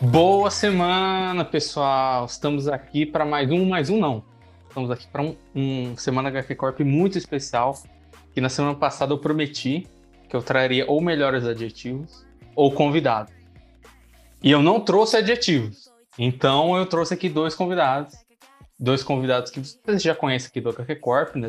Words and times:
Boa 0.00 0.48
semana, 0.48 1.44
pessoal! 1.44 2.24
Estamos 2.24 2.68
aqui 2.68 3.04
para 3.04 3.24
mais 3.24 3.50
um, 3.50 3.68
mais 3.68 3.90
um 3.90 3.98
não. 3.98 4.24
Estamos 4.68 4.92
aqui 4.92 5.08
para 5.08 5.22
um, 5.22 5.36
um 5.52 5.96
Semana 5.96 6.28
HQ 6.28 6.54
Corp 6.54 6.78
muito 6.80 7.18
especial, 7.18 7.76
que 8.32 8.40
na 8.40 8.48
semana 8.48 8.76
passada 8.76 9.12
eu 9.12 9.18
prometi 9.18 9.88
que 10.28 10.36
eu 10.36 10.40
traria 10.40 10.86
ou 10.88 11.00
melhores 11.00 11.44
adjetivos 11.44 12.24
ou 12.54 12.70
convidados. 12.70 13.34
E 14.40 14.52
eu 14.52 14.62
não 14.62 14.78
trouxe 14.78 15.16
adjetivos. 15.16 15.90
Então 16.16 16.76
eu 16.76 16.86
trouxe 16.86 17.14
aqui 17.14 17.28
dois 17.28 17.56
convidados. 17.56 18.14
Dois 18.78 19.02
convidados 19.02 19.50
que 19.50 19.58
vocês 19.58 20.00
já 20.00 20.14
conhecem 20.14 20.46
aqui 20.46 20.60
do 20.60 20.68
HQ 20.70 20.94
Corp, 20.96 21.34
né? 21.34 21.48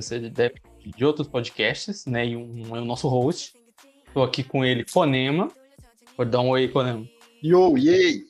de 0.84 1.06
outros 1.06 1.28
podcasts, 1.28 2.08
né? 2.08 2.26
E 2.26 2.36
um 2.36 2.76
é 2.76 2.82
o 2.82 2.86
nosso 2.86 3.08
host. 3.08 3.54
Estou 4.08 4.24
aqui 4.24 4.44
com 4.44 4.66
ele, 4.66 4.86
Fonema. 4.90 5.50
Pode 6.18 6.32
dar 6.32 6.40
um 6.40 6.50
oi, 6.50 6.68
Fonema. 6.68 7.06
Yo, 7.44 7.78
yay! 7.78 8.29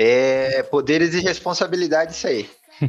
É, 0.00 0.62
poderes 0.62 1.12
e 1.12 1.20
responsabilidade, 1.20 2.12
isso 2.12 2.28
aí. 2.28 2.48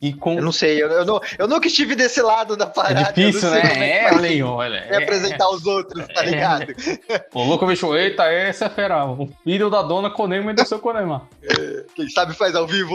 E 0.00 0.12
com... 0.12 0.34
Eu 0.34 0.44
não 0.44 0.52
sei, 0.52 0.80
eu, 0.80 0.88
eu, 0.88 1.04
não, 1.04 1.20
eu 1.36 1.48
nunca 1.48 1.66
estive 1.66 1.96
desse 1.96 2.22
lado 2.22 2.56
da 2.56 2.64
parada. 2.64 3.00
É 3.00 3.12
difícil, 3.12 3.50
né? 3.50 3.60
É, 3.60 4.04
é 4.04 4.14
olha 4.14 4.46
olha. 4.46 4.76
É, 4.76 5.02
apresentar 5.02 5.50
os 5.50 5.66
outros, 5.66 6.06
tá 6.06 6.22
é. 6.22 6.30
ligado? 6.30 6.66
O 7.34 7.42
louco 7.42 7.66
bicho, 7.66 7.92
eita, 7.96 8.22
essa 8.26 8.66
é 8.66 8.68
fera. 8.68 9.04
O 9.04 9.28
filho 9.42 9.68
da 9.68 9.82
dona 9.82 10.10
Conema 10.10 10.52
e 10.52 10.54
do 10.54 10.64
seu 10.64 10.78
Conema. 10.78 11.28
É, 11.42 11.84
quem 11.92 12.08
sabe 12.08 12.34
faz 12.34 12.54
ao 12.54 12.68
vivo. 12.68 12.94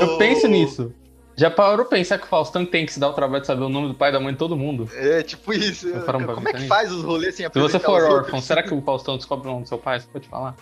Eu 0.00 0.18
penso 0.18 0.48
nisso. 0.48 0.92
Já 1.36 1.48
parou 1.48 1.86
pensar 1.86 2.18
que 2.18 2.24
o 2.24 2.28
Faustão 2.28 2.66
tem 2.66 2.84
que 2.84 2.92
se 2.92 2.98
dar 2.98 3.08
o 3.08 3.12
trabalho 3.12 3.40
de 3.40 3.46
saber 3.46 3.62
o 3.62 3.68
nome 3.68 3.86
do 3.86 3.94
pai 3.94 4.10
e 4.10 4.12
da 4.12 4.18
mãe 4.18 4.32
de 4.32 4.38
todo 4.40 4.56
mundo? 4.56 4.90
É, 4.92 5.22
tipo 5.22 5.52
isso. 5.52 5.88
Como 6.34 6.48
é 6.48 6.52
que 6.52 6.66
faz 6.66 6.90
os 6.90 7.04
rolês 7.04 7.36
sem 7.36 7.46
apresentar 7.46 7.78
Se 7.78 7.78
você 7.78 7.86
for 7.86 8.02
órfão, 8.02 8.40
será 8.42 8.60
que 8.60 8.74
o 8.74 8.82
Faustão 8.82 9.16
descobre 9.16 9.46
o 9.46 9.52
nome 9.52 9.62
do 9.62 9.68
seu 9.68 9.78
pai? 9.78 10.00
Você 10.00 10.08
pode 10.12 10.28
falar? 10.28 10.56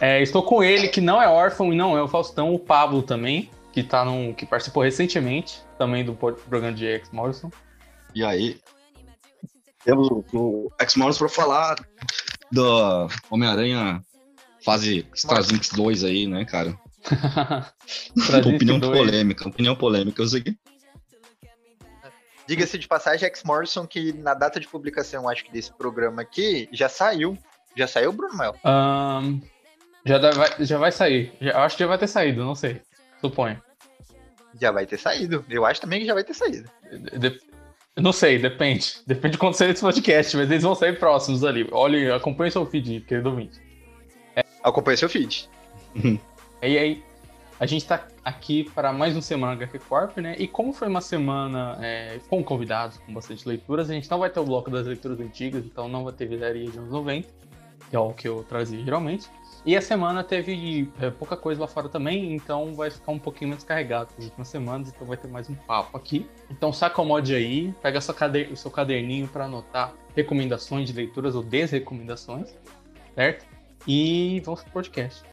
É, 0.00 0.22
estou 0.22 0.42
com 0.42 0.62
ele, 0.62 0.88
que 0.88 1.00
não 1.00 1.20
é 1.20 1.28
órfão 1.28 1.72
e 1.72 1.76
não 1.76 1.96
é 1.96 2.02
o 2.02 2.08
Faustão, 2.08 2.54
o 2.54 2.58
Pablo 2.58 3.02
também, 3.02 3.50
que, 3.72 3.82
tá 3.82 4.04
num, 4.04 4.32
que 4.32 4.46
participou 4.46 4.82
recentemente 4.82 5.62
também 5.78 6.04
do 6.04 6.14
programa 6.14 6.72
de 6.72 6.86
X 6.86 7.10
Morrison. 7.10 7.50
E 8.14 8.24
aí? 8.24 8.60
Temos 9.84 10.08
o, 10.32 10.70
X 10.80 10.96
Morrison 10.96 11.18
para 11.20 11.28
falar 11.28 11.76
do 12.52 13.08
Homem-Aranha 13.30 14.02
fase 14.64 15.06
Strazinx 15.14 15.70
2 15.70 16.04
aí, 16.04 16.26
né, 16.26 16.44
cara? 16.44 16.78
opinião 18.46 18.78
2. 18.78 18.98
polêmica, 18.98 19.48
opinião 19.48 19.74
polêmica, 19.74 20.22
eu 20.22 20.26
sei 20.26 20.42
que. 20.42 20.56
Diga-se 22.46 22.78
de 22.78 22.88
passagem, 22.88 23.26
X 23.26 23.42
Morrison, 23.44 23.86
que 23.86 24.12
na 24.12 24.34
data 24.34 24.58
de 24.58 24.66
publicação, 24.66 25.28
acho 25.28 25.44
que 25.44 25.52
desse 25.52 25.72
programa 25.72 26.22
aqui, 26.22 26.68
já 26.72 26.88
saiu 26.88 27.38
já 27.76 27.86
saiu, 27.86 28.12
Bruno 28.12 28.36
Mel? 28.36 28.54
Um, 28.64 29.40
já, 30.04 30.18
vai, 30.18 30.48
já 30.60 30.78
vai 30.78 30.92
sair. 30.92 31.32
Já, 31.40 31.64
acho 31.64 31.76
que 31.76 31.82
já 31.82 31.88
vai 31.88 31.98
ter 31.98 32.08
saído, 32.08 32.44
não 32.44 32.54
sei. 32.54 32.80
Suponho. 33.20 33.60
Já 34.60 34.70
vai 34.70 34.86
ter 34.86 34.98
saído. 34.98 35.44
Eu 35.48 35.64
acho 35.64 35.80
também 35.80 36.00
que 36.00 36.06
já 36.06 36.14
vai 36.14 36.24
ter 36.24 36.34
saído. 36.34 36.68
De, 37.18 37.38
não 37.96 38.12
sei, 38.12 38.38
depende. 38.38 38.96
Depende 39.06 39.32
de 39.32 39.38
quando 39.38 39.54
sair 39.54 39.70
esse 39.70 39.82
podcast, 39.82 40.36
mas 40.36 40.50
eles 40.50 40.62
vão 40.62 40.74
sair 40.74 40.98
próximos 40.98 41.44
ali. 41.44 41.68
Olha, 41.70 42.16
acompanhe 42.16 42.50
seu 42.50 42.66
feed, 42.66 43.00
querido 43.00 43.30
ouvinte. 43.30 43.60
É. 44.34 44.44
Acompanhe 44.62 44.96
seu 44.96 45.08
feed. 45.08 45.48
e 46.62 46.78
aí, 46.78 47.04
a 47.58 47.66
gente 47.66 47.86
tá 47.86 48.06
aqui 48.24 48.64
para 48.74 48.92
mais 48.92 49.14
uma 49.14 49.22
semana 49.22 49.52
HQ 49.52 49.78
Corp, 49.80 50.16
né? 50.18 50.34
E 50.38 50.48
como 50.48 50.72
foi 50.72 50.88
uma 50.88 51.00
semana 51.00 51.78
é, 51.80 52.18
com 52.28 52.42
convidados, 52.42 52.98
com 52.98 53.12
bastante 53.12 53.46
leituras, 53.46 53.90
a 53.90 53.92
gente 53.92 54.10
não 54.10 54.18
vai 54.18 54.30
ter 54.30 54.40
o 54.40 54.44
bloco 54.44 54.70
das 54.70 54.86
leituras 54.86 55.20
antigas, 55.20 55.64
então 55.64 55.88
não 55.88 56.04
vai 56.04 56.12
ter 56.12 56.26
vidaria 56.26 56.70
de 56.70 56.78
anos 56.78 56.90
90 56.90 57.40
que 57.90 57.96
é 57.96 57.98
o 57.98 58.12
que 58.12 58.28
eu 58.28 58.44
trazia 58.44 58.82
geralmente. 58.82 59.28
E 59.66 59.76
a 59.76 59.82
semana 59.82 60.24
teve 60.24 60.90
é, 60.98 61.10
pouca 61.10 61.36
coisa 61.36 61.60
lá 61.60 61.66
fora 61.66 61.88
também, 61.88 62.34
então 62.34 62.72
vai 62.74 62.90
ficar 62.90 63.12
um 63.12 63.18
pouquinho 63.18 63.50
menos 63.50 63.62
carregado 63.62 64.08
nas 64.16 64.24
últimas 64.24 64.48
semanas, 64.48 64.88
então 64.88 65.06
vai 65.06 65.18
ter 65.18 65.28
mais 65.28 65.50
um 65.50 65.54
papo 65.54 65.96
aqui. 65.98 66.26
Então 66.48 66.72
se 66.72 66.82
acomode 66.82 67.34
aí, 67.34 67.74
pega 67.82 67.98
o 67.98 68.56
seu 68.56 68.70
caderninho 68.70 69.28
para 69.28 69.44
anotar 69.44 69.92
recomendações 70.16 70.86
de 70.86 70.94
leituras 70.94 71.34
ou 71.34 71.42
desrecomendações, 71.42 72.54
certo? 73.14 73.44
E 73.86 74.40
vamos 74.44 74.62
pro 74.62 74.72
podcast. 74.72 75.29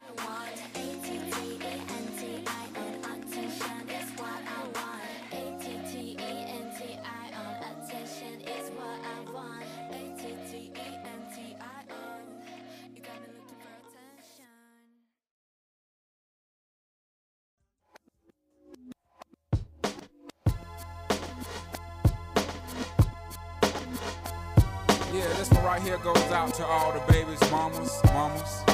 Mamas, 27.78 28.02
mamas. 28.12 28.64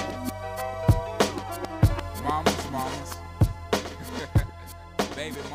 Mamas, 2.23 2.71
mamas. 2.71 3.19
Baby. 5.17 5.55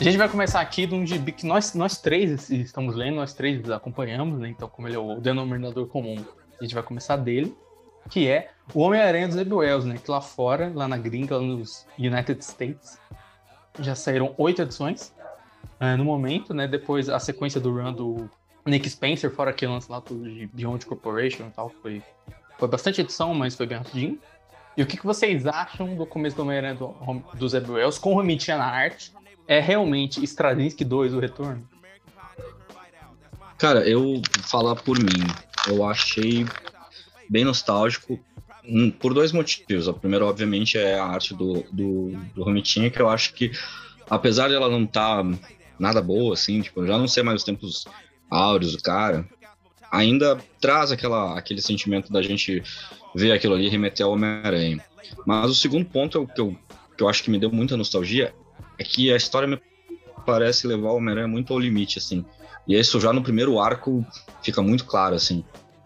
A 0.00 0.02
gente 0.04 0.16
vai 0.18 0.28
começar 0.28 0.60
aqui 0.60 0.86
de 0.86 0.94
um 0.94 1.06
gibi 1.06 1.32
que 1.32 1.46
nós, 1.46 1.74
nós 1.74 1.98
três 1.98 2.50
estamos 2.50 2.94
lendo, 2.94 3.16
nós 3.16 3.32
três 3.32 3.70
acompanhamos, 3.70 4.38
né? 4.38 4.48
Então, 4.48 4.68
como 4.68 4.88
ele 4.88 4.96
é 4.96 4.98
o 4.98 5.20
denominador 5.20 5.86
comum, 5.86 6.16
a 6.58 6.64
gente 6.64 6.74
vai 6.74 6.82
começar 6.82 7.16
dele, 7.16 7.56
que 8.10 8.28
é 8.28 8.50
o 8.74 8.80
Homem-Aranha 8.80 9.28
dos 9.28 9.36
Wells, 9.36 9.86
né? 9.86 9.98
Que 10.02 10.10
lá 10.10 10.20
fora, 10.20 10.72
lá 10.74 10.88
na 10.88 10.96
gringa, 10.96 11.36
lá 11.36 11.42
nos 11.42 11.86
United 11.98 12.42
States, 12.44 12.98
já 13.78 13.94
saíram 13.94 14.34
oito 14.36 14.62
edições 14.62 15.14
uh, 15.80 15.96
no 15.96 16.04
momento, 16.04 16.52
né? 16.52 16.66
Depois 16.66 17.08
a 17.08 17.18
sequência 17.18 17.60
do 17.60 17.72
run 17.72 17.92
do 17.92 18.30
Nick 18.66 18.88
Spencer, 18.88 19.30
fora 19.30 19.50
aquele 19.50 19.72
lance 19.72 19.90
lá 19.90 20.02
de 20.06 20.48
Beyond 20.52 20.86
Corporation 20.86 21.46
e 21.46 21.50
tal, 21.50 21.68
foi, 21.68 22.02
foi 22.58 22.68
bastante 22.68 23.00
edição, 23.00 23.34
mas 23.34 23.54
foi 23.54 23.66
bem 23.66 23.78
rapidinho. 23.78 24.18
E 24.76 24.82
o 24.82 24.86
que, 24.86 24.96
que 24.96 25.06
vocês 25.06 25.46
acham 25.46 25.94
do 25.94 26.04
começo 26.04 26.36
do 26.36 26.42
Homem-Aranha 26.42 26.74
do, 26.74 26.94
do 27.34 27.48
Zeb 27.48 27.70
Wells 27.70 27.98
com 27.98 28.14
Romitinha 28.14 28.56
na 28.56 28.66
arte? 28.66 29.12
É 29.46 29.60
realmente 29.60 30.22
Straczynski 30.24 30.84
2 30.84 31.14
o 31.14 31.20
retorno? 31.20 31.68
Cara, 33.58 33.88
eu 33.88 34.20
falar 34.42 34.74
por 34.76 34.98
mim, 34.98 35.24
eu 35.68 35.84
achei 35.88 36.44
bem 37.28 37.44
nostálgico 37.44 38.18
por 38.98 39.14
dois 39.14 39.30
motivos. 39.30 39.86
O 39.86 39.94
primeiro, 39.94 40.26
obviamente, 40.26 40.76
é 40.76 40.98
a 40.98 41.04
arte 41.04 41.34
do, 41.34 41.64
do, 41.70 42.10
do 42.34 42.42
Romitinha, 42.42 42.90
que 42.90 43.00
eu 43.00 43.08
acho 43.08 43.32
que, 43.34 43.52
apesar 44.08 44.48
de 44.48 44.54
ela 44.54 44.68
não 44.68 44.84
estar 44.84 45.22
tá 45.22 45.38
nada 45.78 46.02
boa, 46.02 46.34
assim, 46.34 46.60
tipo, 46.62 46.84
já 46.86 46.98
não 46.98 47.06
sei 47.06 47.22
mais 47.22 47.40
os 47.40 47.44
tempos 47.44 47.86
áureos 48.30 48.72
do 48.72 48.82
cara, 48.82 49.26
ainda 49.94 50.38
traz 50.60 50.90
aquela, 50.90 51.38
aquele 51.38 51.62
sentimento 51.62 52.12
da 52.12 52.20
gente 52.20 52.62
ver 53.14 53.32
aquilo 53.32 53.54
ali 53.54 53.68
remeter 53.68 54.04
ao 54.04 54.12
Homem-Aranha. 54.12 54.84
Mas 55.24 55.50
o 55.50 55.54
segundo 55.54 55.84
ponto 55.86 56.26
que 56.26 56.40
eu, 56.40 56.56
que 56.96 57.02
eu 57.02 57.08
acho 57.08 57.22
que 57.22 57.30
me 57.30 57.38
deu 57.38 57.50
muita 57.50 57.76
nostalgia 57.76 58.34
é 58.76 58.82
que 58.82 59.12
a 59.12 59.16
história 59.16 59.46
me 59.46 59.58
parece 60.26 60.66
levar 60.66 60.90
o 60.90 60.96
Homem-Aranha 60.96 61.28
muito 61.28 61.52
ao 61.52 61.58
limite, 61.58 61.98
assim. 61.98 62.24
E 62.66 62.76
isso 62.76 62.98
já 62.98 63.12
no 63.12 63.22
primeiro 63.22 63.60
arco 63.60 64.04
fica 64.42 64.60
muito 64.60 64.84
claro, 64.84 65.14
assim, 65.14 65.44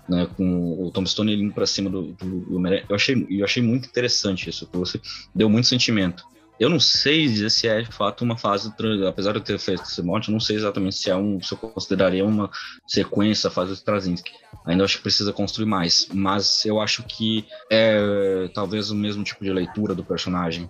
né? 0.08 0.26
Com 0.36 0.86
o 0.86 0.90
Tom 0.90 1.04
Stone 1.04 1.34
indo 1.34 1.52
pra 1.52 1.66
cima 1.66 1.90
do, 1.90 2.12
do, 2.12 2.40
do 2.40 2.56
Homem-Aranha. 2.56 2.86
Eu 2.88 2.96
achei, 2.96 3.26
eu 3.28 3.44
achei 3.44 3.62
muito 3.62 3.88
interessante 3.88 4.48
isso, 4.48 4.68
você 4.72 5.00
deu 5.34 5.50
muito 5.50 5.68
sentimento. 5.68 6.24
Eu 6.58 6.68
não 6.68 6.80
sei 6.80 7.26
dizer 7.26 7.50
se 7.50 7.68
é 7.68 7.80
de 7.82 7.92
fato 7.92 8.24
uma 8.24 8.36
fase, 8.36 8.72
apesar 9.06 9.32
de 9.32 9.38
eu 9.38 9.44
ter 9.44 9.58
feito 9.58 9.82
esse 9.82 10.02
monte, 10.02 10.28
eu 10.28 10.32
não 10.32 10.40
sei 10.40 10.56
exatamente 10.56 10.96
se 10.96 11.08
é 11.08 11.14
um, 11.16 11.40
se 11.40 11.52
eu 11.52 11.58
consideraria 11.58 12.24
uma 12.24 12.50
sequência 12.86 13.48
fase 13.48 13.70
do 13.70 13.74
Straczynski. 13.74 14.32
Ainda 14.64 14.84
acho 14.84 14.96
que 14.96 15.02
precisa 15.02 15.32
construir 15.32 15.66
mais, 15.66 16.08
mas 16.12 16.64
eu 16.64 16.80
acho 16.80 17.04
que 17.04 17.46
é 17.70 18.50
talvez 18.52 18.90
o 18.90 18.94
mesmo 18.94 19.22
tipo 19.22 19.44
de 19.44 19.52
leitura 19.52 19.94
do 19.94 20.04
personagem 20.04 20.68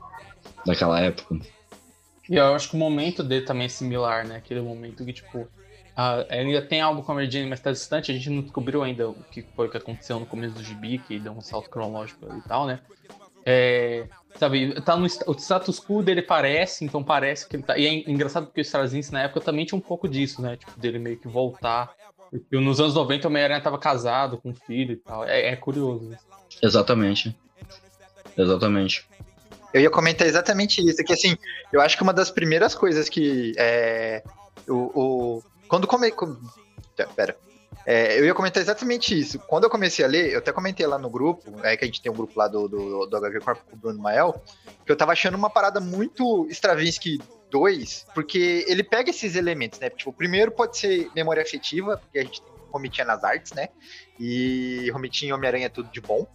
daquela 0.66 1.00
época. 1.00 1.38
E 2.28 2.36
eu 2.36 2.54
acho 2.54 2.68
que 2.68 2.76
o 2.76 2.78
momento 2.78 3.22
dele 3.22 3.46
também 3.46 3.64
é 3.64 3.68
similar, 3.68 4.26
né? 4.26 4.36
Aquele 4.36 4.60
momento 4.60 5.02
que, 5.02 5.12
tipo, 5.14 5.48
ainda 6.28 6.60
tem 6.60 6.82
algo 6.82 7.02
com 7.02 7.12
a 7.12 7.14
Mary 7.14 7.30
Jane, 7.30 7.48
mas 7.48 7.60
tá 7.60 7.72
distante, 7.72 8.12
a 8.12 8.14
gente 8.14 8.28
não 8.28 8.42
descobriu 8.42 8.82
ainda 8.82 9.08
o 9.08 9.14
que 9.30 9.42
foi 9.56 9.70
que 9.70 9.78
aconteceu 9.78 10.20
no 10.20 10.26
começo 10.26 10.54
do 10.54 10.62
gibi, 10.62 10.98
que 10.98 11.18
deu 11.18 11.32
um 11.32 11.40
salto 11.40 11.70
cronológico 11.70 12.26
e 12.36 12.46
tal, 12.46 12.66
né? 12.66 12.80
É, 13.46 14.06
sabe, 14.38 14.80
tá 14.82 14.96
no 14.96 15.06
o 15.26 15.34
status 15.34 15.80
quo 15.80 16.02
dele 16.02 16.22
parece, 16.22 16.84
então 16.84 17.02
parece 17.02 17.48
que 17.48 17.56
ele 17.56 17.62
tá. 17.62 17.76
E 17.76 17.86
é 17.86 18.10
engraçado 18.10 18.46
porque 18.46 18.60
o 18.60 18.62
Straczynski 18.62 19.12
na 19.12 19.22
época 19.22 19.40
também 19.40 19.64
tinha 19.64 19.78
um 19.78 19.82
pouco 19.82 20.08
disso, 20.08 20.40
né? 20.40 20.56
Tipo, 20.56 20.78
dele 20.78 20.98
meio 20.98 21.18
que 21.18 21.28
voltar. 21.28 21.92
Porque 22.30 22.58
nos 22.58 22.80
anos 22.80 22.94
90 22.94 23.26
o 23.26 23.30
Homem-Aranha 23.30 23.60
tava 23.60 23.78
casado 23.78 24.38
com 24.38 24.50
um 24.50 24.54
filho 24.54 24.92
e 24.92 24.96
tal. 24.96 25.24
É, 25.24 25.48
é 25.48 25.56
curioso. 25.56 26.16
Exatamente. 26.62 27.36
Exatamente. 28.36 29.06
Eu 29.72 29.82
ia 29.82 29.90
comentar 29.90 30.26
exatamente 30.26 30.80
isso, 30.86 31.04
que 31.04 31.12
assim, 31.12 31.36
eu 31.72 31.80
acho 31.80 31.96
que 31.96 32.02
uma 32.02 32.12
das 32.12 32.30
primeiras 32.30 32.74
coisas 32.74 33.08
que 33.08 33.52
é, 33.58 34.22
o, 34.66 35.38
o 35.38 35.42
quando 35.66 35.86
come, 35.86 36.10
pera, 37.14 37.36
É, 37.90 38.20
eu 38.20 38.26
ia 38.26 38.34
comentar 38.34 38.62
exatamente 38.62 39.18
isso. 39.18 39.38
Quando 39.38 39.64
eu 39.64 39.70
comecei 39.70 40.04
a 40.04 40.08
ler, 40.08 40.30
eu 40.30 40.40
até 40.40 40.52
comentei 40.52 40.86
lá 40.86 40.98
no 40.98 41.08
grupo, 41.08 41.50
é 41.64 41.74
que 41.74 41.84
a 41.84 41.86
gente 41.86 42.02
tem 42.02 42.12
um 42.12 42.14
grupo 42.14 42.38
lá 42.38 42.46
do, 42.46 42.68
do, 42.68 43.06
do 43.06 43.16
HQ 43.16 43.40
Corp 43.40 43.60
com 43.64 43.76
o 43.76 43.78
Bruno 43.78 43.98
Mael, 43.98 44.44
que 44.84 44.92
eu 44.92 44.96
tava 44.96 45.12
achando 45.12 45.38
uma 45.38 45.48
parada 45.48 45.80
muito 45.80 46.46
Stravinsky 46.50 47.18
2, 47.50 48.08
porque 48.14 48.66
ele 48.68 48.82
pega 48.82 49.08
esses 49.08 49.36
elementos, 49.36 49.80
né? 49.80 49.88
Tipo, 49.88 50.10
o 50.10 50.12
primeiro 50.12 50.50
pode 50.50 50.76
ser 50.76 51.10
memória 51.16 51.42
afetiva, 51.42 51.96
porque 51.96 52.18
a 52.18 52.24
gente 52.24 52.42
tem 52.42 52.52
Romitinha 52.70 53.06
nas 53.06 53.24
artes, 53.24 53.52
né? 53.52 53.70
E 54.20 54.90
Romitinha 54.90 55.30
e 55.30 55.32
Homem-Aranha 55.32 55.64
é 55.64 55.70
tudo 55.70 55.90
de 55.90 56.02
bom. 56.02 56.26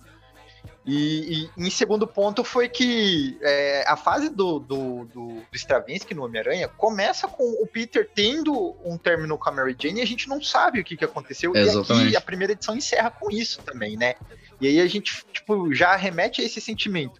E, 0.85 1.49
e, 1.57 1.65
em 1.65 1.69
segundo 1.69 2.05
ponto 2.05 2.43
foi 2.43 2.67
que 2.67 3.37
é, 3.41 3.85
a 3.87 3.95
fase 3.95 4.29
do, 4.29 4.59
do, 4.59 5.05
do, 5.05 5.27
do 5.35 5.55
Stravinsky 5.55 6.13
no 6.13 6.25
Homem-Aranha 6.25 6.67
começa 6.67 7.25
com 7.27 7.43
o 7.61 7.65
Peter 7.65 8.09
tendo 8.13 8.75
um 8.83 8.97
término 8.97 9.37
com 9.37 9.49
a 9.49 9.51
Mary 9.51 9.75
Jane 9.79 9.99
e 9.99 10.03
a 10.03 10.07
gente 10.07 10.27
não 10.27 10.41
sabe 10.41 10.81
o 10.81 10.83
que, 10.83 10.97
que 10.97 11.05
aconteceu. 11.05 11.55
Exatamente. 11.55 12.05
E 12.05 12.07
aqui 12.07 12.17
a 12.17 12.21
primeira 12.21 12.51
edição 12.51 12.75
encerra 12.75 13.09
com 13.09 13.31
isso 13.31 13.61
também, 13.61 13.95
né? 13.95 14.15
E 14.59 14.67
aí 14.67 14.81
a 14.81 14.87
gente, 14.87 15.25
tipo, 15.31 15.73
já 15.73 15.95
remete 15.95 16.41
a 16.41 16.45
esse 16.45 16.59
sentimento. 16.59 17.19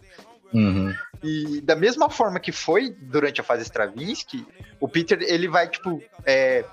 Uhum. 0.52 0.94
E 1.22 1.60
da 1.62 1.74
mesma 1.74 2.10
forma 2.10 2.38
que 2.38 2.52
foi 2.52 2.90
durante 2.90 3.40
a 3.40 3.44
fase 3.44 3.62
Stravinsky, 3.62 4.46
o 4.78 4.86
Peter, 4.86 5.18
ele 5.22 5.48
vai, 5.48 5.68
tipo, 5.68 6.02
é, 6.26 6.64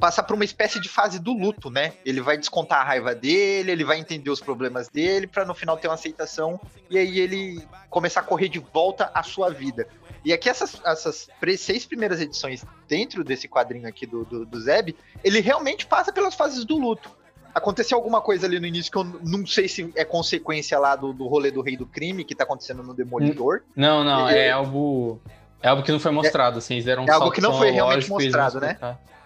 passar 0.00 0.22
por 0.22 0.34
uma 0.34 0.44
espécie 0.44 0.80
de 0.80 0.88
fase 0.88 1.18
do 1.18 1.32
luto, 1.32 1.70
né? 1.70 1.92
Ele 2.04 2.20
vai 2.20 2.38
descontar 2.38 2.80
a 2.80 2.84
raiva 2.84 3.14
dele, 3.14 3.70
ele 3.70 3.84
vai 3.84 3.98
entender 3.98 4.30
os 4.30 4.40
problemas 4.40 4.88
dele, 4.88 5.26
para 5.26 5.44
no 5.44 5.54
final 5.54 5.76
ter 5.76 5.88
uma 5.88 5.94
aceitação 5.94 6.58
e 6.88 6.98
aí 6.98 7.20
ele 7.20 7.62
começar 7.88 8.20
a 8.20 8.24
correr 8.24 8.48
de 8.48 8.58
volta 8.58 9.10
à 9.14 9.22
sua 9.22 9.50
vida. 9.50 9.86
E 10.24 10.32
aqui 10.32 10.48
essas, 10.48 10.80
essas 10.84 11.28
seis 11.58 11.86
primeiras 11.86 12.20
edições 12.20 12.64
dentro 12.88 13.22
desse 13.22 13.48
quadrinho 13.48 13.88
aqui 13.88 14.06
do, 14.06 14.24
do, 14.24 14.44
do 14.44 14.60
Zeb, 14.60 14.96
ele 15.22 15.40
realmente 15.40 15.86
passa 15.86 16.12
pelas 16.12 16.34
fases 16.34 16.64
do 16.64 16.78
luto. 16.78 17.10
Aconteceu 17.54 17.98
alguma 17.98 18.20
coisa 18.20 18.46
ali 18.46 18.60
no 18.60 18.66
início 18.66 18.92
que 18.92 18.98
eu 18.98 19.04
não 19.04 19.46
sei 19.46 19.66
se 19.66 19.92
é 19.96 20.04
consequência 20.04 20.78
lá 20.78 20.94
do, 20.94 21.12
do 21.12 21.26
rolê 21.26 21.50
do 21.50 21.60
rei 21.60 21.76
do 21.76 21.86
crime 21.86 22.24
que 22.24 22.34
tá 22.34 22.44
acontecendo 22.44 22.82
no 22.82 22.94
Demolidor. 22.94 23.62
Não, 23.74 24.04
não, 24.04 24.28
é 24.28 24.50
algo. 24.50 25.20
É 25.62 25.68
algo 25.68 25.82
que 25.82 25.90
não 25.92 26.00
foi 26.00 26.12
mostrado, 26.12 26.56
é, 26.56 26.58
assim, 26.58 26.74
eles 26.74 26.84
deram 26.86 27.02
um 27.04 27.08
É 27.08 27.10
algo 27.10 27.30
que 27.30 27.40
não 27.40 27.58
foi 27.58 27.70
realmente 27.70 28.08
mostrado, 28.08 28.60
né? 28.60 28.78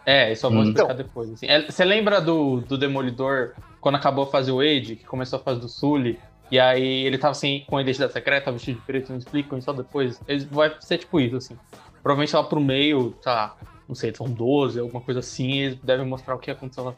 É, 0.07 0.33
isso 0.33 0.47
eu 0.47 0.51
vou 0.51 0.63
explicar 0.63 0.85
então. 0.85 0.97
depois. 0.97 1.33
Assim. 1.33 1.47
É, 1.47 1.63
você 1.63 1.85
lembra 1.85 2.21
do, 2.21 2.61
do 2.61 2.77
Demolidor, 2.77 3.55
quando 3.81 3.97
acabou 3.97 4.25
a 4.25 4.27
fase 4.27 4.51
Wade, 4.51 4.97
que 4.97 5.05
começou 5.05 5.39
a 5.39 5.43
fase 5.43 5.61
do 5.61 5.69
Sully, 5.69 6.19
e 6.51 6.61
aí 6.61 7.05
ele 7.05 7.17
tava 7.17 7.33
assim, 7.33 7.65
com 7.67 7.77
a 7.77 7.83
identidade 7.83 8.13
secreta, 8.13 8.53
vestido 8.53 8.79
de 8.79 8.87
preto, 8.87 9.11
não 9.11 9.19
explicam, 9.19 9.59
e 9.59 9.63
só 9.63 9.73
depois. 9.73 10.21
Ele 10.29 10.45
vai 10.51 10.75
ser 10.81 10.99
tipo 10.99 11.19
isso, 11.19 11.37
assim. 11.37 11.59
Provavelmente 12.03 12.37
lá 12.37 12.45
pro 12.45 12.61
meio, 12.61 13.13
tá, 13.23 13.57
não 13.89 13.95
sei, 13.95 14.15
são 14.15 14.27
12, 14.27 14.79
alguma 14.79 15.01
coisa 15.01 15.21
assim, 15.21 15.53
eles 15.61 15.79
devem 15.83 16.07
mostrar 16.07 16.35
o 16.35 16.39
que 16.39 16.51
aconteceu 16.51 16.85
lá. 16.85 16.95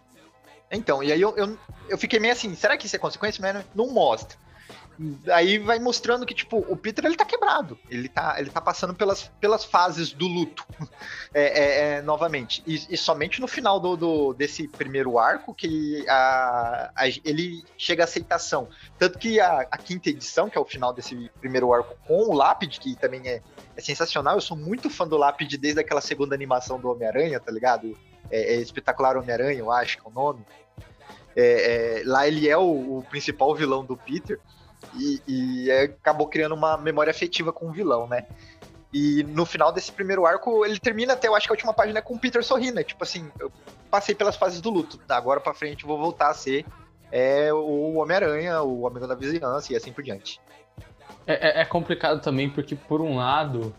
Então, 0.70 1.00
e 1.00 1.12
aí 1.12 1.20
eu, 1.20 1.36
eu, 1.36 1.56
eu 1.88 1.96
fiquei 1.96 2.18
meio 2.18 2.32
assim, 2.32 2.52
será 2.56 2.76
que 2.76 2.86
isso 2.86 2.96
é 2.96 2.98
consequência? 2.98 3.40
Mas 3.40 3.64
não 3.72 3.92
mostra 3.92 4.36
aí 5.32 5.58
vai 5.58 5.78
mostrando 5.78 6.24
que, 6.24 6.34
tipo, 6.34 6.58
o 6.68 6.76
Peter 6.76 7.04
ele 7.04 7.16
tá 7.16 7.24
quebrado. 7.24 7.78
Ele 7.90 8.08
tá, 8.08 8.36
ele 8.38 8.50
tá 8.50 8.60
passando 8.60 8.94
pelas, 8.94 9.30
pelas 9.40 9.64
fases 9.64 10.12
do 10.12 10.26
luto. 10.26 10.64
É, 11.34 11.42
é, 11.42 11.96
é, 11.98 12.02
novamente. 12.02 12.62
E, 12.66 12.86
e, 12.88 12.96
somente 12.96 13.42
no 13.42 13.46
final 13.46 13.78
do, 13.78 13.94
do, 13.94 14.32
desse 14.32 14.66
primeiro 14.68 15.18
arco 15.18 15.52
que 15.52 16.08
a, 16.08 16.90
a, 16.96 17.08
ele 17.08 17.62
chega 17.76 18.04
à 18.04 18.04
aceitação. 18.04 18.68
Tanto 18.98 19.18
que 19.18 19.38
a, 19.38 19.66
a, 19.70 19.76
quinta 19.76 20.08
edição, 20.08 20.48
que 20.48 20.56
é 20.56 20.60
o 20.60 20.64
final 20.64 20.94
desse 20.94 21.30
primeiro 21.38 21.74
arco 21.74 21.94
com 22.06 22.30
o 22.30 22.34
Lápide, 22.34 22.80
que 22.80 22.96
também 22.96 23.28
é, 23.28 23.42
é 23.76 23.80
sensacional. 23.82 24.36
Eu 24.36 24.40
sou 24.40 24.56
muito 24.56 24.88
fã 24.88 25.06
do 25.06 25.18
Lápide 25.18 25.58
desde 25.58 25.78
aquela 25.78 26.00
segunda 26.00 26.34
animação 26.34 26.80
do 26.80 26.90
Homem-Aranha, 26.90 27.38
tá 27.38 27.52
ligado? 27.52 27.94
É, 28.30 28.54
é 28.54 28.56
espetacular 28.56 29.18
Homem-Aranha, 29.18 29.58
eu 29.58 29.70
acho 29.70 29.98
que 29.98 30.06
é 30.06 30.10
o 30.10 30.14
nome. 30.14 30.42
É, 31.36 32.00
é, 32.00 32.02
lá 32.06 32.26
ele 32.26 32.48
é 32.48 32.56
o, 32.56 32.98
o, 32.98 33.04
principal 33.10 33.54
vilão 33.54 33.84
do 33.84 33.94
Peter. 33.94 34.40
E, 34.94 35.22
e 35.26 35.70
acabou 35.70 36.26
criando 36.26 36.54
uma 36.54 36.76
memória 36.76 37.10
afetiva 37.10 37.52
com 37.52 37.68
o 37.68 37.72
vilão, 37.72 38.06
né? 38.06 38.26
E 38.92 39.22
no 39.24 39.44
final 39.44 39.72
desse 39.72 39.92
primeiro 39.92 40.24
arco, 40.24 40.64
ele 40.64 40.78
termina 40.78 41.12
até, 41.12 41.28
eu 41.28 41.34
acho 41.34 41.46
que 41.46 41.52
a 41.52 41.56
última 41.56 41.74
página 41.74 41.98
é 41.98 42.02
com 42.02 42.14
o 42.14 42.18
Peter 42.18 42.42
sorrindo, 42.42 42.76
né? 42.76 42.82
Tipo 42.82 43.04
assim, 43.04 43.30
eu 43.38 43.52
passei 43.90 44.14
pelas 44.14 44.36
fases 44.36 44.60
do 44.60 44.70
luto, 44.70 44.98
da 45.06 45.16
agora 45.16 45.40
pra 45.40 45.52
frente 45.52 45.84
vou 45.84 45.98
voltar 45.98 46.30
a 46.30 46.34
ser 46.34 46.64
é, 47.10 47.52
o 47.52 47.94
Homem-Aranha, 47.94 48.62
o 48.62 48.86
amigo 48.86 49.06
da 49.06 49.14
vizinhança 49.14 49.72
e 49.72 49.76
assim 49.76 49.92
por 49.92 50.02
diante. 50.02 50.40
É, 51.26 51.58
é, 51.58 51.62
é 51.62 51.64
complicado 51.64 52.20
também, 52.20 52.48
porque 52.48 52.74
por 52.74 53.00
um 53.00 53.16
lado, 53.16 53.74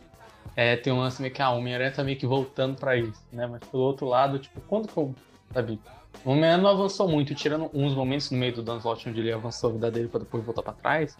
é, 0.55 0.75
tem 0.75 0.91
um 0.91 0.99
lance 0.99 1.21
meio 1.21 1.33
que 1.33 1.41
a 1.41 1.47
ah, 1.47 1.51
Homem-Aranha 1.51 1.91
tá 1.91 2.03
meio 2.03 2.17
que 2.17 2.27
voltando 2.27 2.77
pra 2.77 2.95
isso, 2.95 3.21
né? 3.31 3.47
Mas 3.47 3.61
pelo 3.69 3.83
outro 3.83 4.05
lado, 4.05 4.37
tipo, 4.39 4.59
quando 4.61 4.87
que 4.87 4.97
eu, 4.97 5.15
sabe, 5.53 5.79
o 6.25 6.31
Homem-Aranha 6.31 6.57
não 6.57 6.69
avançou 6.69 7.07
muito, 7.07 7.33
tirando 7.35 7.69
uns 7.73 7.93
momentos 7.93 8.29
no 8.31 8.37
meio 8.37 8.53
do 8.53 8.63
Dunslot 8.63 9.09
onde 9.09 9.19
ele 9.19 9.31
avançou 9.31 9.69
a 9.69 9.73
vida 9.73 9.91
dele 9.91 10.07
pra 10.07 10.19
depois 10.19 10.43
voltar 10.43 10.61
pra 10.61 10.73
trás. 10.73 11.17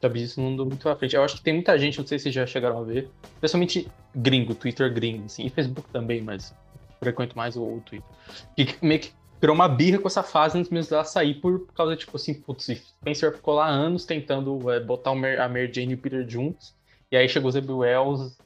Sabe, 0.00 0.22
isso 0.22 0.40
não 0.40 0.56
deu 0.56 0.66
muito 0.66 0.82
pra 0.82 0.96
frente. 0.96 1.14
Eu 1.14 1.22
acho 1.22 1.36
que 1.36 1.42
tem 1.42 1.54
muita 1.54 1.78
gente, 1.78 1.98
não 1.98 2.06
sei 2.06 2.18
se 2.18 2.30
já 2.30 2.44
chegaram 2.44 2.80
a 2.80 2.82
ver, 2.82 3.08
especialmente 3.34 3.88
gringo, 4.14 4.54
Twitter 4.54 4.92
gringo, 4.92 5.26
assim, 5.26 5.46
e 5.46 5.50
Facebook 5.50 5.88
também, 5.90 6.20
mas 6.20 6.52
frequento 6.98 7.36
mais 7.36 7.56
o, 7.56 7.62
o 7.62 7.80
Twitter. 7.80 8.08
Que 8.56 8.74
meio 8.84 9.00
que 9.00 9.12
criou 9.42 9.56
uma 9.56 9.68
birra 9.68 9.98
com 9.98 10.06
essa 10.06 10.22
fase 10.22 10.56
antes 10.56 10.70
mesmo 10.70 10.90
dela 10.90 11.04
sair 11.04 11.34
por 11.34 11.66
causa, 11.72 11.96
tipo 11.96 12.16
assim, 12.16 12.32
putz, 12.32 12.64
Spencer 12.66 13.32
ficou 13.34 13.54
lá 13.54 13.68
anos 13.68 14.04
tentando 14.04 14.70
é, 14.70 14.78
botar 14.78 15.10
a 15.10 15.48
Mary 15.48 15.68
Jane 15.72 15.92
e 15.92 15.94
o 15.94 15.98
Peter 15.98 16.24
juntos, 16.28 16.76
e 17.10 17.16
aí 17.16 17.28
chegou 17.28 17.48
o 17.48 17.52
Zeb 17.52 17.68
Wells, 17.68 18.38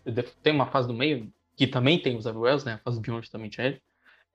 tem 0.43 0.55
uma 0.55 0.65
fase 0.65 0.89
do 0.89 0.95
meio, 0.95 1.31
que 1.55 1.67
também 1.67 1.99
tem 1.99 2.17
o 2.17 2.23
Zeb 2.23 2.39
Wells, 2.39 2.65
né, 2.65 2.75
a 2.75 2.79
fase 2.79 2.99
Beyond 2.99 3.31
também 3.31 3.51
tinha 3.51 3.67
ele, 3.67 3.83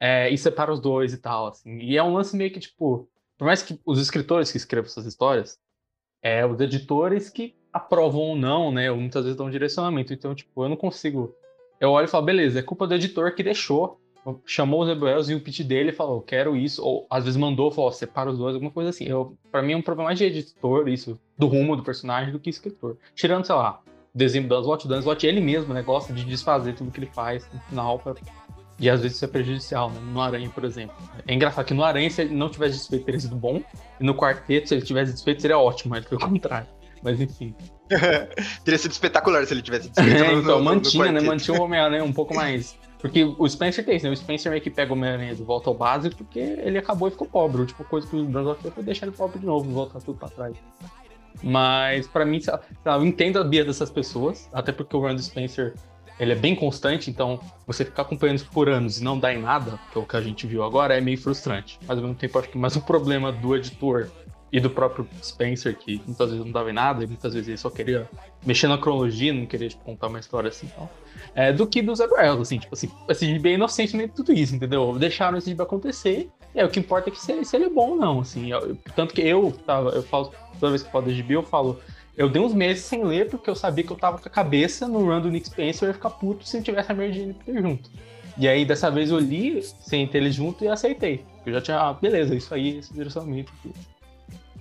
é, 0.01 0.27
e 0.31 0.38
separa 0.38 0.74
os 0.74 0.80
dois 0.80 1.13
e 1.13 1.18
tal, 1.19 1.45
assim. 1.45 1.77
E 1.77 1.95
é 1.95 2.01
um 2.01 2.13
lance 2.13 2.36
meio 2.36 2.51
que, 2.51 2.59
tipo, 2.59 3.07
por 3.38 3.45
mais 3.45 3.62
que 3.62 3.80
os 3.86 4.00
escritores 4.00 4.51
que 4.51 4.57
escrevam 4.57 4.88
essas 4.88 5.06
histórias, 5.06 5.59
é 6.24 6.44
os 6.44 6.59
editores 6.59 7.30
que 7.30 7.56
aprovam 7.71 8.21
ou 8.21 8.36
não, 8.36 8.71
né? 8.71 8.89
Ou 8.89 8.98
muitas 8.98 9.24
vezes 9.24 9.38
dão 9.38 9.45
um 9.45 9.51
direcionamento. 9.51 10.12
Então, 10.12 10.33
tipo, 10.33 10.63
eu 10.63 10.69
não 10.69 10.75
consigo. 10.75 11.36
Eu 11.80 11.92
olho 11.92 12.06
e 12.06 12.07
falo, 12.07 12.25
beleza, 12.25 12.59
é 12.59 12.63
culpa 12.63 12.88
do 12.88 12.95
editor 12.95 13.36
que 13.36 13.44
deixou. 13.44 14.00
Chamou 14.45 14.83
os 14.83 14.89
Ebuels 14.89 15.30
e 15.30 15.36
o 15.36 15.42
pitch 15.42 15.62
dele 15.62 15.92
falou, 15.92 16.21
quero 16.21 16.56
isso. 16.56 16.83
Ou 16.83 17.06
às 17.09 17.24
vezes 17.24 17.38
mandou, 17.38 17.71
falou, 17.71 17.92
separa 17.92 18.31
os 18.31 18.39
dois, 18.39 18.56
alguma 18.56 18.71
coisa 18.71 18.89
assim. 18.89 19.06
Eu, 19.06 19.38
pra 19.51 19.62
mim 19.62 19.74
é 19.74 19.77
um 19.77 19.81
problema 19.81 20.09
mais 20.09 20.18
de 20.18 20.25
editor, 20.25 20.88
isso, 20.88 21.19
do 21.38 21.48
rumo 21.48 21.75
do 21.75 21.83
personagem, 21.83 22.31
do 22.31 22.39
que 22.39 22.50
escritor. 22.50 22.98
Tirando, 23.15 23.45
sei 23.45 23.56
lá, 23.56 23.81
o 24.13 24.18
desenho 24.18 24.48
do 24.48 24.50
Danslot, 24.50 24.86
o 24.86 24.89
Danslot 24.89 25.25
ele 25.25 25.41
mesmo, 25.41 25.74
né? 25.74 25.81
Gosta 25.81 26.13
de 26.13 26.24
desfazer 26.24 26.75
tudo 26.75 26.91
que 26.91 27.00
ele 27.00 27.08
faz 27.08 27.48
no 27.51 27.60
final 27.62 27.98
pra 27.98 28.13
e 28.81 28.89
às 28.89 29.00
vezes 29.00 29.17
isso 29.17 29.25
é 29.25 29.27
prejudicial, 29.27 29.91
né? 29.91 30.00
No 30.11 30.19
Aranha, 30.19 30.50
por 30.50 30.65
exemplo. 30.65 30.95
É 31.27 31.33
engraçado 31.35 31.65
que 31.65 31.73
no 31.73 31.83
Aranha, 31.83 32.09
se 32.09 32.23
ele 32.23 32.33
não 32.33 32.50
tivesse 32.50 32.79
desfeito, 32.79 33.05
teria 33.05 33.19
sido 33.19 33.35
bom. 33.35 33.61
E 34.00 34.03
no 34.03 34.15
Quarteto, 34.15 34.69
se 34.69 34.73
ele 34.73 34.81
tivesse 34.81 35.13
desfeito, 35.13 35.39
seria 35.39 35.59
ótimo, 35.59 35.91
mas 35.91 36.03
foi 36.03 36.17
o 36.17 36.19
contrário. 36.19 36.67
Mas 37.03 37.21
enfim. 37.21 37.53
teria 38.65 38.79
sido 38.79 38.91
espetacular 38.91 39.45
se 39.45 39.53
ele 39.53 39.61
tivesse 39.61 39.88
desfeito. 39.93 40.23
É, 40.23 40.33
então, 40.33 40.57
no, 40.57 40.65
mantinha, 40.65 41.11
né? 41.11 41.21
Mantinha 41.21 41.59
o 41.59 41.63
Homem-Aranha 41.63 42.03
um 42.03 42.11
pouco 42.11 42.33
mais. 42.33 42.75
Porque 42.97 43.23
o 43.23 43.47
Spencer 43.47 43.85
tem 43.85 43.97
isso, 43.97 44.05
né? 44.07 44.11
O 44.11 44.17
Spencer 44.17 44.51
meio 44.51 44.63
que 44.63 44.71
pega 44.71 44.91
o 44.91 44.95
Homem-Aranha 44.95 45.35
de 45.35 45.43
volta 45.43 45.69
ao 45.69 45.75
básico 45.75 46.15
porque 46.15 46.39
ele 46.39 46.79
acabou 46.79 47.07
e 47.07 47.11
ficou 47.11 47.27
pobre. 47.27 47.63
Tipo, 47.67 47.83
coisa 47.83 48.07
que 48.07 48.15
o 48.15 48.55
fez 48.55 48.73
foi 48.73 48.83
deixar 48.83 49.05
ele 49.05 49.15
pobre 49.15 49.38
de 49.38 49.45
novo, 49.45 49.69
voltar 49.69 50.00
tudo 50.00 50.17
pra 50.17 50.27
trás. 50.27 50.55
Mas, 51.43 52.07
pra 52.07 52.25
mim, 52.25 52.39
eu 52.83 53.05
entendo 53.05 53.39
a 53.39 53.43
bia 53.43 53.63
dessas 53.63 53.91
pessoas, 53.91 54.50
até 54.51 54.71
porque 54.71 54.95
o 54.95 55.01
Rand 55.01 55.19
Spencer 55.19 55.75
ele 56.22 56.34
é 56.34 56.36
bem 56.36 56.56
constante, 56.56 57.10
então 57.10 57.40
você 57.66 57.84
ficar 57.84 58.04
acompanhando 58.04 58.36
isso 58.36 58.50
por 58.51 58.70
anos 58.70 59.00
e 59.00 59.04
não 59.04 59.18
dar 59.18 59.34
em 59.34 59.42
nada, 59.42 59.80
que 59.92 59.98
é 59.98 60.01
o 60.01 60.06
que 60.06 60.16
a 60.16 60.22
gente 60.22 60.46
viu 60.46 60.63
agora, 60.63 60.96
é 60.96 61.01
meio 61.01 61.18
frustrante. 61.18 61.80
Mas 61.88 61.98
ao 61.98 62.04
mesmo 62.04 62.16
tempo, 62.16 62.38
acho 62.38 62.48
que 62.48 62.60
mais 62.60 62.78
um 62.78 62.82
problema 62.82 63.32
do 63.32 63.56
editor 63.56 64.08
e 64.51 64.60
do 64.60 64.70
próprio 64.70 65.08
Spencer, 65.24 65.75
que 65.75 66.00
muitas 66.06 66.30
vezes 66.30 66.46
não 66.46 66.51
dava 66.51 66.70
em 66.70 66.74
nada, 66.74 67.04
e 67.04 67.08
muitas 67.08 67.34
vezes 67.34 67.48
ele 67.48 67.58
só 67.58 67.72
queria 67.72 68.08
mexer 68.46 68.68
na 68.68 68.78
cronologia, 68.78 69.34
não 69.34 69.48
queria 69.48 69.68
tipo, 69.68 69.84
contar 69.84 70.08
uma 70.08 70.20
história 70.20 70.50
assim 70.50 70.68
tal. 70.75 70.92
É, 71.34 71.51
do 71.51 71.66
que 71.66 71.82
do 71.82 71.96
Zé 71.96 72.06
assim, 72.40 72.60
tipo 72.60 72.75
assim, 72.75 72.92
esse 73.10 73.25
gibi 73.25 73.50
é 73.50 73.54
inocente 73.54 73.98
nem 73.98 74.08
tudo 74.08 74.32
isso, 74.32 74.56
entendeu? 74.56 74.96
Deixaram 75.00 75.40
esse 75.40 75.50
gibi 75.50 75.63
acontecer, 75.63 76.30
é, 76.54 76.63
o 76.63 76.70
que 76.70 76.80
importa 76.80 77.10
é 77.10 77.12
que 77.12 77.20
se 77.20 77.44
se 77.44 77.56
ele 77.56 77.66
é 77.66 77.70
bom 77.70 77.92
ou 77.92 77.96
não, 77.96 78.20
assim. 78.20 78.51
Eu, 78.51 78.78
tanto 78.96 79.12
que 79.12 79.22
eu 79.22 79.51
tava, 79.66 79.90
eu 79.90 80.04
falo, 80.04 80.32
toda 80.60 80.70
vez 80.70 80.84
que 80.84 80.88
eu 80.88 80.92
falo 80.92 81.06
de 81.06 81.16
gibi, 81.16 81.34
eu 81.34 81.42
falo, 81.42 81.80
eu 82.22 82.30
dei 82.30 82.42
uns 82.42 82.54
meses 82.54 82.84
sem 82.84 83.04
ler, 83.04 83.30
porque 83.30 83.50
eu 83.50 83.56
sabia 83.56 83.84
que 83.84 83.92
eu 83.92 83.98
tava 83.98 84.20
com 84.20 84.28
a 84.28 84.32
cabeça 84.32 84.88
no 84.88 85.00
run 85.06 85.22
do 85.22 85.32
Nick 85.32 85.48
Spencer 85.48 85.88
e 85.88 85.90
ia 85.90 85.94
ficar 85.94 86.12
puto 86.12 86.46
se 86.46 86.62
tivesse 86.62 86.92
a 86.92 86.96
Mary 86.96 87.13
Jane 87.13 87.36
junto. 87.48 87.90
E 88.38 88.48
aí, 88.48 88.63
dessa 88.63 88.90
vez, 88.92 89.10
eu 89.10 89.20
li 89.20 89.62
sem 89.63 90.08
ter 90.08 90.20
eles 90.20 90.36
junto 90.36 90.63
e 90.63 90.68
aceitei. 90.68 91.25
Eu 91.46 91.54
já 91.54 91.62
tinha, 91.62 91.80
ah, 91.80 91.94
beleza, 91.94 92.36
isso 92.36 92.54
aí, 92.54 92.78
esse 92.78 92.94
direcionamento. 92.94 93.51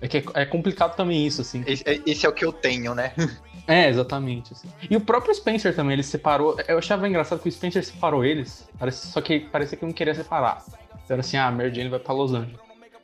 É 0.01 0.09
que 0.09 0.19
é, 0.19 0.25
é 0.35 0.47
complicado 0.47 0.97
também 0.97 1.27
isso, 1.27 1.43
assim. 1.43 1.63
Esse, 1.67 1.85
é, 1.87 2.01
esse, 2.07 2.25
é 2.25 2.29
o 2.29 2.33
que 2.33 2.45
eu 2.45 2.53
tenho, 2.53 2.95
né? 2.95 3.13
É, 3.67 3.89
exatamente. 3.89 4.53
Assim. 4.53 4.69
E 4.91 4.97
o 4.97 5.01
próprio 5.01 5.33
Spencer 5.33 5.77
também, 5.77 5.93
ele 5.93 6.03
separou. 6.03 6.57
Eu 6.67 6.79
achava 6.79 7.07
engraçado 7.07 7.41
que 7.41 7.49
o 7.49 7.53
Spencer 7.53 7.85
separou 7.85 8.25
eles, 8.25 8.69
só 8.91 9.21
que 9.21 9.39
parecia 9.39 9.79
que 9.79 9.85
não 9.85 9.93
queria 9.93 10.15
separar. 10.15 10.65
Era 11.09 11.21
assim, 11.21 11.37
ah, 11.37 11.47
a 11.47 11.53
Mary 11.53 11.73
Jane 11.73 11.89
vai 11.89 12.01
pra 12.01 12.13
Los 12.13 12.33
Angeles. 12.33 12.59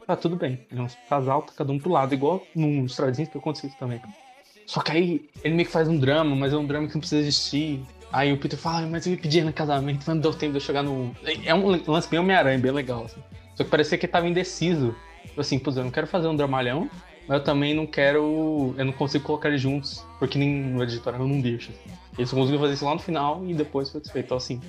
Tá, 0.07 0.17
tudo 0.17 0.35
bem. 0.35 0.67
Ele 0.73 0.81
é 0.81 0.83
um 0.83 0.89
casal, 1.09 1.43
tá 1.43 1.53
cada 1.55 1.71
um 1.71 1.79
pro 1.79 1.93
lado, 1.93 2.15
igual 2.15 2.43
num 2.53 2.85
Stradins 2.87 3.29
que 3.29 3.39
aconteceu 3.39 3.69
isso 3.69 3.79
também. 3.79 4.01
Só 4.67 4.81
que 4.81 4.91
aí 4.91 5.29
ele 5.45 5.55
meio 5.55 5.67
que 5.67 5.73
faz 5.73 5.89
um 5.89 5.97
drama, 5.97 6.35
mas 6.35 6.53
é 6.53 6.57
um 6.57 6.67
drama 6.67 6.89
que 6.89 6.95
não 6.95 7.01
precisa 7.01 7.23
existir. 7.23 7.81
Aí 8.13 8.33
o 8.33 8.39
Peter 8.39 8.59
fala, 8.59 8.87
mas 8.87 9.07
eu 9.07 9.13
me 9.13 9.17
pedi 9.17 9.43
no 9.43 9.53
casamento, 9.53 9.99
mas 9.99 10.09
não 10.09 10.19
deu 10.19 10.35
tempo 10.35 10.53
de 10.53 10.59
eu 10.59 10.61
chegar 10.61 10.83
no. 10.83 11.15
É 11.45 11.55
um 11.55 11.81
lance 11.87 12.09
bem 12.09 12.19
Homem-Aranha, 12.19 12.59
bem 12.59 12.73
legal, 12.73 13.05
assim. 13.05 13.21
Só 13.55 13.65
que 13.65 13.71
parecia 13.71 13.97
que 13.97 14.09
tava 14.09 14.29
indeciso. 14.29 14.95
Tipo 15.25 15.41
assim, 15.41 15.59
pô, 15.59 15.71
eu 15.71 15.85
não 15.85 15.91
quero 15.91 16.07
fazer 16.07 16.27
um 16.29 16.37
dramalhão, 16.37 16.91
mas 17.29 17.39
eu 17.39 17.45
também 17.45 17.75
não 17.75 17.87
quero. 17.87 18.75
Eu 18.77 18.85
não 18.85 18.93
consigo 18.93 19.25
colocar 19.25 19.49
eles 19.49 19.61
juntos, 19.61 20.05
porque 20.19 20.39
nem 20.39 20.51
no 20.51 20.83
editorial 20.83 21.27
não 21.27 21.41
deixo. 21.41 21.71
Assim. 21.71 21.97
Eles 22.19 22.31
conseguiram 22.31 22.61
fazer 22.61 22.75
isso 22.75 22.85
lá 22.85 22.95
no 22.95 23.01
final 23.01 23.45
e 23.47 23.55
depois 23.55 23.91
foi 23.91 24.01
desfeito. 24.01 24.27
Então, 24.27 24.37
assim, 24.37 24.61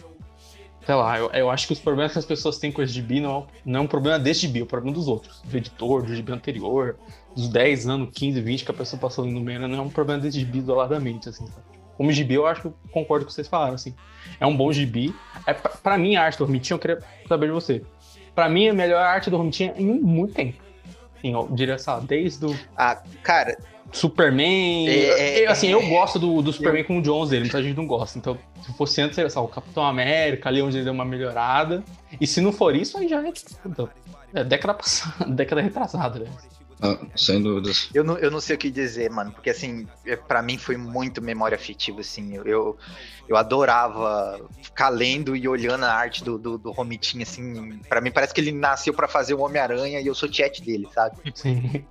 sei 0.88 0.96
lá, 0.96 1.20
eu, 1.20 1.30
eu, 1.34 1.50
acho 1.50 1.68
que 1.68 1.74
os 1.74 1.80
problemas 1.80 2.14
que 2.14 2.20
as 2.20 2.26
pessoas 2.26 2.58
têm 2.60 2.72
com 2.72 2.82
esse 2.82 2.94
gibi 2.94 3.20
não, 3.20 3.46
não 3.66 3.82
é 3.82 3.84
um 3.84 3.88
problema 3.88 4.18
desse 4.18 4.40
gibi, 4.40 4.62
é 4.62 4.64
um 4.64 4.68
problema 4.68 4.96
dos 4.96 5.10
outros. 5.10 5.42
Do 5.42 5.58
editor, 5.58 6.02
do 6.02 6.16
gibi 6.16 6.32
anterior, 6.32 6.98
dos 7.36 7.50
10 7.50 7.90
anos, 7.90 8.10
15, 8.14 8.40
20 8.40 8.64
que 8.64 8.72
a 8.72 8.74
pessoa 8.74 8.98
passou 8.98 9.26
no 9.26 9.42
meio, 9.42 9.68
não 9.68 9.78
é 9.78 9.82
um 9.82 9.90
problema 9.90 10.22
desse 10.22 10.40
gibi 10.40 10.60
isoladamente, 10.60 11.28
assim, 11.28 11.46
sabe? 11.46 11.78
Como 11.98 12.10
gibi, 12.10 12.36
eu 12.36 12.48
acho 12.48 12.62
que 12.62 12.70
concordo 12.90 13.26
com 13.26 13.28
o 13.28 13.28
que 13.28 13.34
vocês 13.34 13.50
falaram, 13.50 13.74
assim. 13.74 13.94
É 14.40 14.46
um 14.46 14.56
bom 14.56 14.72
gibi. 14.72 15.14
É, 15.46 15.54
pra, 15.54 15.72
pra 15.72 15.98
mim, 15.98 16.16
a 16.16 16.24
arte 16.24 16.38
do 16.38 16.46
Romitinha, 16.46 16.76
eu 16.76 16.80
queria 16.80 17.04
saber 17.28 17.48
de 17.48 17.52
você. 17.52 17.84
Pra 18.34 18.48
mim, 18.48 18.68
é 18.68 18.70
a 18.70 18.74
melhor 18.74 19.02
arte 19.02 19.30
do 19.30 19.36
Romitinha 19.36 19.74
em 19.76 20.00
muito 20.00 20.36
tempo. 20.36 20.64
Assim, 21.18 21.34
eu 21.34 21.50
diria, 21.52 21.76
assim, 21.76 21.92
desde 22.08 22.46
o... 22.46 22.58
Ah, 22.78 23.04
cara, 23.24 23.58
Superman. 23.92 24.88
É, 24.88 25.46
eu, 25.46 25.52
assim, 25.52 25.70
eu 25.70 25.86
gosto 25.88 26.20
do, 26.20 26.42
do 26.42 26.52
Superman 26.52 26.84
com 26.84 27.00
o 27.00 27.02
Jones 27.02 27.30
dele, 27.30 27.44
muita 27.44 27.62
gente 27.64 27.76
não 27.76 27.88
gosta. 27.88 28.18
Então, 28.18 28.38
se 28.66 28.74
fosse 28.74 29.02
antes, 29.02 29.16
seria 29.16 29.40
o 29.40 29.48
Capitão 29.48 29.86
América, 29.86 30.50
ali 30.50 30.62
onde 30.62 30.78
ele 30.78 30.84
deu 30.84 30.94
uma 30.94 31.06
melhorada. 31.06 31.84
E 32.20 32.28
se 32.28 32.42
não 32.42 32.52
for 32.52 32.76
isso, 32.76 32.98
aí 32.98 33.08
já 33.08 33.22
é, 33.26 33.32
é 34.34 34.44
década 34.44 34.74
passada, 34.74 35.26
década 35.32 35.62
retrasada, 35.62 36.20
né? 36.20 36.32
Ah, 36.80 36.96
sem 37.16 37.42
dúvidas. 37.42 37.90
Eu 37.92 38.04
não, 38.04 38.18
eu 38.20 38.30
não 38.30 38.40
sei 38.40 38.56
o 38.56 38.60
que 38.60 38.70
dizer, 38.70 39.10
mano, 39.10 39.32
porque 39.32 39.50
assim, 39.50 39.88
é, 40.06 40.16
para 40.16 40.44
mim 40.44 40.60
foi 40.60 40.78
muito 40.78 41.22
memória 41.22 41.56
afetiva, 41.56 42.02
assim. 42.02 42.36
Eu, 42.46 42.78
eu 43.28 43.36
adorava 43.36 44.40
ficar 44.62 44.90
lendo 44.90 45.36
e 45.36 45.48
olhando 45.48 45.86
a 45.86 45.92
arte 45.92 46.24
do, 46.24 46.38
do, 46.38 46.58
do 46.58 46.72
Romitinho, 46.72 47.24
assim. 47.24 47.80
para 47.90 48.00
mim 48.00 48.12
parece 48.12 48.32
que 48.32 48.42
ele 48.42 48.52
nasceu 48.52 48.94
para 48.94 49.08
fazer 49.08 49.34
o 49.34 49.42
Homem-Aranha 49.42 50.00
e 50.00 50.06
eu 50.06 50.14
sou 50.14 50.32
chat 50.32 50.62
dele, 50.62 50.88
sabe? 50.94 51.18
Sim. 51.34 51.84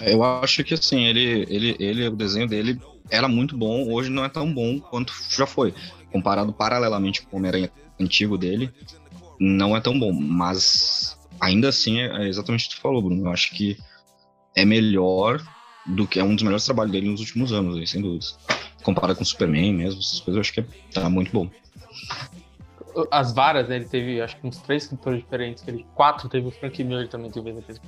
Eu 0.00 0.22
acho 0.22 0.62
que 0.64 0.74
assim, 0.74 1.04
ele, 1.04 1.46
ele, 1.48 1.76
ele, 1.78 2.08
o 2.08 2.16
desenho 2.16 2.46
dele 2.46 2.80
era 3.10 3.28
muito 3.28 3.56
bom, 3.56 3.90
hoje 3.90 4.10
não 4.10 4.24
é 4.24 4.28
tão 4.28 4.52
bom 4.52 4.78
quanto 4.78 5.12
já 5.30 5.46
foi. 5.46 5.74
Comparado 6.12 6.52
paralelamente 6.52 7.22
com 7.22 7.36
o 7.36 7.38
Homem-Aranha 7.38 7.70
antigo 7.98 8.36
dele, 8.36 8.70
não 9.38 9.76
é 9.76 9.80
tão 9.80 9.98
bom, 9.98 10.12
mas 10.12 11.18
ainda 11.40 11.68
assim 11.68 12.00
é 12.00 12.28
exatamente 12.28 12.66
o 12.66 12.70
que 12.70 12.76
tu 12.76 12.80
falou, 12.80 13.02
Bruno. 13.02 13.26
Eu 13.26 13.32
acho 13.32 13.50
que 13.52 13.76
é 14.54 14.64
melhor 14.64 15.42
do 15.86 16.06
que 16.06 16.20
é 16.20 16.24
um 16.24 16.34
dos 16.34 16.42
melhores 16.42 16.64
trabalhos 16.64 16.92
dele 16.92 17.08
nos 17.08 17.20
últimos 17.20 17.52
anos, 17.52 17.90
sem 17.90 18.00
dúvidas. 18.00 18.38
Comparado 18.82 19.16
com 19.16 19.22
o 19.22 19.26
Superman 19.26 19.74
mesmo, 19.74 20.00
essas 20.00 20.20
coisas, 20.20 20.36
eu 20.36 20.40
acho 20.40 20.52
que 20.52 20.62
tá 20.92 21.08
muito 21.08 21.32
bom. 21.32 21.50
As 23.10 23.32
varas, 23.32 23.68
né, 23.68 23.76
ele 23.76 23.84
teve 23.84 24.20
acho 24.20 24.36
que 24.36 24.46
uns 24.46 24.58
três 24.58 24.82
escritores 24.82 25.22
diferentes, 25.22 25.66
ele, 25.66 25.86
quatro, 25.94 26.28
teve 26.28 26.48
o 26.48 26.50
Frank 26.50 26.82
Miller 26.82 27.08
também, 27.08 27.30
teve 27.30 27.50
esse 27.68 27.80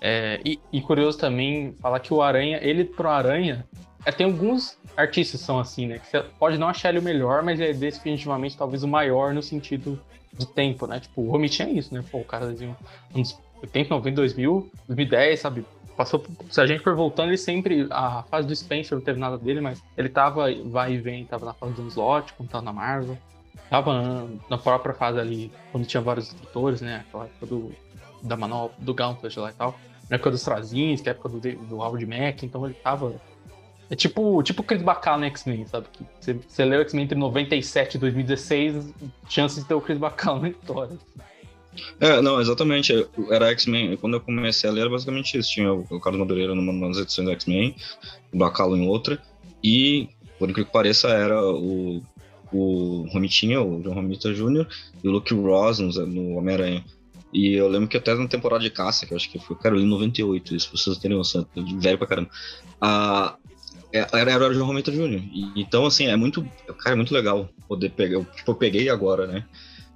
é, 0.00 0.40
e, 0.44 0.60
e, 0.72 0.80
curioso 0.80 1.18
também 1.18 1.74
falar 1.80 2.00
que 2.00 2.12
o 2.12 2.22
Aranha, 2.22 2.58
ele 2.62 2.84
pro 2.84 3.08
Aranha, 3.08 3.66
é, 4.04 4.12
tem 4.12 4.26
alguns 4.26 4.78
artistas 4.96 5.40
são 5.40 5.58
assim, 5.58 5.86
né? 5.86 5.98
Que 5.98 6.06
você 6.06 6.20
pode 6.38 6.58
não 6.58 6.68
achar 6.68 6.90
ele 6.90 6.98
o 6.98 7.02
melhor, 7.02 7.42
mas 7.42 7.60
é 7.60 7.72
definitivamente 7.72 8.56
talvez 8.56 8.82
o 8.82 8.88
maior 8.88 9.34
no 9.34 9.42
sentido 9.42 10.00
de 10.32 10.46
tempo, 10.46 10.86
né? 10.86 11.00
Tipo, 11.00 11.22
o 11.22 11.30
Romit 11.30 11.62
é 11.62 11.70
isso, 11.70 11.92
né? 11.94 12.04
Pô, 12.10 12.18
o 12.18 12.24
cara 12.24 12.46
desenhou 12.46 12.76
anos 13.14 13.38
80, 13.62 13.90
90, 13.94 14.16
2000, 14.16 14.70
2010, 14.86 15.40
sabe? 15.40 15.66
Passou, 15.96 16.24
se 16.50 16.60
a 16.60 16.66
gente 16.66 16.82
for 16.82 16.94
voltando, 16.94 17.30
ele 17.30 17.38
sempre. 17.38 17.86
A 17.90 18.22
fase 18.24 18.46
do 18.46 18.54
Spencer 18.54 18.96
não 18.96 19.04
teve 19.04 19.18
nada 19.18 19.38
dele, 19.38 19.62
mas 19.62 19.82
ele 19.96 20.10
tava, 20.10 20.46
vai 20.66 20.92
e 20.92 20.98
vem, 20.98 21.24
tava 21.24 21.46
na 21.46 21.54
fase 21.54 21.72
do 21.72 21.88
slot, 21.88 22.34
quando 22.34 22.50
tava 22.50 22.64
na 22.64 22.72
Marvel. 22.72 23.16
Tava 23.70 24.28
na 24.48 24.58
própria 24.58 24.94
fase 24.94 25.18
ali, 25.18 25.50
quando 25.72 25.86
tinha 25.86 26.00
vários 26.02 26.28
escritores, 26.28 26.82
né? 26.82 27.02
Aquela 27.08 27.24
época 27.24 27.46
do 27.46 27.72
da 28.26 28.36
manobra, 28.36 28.74
do 28.78 28.94
Gauntlet 28.94 29.38
lá 29.38 29.50
e 29.50 29.54
tal. 29.54 29.78
Na 30.08 30.16
época 30.16 30.30
dos 30.30 30.46
a 30.48 31.10
época 31.10 31.28
do, 31.28 31.40
do 31.40 31.76
Howard 31.76 32.06
Mack, 32.06 32.44
então 32.44 32.64
ele 32.64 32.74
tava. 32.74 33.14
É 33.88 33.94
tipo, 33.94 34.42
tipo 34.42 34.62
Chris 34.62 34.82
Bacall 34.82 35.18
no 35.18 35.24
X-Men, 35.26 35.66
sabe? 35.66 35.86
Que 35.92 36.04
você, 36.20 36.34
você 36.34 36.64
leu 36.64 36.80
X-Men 36.80 37.04
entre 37.04 37.18
97 37.18 37.94
e 37.94 37.98
2016, 37.98 38.92
chances 39.28 39.62
de 39.62 39.68
ter 39.68 39.74
o 39.74 39.80
Chris 39.80 39.98
Bacall 39.98 40.40
na 40.40 40.48
história. 40.48 40.98
É, 42.00 42.20
não, 42.20 42.40
exatamente. 42.40 43.06
Era 43.30 43.50
X-Men. 43.50 43.96
Quando 43.96 44.14
eu 44.14 44.20
comecei 44.20 44.68
a 44.68 44.72
ler, 44.72 44.82
era 44.82 44.90
basicamente 44.90 45.38
isso. 45.38 45.50
Tinha 45.50 45.72
o 45.72 46.00
Carlos 46.00 46.20
Madureira 46.20 46.54
numa 46.54 46.88
das 46.88 46.98
edições 46.98 47.26
do 47.26 47.32
X-Men, 47.32 47.76
o 48.32 48.38
Bacalo 48.38 48.76
em 48.76 48.88
outra. 48.88 49.20
E, 49.62 50.08
por 50.38 50.48
incrível 50.50 50.66
que 50.66 50.72
pareça, 50.72 51.08
era 51.08 51.40
o, 51.44 52.02
o 52.52 53.08
Romitinha, 53.12 53.60
o 53.60 53.80
John 53.82 53.94
Romita 53.94 54.32
Jr., 54.32 54.66
e 55.02 55.08
o 55.08 55.10
Luke 55.10 55.34
Ross 55.34 55.78
no 55.78 56.36
Homem-Aranha. 56.36 56.84
E 57.32 57.54
eu 57.54 57.68
lembro 57.68 57.88
que 57.88 57.96
até 57.96 58.14
na 58.14 58.28
temporada 58.28 58.62
de 58.62 58.70
caça, 58.70 59.04
que 59.04 59.12
eu 59.12 59.16
acho 59.16 59.30
que 59.30 59.38
foi, 59.38 59.56
cara, 59.56 59.76
em 59.76 59.84
98, 59.84 60.54
isso, 60.54 60.70
pra 60.70 60.78
vocês 60.78 60.98
terem 60.98 61.16
noção, 61.16 61.46
velho 61.80 61.98
pra 61.98 62.06
caramba. 62.06 62.30
Ah, 62.80 63.36
era, 63.92 64.30
era 64.30 64.48
o 64.48 64.54
João 64.54 64.66
Romita. 64.66 64.90
E, 64.90 65.52
então, 65.56 65.86
assim, 65.86 66.06
é 66.06 66.16
muito, 66.16 66.46
cara, 66.80 66.94
é 66.94 66.96
muito 66.96 67.14
legal 67.14 67.48
poder 67.68 67.90
pegar. 67.90 68.14
Eu, 68.14 68.24
tipo, 68.24 68.50
eu 68.50 68.54
peguei 68.54 68.88
agora, 68.88 69.26
né? 69.26 69.44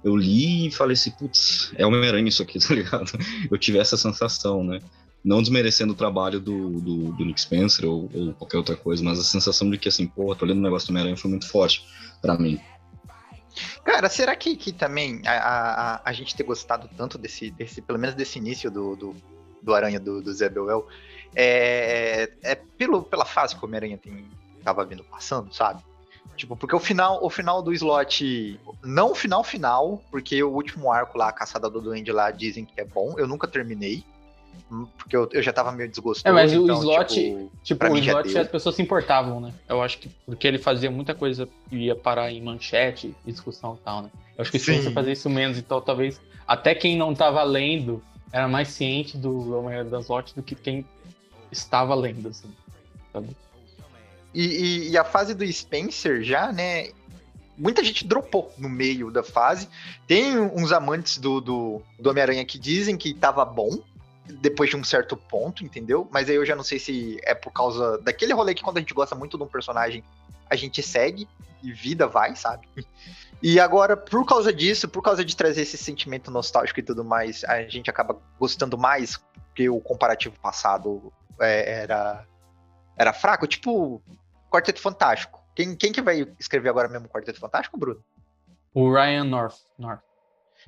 Eu 0.03 0.15
li 0.15 0.67
e 0.67 0.71
falei 0.71 0.93
assim, 0.93 1.11
putz, 1.11 1.71
é 1.75 1.85
Homem-Aranha 1.85 2.27
isso 2.27 2.41
aqui, 2.41 2.59
tá 2.65 2.73
ligado? 2.73 3.11
Eu 3.49 3.57
tive 3.57 3.77
essa 3.77 3.97
sensação, 3.97 4.63
né? 4.63 4.79
Não 5.23 5.41
desmerecendo 5.41 5.93
o 5.93 5.95
trabalho 5.95 6.39
do, 6.39 6.81
do, 6.81 7.11
do 7.11 7.25
Nick 7.25 7.39
Spencer 7.39 7.85
ou, 7.85 8.09
ou, 8.11 8.33
qualquer 8.33 8.57
outra 8.57 8.75
coisa, 8.75 9.03
mas 9.03 9.19
a 9.19 9.23
sensação 9.23 9.69
de 9.69 9.77
que, 9.77 9.87
assim, 9.87 10.07
pô, 10.07 10.35
tô 10.35 10.45
lendo 10.45 10.57
um 10.57 10.63
negócio 10.63 10.87
do 10.87 10.91
Homem-Aranha 10.91 11.17
foi 11.17 11.29
muito 11.29 11.47
forte 11.47 11.85
para 12.21 12.37
mim. 12.37 12.59
Cara, 13.83 14.09
será 14.09 14.35
que, 14.35 14.55
que 14.55 14.71
também 14.71 15.21
a, 15.25 15.33
a, 15.95 16.01
a, 16.05 16.13
gente 16.13 16.35
ter 16.35 16.43
gostado 16.43 16.89
tanto 16.95 17.17
desse, 17.17 17.51
desse, 17.51 17.81
pelo 17.81 17.99
menos 17.99 18.15
desse 18.15 18.39
início 18.39 18.71
do, 18.71 18.95
do, 18.95 19.15
do 19.61 19.73
Aranha 19.73 19.99
do, 19.99 20.21
do 20.21 20.33
Zé 20.33 20.49
Beuel, 20.49 20.87
é, 21.35 22.31
é 22.43 22.55
pelo, 22.55 23.03
pela 23.03 23.25
fase 23.25 23.55
que 23.55 23.63
o 23.63 23.67
Homem-Aranha 23.67 23.99
tava 24.63 24.85
vindo 24.85 25.03
passando, 25.03 25.53
sabe? 25.53 25.83
Tipo, 26.35 26.55
porque 26.55 26.75
o 26.75 26.79
final, 26.79 27.23
o 27.23 27.29
final 27.29 27.61
do 27.61 27.73
slot, 27.73 28.59
não 28.83 29.11
o 29.11 29.15
final 29.15 29.43
final, 29.43 30.01
porque 30.09 30.41
o 30.41 30.49
último 30.49 30.91
arco 30.91 31.17
lá, 31.17 31.29
a 31.29 31.33
caçada 31.33 31.69
do 31.69 31.81
Duende 31.81 32.11
lá, 32.11 32.31
dizem 32.31 32.65
que 32.65 32.79
é 32.79 32.85
bom, 32.85 33.15
eu 33.17 33.27
nunca 33.27 33.47
terminei 33.47 34.03
porque 34.97 35.15
eu, 35.15 35.29
eu 35.33 35.41
já 35.41 35.51
tava 35.51 35.71
meio 35.71 35.89
desgostoso. 35.89 36.27
É, 36.27 36.31
mas 36.31 36.53
então, 36.53 36.77
o 36.77 36.79
slot, 36.79 37.13
tipo, 37.13 37.51
tipo 37.63 37.85
o 37.87 37.97
slot 37.97 38.37
as 38.37 38.47
pessoas 38.47 38.75
se 38.75 38.81
importavam, 38.81 39.41
né? 39.41 39.53
Eu 39.67 39.81
acho 39.81 39.97
que 39.97 40.09
porque 40.25 40.47
ele 40.47 40.57
fazia 40.57 40.89
muita 40.89 41.13
coisa 41.13 41.47
que 41.69 41.75
ia 41.75 41.95
parar 41.95 42.31
em 42.31 42.41
manchete, 42.41 43.13
discussão 43.25 43.77
e 43.79 43.83
tal, 43.83 44.03
né? 44.03 44.09
Eu 44.37 44.41
acho 44.41 44.51
que 44.51 44.59
se 44.59 44.81
você 44.81 44.91
fazer 44.91 45.11
isso 45.11 45.29
menos, 45.29 45.57
então 45.57 45.81
talvez 45.81 46.21
até 46.47 46.73
quem 46.73 46.97
não 46.97 47.13
tava 47.13 47.43
lendo 47.43 48.01
era 48.31 48.47
mais 48.47 48.69
ciente 48.69 49.17
do 49.17 49.57
Homem 49.57 49.83
das 49.85 50.03
Slot 50.05 50.33
do 50.35 50.41
que 50.41 50.55
quem 50.55 50.85
estava 51.51 51.93
lendo, 51.93 52.29
assim, 52.29 52.49
sabe? 53.11 53.35
E, 54.33 54.45
e, 54.45 54.89
e, 54.91 54.97
a 54.97 55.03
fase 55.03 55.35
do 55.35 55.45
Spencer 55.51 56.23
já, 56.23 56.51
né? 56.51 56.89
Muita 57.57 57.83
gente 57.83 58.07
dropou 58.07 58.51
no 58.57 58.69
meio 58.69 59.11
da 59.11 59.21
fase. 59.21 59.67
Tem 60.07 60.39
uns 60.39 60.71
amantes 60.71 61.17
do, 61.17 61.41
do, 61.41 61.81
do 61.99 62.09
Homem-Aranha 62.09 62.45
que 62.45 62.57
dizem 62.57 62.97
que 62.97 63.13
tava 63.13 63.43
bom, 63.43 63.79
depois 64.25 64.69
de 64.69 64.77
um 64.77 64.83
certo 64.83 65.17
ponto, 65.17 65.63
entendeu? 65.63 66.07
Mas 66.11 66.29
aí 66.29 66.35
eu 66.35 66.45
já 66.45 66.55
não 66.55 66.63
sei 66.63 66.79
se 66.79 67.19
é 67.23 67.33
por 67.33 67.51
causa 67.51 67.97
daquele 67.99 68.33
rolê 68.33 68.53
que 68.53 68.63
quando 68.63 68.77
a 68.77 68.79
gente 68.79 68.93
gosta 68.93 69.15
muito 69.15 69.37
de 69.37 69.43
um 69.43 69.47
personagem, 69.47 70.03
a 70.49 70.55
gente 70.55 70.81
segue 70.83 71.27
e 71.63 71.71
vida 71.71 72.07
vai, 72.07 72.35
sabe? 72.35 72.67
E 73.41 73.59
agora, 73.59 73.97
por 73.97 74.25
causa 74.25 74.53
disso, 74.53 74.87
por 74.87 75.01
causa 75.01 75.25
de 75.25 75.35
trazer 75.35 75.61
esse 75.61 75.77
sentimento 75.77 76.29
nostálgico 76.29 76.79
e 76.79 76.83
tudo 76.83 77.03
mais, 77.03 77.43
a 77.45 77.63
gente 77.63 77.89
acaba 77.89 78.19
gostando 78.39 78.77
mais 78.77 79.19
que 79.55 79.67
o 79.69 79.79
comparativo 79.79 80.39
passado 80.39 81.11
é, 81.39 81.81
era, 81.81 82.25
era 82.95 83.13
fraco. 83.13 83.47
Tipo, 83.47 84.01
Quarteto 84.49 84.79
Fantástico. 84.79 85.43
Quem, 85.55 85.75
quem 85.75 85.91
que 85.91 86.01
vai 86.01 86.27
escrever 86.39 86.69
agora 86.69 86.87
mesmo 86.87 87.09
Quarteto 87.09 87.39
Fantástico, 87.39 87.77
Bruno? 87.77 88.03
O 88.73 88.91
Ryan 88.93 89.23
North. 89.23 89.57
North. 89.77 90.03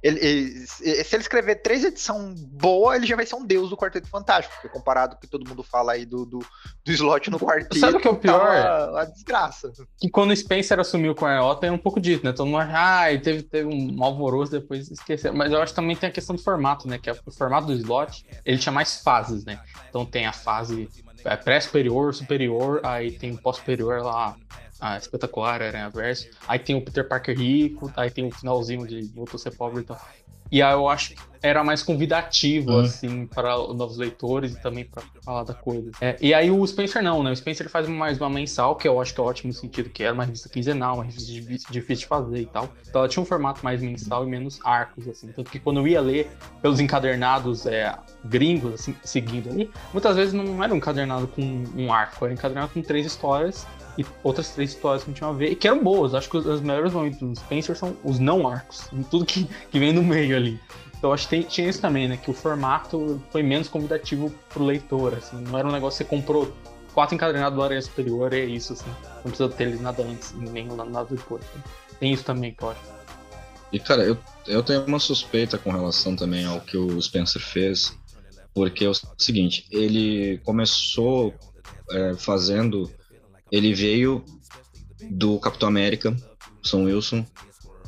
Ele, 0.01 0.19
ele, 0.19 0.67
se 0.67 1.15
ele 1.15 1.21
escrever 1.21 1.55
três 1.55 1.83
edições 1.83 2.41
boa, 2.43 2.95
ele 2.95 3.05
já 3.05 3.15
vai 3.15 3.25
ser 3.25 3.35
um 3.35 3.45
deus 3.45 3.69
do 3.69 3.77
Quarteto 3.77 4.07
Fantástico, 4.07 4.53
porque 4.55 4.69
comparado 4.69 5.15
com 5.15 5.17
o 5.17 5.21
que 5.21 5.27
todo 5.27 5.47
mundo 5.47 5.63
fala 5.63 5.93
aí 5.93 6.05
do, 6.05 6.25
do, 6.25 6.39
do 6.39 6.91
slot 6.91 7.29
no 7.29 7.39
quarteto. 7.39 7.77
Sabe 7.77 7.97
o 7.97 7.99
que 7.99 8.07
é 8.07 8.11
o 8.11 8.15
pior? 8.15 8.39
Tá 8.39 8.91
uma, 8.91 9.05
desgraça. 9.05 9.71
Que 9.97 10.09
quando 10.09 10.31
o 10.31 10.35
Spencer 10.35 10.79
assumiu 10.79 11.15
com 11.15 11.25
a 11.25 11.35
Iota 11.35 11.67
é 11.67 11.71
um 11.71 11.77
pouco 11.77 12.01
dito, 12.01 12.25
né? 12.25 12.33
Todo 12.33 12.47
mundo 12.47 12.63
ah, 12.69 13.05
teve, 13.21 13.43
teve 13.43 13.67
um 13.67 14.03
alvoroço, 14.03 14.51
depois 14.51 14.89
esqueceu. 14.89 15.33
Mas 15.33 15.51
eu 15.51 15.61
acho 15.61 15.71
que 15.71 15.75
também 15.75 15.95
tem 15.95 16.09
a 16.09 16.11
questão 16.11 16.35
do 16.35 16.41
formato, 16.41 16.87
né? 16.87 16.97
Que 16.97 17.09
é 17.09 17.13
o 17.13 17.31
formato 17.31 17.67
do 17.67 17.73
slot, 17.73 18.25
ele 18.45 18.57
tinha 18.57 18.73
mais 18.73 19.01
fases, 19.01 19.45
né? 19.45 19.59
Então 19.89 20.05
tem 20.05 20.25
a 20.25 20.33
fase 20.33 20.89
é, 21.23 21.35
pré-superior, 21.35 22.13
superior, 22.13 22.81
aí 22.83 23.11
tem 23.11 23.35
pós-superior 23.35 24.01
lá, 24.01 24.35
ah, 24.83 24.97
espetacular, 24.97 25.61
Aranha 25.61 25.89
Verso. 25.89 26.27
Aí 26.45 26.59
tem 26.59 26.75
o 26.75 26.83
Peter 26.83 27.07
Parker 27.07 27.37
rico, 27.37 27.89
aí 27.95 28.11
tem 28.11 28.27
o 28.27 28.31
finalzinho 28.31 28.85
de 28.85 29.03
voltou 29.15 29.37
a 29.37 29.39
ser 29.39 29.51
pobre 29.51 29.81
e 29.81 29.85
tal. 29.85 29.97
E 30.51 30.61
aí 30.61 30.73
eu 30.73 30.89
acho 30.89 31.11
que 31.11 31.32
era 31.43 31.61
mais 31.63 31.83
convidativo, 31.83 32.71
Hum. 32.71 32.79
assim, 32.79 33.27
para 33.27 33.59
os 33.59 33.75
novos 33.75 33.97
leitores 33.97 34.53
e 34.53 34.61
também 34.61 34.85
para 34.85 35.03
falar 35.23 35.43
da 35.43 35.53
coisa. 35.53 35.91
É, 35.99 36.15
e 36.21 36.33
aí 36.33 36.49
o 36.49 36.65
Spencer 36.65 37.03
não, 37.03 37.21
né? 37.21 37.31
O 37.31 37.35
Spencer 37.35 37.65
ele 37.65 37.69
faz 37.69 37.87
mais 37.87 38.17
uma 38.17 38.29
mensal, 38.29 38.77
que 38.77 38.87
eu 38.87 38.99
acho 39.01 39.13
que 39.13 39.19
é 39.19 39.23
ótimo 39.23 39.49
no 39.49 39.53
sentido 39.53 39.89
que 39.89 40.01
era 40.03 40.13
uma 40.13 40.23
revista 40.23 40.47
quinzenal, 40.47 40.95
uma 40.95 41.03
revista 41.03 41.29
difí- 41.31 41.57
difícil 41.69 41.95
de 42.03 42.05
fazer 42.07 42.39
e 42.39 42.45
tal. 42.45 42.69
Então 42.87 43.01
ela 43.01 43.09
tinha 43.09 43.21
um 43.21 43.25
formato 43.25 43.59
mais 43.61 43.81
mensal 43.81 44.25
e 44.25 44.29
menos 44.29 44.57
arcos, 44.63 45.05
assim. 45.07 45.27
Tanto 45.33 45.51
que 45.51 45.59
quando 45.59 45.81
eu 45.81 45.87
ia 45.87 45.99
ler 45.99 46.31
pelos 46.61 46.79
encadernados 46.79 47.65
é, 47.65 47.93
gringos, 48.23 48.73
assim, 48.75 48.95
seguindo 49.03 49.49
ali, 49.49 49.69
muitas 49.91 50.15
vezes 50.15 50.33
não 50.33 50.63
era 50.63 50.73
um 50.73 50.77
encadernado 50.77 51.27
com 51.27 51.41
um 51.75 51.91
arco, 51.91 52.23
era 52.23 52.31
um 52.33 52.37
encadernado 52.37 52.71
com 52.73 52.81
três 52.81 53.05
histórias 53.05 53.67
e 53.97 54.05
outras 54.23 54.49
três 54.51 54.71
histórias 54.71 55.03
que 55.03 55.09
não 55.09 55.13
tinham 55.15 55.29
a 55.29 55.33
ver, 55.33 55.51
e 55.51 55.55
que 55.55 55.67
eram 55.67 55.83
boas. 55.83 56.15
Acho 56.15 56.29
que 56.29 56.37
os, 56.37 56.45
os 56.45 56.61
melhores 56.61 56.93
momentos 56.93 57.19
do 57.19 57.35
Spencer 57.35 57.75
são 57.75 57.95
os 58.03 58.17
não 58.17 58.47
arcos, 58.47 58.87
tudo 59.11 59.25
que, 59.25 59.43
que 59.69 59.77
vem 59.77 59.91
no 59.93 60.01
meio 60.01 60.35
ali. 60.35 60.59
Então 61.03 61.11
acho 61.11 61.27
que 61.27 61.43
tinha 61.43 61.69
isso 61.69 61.81
também, 61.81 62.07
né? 62.07 62.15
Que 62.15 62.31
o 62.31 62.33
formato 62.33 63.21
foi 63.29 63.43
menos 63.43 63.67
convidativo 63.67 64.33
pro 64.47 64.63
leitor, 64.63 65.15
assim. 65.15 65.35
Não 65.35 65.59
era 65.59 65.67
um 65.67 65.71
negócio 65.73 65.97
que 65.97 66.09
você 66.09 66.09
comprou 66.09 66.55
quatro 66.93 67.13
encadernados 67.13 67.57
do 67.57 67.61
Aranha 67.61 67.81
Superior, 67.81 68.31
é 68.31 68.45
isso, 68.45 68.71
assim. 68.71 68.89
Não 69.15 69.23
precisa 69.23 69.49
ter 69.49 69.65
eles 69.65 69.81
nada 69.81 70.01
antes, 70.01 70.33
nem 70.33 70.65
nada 70.65 71.03
depois. 71.03 71.43
Tem 71.99 72.13
isso 72.13 72.23
também 72.23 72.53
que 72.53 72.63
eu 72.63 72.69
acho. 72.69 72.79
E, 73.73 73.81
cara, 73.81 74.05
eu, 74.05 74.17
eu 74.47 74.63
tenho 74.63 74.85
uma 74.85 74.97
suspeita 74.97 75.57
com 75.57 75.71
relação 75.71 76.15
também 76.15 76.45
ao 76.45 76.61
que 76.61 76.77
o 76.77 77.01
Spencer 77.01 77.41
fez, 77.41 77.93
porque 78.53 78.85
é 78.85 78.89
o 78.89 78.93
seguinte, 79.17 79.67
ele 79.71 80.37
começou 80.45 81.33
é, 81.91 82.13
fazendo. 82.13 82.89
Ele 83.51 83.73
veio 83.73 84.23
do 85.11 85.37
Capitão 85.37 85.67
América, 85.67 86.15
Sam 86.63 86.83
Wilson, 86.83 87.25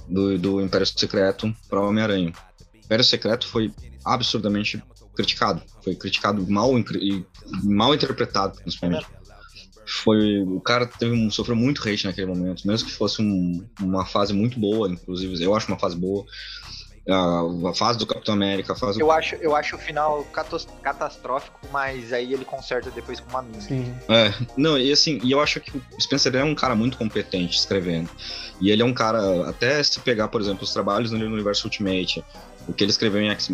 do, 0.06 0.38
do 0.38 0.62
Império 0.62 0.86
Secreto 0.86 1.56
para 1.70 1.80
Homem-Aranha. 1.80 2.34
O 2.86 2.88
Império 2.88 3.04
Secreto 3.04 3.48
foi 3.48 3.74
absurdamente 4.04 4.82
criticado, 5.16 5.62
foi 5.84 5.96
criticado 5.96 6.46
mal, 6.48 6.78
e 6.78 7.26
mal 7.64 7.96
interpretado, 7.96 8.56
principalmente. 8.62 9.08
Foi, 10.04 10.42
o 10.44 10.60
cara 10.62 10.86
teve 10.86 11.16
um, 11.16 11.30
sofreu 11.32 11.56
muito 11.56 11.82
hate 11.88 12.06
naquele 12.06 12.28
momento, 12.28 12.68
mesmo 12.68 12.88
que 12.88 12.94
fosse 12.94 13.22
um- 13.22 13.66
uma 13.80 14.06
fase 14.06 14.34
muito 14.34 14.60
boa, 14.60 14.90
inclusive, 14.90 15.44
eu 15.44 15.56
acho 15.56 15.68
uma 15.68 15.80
fase 15.80 15.96
boa. 15.96 16.26
A, 17.08 17.70
a 17.70 17.74
fase 17.76 18.00
do 18.00 18.06
Capitão 18.08 18.34
América, 18.34 18.74
a 18.74 18.76
fase 18.76 19.00
Eu 19.00 19.12
acho, 19.12 19.36
eu 19.36 19.56
acho 19.56 19.76
o 19.76 19.80
final 19.80 20.26
catastrófico, 20.82 21.60
mas 21.72 22.12
aí 22.12 22.34
ele 22.34 22.44
conserta 22.44 22.90
depois 22.90 23.20
com 23.20 23.30
uma 23.30 23.44
mina. 23.44 23.62
Sim. 23.62 23.96
É, 24.10 24.34
não, 24.58 24.76
e 24.76 24.92
assim, 24.92 25.20
e 25.24 25.32
eu 25.32 25.40
acho 25.40 25.60
que 25.60 25.78
o 25.78 26.02
Spencer 26.02 26.36
é 26.36 26.44
um 26.44 26.56
cara 26.56 26.76
muito 26.76 26.98
competente 26.98 27.60
escrevendo. 27.60 28.10
E 28.60 28.72
ele 28.72 28.82
é 28.82 28.86
um 28.86 28.94
cara, 28.94 29.48
até 29.48 29.84
se 29.84 30.00
pegar, 30.00 30.30
por 30.30 30.42
exemplo, 30.42 30.64
os 30.64 30.74
trabalhos 30.74 31.12
no 31.12 31.24
universo 31.24 31.68
Ultimate, 31.68 32.24
o 32.68 32.74
que 32.74 32.84
ele 32.84 32.92
escreveu 32.92 33.22
em 33.22 33.30
X, 33.30 33.50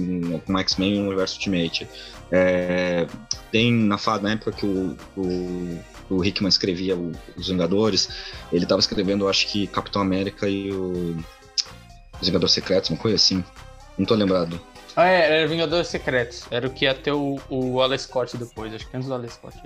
com 0.46 0.58
X-Men 0.60 1.00
no 1.02 1.08
universo 1.08 1.36
Ultimate. 1.36 1.88
é, 2.32 3.06
tem 3.52 3.72
na, 3.74 3.98
na 4.22 4.32
época 4.32 4.52
que 4.54 4.66
o, 4.66 4.96
o, 5.18 5.80
o 6.10 6.26
Hickman 6.26 6.48
escrevia 6.50 6.96
o- 6.96 7.12
Os 7.36 7.48
Vingadores, 7.50 8.10
ele 8.54 8.66
tava 8.66 8.80
escrevendo, 8.80 9.28
acho 9.28 9.48
que 9.48 9.68
Capitão 9.68 10.02
América 10.02 10.48
e 10.48 10.72
o. 10.72 11.18
Os 12.22 12.28
Vingadores 12.28 12.54
Secretos, 12.54 12.90
uma 12.92 13.00
coisa 13.00 13.16
assim. 13.16 13.44
Não 13.98 14.06
tô 14.06 14.14
lembrado. 14.16 14.62
Ah, 14.96 15.08
é, 15.08 15.40
era 15.40 15.48
Vingadores 15.48 15.88
Secretos. 15.88 16.44
Era 16.52 16.68
o 16.68 16.70
que 16.70 16.86
ia 16.86 16.94
ter 16.94 17.12
o, 17.12 17.40
o 17.50 17.82
Alex 17.82 18.04
Scott 18.04 18.38
depois. 18.38 18.74
Acho 18.74 18.88
que 18.90 18.96
antes 18.96 19.08
do 19.08 19.14
Alex 19.16 19.34
Scott. 19.34 19.58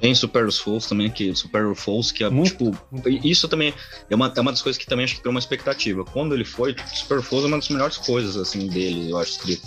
Tem 0.00 0.14
Super 0.14 0.50
Souls 0.50 0.86
também, 0.86 1.10
que 1.10 1.34
Super 1.34 1.76
Souls, 1.76 2.10
que 2.10 2.24
é 2.24 2.30
Muito, 2.30 2.50
tipo. 2.50 2.76
Isso 3.06 3.46
também 3.48 3.74
é 4.08 4.14
uma, 4.14 4.32
é 4.34 4.40
uma 4.40 4.50
das 4.50 4.62
coisas 4.62 4.78
que 4.78 4.86
também 4.86 5.04
acho 5.04 5.14
que 5.14 5.20
criou 5.20 5.32
uma 5.32 5.40
expectativa. 5.40 6.04
Quando 6.04 6.34
ele 6.34 6.44
foi, 6.44 6.74
Super 6.94 7.22
Souls 7.22 7.44
é 7.44 7.48
uma 7.48 7.58
das 7.58 7.68
melhores 7.68 7.98
coisas, 7.98 8.36
assim, 8.36 8.66
dele, 8.68 9.10
eu 9.10 9.18
acho 9.18 9.38
que. 9.40 9.60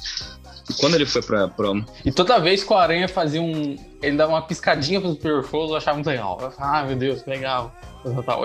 E 0.70 0.74
quando 0.80 0.96
ele 0.96 1.06
foi 1.06 1.22
pra. 1.22 1.48
pra 1.48 1.70
E 2.04 2.12
toda 2.12 2.40
vez 2.40 2.64
que 2.64 2.74
o 2.74 2.76
Aranha 2.76 3.08
fazia 3.08 3.42
um. 3.42 3.76
Ele 4.02 4.18
dava 4.18 4.32
uma 4.32 4.42
piscadinha 4.42 5.00
pro 5.00 5.12
Superior 5.12 5.44
Foes, 5.44 5.70
eu 5.70 5.78
achava 5.78 5.96
muito 5.96 6.08
legal. 6.08 6.40
Eu 6.42 6.52
falava, 6.52 6.78
Ah, 6.80 6.84
meu 6.84 6.96
Deus, 6.96 7.22
que 7.22 7.30
legal. 7.30 7.74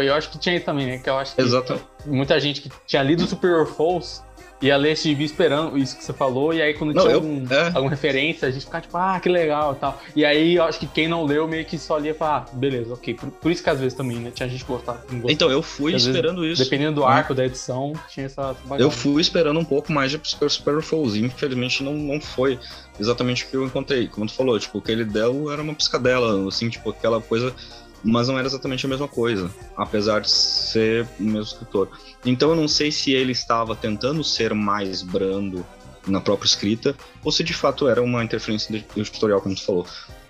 E 0.02 0.06
eu 0.06 0.14
acho 0.14 0.30
que 0.30 0.38
tinha 0.38 0.56
isso 0.56 0.66
também, 0.66 0.86
né? 0.86 0.98
Que 0.98 1.10
eu 1.10 1.18
acho 1.18 1.34
que 1.34 1.40
Exato. 1.40 1.80
muita 2.06 2.38
gente 2.38 2.60
que 2.60 2.70
tinha 2.86 3.02
lido 3.02 3.26
Superior 3.26 3.66
Foes 3.66 4.22
ia 4.60 4.76
ler 4.76 4.92
esse 4.92 5.08
gibi 5.08 5.24
esperando 5.24 5.78
isso 5.78 5.96
que 5.96 6.04
você 6.04 6.12
falou, 6.12 6.52
e 6.52 6.60
aí 6.60 6.74
quando 6.74 6.92
Não, 6.92 7.02
tinha 7.02 7.12
eu- 7.14 7.20
algum, 7.20 7.46
é. 7.52 7.66
alguma 7.68 7.90
referência, 7.90 8.48
a 8.48 8.50
gente 8.50 8.64
ficava 8.64 8.82
tipo, 8.82 8.96
ah, 8.96 9.18
que 9.20 9.28
legal 9.28 9.74
e 9.74 9.76
tal. 9.76 10.02
E 10.16 10.24
aí 10.24 10.56
eu 10.56 10.64
acho 10.64 10.78
que 10.80 10.86
quem 10.86 11.06
não 11.08 11.24
leu 11.24 11.46
meio 11.46 11.64
que 11.64 11.78
só 11.78 11.96
lia 11.98 12.10
e 12.10 12.14
falava, 12.14 12.46
ah, 12.52 12.56
beleza, 12.56 12.92
ok. 12.94 13.14
Por, 13.14 13.30
por 13.30 13.50
isso 13.52 13.62
que 13.62 13.70
às 13.70 13.78
vezes 13.78 13.94
também, 13.94 14.18
né? 14.18 14.30
Tinha 14.34 14.48
gente 14.48 14.64
que 14.64 14.70
gostava. 14.72 14.98
gostava. 14.98 15.32
Então, 15.32 15.50
eu 15.50 15.62
fui 15.62 15.94
Às 15.94 16.02
vezes, 16.04 16.08
esperando 16.16 16.44
isso. 16.44 16.62
Dependendo 16.62 16.96
do 16.96 17.00
né? 17.02 17.06
arco 17.12 17.34
da 17.34 17.46
edição, 17.46 17.92
tinha 18.08 18.26
essa 18.26 18.54
bagagem. 18.64 18.80
Eu 18.80 18.90
fui 18.90 19.20
esperando 19.20 19.58
um 19.60 19.64
pouco 19.64 19.92
mais 19.92 20.10
de 20.10 20.20
Super, 20.22 20.50
Super 20.50 20.78
e 21.14 21.18
infelizmente 21.20 21.82
não, 21.82 21.94
não 21.94 22.20
foi 22.20 22.58
exatamente 22.98 23.44
o 23.44 23.48
que 23.48 23.56
eu 23.56 23.64
encontrei. 23.64 24.08
Como 24.08 24.26
tu 24.26 24.32
falou, 24.34 24.58
tipo, 24.58 24.78
o 24.78 24.82
que 24.82 24.90
ele 24.90 25.04
deu 25.04 25.50
era 25.52 25.62
uma 25.62 25.74
piscadela, 25.74 26.48
assim, 26.48 26.68
tipo, 26.68 26.90
aquela 26.90 27.20
coisa. 27.20 27.54
Mas 28.04 28.28
não 28.28 28.38
era 28.38 28.46
exatamente 28.46 28.86
a 28.86 28.88
mesma 28.88 29.08
coisa, 29.08 29.50
apesar 29.76 30.20
de 30.20 30.30
ser 30.30 31.06
o 31.18 31.22
mesmo 31.22 31.42
escritor. 31.42 31.88
Então 32.24 32.50
eu 32.50 32.56
não 32.56 32.68
sei 32.68 32.92
se 32.92 33.12
ele 33.12 33.32
estava 33.32 33.74
tentando 33.74 34.22
ser 34.22 34.54
mais 34.54 35.02
brando 35.02 35.66
na 36.06 36.20
própria 36.20 36.46
escrita, 36.46 36.94
ou 37.24 37.32
se 37.32 37.44
de 37.44 37.52
fato 37.52 37.88
era 37.88 38.02
uma 38.02 38.24
interferência 38.24 38.72
do 38.72 39.00
editorial, 39.00 39.40
como 39.40 39.54
tu 39.54 39.64
falou. 39.64 39.86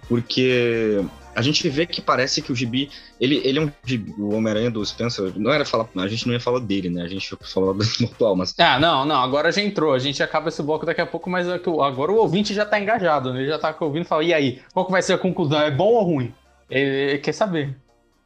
Porque 0.08 1.04
a 1.38 1.42
gente 1.42 1.68
vê 1.68 1.86
que 1.86 2.00
parece 2.00 2.42
que 2.42 2.50
o 2.50 2.56
gibi, 2.56 2.90
ele, 3.20 3.40
ele 3.44 3.58
é 3.58 3.62
um 3.62 3.70
gibi, 3.84 4.12
o 4.18 4.34
Homem-Aranha 4.34 4.70
do 4.70 4.84
Spencer, 4.84 5.32
não 5.36 5.52
era 5.52 5.64
falar, 5.64 5.86
a 5.96 6.08
gente 6.08 6.26
não 6.26 6.32
ia 6.32 6.40
falar 6.40 6.58
dele, 6.60 6.88
né? 6.88 7.02
A 7.02 7.08
gente 7.08 7.30
ia 7.30 7.38
falar 7.46 7.74
do 7.74 7.84
atual, 8.04 8.34
mas 8.34 8.54
Ah, 8.58 8.80
não, 8.80 9.04
não, 9.04 9.16
agora 9.16 9.52
já 9.52 9.62
entrou. 9.62 9.92
A 9.92 9.98
gente 9.98 10.22
acaba 10.22 10.48
esse 10.48 10.62
bloco 10.62 10.86
daqui 10.86 11.00
a 11.00 11.06
pouco, 11.06 11.30
mas 11.30 11.46
é 11.46 11.54
agora 11.54 12.10
o 12.10 12.16
ouvinte 12.16 12.54
já 12.54 12.64
tá 12.64 12.80
engajado, 12.80 13.32
né? 13.32 13.40
Ele 13.40 13.48
já 13.48 13.58
tá 13.58 13.76
ouvindo 13.80 14.02
e 14.02 14.08
fala, 14.08 14.24
e 14.24 14.34
aí, 14.34 14.60
qual 14.72 14.86
que 14.86 14.92
vai 14.92 15.02
ser 15.02 15.12
a 15.12 15.18
conclusão? 15.18 15.60
É 15.60 15.70
bom 15.70 15.92
ou 15.92 16.02
ruim? 16.02 16.34
Ele, 16.70 17.10
ele 17.10 17.18
quer 17.18 17.32
saber. 17.32 17.76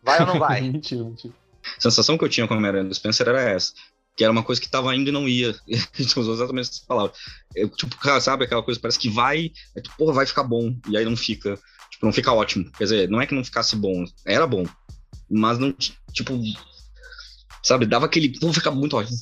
Vai 0.02 0.20
ou 0.20 0.26
não 0.26 0.38
vai? 0.38 0.60
mentira, 0.70 1.04
mentira. 1.04 1.34
a 1.76 1.80
sensação 1.80 2.18
que 2.18 2.24
eu 2.24 2.28
tinha 2.28 2.46
com 2.46 2.54
o 2.54 2.56
Homem-Aranha 2.56 2.84
do 2.84 2.94
Spencer 2.94 3.28
era 3.28 3.40
essa. 3.40 3.72
Que 4.16 4.24
era 4.24 4.32
uma 4.32 4.42
coisa 4.42 4.60
que 4.60 4.68
tava 4.68 4.94
indo 4.94 5.08
e 5.08 5.12
não 5.12 5.28
ia. 5.28 5.50
A 5.50 5.54
gente 6.02 6.18
usou 6.18 6.34
exatamente 6.34 6.68
essas 6.70 6.80
palavras. 6.80 7.16
Eu, 7.54 7.68
tipo, 7.70 7.96
sabe 8.20 8.44
aquela 8.44 8.62
coisa, 8.62 8.80
parece 8.80 8.98
que 8.98 9.08
vai, 9.08 9.50
é, 9.74 9.80
tipo, 9.80 9.96
porra, 9.96 10.12
vai 10.12 10.26
ficar 10.26 10.42
bom. 10.42 10.74
E 10.88 10.96
aí 10.96 11.04
não 11.04 11.16
fica. 11.16 11.58
Tipo, 11.90 12.06
não 12.06 12.12
fica 12.12 12.32
ótimo. 12.32 12.70
Quer 12.72 12.84
dizer, 12.84 13.08
não 13.08 13.20
é 13.20 13.26
que 13.26 13.34
não 13.34 13.44
ficasse 13.44 13.76
bom, 13.76 14.04
era 14.26 14.46
bom. 14.46 14.64
Mas 15.30 15.58
não, 15.58 15.72
tipo. 15.72 16.38
Sabe, 17.62 17.86
dava 17.86 18.06
aquele. 18.06 18.38
Vou 18.40 18.52
ficar 18.52 18.72
muito 18.72 18.96
ótimo. 18.96 19.16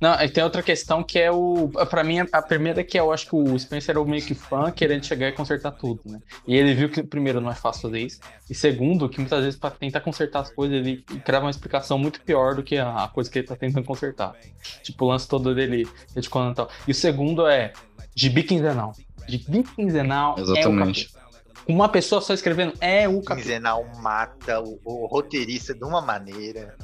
Não, 0.00 0.14
e 0.22 0.28
tem 0.28 0.44
outra 0.44 0.62
questão 0.62 1.02
que 1.02 1.18
é 1.18 1.30
o. 1.30 1.70
Pra 1.88 2.04
mim, 2.04 2.18
a 2.30 2.42
primeira 2.42 2.80
é 2.80 2.84
que 2.84 2.98
eu 2.98 3.10
acho 3.10 3.26
que 3.26 3.34
o 3.34 3.58
Spencer 3.58 3.92
era 3.92 4.00
o 4.00 4.06
meio 4.06 4.22
que 4.22 4.34
fã 4.34 4.70
querendo 4.70 5.04
chegar 5.04 5.28
e 5.28 5.32
consertar 5.32 5.70
tudo, 5.72 6.00
né? 6.04 6.20
E 6.46 6.54
ele 6.54 6.74
viu 6.74 6.90
que, 6.90 7.02
primeiro, 7.02 7.40
não 7.40 7.50
é 7.50 7.54
fácil 7.54 7.82
fazer 7.82 8.00
isso. 8.00 8.20
E 8.48 8.54
segundo, 8.54 9.08
que 9.08 9.18
muitas 9.18 9.42
vezes, 9.42 9.58
pra 9.58 9.70
tentar 9.70 10.00
consertar 10.00 10.40
as 10.40 10.50
coisas, 10.50 10.76
ele 10.76 10.98
crava 11.24 11.46
uma 11.46 11.50
explicação 11.50 11.98
muito 11.98 12.20
pior 12.20 12.54
do 12.54 12.62
que 12.62 12.76
a 12.76 13.08
coisa 13.12 13.30
que 13.30 13.38
ele 13.38 13.46
tá 13.46 13.56
tentando 13.56 13.86
consertar. 13.86 14.34
Tipo, 14.82 15.06
o 15.06 15.08
lance 15.08 15.26
todo 15.26 15.54
dele, 15.54 15.88
de 16.14 16.28
quando 16.28 16.52
e 16.52 16.54
tal. 16.54 16.68
E 16.86 16.90
o 16.90 16.94
segundo 16.94 17.46
é 17.46 17.72
gibi 18.14 18.42
quinzenal. 18.42 18.92
Gibi 19.26 19.62
quinzenal 19.62 20.36
Exatamente. 20.38 20.66
é 20.66 20.68
o 20.68 20.78
capeta. 20.78 21.26
Uma 21.68 21.88
pessoa 21.88 22.20
só 22.20 22.34
escrevendo 22.34 22.74
é 22.80 23.08
o 23.08 23.22
capeta. 23.22 23.48
Quinzenal 23.48 23.84
mata 24.02 24.60
o, 24.60 24.78
o 24.84 25.06
roteirista 25.06 25.74
de 25.74 25.84
uma 25.84 26.02
maneira. 26.02 26.76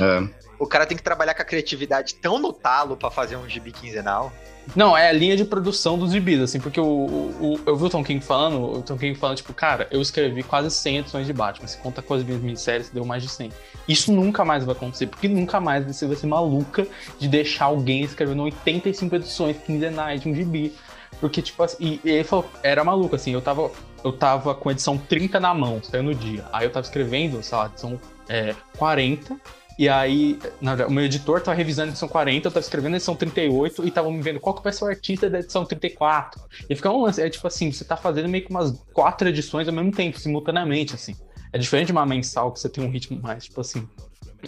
É, 0.00 0.26
O 0.62 0.66
cara 0.66 0.86
tem 0.86 0.96
que 0.96 1.02
trabalhar 1.02 1.34
com 1.34 1.42
a 1.42 1.44
criatividade 1.44 2.14
tão 2.14 2.38
no 2.38 2.52
talo 2.52 2.96
pra 2.96 3.10
fazer 3.10 3.36
um 3.36 3.48
gibi 3.48 3.72
quinzenal. 3.72 4.32
Não, 4.76 4.96
é 4.96 5.08
a 5.08 5.12
linha 5.12 5.36
de 5.36 5.44
produção 5.44 5.98
dos 5.98 6.12
gibis, 6.12 6.40
assim, 6.40 6.60
porque 6.60 6.78
o- 6.80 6.84
o- 6.86 7.60
eu 7.66 7.74
vi 7.76 7.84
o 7.84 7.90
Tom 7.90 8.04
King 8.04 8.24
falando, 8.24 8.62
o 8.78 8.80
Tom 8.80 8.96
King 8.96 9.18
falando, 9.18 9.38
tipo, 9.38 9.52
cara, 9.52 9.88
eu 9.90 10.00
escrevi 10.00 10.44
quase 10.44 10.70
100 10.70 10.98
edições 10.98 11.26
de 11.26 11.32
Batman, 11.32 11.66
se 11.66 11.78
conta 11.78 12.00
com 12.00 12.14
as 12.14 12.22
minhas 12.22 12.40
minisséries, 12.40 12.88
deu 12.90 13.04
mais 13.04 13.24
de 13.24 13.28
100. 13.28 13.50
Isso 13.88 14.12
nunca 14.12 14.44
mais 14.44 14.64
vai 14.64 14.72
acontecer, 14.76 15.08
porque 15.08 15.26
nunca 15.26 15.58
mais 15.60 15.84
você 15.84 16.06
vai 16.06 16.14
ser 16.14 16.28
maluca 16.28 16.86
de 17.18 17.26
deixar 17.26 17.64
alguém 17.64 18.02
escrevendo 18.02 18.40
85 18.44 19.16
edições 19.16 19.56
quinzenais 19.66 20.20
de 20.20 20.28
um 20.28 20.34
gibi. 20.34 20.72
Porque, 21.20 21.42
tipo 21.42 21.60
assim, 21.62 21.98
e 22.04 22.08
ele 22.08 22.22
falou, 22.24 22.48
era 22.62 22.84
maluco, 22.84 23.16
assim, 23.16 23.32
eu 23.32 23.40
tava, 23.42 23.68
eu 24.04 24.12
tava 24.12 24.54
com 24.54 24.68
a 24.68 24.72
edição 24.72 24.96
30 24.96 25.40
na 25.40 25.52
mão, 25.52 25.82
saiu 25.82 26.04
no 26.04 26.14
dia. 26.14 26.44
Aí 26.52 26.64
eu 26.66 26.70
tava 26.70 26.84
escrevendo, 26.86 27.42
sei 27.42 27.58
lá, 27.58 27.66
edição 27.66 28.00
é, 28.28 28.54
40, 28.78 29.36
e 29.78 29.88
aí, 29.88 30.38
verdade, 30.60 30.84
o 30.84 30.90
meu 30.90 31.04
editor 31.04 31.40
tava 31.40 31.56
revisando 31.56 31.88
a 31.88 31.90
edição 31.90 32.08
40, 32.08 32.46
eu 32.48 32.52
tava 32.52 32.62
escrevendo 32.64 32.94
a 32.94 32.96
edição 32.96 33.14
38 33.16 33.86
e 33.86 33.90
tava 33.90 34.10
me 34.10 34.20
vendo 34.20 34.38
qual 34.40 34.54
que 34.54 34.62
vai 34.62 34.72
ser 34.72 34.84
o 34.84 34.88
artista 34.88 35.28
da 35.30 35.40
edição 35.40 35.64
34. 35.64 36.40
E 36.68 36.74
fica 36.76 36.90
um 36.90 37.02
lance, 37.02 37.20
é 37.20 37.28
tipo 37.28 37.46
assim, 37.46 37.72
você 37.72 37.84
tá 37.84 37.96
fazendo 37.96 38.28
meio 38.28 38.44
que 38.44 38.50
umas 38.50 38.72
quatro 38.92 39.28
edições 39.28 39.66
ao 39.68 39.74
mesmo 39.74 39.90
tempo, 39.92 40.18
simultaneamente, 40.18 40.94
assim. 40.94 41.16
É 41.52 41.58
diferente 41.58 41.86
de 41.86 41.92
uma 41.92 42.06
mensal 42.06 42.50
que 42.52 42.60
você 42.60 42.68
tem 42.68 42.84
um 42.84 42.90
ritmo 42.90 43.20
mais, 43.20 43.44
tipo 43.44 43.60
assim. 43.60 43.86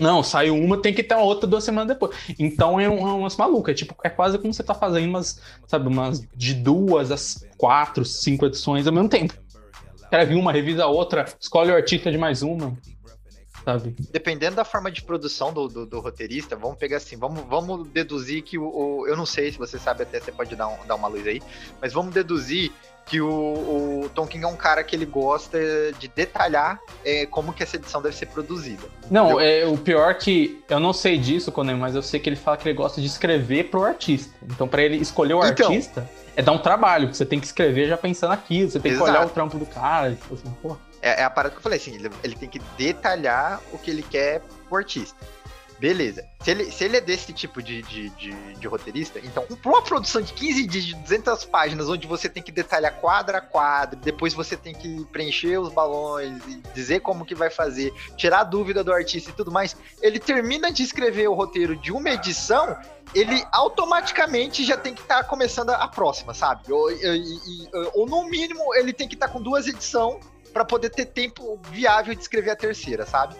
Não, 0.01 0.23
saiu 0.23 0.57
uma, 0.57 0.81
tem 0.81 0.93
que 0.93 1.05
ter 1.05 1.15
uma 1.15 1.23
outra 1.25 1.47
duas 1.49 1.63
semanas 1.63 1.89
depois. 1.89 2.17
Então 2.39 2.81
é 2.81 2.89
um- 2.89 3.25
é 3.27 3.29
malucas. 3.39 3.73
É, 3.73 3.77
tipo, 3.77 3.95
é 4.03 4.11
quase 4.11 4.39
como 4.39 4.53
você 4.53 4.63
tá 4.63 4.75
fazendo 4.75 5.09
umas, 5.09 5.41
sabe, 5.67 5.87
umas 5.89 6.21
de 6.35 6.55
duas 6.55 7.11
às 7.13 7.47
quatro, 7.57 8.05
cinco 8.05 8.47
edições 8.47 8.87
ao 8.87 8.93
mesmo 8.93 9.09
tempo. 9.09 9.35
Escreve 9.97 10.35
uma, 10.35 10.53
revisa 10.53 10.85
a 10.85 10.87
outra, 10.89 11.25
escolhe 11.41 11.71
o 11.71 11.75
artista 11.77 12.11
de 12.11 12.19
mais 12.19 12.43
uma. 12.43 12.77
Sabe? 13.64 13.94
Dependendo 14.11 14.57
da 14.57 14.64
forma 14.64 14.90
de 14.90 15.03
produção 15.03 15.53
do, 15.53 15.68
do, 15.68 15.87
do 15.87 16.00
roteirista, 16.00 16.57
vamos 16.57 16.77
pegar 16.77 16.98
assim, 16.98 17.16
vamos, 17.16 17.44
vamos 17.48 17.88
deduzir 17.88 18.42
que 18.42 18.59
o, 18.59 18.64
o, 18.64 19.07
Eu 19.07 19.16
não 19.16 19.27
sei 19.27 19.53
se 19.53 19.59
você 19.59 19.79
sabe, 19.79 20.03
até 20.03 20.20
você 20.20 20.33
pode 20.33 20.55
dar, 20.55 20.68
um, 20.68 20.87
dar 20.87 20.94
uma 20.94 21.09
luz 21.09 21.27
aí, 21.27 21.42
mas 21.81 21.92
vamos 21.92 22.12
deduzir 22.12 22.72
que 23.07 23.20
o, 23.20 24.05
o 24.05 24.11
Tom 24.14 24.27
King 24.27 24.44
é 24.44 24.48
um 24.48 24.57
cara 24.57 24.83
que 24.83 24.96
ele 24.96 25.05
gosta 25.05 25.59
de 25.98 26.09
detalhar 26.09 26.81
é, 27.05 27.27
como 27.27 27.53
que 27.53 27.62
essa 27.62 27.77
edição 27.77 28.00
deve 28.00 28.16
ser 28.16 28.27
produzida. 28.27 28.83
Não, 29.11 29.38
é, 29.38 29.66
o 29.66 29.77
pior 29.77 30.14
que 30.14 30.62
eu 30.68 30.81
não 30.81 30.92
sei 30.92 31.18
disso, 31.18 31.53
Conan, 31.53 31.77
mas 31.77 31.94
eu 31.94 32.03
sei 32.03 32.18
que 32.18 32.29
ele 32.29 32.37
fala 32.37 32.57
que 32.57 32.68
ele 32.68 32.77
gosta 32.77 33.00
de 33.00 33.07
escrever 33.07 33.64
pro 33.64 33.85
artista. 33.85 34.35
Então, 34.42 34.66
para 34.66 34.83
ele 34.83 34.96
escolher 34.96 35.35
o 35.35 35.44
então, 35.44 35.66
artista, 35.66 36.09
é 36.37 36.42
dar 36.42 36.53
um 36.53 36.59
trabalho, 36.59 37.12
você 37.14 37.27
tem 37.27 37.38
que 37.38 37.46
escrever 37.46 37.88
já 37.88 37.96
pensando 37.96 38.33
aquilo, 38.33 38.70
você 38.70 38.81
tem 38.81 38.92
exato. 38.92 39.05
que 39.05 39.11
olhar 39.11 39.27
o 39.27 39.31
trampo 39.31 39.59
do 39.59 39.66
cara, 39.66 40.12
tipo 40.12 40.35
assim, 40.35 40.50
pô. 40.62 40.77
É, 41.05 41.21
é, 41.21 41.25
a 41.25 41.29
parada 41.29 41.53
que 41.55 41.59
eu 41.59 41.62
falei, 41.62 41.79
assim, 41.79 41.95
ele, 41.95 42.11
ele 42.23 42.35
tem 42.35 42.49
que 42.49 42.59
detalhar 42.79 43.61
o 43.71 43.79
que 43.79 43.90
ele 43.90 44.03
quer 44.03 44.40
pro 44.71 44.79
artista. 44.79 45.14
Beleza. 45.79 46.25
Se 46.40 46.51
ele, 46.51 46.73
se 46.73 46.83
ele 46.83 46.97
é 46.97 47.01
desse 47.01 47.31
tipo 47.31 47.62
de, 47.62 47.83
de, 47.83 48.09
de, 48.11 48.55
de 48.55 48.67
roteirista, 48.67 49.19
então, 49.23 49.45
pra 49.45 49.71
uma 49.71 49.83
produção 49.83 50.23
de 50.23 50.33
15 50.33 50.67
dias, 50.67 50.85
de 50.85 50.95
200 50.95 51.45
páginas, 51.45 51.90
onde 51.90 52.07
você 52.07 52.27
tem 52.27 52.43
que 52.43 52.51
detalhar 52.51 53.01
quadro 53.01 53.37
a 53.37 53.40
quadro, 53.43 53.99
depois 53.99 54.33
você 54.33 54.57
tem 54.57 54.75
que 54.75 55.05
preencher 55.12 55.59
os 55.59 55.71
balões, 55.71 56.40
dizer 56.73 57.01
como 57.01 57.27
que 57.27 57.35
vai 57.35 57.51
fazer, 57.51 57.93
tirar 58.17 58.40
a 58.40 58.45
dúvida 58.45 58.83
do 58.83 58.90
artista 58.90 59.29
e 59.29 59.35
tudo 59.35 59.53
mais, 59.53 59.77
ele 60.01 60.19
termina 60.19 60.73
de 60.73 60.83
escrever 60.83 61.29
o 61.29 61.35
roteiro 61.35 61.77
de 61.77 61.93
uma 61.93 62.09
edição, 62.09 62.79
ele 63.14 63.45
automaticamente 63.53 64.64
já 64.64 64.79
tem 64.79 64.95
que 64.95 65.03
estar 65.03 65.19
tá 65.19 65.25
começando 65.25 65.69
a 65.69 65.87
próxima, 65.87 66.33
sabe? 66.33 66.73
Ou, 66.73 66.88
ou, 66.88 67.90
ou, 67.93 68.07
no 68.07 68.27
mínimo, 68.31 68.75
ele 68.75 68.95
tem 68.95 69.07
que 69.07 69.14
estar 69.14 69.27
tá 69.27 69.33
com 69.35 69.43
duas 69.43 69.67
edições 69.67 70.33
para 70.55 70.64
poder 70.64 70.88
ter 70.90 71.07
tempo 71.07 71.61
viável 71.71 72.14
de 72.14 72.23
escrever 72.23 72.51
a 72.51 72.57
terceira, 72.57 73.05
sabe? 73.05 73.35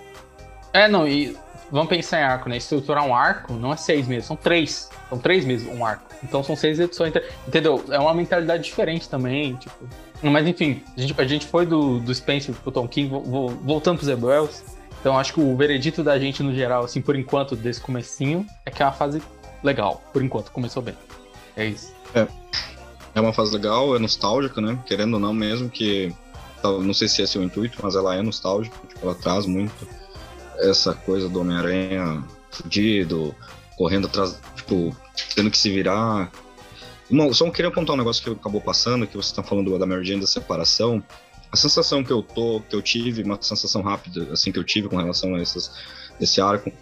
É, 0.73 0.89
não, 0.89 1.07
e 1.07 1.37
vamos 1.71 1.89
pensar 1.89 2.19
em 2.21 2.25
arco, 2.25 2.49
né? 2.49 2.57
Estruturar 2.57 3.07
um 3.07 3.15
arco 3.15 3.53
não 3.53 3.73
é 3.73 3.77
seis 3.77 4.09
meses, 4.09 4.27
são 4.27 4.37
três. 4.37 4.91
São 5.09 5.19
três 5.19 5.45
meses 5.45 5.69
um 5.69 5.87
arco. 5.87 6.05
Então 6.23 6.43
são 6.43 6.57
seis 6.57 6.81
edições, 6.81 7.13
entendeu? 7.47 7.85
É 7.89 7.99
uma 7.99 8.13
mentalidade 8.13 8.65
diferente 8.65 9.09
também, 9.09 9.55
tipo. 9.55 9.89
Mas 10.21 10.47
enfim, 10.49 10.83
a 10.97 11.01
gente, 11.01 11.21
a 11.21 11.25
gente 11.25 11.47
foi 11.47 11.65
do, 11.65 12.01
do 12.01 12.13
Spencer 12.13 12.53
pro 12.57 12.73
Tom 12.73 12.89
King, 12.89 13.09
voltando 13.63 13.99
pros 13.99 14.09
Ebuels. 14.09 14.65
Então 15.01 15.17
acho 15.17 15.35
que 15.35 15.41
o 15.41 15.57
veredito 15.57 16.03
da 16.03 16.19
gente 16.19 16.43
no 16.43 16.53
geral, 16.53 16.83
assim, 16.83 17.01
por 17.01 17.15
enquanto, 17.15 17.55
desse 17.55 17.81
comecinho, 17.81 18.45
é 18.67 18.71
que 18.71 18.83
é 18.83 18.87
uma 18.87 18.93
fase 18.93 19.23
legal. 19.63 20.03
Por 20.13 20.25
enquanto, 20.25 20.51
começou 20.51 20.83
bem. 20.83 20.97
É 21.57 21.67
isso. 21.67 21.95
É. 22.15 22.27
É 23.15 23.21
uma 23.21 23.33
fase 23.33 23.53
legal, 23.53 23.95
é 23.95 23.99
nostálgica, 24.01 24.61
né? 24.61 24.77
Querendo 24.87 25.15
ou 25.15 25.21
não, 25.21 25.33
mesmo 25.33 25.71
que 25.71 26.13
não 26.69 26.95
sei 26.95 27.09
se 27.09 27.23
esse 27.23 27.37
é 27.37 27.41
o 27.41 27.45
intuito, 27.45 27.79
mas 27.83 27.95
ela 27.95 28.15
é 28.15 28.23
nostálgica, 28.23 28.77
tipo, 28.87 29.05
ela 29.05 29.15
traz 29.15 29.47
muito 29.47 29.87
essa 30.59 30.95
coisa 30.95 31.29
do 31.29 31.41
Homem-Aranha 31.41 32.25
fudido, 32.51 33.35
correndo 33.77 34.07
atrás, 34.07 34.39
tipo, 34.57 34.97
tendo 35.35 35.51
que 35.51 35.59
se 35.59 35.71
virar. 35.71 36.31
Uma, 37.11 37.33
só 37.33 37.49
queria 37.51 37.69
apontar 37.69 37.95
um 37.95 37.99
negócio 37.99 38.23
que 38.23 38.31
acabou 38.31 38.61
passando, 38.61 39.07
que 39.07 39.17
você 39.17 39.31
está 39.31 39.43
falando 39.43 39.77
da 39.79 39.87
Mary 39.87 40.05
Jane 40.05 40.21
da 40.21 40.27
separação. 40.27 41.03
A 41.51 41.57
sensação 41.57 42.03
que 42.03 42.13
eu 42.13 42.23
tô, 42.23 42.61
que 42.69 42.75
eu 42.75 42.83
tive, 42.83 43.23
uma 43.23 43.41
sensação 43.41 43.83
rápida, 43.83 44.33
assim, 44.33 44.51
que 44.51 44.59
eu 44.59 44.65
tive 44.65 44.89
com 44.89 44.97
relação 44.97 45.35
a 45.35 45.41
essas, 45.41 45.71
esse 46.21 46.41
arco, 46.41 46.73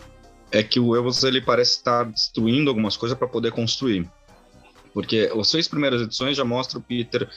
é 0.51 0.63
que 0.63 0.79
o 0.79 0.97
Evans, 0.97 1.23
ele 1.25 1.41
parece 1.41 1.77
estar 1.77 2.05
destruindo 2.05 2.71
algumas 2.71 2.97
coisas 2.97 3.17
para 3.17 3.29
poder 3.29 3.53
construir. 3.53 4.09
Porque 4.93 5.31
as 5.39 5.49
seis 5.49 5.67
primeiras 5.67 6.03
edições 6.03 6.37
já 6.37 6.45
mostram 6.45 6.81
o 6.81 6.85
Peter 6.85 7.29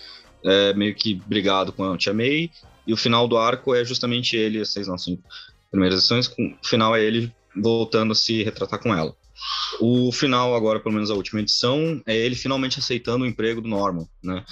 é, 0.45 0.73
meio 0.73 0.95
que 0.95 1.15
brigado 1.15 1.73
com 1.73 1.91
a 1.91 1.97
Tia 1.97 2.13
May, 2.13 2.49
e 2.87 2.93
o 2.93 2.97
final 2.97 3.27
do 3.27 3.37
arco 3.37 3.73
é 3.73 3.83
justamente 3.83 4.35
ele, 4.35 4.63
seis 4.65 4.87
não, 4.87 4.97
cinco 4.97 5.23
primeiras 5.71 5.99
edições, 5.99 6.27
o 6.27 6.67
final 6.67 6.95
é 6.95 7.03
ele 7.03 7.33
voltando 7.55 8.11
a 8.11 8.15
se 8.15 8.43
retratar 8.43 8.79
com 8.79 8.93
ela. 8.93 9.15
O 9.81 10.11
final, 10.11 10.55
agora, 10.55 10.79
pelo 10.79 10.95
menos 10.95 11.11
a 11.11 11.15
última 11.15 11.41
edição, 11.41 12.01
é 12.05 12.15
ele 12.15 12.35
finalmente 12.35 12.79
aceitando 12.79 13.25
o 13.25 13.27
emprego 13.27 13.61
do 13.61 13.67
Norman, 13.67 14.07
né? 14.23 14.45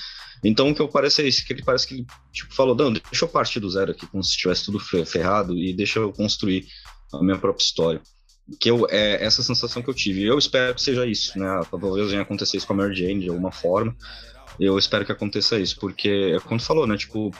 Então, 0.43 0.69
o 0.69 0.75
que 0.75 0.81
eu 0.81 0.89
parece 0.89 1.21
é 1.21 1.27
isso, 1.27 1.45
que 1.45 1.53
ele 1.53 1.63
parece 1.63 1.87
que 1.87 1.93
ele, 1.93 2.05
tipo, 2.33 2.53
falou, 2.53 2.75
não, 2.75 2.91
deixa 2.91 3.23
eu 3.23 3.29
partir 3.29 3.61
do 3.61 3.69
zero 3.69 3.91
aqui, 3.91 4.05
como 4.05 4.21
se 4.21 4.31
estivesse 4.31 4.65
tudo 4.65 4.79
ferrado, 4.79 5.57
e 5.57 5.73
deixa 5.73 5.99
eu 5.99 6.11
construir 6.11 6.67
a 7.13 7.23
minha 7.23 7.37
própria 7.37 7.63
história. 7.63 8.01
Que 8.59 8.69
eu, 8.69 8.85
é 8.89 9.23
essa 9.23 9.41
sensação 9.41 9.81
que 9.81 9.89
eu 9.89 9.93
tive. 9.93 10.23
Eu 10.23 10.37
espero 10.37 10.75
que 10.75 10.81
seja 10.81 11.05
isso, 11.05 11.39
né? 11.39 11.61
Talvez 11.71 12.09
venha 12.09 12.23
acontecer 12.23 12.57
isso 12.57 12.67
com 12.67 12.73
a 12.73 12.75
Mary 12.75 12.93
Jane 12.93 13.21
de 13.21 13.29
alguma 13.29 13.53
forma, 13.53 13.95
eu 14.59 14.77
espero 14.77 15.05
que 15.05 15.11
aconteça 15.11 15.59
isso, 15.59 15.77
porque 15.79 16.33
é 16.35 16.39
como 16.39 16.59
tu 16.59 16.65
falou, 16.65 16.87
né? 16.87 16.97
Tipo, 16.97 17.31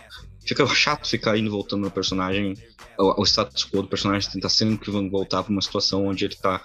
fica 0.45 0.65
chato 0.67 1.07
ficar 1.07 1.37
indo 1.37 1.51
voltando 1.51 1.83
no 1.83 1.91
personagem, 1.91 2.55
o, 2.97 3.21
o 3.21 3.25
status 3.25 3.65
quo 3.65 3.81
do 3.81 3.87
personagem 3.87 4.29
tentar 4.29 4.49
sempre 4.49 4.91
voltar 5.09 5.43
para 5.43 5.51
uma 5.51 5.61
situação 5.61 6.07
onde 6.07 6.25
ele 6.25 6.35
tá 6.35 6.61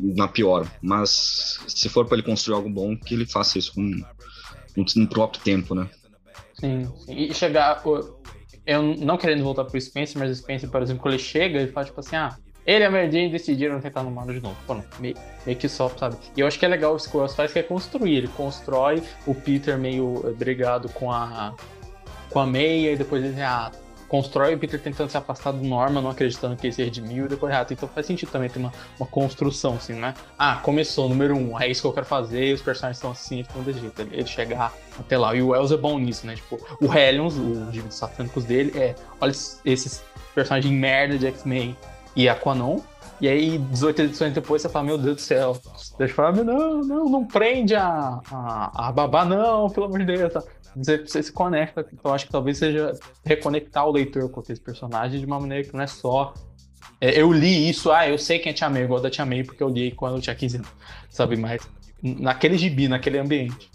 na 0.00 0.28
pior. 0.28 0.70
Mas 0.80 1.58
se 1.66 1.88
for 1.88 2.06
para 2.06 2.18
ele 2.18 2.26
construir 2.26 2.56
algo 2.56 2.70
bom, 2.70 2.96
que 2.96 3.14
ele 3.14 3.26
faça 3.26 3.58
isso 3.58 3.74
com 3.74 4.02
no 4.94 5.08
próprio 5.08 5.42
tempo, 5.42 5.74
né? 5.74 5.88
Sim, 6.54 6.90
sim. 7.04 7.14
e 7.14 7.34
chegar. 7.34 7.82
Eu 8.66 8.82
não 8.82 9.16
querendo 9.16 9.44
voltar 9.44 9.64
pro 9.64 9.80
Spencer, 9.80 10.18
mas 10.18 10.30
o 10.30 10.34
Spencer, 10.34 10.68
por 10.68 10.82
exemplo, 10.82 11.02
quando 11.02 11.14
ele 11.14 11.22
chega, 11.22 11.60
ele 11.60 11.72
fala 11.72 11.86
tipo 11.86 12.00
assim: 12.00 12.16
ah, 12.16 12.36
ele 12.66 12.82
e 12.82 12.86
a 12.86 12.90
Mary 12.90 13.10
Jane 13.10 13.30
decidiram 13.30 13.80
tentar 13.80 14.02
no 14.02 14.10
Mario 14.10 14.34
de 14.34 14.40
novo. 14.40 14.56
Pô, 14.66 14.76
meio, 14.98 15.16
meio, 15.46 15.58
que 15.58 15.68
só, 15.68 15.88
sabe? 15.90 16.16
E 16.36 16.40
eu 16.40 16.46
acho 16.46 16.58
que 16.58 16.64
é 16.64 16.68
legal 16.68 16.94
o 16.94 16.98
que 16.98 17.16
o 17.16 17.28
faz, 17.28 17.52
que 17.52 17.60
é 17.60 17.62
construir. 17.62 18.16
Ele 18.16 18.28
constrói 18.28 19.02
o 19.24 19.34
Peter 19.34 19.78
meio 19.78 20.34
brigado 20.36 20.88
com 20.88 21.12
a, 21.12 21.54
com 22.30 22.40
a 22.40 22.46
May, 22.46 22.92
e 22.92 22.96
depois 22.96 23.24
ele 23.24 23.40
ah, 23.40 23.70
constrói 24.08 24.56
o 24.56 24.58
Peter 24.58 24.80
tentando 24.80 25.08
se 25.08 25.16
afastar 25.16 25.52
do 25.52 25.62
Norma, 25.62 26.00
não 26.00 26.10
acreditando 26.10 26.56
que 26.56 26.66
ele 26.66 26.74
se 26.74 26.82
redimiu, 26.82 27.26
e 27.26 27.28
depois 27.28 27.54
ah, 27.54 27.64
então 27.70 27.88
faz 27.88 28.04
sentido 28.04 28.30
também 28.30 28.50
ter 28.50 28.58
uma, 28.58 28.72
uma 28.98 29.06
construção, 29.06 29.74
assim, 29.74 29.92
né? 29.92 30.12
Ah, 30.36 30.56
começou, 30.56 31.08
número 31.08 31.36
um, 31.36 31.60
é 31.60 31.68
isso 31.68 31.82
que 31.82 31.86
eu 31.86 31.92
quero 31.92 32.06
fazer, 32.06 32.52
os 32.52 32.62
personagens 32.62 32.96
estão 32.96 33.12
assim, 33.12 33.40
estão 33.40 33.62
desse 33.62 33.78
jeito. 33.78 34.02
Ele, 34.02 34.10
ele 34.12 34.26
chegar 34.26 34.72
até 34.98 35.16
lá. 35.16 35.36
E 35.36 35.40
o 35.40 35.48
Wells 35.50 35.72
é 35.72 35.76
bom 35.76 36.00
nisso, 36.00 36.26
né? 36.26 36.34
Tipo, 36.34 36.58
o 36.80 36.92
Hellions, 36.92 37.36
o 37.36 37.70
dívidos 37.70 37.96
satânicos 37.96 38.44
dele, 38.44 38.76
é, 38.76 38.96
olha 39.20 39.30
esses 39.30 40.02
personagens 40.34 40.72
merda 40.72 41.16
de 41.16 41.28
X-Men 41.28 41.76
e 42.16 42.28
Aquanon. 42.28 42.80
E 43.20 43.28
aí, 43.28 43.58
18 43.58 44.02
edições 44.02 44.34
depois, 44.34 44.60
você 44.60 44.68
fala, 44.68 44.84
meu 44.84 44.98
Deus 44.98 45.16
do 45.16 45.22
céu. 45.22 45.58
Deixa 45.98 46.12
eu 46.12 46.16
falar, 46.16 46.32
não, 46.32 46.82
não, 46.82 47.04
não 47.08 47.24
prende 47.24 47.74
a, 47.74 48.20
a, 48.30 48.88
a 48.88 48.92
babá, 48.92 49.24
não, 49.24 49.70
pelo 49.70 49.86
amor 49.86 50.00
de 50.00 50.06
Deus. 50.06 50.32
Você, 50.76 50.98
você 50.98 51.22
se 51.22 51.32
conecta, 51.32 51.86
eu 52.04 52.12
acho 52.12 52.26
que 52.26 52.32
talvez 52.32 52.58
seja 52.58 52.92
reconectar 53.24 53.86
o 53.86 53.92
leitor 53.92 54.28
com 54.28 54.42
esse 54.42 54.60
personagem 54.60 55.18
de 55.18 55.24
uma 55.24 55.40
maneira 55.40 55.64
que 55.64 55.72
não 55.72 55.80
é 55.80 55.86
só. 55.86 56.34
É, 57.00 57.20
eu 57.20 57.32
li 57.32 57.70
isso, 57.70 57.90
ah, 57.90 58.06
eu 58.08 58.18
sei 58.18 58.38
quem 58.38 58.50
é 58.50 58.52
Tia 58.52 58.68
May, 58.68 58.82
igual 58.82 59.00
da 59.00 59.10
Tia 59.10 59.24
May, 59.24 59.42
porque 59.44 59.62
eu 59.62 59.68
li 59.68 59.92
quando 59.92 60.16
eu 60.16 60.20
tinha 60.20 60.34
15 60.36 60.56
anos, 60.58 60.68
sabe? 61.08 61.36
Mas 61.36 61.62
naquele 62.02 62.58
gibi, 62.58 62.88
naquele 62.88 63.18
ambiente. 63.18 63.70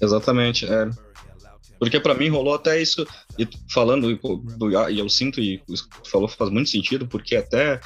Exatamente, 0.00 0.66
é. 0.66 0.90
Porque 1.82 1.98
para 1.98 2.14
mim 2.14 2.28
rolou 2.28 2.54
até 2.54 2.80
isso, 2.80 3.04
e 3.36 3.44
falando, 3.68 4.08
e 4.08 4.98
eu 5.00 5.08
sinto, 5.08 5.40
e 5.40 5.60
o 5.68 5.72
que 5.72 6.08
falou 6.08 6.28
faz 6.28 6.48
muito 6.48 6.70
sentido, 6.70 7.08
porque 7.08 7.34
até 7.34 7.80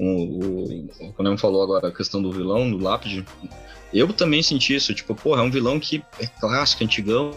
o, 0.00 0.04
o, 0.04 0.88
o 1.16 1.38
falou 1.38 1.62
agora 1.62 1.86
a 1.86 1.92
questão 1.92 2.20
do 2.20 2.32
vilão, 2.32 2.68
do 2.68 2.76
Lápide, 2.76 3.24
eu 3.94 4.12
também 4.12 4.42
senti 4.42 4.74
isso, 4.74 4.92
tipo, 4.92 5.14
porra, 5.14 5.42
é 5.42 5.44
um 5.44 5.50
vilão 5.52 5.78
que 5.78 6.02
é 6.18 6.26
clássico, 6.26 6.82
antigão, 6.82 7.30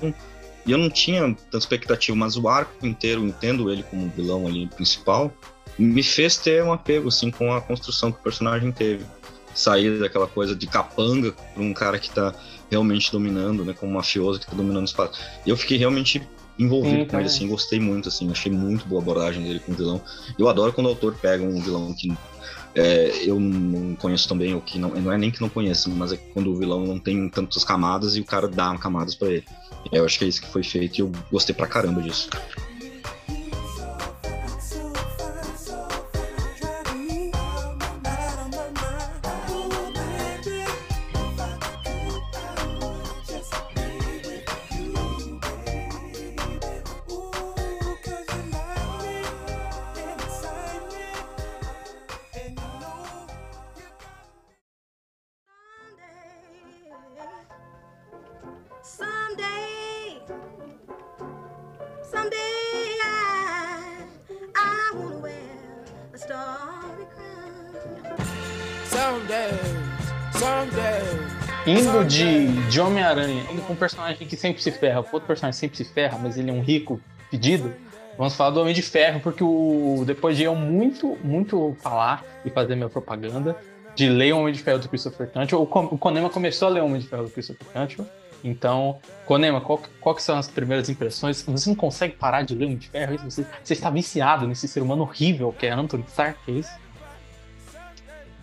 e 0.65 0.71
eu 0.71 0.79
não 0.79 0.89
tinha 0.89 1.21
tanta 1.51 1.57
expectativa, 1.59 2.17
mas 2.17 2.35
o 2.35 2.47
arco 2.47 2.87
inteiro, 2.87 3.23
entendo 3.23 3.71
ele 3.71 3.83
como 3.83 4.09
vilão 4.09 4.47
ali 4.47 4.65
principal, 4.65 5.31
me 5.77 6.01
fez 6.01 6.37
ter 6.37 6.63
um 6.63 6.73
apego, 6.73 7.09
assim, 7.09 7.29
com 7.29 7.53
a 7.53 7.61
construção 7.61 8.11
que 8.11 8.19
o 8.19 8.23
personagem 8.23 8.71
teve. 8.71 9.05
Sair 9.53 9.99
daquela 9.99 10.27
coisa 10.27 10.55
de 10.55 10.67
capanga 10.67 11.33
para 11.53 11.63
um 11.63 11.73
cara 11.73 11.99
que 11.99 12.09
tá 12.09 12.33
realmente 12.69 13.11
dominando, 13.11 13.65
né? 13.65 13.73
Como 13.73 13.91
um 13.91 13.95
mafioso 13.95 14.39
que 14.39 14.45
tá 14.45 14.55
dominando 14.55 14.83
o 14.83 14.85
espaço. 14.85 15.19
Eu 15.45 15.57
fiquei 15.57 15.77
realmente 15.77 16.21
envolvido 16.57 17.03
Sim, 17.03 17.05
com 17.05 17.17
ele, 17.17 17.27
assim, 17.27 17.47
gostei 17.47 17.79
muito, 17.79 18.09
assim, 18.09 18.29
achei 18.29 18.51
muito 18.51 18.85
boa 18.85 19.01
a 19.01 19.03
abordagem 19.03 19.41
dele 19.43 19.59
com 19.59 19.71
o 19.71 19.75
vilão. 19.75 20.01
Eu 20.37 20.49
adoro 20.49 20.73
quando 20.73 20.87
o 20.87 20.89
autor 20.89 21.15
pega 21.15 21.43
um 21.43 21.61
vilão 21.61 21.93
que 21.93 22.11
é, 22.75 23.23
eu 23.23 23.39
não 23.39 23.95
conheço 23.95 24.27
também, 24.27 24.53
ou 24.53 24.61
que 24.61 24.77
não, 24.77 24.89
não 24.89 25.11
é 25.11 25.17
nem 25.17 25.31
que 25.31 25.41
não 25.41 25.49
conheço, 25.49 25.89
mas 25.89 26.11
é 26.11 26.17
quando 26.17 26.51
o 26.51 26.55
vilão 26.55 26.85
não 26.85 26.99
tem 26.99 27.29
tantas 27.29 27.63
camadas 27.63 28.15
e 28.15 28.21
o 28.21 28.25
cara 28.25 28.47
dá 28.47 28.77
camadas 28.77 29.15
para 29.15 29.29
ele. 29.29 29.45
Eu 29.91 30.05
acho 30.05 30.19
que 30.19 30.25
é 30.25 30.27
isso 30.27 30.41
que 30.41 30.51
foi 30.51 30.63
feito 30.63 30.97
e 30.97 31.01
eu 31.01 31.11
gostei 31.31 31.55
pra 31.55 31.65
caramba 31.65 32.01
disso. 32.01 32.29
Um 73.71 73.75
personagem 73.75 74.27
que 74.27 74.35
sempre 74.35 74.61
se 74.61 74.71
ferra, 74.71 74.99
outro 74.99 75.21
personagem 75.21 75.59
sempre 75.59 75.77
se 75.77 75.85
ferra, 75.85 76.17
mas 76.17 76.37
ele 76.37 76.49
é 76.49 76.53
um 76.53 76.61
rico 76.61 76.99
pedido. 77.29 77.73
Vamos 78.17 78.35
falar 78.35 78.49
do 78.49 78.59
Homem 78.59 78.73
de 78.73 78.81
Ferro, 78.81 79.21
porque 79.21 79.43
o 79.43 80.03
depois 80.05 80.35
de 80.35 80.43
eu 80.43 80.53
muito, 80.53 81.17
muito 81.23 81.75
falar 81.79 82.25
e 82.43 82.49
fazer 82.49 82.75
minha 82.75 82.89
propaganda 82.89 83.55
de 83.95 84.09
ler 84.09 84.33
o 84.33 84.39
Homem 84.39 84.53
de 84.53 84.61
Ferro 84.61 84.79
do 84.79 84.89
Christopher 84.89 85.29
Cantwell, 85.31 85.61
o 85.61 85.97
Conema 85.97 86.29
começou 86.29 86.67
a 86.67 86.71
ler 86.71 86.81
o 86.81 86.85
Homem 86.85 86.99
de 86.99 87.07
Ferro 87.07 87.23
do 87.23 87.29
Christopher 87.29 87.67
Cantwell. 87.71 88.07
Então, 88.43 88.99
Conema, 89.25 89.61
qual, 89.61 89.81
qual 89.99 90.15
que 90.15 90.21
são 90.21 90.37
as 90.37 90.47
primeiras 90.47 90.89
impressões? 90.89 91.41
Você 91.41 91.69
não 91.69 91.75
consegue 91.75 92.15
parar 92.15 92.41
de 92.41 92.55
ler 92.55 92.65
o 92.65 92.67
Homem 92.67 92.77
de 92.77 92.89
Ferro? 92.89 93.17
Você, 93.23 93.45
você 93.63 93.73
está 93.73 93.89
viciado 93.89 94.47
nesse 94.47 94.67
ser 94.67 94.81
humano 94.81 95.03
horrível 95.03 95.53
que 95.57 95.65
é 95.65 95.71
Anthony 95.71 96.03
Stark, 96.07 96.39
é 96.47 96.51
isso? 96.51 96.71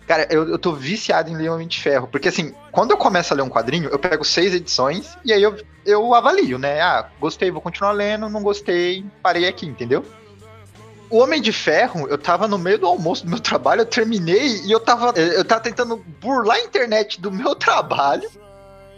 Cara, 0.07 0.25
eu, 0.31 0.47
eu 0.47 0.57
tô 0.57 0.71
viciado 0.71 1.29
em 1.29 1.35
ler 1.35 1.49
Homem 1.49 1.67
de 1.67 1.81
Ferro, 1.81 2.07
porque 2.07 2.29
assim, 2.29 2.55
quando 2.71 2.91
eu 2.91 2.97
começo 2.97 3.33
a 3.33 3.35
ler 3.35 3.43
um 3.43 3.49
quadrinho, 3.49 3.89
eu 3.89 3.99
pego 3.99 4.23
seis 4.23 4.53
edições 4.53 5.17
e 5.25 5.33
aí 5.33 5.43
eu, 5.43 5.57
eu 5.85 6.13
avalio, 6.13 6.57
né? 6.57 6.79
Ah, 6.79 7.09
gostei, 7.19 7.51
vou 7.51 7.61
continuar 7.61 7.91
lendo, 7.91 8.29
não 8.29 8.41
gostei, 8.41 9.03
parei 9.21 9.45
aqui, 9.45 9.65
entendeu? 9.65 10.05
O 11.09 11.17
Homem 11.17 11.41
de 11.41 11.51
Ferro, 11.51 12.07
eu 12.07 12.17
tava 12.17 12.47
no 12.47 12.57
meio 12.57 12.79
do 12.79 12.87
almoço 12.87 13.25
do 13.25 13.29
meu 13.29 13.39
trabalho, 13.41 13.81
eu 13.81 13.85
terminei 13.85 14.61
e 14.65 14.71
eu 14.71 14.79
tava, 14.79 15.11
eu 15.19 15.43
tava 15.43 15.59
tentando 15.59 15.97
burlar 16.21 16.55
a 16.55 16.61
internet 16.61 17.19
do 17.19 17.29
meu 17.29 17.53
trabalho 17.55 18.29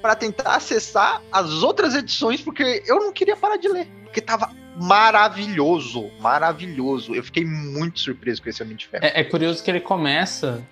para 0.03 0.15
tentar 0.15 0.55
acessar 0.55 1.23
as 1.31 1.63
outras 1.63 1.95
edições, 1.95 2.39
porque 2.39 2.83
eu 2.85 2.97
não 2.99 3.11
queria 3.11 3.35
parar 3.35 3.57
de 3.57 3.67
ler, 3.67 3.87
porque 4.03 4.21
tava 4.21 4.51
maravilhoso, 4.79 6.09
maravilhoso. 6.19 7.13
Eu 7.13 7.23
fiquei 7.23 7.43
muito 7.43 7.99
surpreso 7.99 8.41
com 8.41 8.49
esse 8.49 8.63
Homem 8.63 8.77
de 8.77 8.87
Ferro. 8.87 9.03
É, 9.03 9.19
é 9.19 9.23
curioso 9.23 9.61
que 9.61 9.69
ele 9.69 9.81
começa 9.81 10.63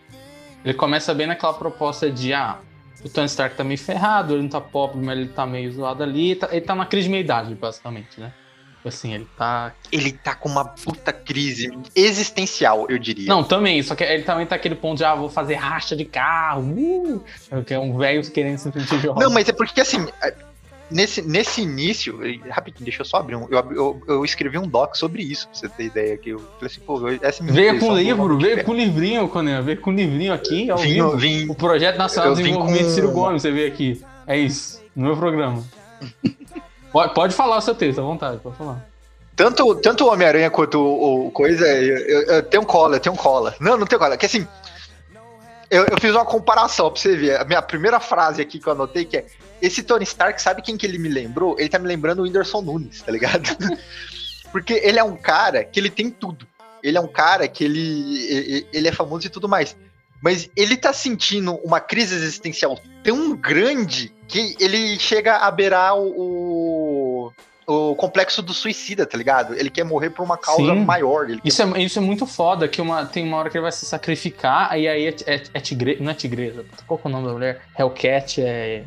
ele 0.64 0.74
começa 0.74 1.14
bem 1.14 1.28
naquela 1.28 1.54
proposta 1.54 2.10
de, 2.10 2.34
ah, 2.34 2.60
o 3.04 3.10
Tony 3.10 3.28
Stark 3.28 3.56
tá 3.56 3.64
meio 3.64 3.80
ferrado, 3.80 4.34
ele 4.34 4.44
não 4.44 4.50
tá 4.50 4.62
pobre, 4.62 5.00
mas 5.00 5.18
ele 5.18 5.30
tá 5.30 5.46
meio 5.46 5.72
zoado 5.72 6.04
ali. 6.04 6.36
Tá, 6.36 6.50
ele 6.52 6.62
tá 6.62 6.76
na 6.76 6.86
crise 6.86 7.06
de 7.06 7.12
meia-idade, 7.12 7.54
basicamente, 7.56 8.20
né? 8.20 8.34
Assim, 8.86 9.14
ele 9.14 9.28
tá. 9.38 9.74
Ele 9.92 10.14
tá 10.14 10.34
com 10.34 10.48
uma 10.48 10.64
puta 10.64 11.12
crise 11.12 11.70
existencial, 11.96 12.86
eu 12.90 12.98
diria. 12.98 13.28
Não, 13.28 13.44
também, 13.44 13.84
só 13.84 13.96
que 13.96 14.04
ele 14.04 14.24
também 14.24 14.46
tá 14.46 14.56
aquele 14.56 14.76
ponto 14.76 14.98
de, 14.98 15.04
ah, 15.04 15.14
vou 15.14 15.30
fazer 15.30 15.56
racha 15.56 15.96
de 15.96 16.06
carro, 16.06 16.62
uh, 16.62 17.64
que 17.66 17.74
é 17.74 17.80
um 17.80 17.98
velho 17.98 18.22
querendo 18.32 18.58
se 18.58 18.72
sentir 18.72 19.00
jovem. 19.00 19.22
Não, 19.22 19.32
mas 19.32 19.50
é 19.50 19.52
porque 19.52 19.82
assim, 19.82 20.08
nesse, 20.90 21.22
nesse 21.22 21.62
início, 21.62 22.20
rapidinho, 22.50 22.86
deixa 22.86 23.02
eu 23.02 23.06
só 23.06 23.18
abrir 23.18 23.36
um. 23.36 23.48
Eu, 23.50 23.72
eu, 23.72 24.02
eu 24.08 24.26
escrevi 24.26 24.58
um 24.58 24.68
doc 24.68 24.96
sobre 24.96 25.22
isso, 25.22 25.48
pra 25.48 25.58
você 25.58 25.70
ter 25.70 25.84
ideia. 25.86 26.18
Que 26.18 26.30
eu 26.32 26.40
falei 26.40 26.66
assim, 26.66 26.80
pô, 26.82 27.02
essa 27.22 27.44
é 27.44 27.46
Veio 27.46 27.80
com 27.80 27.96
livro, 27.96 28.38
veio 28.38 28.64
com 28.64 28.74
livrinho, 28.74 29.28
Conan, 29.28 29.62
veio 29.62 29.80
com 29.80 29.92
livrinho 29.92 30.34
aqui, 30.34 30.70
ao 30.70 30.78
vim, 30.78 31.16
Vim, 31.18 31.50
o 31.50 31.56
Projeto 31.56 31.98
Nacional 31.98 32.34
de 32.34 32.44
Desenvolvimento 32.44 32.86
com... 32.86 32.90
Ciro 32.92 33.12
Gomes, 33.12 33.42
você 33.42 33.52
veio 33.52 33.68
aqui. 33.68 34.02
É 34.26 34.38
isso, 34.38 34.82
no 34.96 35.06
meu 35.08 35.18
programa. 35.18 35.64
pode, 36.92 37.14
pode 37.14 37.36
falar 37.36 37.58
o 37.58 37.62
seu 37.62 37.76
texto, 37.76 38.00
à 38.00 38.04
vontade, 38.04 38.40
pode 38.40 38.56
falar. 38.56 38.86
Tanto, 39.36 39.76
tanto 39.76 40.04
o 40.04 40.12
Homem-Aranha 40.12 40.50
quanto 40.50 40.80
o, 40.80 41.28
o 41.28 41.32
coisa, 41.32 41.68
eu, 41.68 41.98
eu, 41.98 42.22
eu, 42.24 42.44
tenho 42.44 42.66
cola, 42.66 42.96
eu 42.96 43.00
tenho 43.00 43.16
cola. 43.16 43.56
Não, 43.60 43.78
não 43.78 43.86
tenho 43.86 44.00
cola. 44.00 44.18
Que 44.18 44.26
assim, 44.26 44.48
eu, 45.70 45.86
eu, 45.86 45.98
fiz 46.00 46.12
uma 46.12 46.26
comparação 46.26 46.90
pra 46.90 47.00
você 47.00 47.16
ver. 47.16 47.40
A 47.40 47.46
minha 47.46 47.62
primeira 47.62 48.00
frase 48.00 48.42
aqui 48.42 48.58
que 48.58 48.68
eu 48.68 48.74
anotei 48.74 49.06
que 49.06 49.18
é: 49.18 49.26
Esse 49.62 49.84
Tony 49.84 50.04
Stark, 50.04 50.42
sabe 50.42 50.62
quem 50.62 50.78
que 50.78 50.86
ele 50.86 50.98
me 50.98 51.10
lembrou? 51.10 51.56
Ele 51.60 51.70
tá 51.70 51.80
me 51.80 51.88
lembrando 51.88 52.20
o 52.20 52.24
Whindersson 52.24 52.62
Nunes, 52.62 53.02
tá 53.02 53.12
ligado? 53.12 53.50
Porque 54.52 54.74
ele 54.84 55.00
é 55.00 55.04
um 55.04 55.16
cara 55.16 55.64
que 55.64 55.80
ele 55.80 55.90
tem 55.90 56.10
tudo. 56.10 56.48
Ele 56.82 56.98
é 56.98 57.02
um 57.02 57.08
cara 57.08 57.48
que 57.48 57.64
ele, 57.64 58.68
ele 58.72 58.88
é 58.88 58.92
famoso 58.92 59.28
e 59.28 59.30
tudo 59.30 59.50
mais. 59.50 59.76
Mas 60.22 60.50
ele 60.56 60.78
tá 60.78 60.94
sentindo 60.94 61.56
uma 61.64 61.80
crise 61.80 62.16
existencial 62.16 62.80
tão 63.04 63.36
grande 63.36 64.12
que 64.28 64.56
ele 64.60 64.98
chega 65.00 65.38
a 65.38 65.52
beirar 65.52 65.98
o, 65.98 67.32
o 67.68 67.96
complexo 67.96 68.42
do 68.42 68.54
suicida, 68.54 69.06
tá 69.06 69.18
ligado? 69.18 69.54
Ele 69.54 69.70
quer 69.70 69.84
morrer 69.84 70.10
por 70.10 70.24
uma 70.24 70.38
causa 70.38 70.74
Sim. 70.74 70.86
maior. 70.86 71.28
isso, 71.44 71.62
é, 71.62 71.84
isso 71.84 72.00
é 72.00 72.02
muito 72.02 72.26
foda, 72.26 72.68
que 72.68 72.82
uma, 72.82 73.06
tem 73.06 73.26
uma 73.26 73.38
hora 73.38 73.50
que 73.50 73.58
ele 73.58 73.64
vai 73.64 73.72
se 73.72 73.86
sacrificar, 73.86 74.78
e 74.80 74.88
aí 74.88 75.08
é, 75.08 75.16
é, 75.26 75.44
é 75.54 75.60
tigre, 75.60 75.98
não 76.00 76.12
é 76.12 76.14
tigresa, 76.14 76.66
qual 76.86 77.00
é 77.04 77.08
o 77.08 77.12
nome 77.12 77.28
da 77.28 77.34
mulher? 77.34 77.62
Hellcat 77.78 78.42
é... 78.42 78.86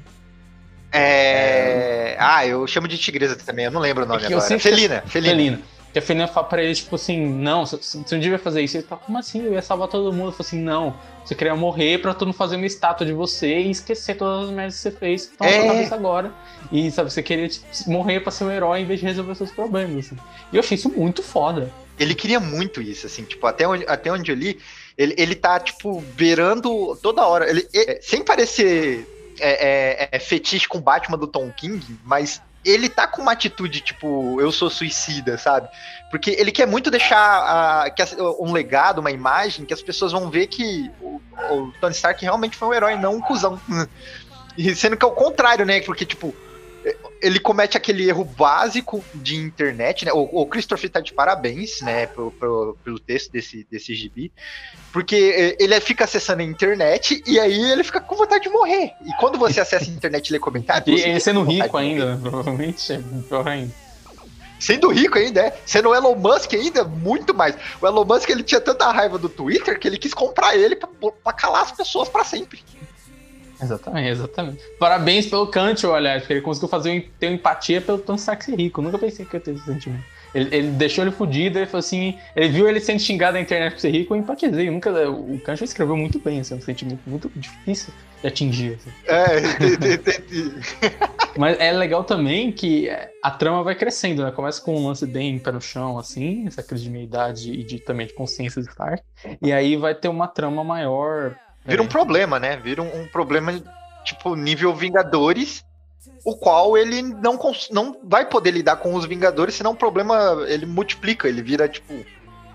É... 0.92 2.16
Ah, 2.18 2.46
eu 2.46 2.66
chamo 2.66 2.88
de 2.88 2.98
tigresa 2.98 3.36
também, 3.36 3.66
eu 3.66 3.70
não 3.70 3.80
lembro 3.80 4.04
o 4.04 4.06
nome 4.06 4.22
é 4.22 4.26
agora. 4.26 4.58
Felina, 4.58 5.02
Felina. 5.02 5.02
Felina. 5.06 5.62
Que 5.92 5.98
a 5.98 6.02
Felina 6.02 6.28
fala 6.28 6.46
pra 6.46 6.62
ele, 6.62 6.72
tipo 6.72 6.94
assim, 6.94 7.26
não, 7.26 7.66
você 7.66 7.98
não 8.12 8.20
devia 8.20 8.38
fazer 8.38 8.62
isso. 8.62 8.76
Ele 8.76 8.86
fala, 8.86 9.00
como 9.04 9.18
assim? 9.18 9.44
Eu 9.44 9.54
ia 9.54 9.62
salvar 9.62 9.88
todo 9.88 10.12
mundo. 10.12 10.28
Eu 10.28 10.32
falo 10.32 10.46
assim, 10.46 10.60
não, 10.60 10.94
você 11.24 11.34
queria 11.34 11.56
morrer 11.56 11.98
pra 11.98 12.14
todo 12.14 12.28
mundo 12.28 12.36
fazer 12.36 12.54
uma 12.54 12.66
estátua 12.66 13.04
de 13.04 13.12
você 13.12 13.58
e 13.58 13.70
esquecer 13.72 14.16
todas 14.16 14.48
as 14.48 14.54
merdas 14.54 14.76
que 14.76 14.82
você 14.82 14.90
fez 14.92 15.26
que 15.26 15.32
estão 15.32 15.46
é. 15.48 15.50
na 15.50 15.64
sua 15.64 15.74
cabeça 15.74 15.94
agora. 15.96 16.32
E, 16.70 16.90
sabe, 16.92 17.10
você 17.10 17.22
queria 17.24 17.48
tipo, 17.48 17.66
morrer 17.90 18.20
pra 18.20 18.30
ser 18.30 18.44
um 18.44 18.52
herói 18.52 18.80
em 18.80 18.84
vez 18.84 19.00
de 19.00 19.06
resolver 19.06 19.34
seus 19.34 19.50
problemas, 19.50 20.06
assim. 20.06 20.16
E 20.52 20.56
eu 20.56 20.60
achei 20.60 20.76
isso 20.76 20.88
muito 20.88 21.24
foda. 21.24 21.72
Ele 21.98 22.14
queria 22.14 22.38
muito 22.38 22.80
isso, 22.80 23.06
assim, 23.06 23.24
tipo, 23.24 23.44
até 23.46 23.66
onde, 23.66 23.84
até 23.88 24.12
onde 24.12 24.30
eu 24.30 24.36
li, 24.36 24.60
ele, 24.96 25.14
ele 25.18 25.34
tá, 25.34 25.58
tipo, 25.58 26.00
beirando 26.14 26.96
toda 27.02 27.26
hora. 27.26 27.50
Ele, 27.50 27.66
ele 27.72 28.00
sem 28.00 28.24
parecer 28.24 29.06
é, 29.40 30.04
é, 30.04 30.08
é, 30.12 30.18
fetiche 30.18 30.68
com 30.68 30.80
Batman 30.80 31.18
do 31.18 31.26
Tom 31.26 31.50
King, 31.50 31.98
mas 32.04 32.42
ele 32.64 32.88
tá 32.88 33.06
com 33.06 33.22
uma 33.22 33.32
atitude 33.32 33.80
tipo, 33.80 34.40
eu 34.40 34.52
sou 34.52 34.68
suicida, 34.68 35.38
sabe? 35.38 35.68
Porque 36.10 36.30
ele 36.30 36.52
quer 36.52 36.66
muito 36.66 36.90
deixar 36.90 37.86
uh, 37.86 37.94
que 37.94 38.02
um 38.38 38.52
legado, 38.52 38.98
uma 38.98 39.10
imagem, 39.10 39.64
que 39.64 39.72
as 39.72 39.82
pessoas 39.82 40.12
vão 40.12 40.30
ver 40.30 40.46
que 40.46 40.90
o, 41.00 41.20
o 41.50 41.72
Tony 41.80 41.94
Stark 41.94 42.22
realmente 42.22 42.56
foi 42.56 42.68
um 42.68 42.74
herói, 42.74 42.96
não 42.96 43.16
um 43.16 43.20
cuzão. 43.20 43.60
E 44.58 44.74
sendo 44.74 44.96
que 44.96 45.04
é 45.04 45.08
o 45.08 45.12
contrário, 45.12 45.64
né? 45.64 45.80
Porque, 45.80 46.04
tipo, 46.04 46.34
ele 47.20 47.38
comete 47.38 47.76
aquele 47.76 48.08
erro 48.08 48.24
básico 48.24 49.04
de 49.14 49.36
internet, 49.36 50.04
né? 50.04 50.12
O, 50.12 50.40
o 50.40 50.46
Christopher 50.46 50.90
tá 50.90 51.00
de 51.00 51.12
parabéns, 51.12 51.80
né, 51.82 52.06
pro, 52.06 52.30
pro, 52.32 52.76
pelo 52.82 52.98
texto 52.98 53.30
desse, 53.30 53.66
desse 53.70 53.94
gibi, 53.94 54.32
porque 54.92 55.56
ele 55.58 55.78
fica 55.80 56.04
acessando 56.04 56.42
a 56.42 56.44
internet 56.44 57.22
e 57.26 57.38
aí 57.38 57.72
ele 57.72 57.84
fica 57.84 58.00
com 58.00 58.16
vontade 58.16 58.44
de 58.44 58.50
morrer. 58.50 58.92
E 59.04 59.12
quando 59.18 59.38
você 59.38 59.60
acessa 59.60 59.90
a 59.90 59.94
internet 59.94 60.28
e 60.28 60.32
lê 60.32 60.38
comentários. 60.38 61.00
E 61.00 61.04
ele 61.04 61.20
sendo 61.20 61.42
rico 61.42 61.76
ainda, 61.76 62.16
né? 62.16 62.20
provavelmente, 62.22 62.92
é 62.92 63.00
pior 63.28 63.46
ainda. 63.46 63.72
Sendo 64.58 64.90
rico 64.90 65.18
ainda, 65.18 65.40
é. 65.40 65.58
Sendo 65.64 65.88
o 65.88 65.94
Elon 65.94 66.14
Musk 66.14 66.52
ainda, 66.52 66.84
muito 66.84 67.34
mais. 67.34 67.56
O 67.80 67.86
Elon 67.86 68.04
Musk 68.04 68.28
ele 68.28 68.42
tinha 68.42 68.60
tanta 68.60 68.92
raiva 68.92 69.18
do 69.18 69.26
Twitter 69.26 69.78
que 69.80 69.88
ele 69.88 69.96
quis 69.96 70.12
comprar 70.12 70.54
ele 70.54 70.76
pra, 70.76 70.88
pra 71.24 71.32
calar 71.32 71.62
as 71.62 71.72
pessoas 71.72 72.10
para 72.10 72.24
sempre. 72.24 72.62
Exatamente, 73.62 74.08
exatamente. 74.08 74.62
Parabéns 74.78 75.26
pelo 75.26 75.46
Cantwell, 75.46 75.94
aliás, 75.94 76.22
porque 76.22 76.34
ele 76.34 76.40
conseguiu 76.40 76.68
fazer 76.68 77.10
ter 77.18 77.30
empatia 77.30 77.80
pelo 77.80 77.98
Tony 77.98 78.18
Stark 78.18 78.44
ser 78.44 78.56
rico. 78.56 78.80
Nunca 78.80 78.98
pensei 78.98 79.24
que 79.24 79.34
eu 79.34 79.38
ia 79.38 79.44
ter 79.44 79.52
esse 79.52 79.64
sentimento. 79.64 80.04
Ele, 80.34 80.54
ele, 80.54 80.70
deixou 80.70 81.02
ele 81.04 81.10
fudido, 81.10 81.58
ele 81.58 81.66
falou 81.66 81.80
assim, 81.80 82.16
ele 82.36 82.48
viu 82.48 82.68
ele 82.68 82.80
sendo 82.80 83.00
xingado 83.00 83.34
na 83.34 83.40
internet 83.40 83.72
por 83.72 83.80
ser 83.80 83.90
rico, 83.90 84.14
eu 84.14 84.18
empatizei. 84.18 84.68
Eu 84.68 84.72
nunca, 84.72 84.90
o 85.10 85.38
Cantwell 85.40 85.64
escreveu 85.64 85.96
muito 85.96 86.18
bem, 86.20 86.40
assim, 86.40 86.54
é 86.54 86.56
um 86.56 86.60
sentimento 86.60 87.00
muito 87.06 87.30
difícil 87.34 87.92
de 88.20 88.28
atingir. 88.28 88.74
Assim. 88.74 88.90
É, 89.06 89.94
entendi. 89.94 90.54
Mas 91.36 91.58
é 91.58 91.72
legal 91.72 92.04
também 92.04 92.52
que 92.52 92.88
a 93.22 93.30
trama 93.30 93.62
vai 93.62 93.74
crescendo, 93.74 94.22
né? 94.22 94.30
Começa 94.30 94.62
com 94.62 94.76
um 94.76 94.86
lance 94.86 95.06
bem 95.06 95.38
pé 95.38 95.50
no 95.50 95.60
chão, 95.60 95.98
assim, 95.98 96.46
essa 96.46 96.62
crise 96.62 96.84
de 96.84 96.90
meia-idade 96.90 97.52
e 97.52 97.64
de, 97.64 97.78
também 97.80 98.06
de 98.06 98.12
consciência 98.12 98.62
de 98.62 98.68
Stark. 98.68 99.02
E 99.42 99.52
aí 99.52 99.76
vai 99.76 99.94
ter 99.94 100.08
uma 100.08 100.28
trama 100.28 100.62
maior 100.62 101.36
Vira 101.70 101.82
é. 101.82 101.84
um 101.84 101.88
problema, 101.88 102.38
né? 102.38 102.56
Vira 102.56 102.82
um, 102.82 103.02
um, 103.02 103.06
problema, 103.06 103.62
tipo, 104.04 104.34
nível 104.34 104.74
Vingadores, 104.74 105.64
o 106.24 106.36
qual 106.36 106.76
ele 106.76 107.02
não, 107.02 107.38
não 107.70 108.00
vai 108.04 108.26
poder 108.26 108.50
lidar 108.50 108.76
com 108.76 108.94
os 108.94 109.04
Vingadores, 109.04 109.54
senão 109.54 109.72
o 109.72 109.76
problema 109.76 110.44
ele 110.48 110.66
multiplica, 110.66 111.28
ele 111.28 111.42
vira, 111.42 111.68
tipo, 111.68 111.94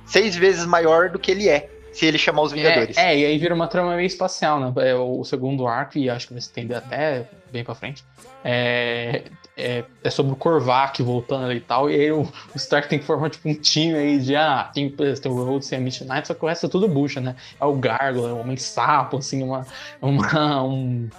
seis 0.06 0.36
vezes 0.36 0.66
maior 0.66 1.10
do 1.10 1.18
que 1.18 1.32
ele 1.32 1.48
é. 1.48 1.70
Se 1.94 2.06
ele 2.06 2.18
chamar 2.18 2.42
os 2.42 2.52
Vingadores. 2.52 2.98
É, 2.98 3.14
é 3.14 3.20
e 3.20 3.26
aí 3.26 3.38
vira 3.38 3.56
uma 3.56 3.68
trama 3.68 3.96
meio 3.96 4.06
espacial, 4.06 4.60
né? 4.60 4.74
É 4.86 4.94
o 4.94 5.24
segundo 5.24 5.66
arco, 5.66 5.98
e 5.98 6.10
acho 6.10 6.28
que 6.28 6.34
vai 6.34 6.42
se 6.42 6.50
estender 6.50 6.76
até 6.76 7.26
bem 7.50 7.64
pra 7.64 7.74
frente. 7.74 8.04
É, 8.44 9.24
é, 9.58 9.86
é, 10.04 10.10
sobre 10.10 10.34
o 10.34 10.36
Korvac 10.36 11.02
voltando 11.02 11.46
ali 11.46 11.58
e 11.58 11.62
tal, 11.62 11.90
e 11.90 11.96
aí 11.96 12.12
o, 12.12 12.22
o, 12.22 12.58
Stark 12.58 12.90
tem 12.90 13.00
que 13.00 13.06
formar 13.06 13.30
tipo 13.30 13.48
um 13.48 13.54
time 13.54 13.96
aí 13.96 14.20
de, 14.20 14.36
ah, 14.36 14.70
tem, 14.74 14.90
tem 14.90 15.32
o 15.32 15.44
Rhodes 15.44 15.72
e 15.72 15.76
a 15.76 15.80
Midnight, 15.80 16.28
só 16.28 16.34
que 16.34 16.44
o 16.44 16.48
resto 16.48 16.66
é 16.66 16.70
tudo 16.70 16.88
bucha, 16.88 17.22
né? 17.22 17.36
É 17.60 17.66
o 17.66 17.74
Gargo, 17.74 18.28
é 18.28 18.34
o 18.34 18.40
Homem-Sapo, 18.40 19.18
assim, 19.18 19.44
uma, 19.44 19.66
uma, 20.02 20.64
um, 20.64 21.10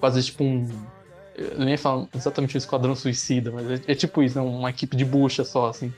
quase 0.00 0.22
tipo 0.24 0.42
um, 0.42 0.68
eu 1.40 1.58
nem 1.58 1.70
ia 1.70 1.78
falar 1.78 2.06
exatamente 2.14 2.56
um 2.56 2.58
esquadrão 2.58 2.94
suicida, 2.94 3.50
mas 3.50 3.70
é, 3.70 3.80
é 3.86 3.94
tipo 3.94 4.22
isso, 4.22 4.38
né? 4.38 4.46
uma 4.46 4.68
equipe 4.68 4.96
de 4.96 5.04
bucha 5.04 5.44
só, 5.44 5.68
assim. 5.68 5.92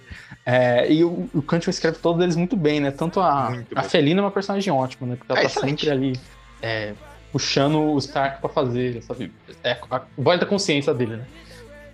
É, 0.47 0.91
e 0.93 1.03
o, 1.03 1.29
o 1.35 1.43
Cantwell 1.43 1.71
escreve 1.71 1.99
todos 1.99 2.23
eles 2.23 2.37
muito 2.37 2.57
bem, 2.57 2.81
né? 2.81 2.91
Tanto 2.91 3.19
a, 3.21 3.53
a 3.75 3.83
Felina 3.83 4.21
é 4.21 4.25
uma 4.25 4.31
personagem 4.31 4.73
ótima, 4.73 5.09
né? 5.09 5.17
Porque 5.17 5.33
ela 5.33 5.41
é 5.41 5.45
tá 5.45 5.61
sempre 5.61 5.91
ali 5.91 6.21
é, 6.61 6.93
puxando 7.33 7.79
o 7.81 7.99
Stark 7.99 8.41
pra 8.41 8.49
fazer, 8.49 9.03
sabe? 9.03 9.33
É 9.65 9.79
a 9.91 10.03
voz 10.17 10.39
da 10.39 10.47
consciência 10.47 10.95
dele, 10.95 11.17
né? 11.17 11.27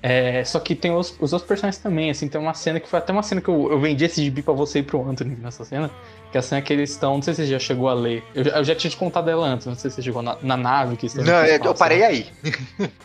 É, 0.02 0.44
só 0.44 0.60
que 0.60 0.74
tem 0.76 0.92
os, 0.92 1.10
os 1.20 1.32
outros 1.32 1.48
personagens 1.48 1.82
também, 1.82 2.08
assim, 2.10 2.28
tem 2.28 2.40
uma 2.40 2.54
cena 2.54 2.78
que 2.78 2.88
foi 2.88 3.00
até 3.00 3.12
uma 3.12 3.22
cena 3.22 3.40
que 3.40 3.48
eu, 3.48 3.68
eu 3.70 3.80
vendi 3.80 4.04
esse 4.04 4.22
gibi 4.22 4.42
pra 4.42 4.54
você 4.54 4.78
e 4.78 4.82
pro 4.82 5.02
Anthony 5.08 5.36
nessa 5.36 5.64
cena, 5.64 5.90
que 6.30 6.36
é 6.36 6.40
a 6.40 6.42
cena 6.42 6.62
que 6.62 6.72
eles 6.72 6.90
estão, 6.90 7.14
não 7.16 7.22
sei 7.22 7.34
se 7.34 7.42
você 7.42 7.48
já 7.50 7.58
chegou 7.58 7.88
a 7.88 7.94
ler, 7.94 8.22
eu, 8.34 8.44
eu 8.44 8.62
já 8.64 8.76
tinha 8.76 8.90
te 8.90 8.96
contado 8.96 9.28
ela 9.28 9.44
antes, 9.46 9.66
não 9.66 9.74
sei 9.74 9.90
se 9.90 9.96
você 9.96 10.02
chegou 10.02 10.22
na, 10.22 10.36
na 10.40 10.56
nave 10.56 10.96
que 10.96 11.06
Não, 11.16 11.44
eu, 11.44 11.64
eu 11.64 11.74
parei 11.74 12.04
aí. 12.04 12.26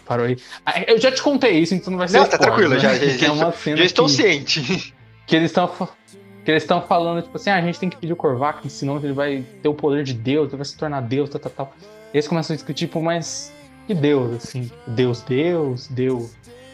Parou 0.06 0.26
aí. 0.28 0.38
Ah, 0.66 0.82
Eu 0.88 1.00
já 1.00 1.12
te 1.12 1.22
contei 1.22 1.58
isso, 1.60 1.74
então 1.74 1.90
não 1.92 1.98
vai 1.98 2.08
ser 2.08 2.18
Não, 2.20 2.26
tá 2.28 2.38
spoiler, 2.38 2.56
tranquilo, 2.56 2.74
né? 2.76 2.80
já, 2.80 2.94
já, 2.94 3.18
Que 3.18 3.26
é 3.26 3.32
uma 3.32 3.46
já, 3.46 3.52
cena 3.54 3.78
já 3.78 3.84
estou 3.86 4.06
que- 4.06 4.12
ciente. 4.12 4.94
que 5.26 5.36
eles 5.36 5.50
estão 5.50 5.68
que 6.46 6.52
eles 6.52 6.62
estão 6.64 6.82
falando 6.82 7.22
tipo 7.22 7.38
assim, 7.38 7.50
ah, 7.50 7.56
a 7.56 7.62
gente 7.62 7.80
tem 7.80 7.90
que 7.90 7.96
pedir 7.98 8.12
o 8.14 8.18
Korvac, 8.18 8.70
senão 8.70 8.98
ele 8.98 9.14
vai 9.14 9.44
ter 9.62 9.70
o 9.70 9.74
poder 9.74 10.04
de 10.04 10.14
Deus, 10.14 10.50
ele 10.50 10.58
vai 10.58 10.66
se 10.66 10.76
tornar 10.78 11.02
Deus, 11.02 11.30
tal, 11.30 11.40
tal, 11.40 11.52
tal. 11.52 11.74
E 12.14 12.18
eles 12.18 12.28
começam 12.28 12.54
a 12.54 12.58
discutir 12.58 12.86
tipo, 12.86 13.02
mas 13.02 13.52
que 13.88 13.94
Deus 13.94 14.36
assim? 14.44 14.70
Deus, 14.86 15.22
Deus, 15.22 15.88
Deus, 15.88 16.32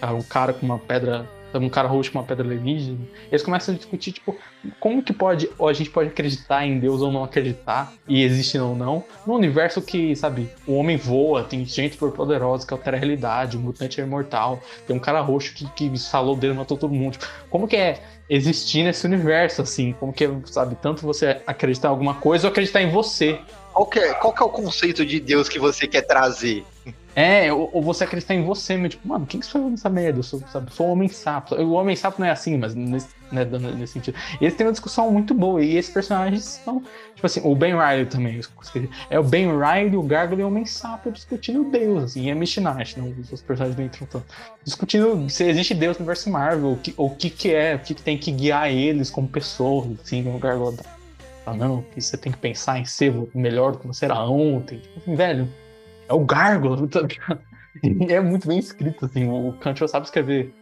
um 0.08 0.22
cara 0.22 0.54
com 0.54 0.66
uma 0.66 0.80
pedra, 0.80 1.28
um 1.54 1.70
cara 1.70 1.88
roxo 1.88 2.12
com 2.12 2.20
uma 2.20 2.26
pedra 2.26 2.46
alienígena. 2.46 2.98
Eles 3.32 3.44
começam 3.44 3.74
a 3.74 3.78
discutir 3.78 4.12
tipo, 4.12 4.36
como 4.80 5.02
que 5.02 5.14
pode, 5.14 5.50
a 5.60 5.74
gente 5.74 5.90
pode 5.90 6.10
acreditar 6.10 6.66
em 6.66 6.80
Deus 6.80 7.02
ou 7.02 7.12
não 7.12 7.24
acreditar 7.24 7.94
e 8.08 8.24
existe 8.24 8.58
ou 8.58 8.76
não, 8.76 9.04
num 9.26 9.36
universo 9.36 9.82
que, 9.82 10.16
sabe, 10.16 10.50
o 10.68 10.74
homem 10.74 10.98
voa, 10.98 11.44
tem 11.44 11.66
gente 11.66 11.94
super 11.94 12.12
poderosa 12.12 12.68
que 12.68 12.74
altera 12.74 12.98
a 12.98 13.00
realidade, 13.00 13.58
o 13.58 13.60
mutante 13.60 14.00
é 14.00 14.04
imortal, 14.04 14.60
tem 14.86 14.96
um 14.96 15.00
cara 15.00 15.22
roxo 15.22 15.54
que, 15.54 15.70
que 15.72 15.98
salou 15.98 16.36
dedo 16.36 16.54
e 16.54 16.58
matou 16.58 16.78
todo 16.78 16.94
mundo. 16.94 17.14
Tipo, 17.14 17.26
como 17.50 17.68
que 17.68 17.76
é 17.76 18.02
existir 18.30 18.84
nesse 18.84 19.06
universo, 19.06 19.62
assim? 19.62 19.94
Como 20.00 20.14
que 20.14 20.26
é, 20.26 20.32
sabe, 20.46 20.76
tanto 20.82 21.02
você 21.02 21.42
acreditar 21.48 21.88
em 21.88 21.92
alguma 21.92 22.16
coisa 22.16 22.48
ou 22.48 22.52
acreditar 22.52 22.82
em 22.82 22.92
você? 22.92 23.40
Qual 23.74 23.86
que, 23.86 24.00
é, 24.00 24.14
qual 24.14 24.34
que 24.34 24.42
é 24.42 24.46
o 24.46 24.50
conceito 24.50 25.06
de 25.06 25.20
Deus 25.20 25.48
que 25.48 25.60
você 25.60 25.88
quer 25.88 26.02
trazer? 26.02 26.66
É, 27.16 27.52
ou, 27.52 27.70
ou 27.74 27.82
você 27.82 28.04
acreditar 28.04 28.34
em 28.34 28.44
você 28.44 28.76
mesmo, 28.76 28.90
tipo, 28.90 29.08
mano, 29.08 29.26
quem 29.26 29.40
que 29.40 29.46
escreveu 29.46 29.70
nessa 29.70 29.90
merda? 29.90 30.20
Eu 30.20 30.24
sou, 30.24 30.42
sabe, 30.52 30.72
sou 30.74 30.88
um 30.88 30.92
homem 30.92 31.10
sapo. 31.10 31.56
O 31.56 31.72
homem 31.72 31.96
sapo 31.96 32.22
não 32.22 32.28
é 32.28 32.32
assim, 32.32 32.58
mas 32.58 32.76
nesse, 32.76 33.10
né, 33.32 33.46
nesse 33.46 33.94
sentido. 33.94 34.18
Eles 34.40 34.56
têm 34.56 34.66
uma 34.66 34.72
discussão 34.72 35.12
muito 35.12 35.34
boa, 35.34 35.64
e 35.64 35.76
esses 35.76 35.92
personagens 35.92 36.62
são, 36.64 36.82
tipo 37.16 37.26
assim, 37.26 37.42
o 37.44 37.56
Ben 37.56 37.74
Riley 37.74 38.06
também, 38.06 38.36
eu 38.36 38.44
é 39.10 39.20
o 39.20 39.24
Ben 39.24 39.48
Riley, 39.48 39.98
o 39.98 40.04
Gargoyle 40.04 40.42
e 40.42 40.46
o 40.46 40.48
Homem 40.48 40.66
Sapo 40.66 41.12
discutindo 41.12 41.64
Deus, 41.66 42.04
assim, 42.04 42.28
e 42.28 42.32
a 42.32 42.36
Mishnah, 42.36 42.78
não 42.96 43.10
os 43.10 43.18
outros 43.18 43.42
personagens 43.42 43.80
entram 43.80 44.08
tanto. 44.08 44.26
Discutindo 44.64 45.30
se 45.30 45.44
existe 45.44 45.74
Deus 45.74 45.98
no 45.98 46.04
universo 46.04 46.30
Marvel, 46.30 46.74
o 46.74 46.78
que, 46.78 46.94
o 46.96 47.10
que 47.10 47.30
que 47.30 47.54
é, 47.54 47.76
o 47.76 47.80
que, 47.80 47.96
que 47.96 48.02
tem 48.02 48.18
que 48.18 48.32
guiar 48.32 48.70
eles 48.72 49.10
como 49.10 49.28
pessoas, 49.28 49.88
assim, 50.02 50.28
o 50.28 50.38
Gargoyle 50.38 50.78
Ah, 51.50 51.54
não, 51.54 51.82
que 51.82 52.00
você 52.00 52.16
tem 52.16 52.32
que 52.32 52.38
pensar 52.38 52.80
em 52.80 52.86
ser 52.86 53.14
melhor 53.34 53.72
do 53.72 53.80
que 53.80 53.88
você 53.88 54.06
era 54.06 54.20
ontem. 54.20 54.80
Tipo 54.80 55.00
assim, 55.00 55.16
velho, 55.16 55.50
é 56.08 56.14
o 56.14 56.20
Gargoyle, 56.20 56.88
tá 56.90 57.02
é 58.10 58.20
muito 58.20 58.48
bem 58.48 58.60
escrito, 58.60 59.06
assim. 59.06 59.28
O 59.28 59.54
Cantor 59.54 59.88
sabe 59.88 60.06
escrever, 60.06 60.54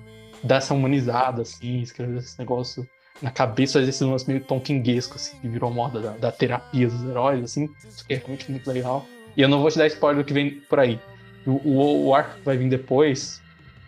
dar 0.43 0.57
essa 0.57 0.73
humanizada, 0.73 1.41
assim, 1.41 1.81
escrever 1.81 2.17
esse 2.19 2.37
negócio 2.39 2.87
na 3.21 3.31
cabeça, 3.31 3.81
esse 3.81 4.03
lance 4.03 4.27
meio 4.27 4.41
tonquinguesco, 4.43 5.15
assim, 5.15 5.37
que 5.39 5.47
virou 5.47 5.71
moda 5.71 5.99
da, 5.99 6.11
da 6.11 6.31
terapia 6.31 6.87
dos 6.87 7.03
heróis, 7.03 7.43
assim. 7.43 7.69
Isso 7.87 8.05
que 8.05 8.13
é 8.13 8.17
realmente 8.17 8.49
muito 8.49 8.69
legal. 8.71 9.05
E 9.35 9.41
eu 9.41 9.49
não 9.49 9.59
vou 9.59 9.69
te 9.69 9.77
dar 9.77 9.87
spoiler 9.87 10.23
do 10.23 10.27
que 10.27 10.33
vem 10.33 10.61
por 10.69 10.79
aí. 10.79 10.99
O, 11.45 11.51
o, 11.51 12.05
o 12.07 12.15
arco 12.15 12.35
que 12.37 12.45
vai 12.45 12.57
vir 12.57 12.69
depois, 12.69 13.41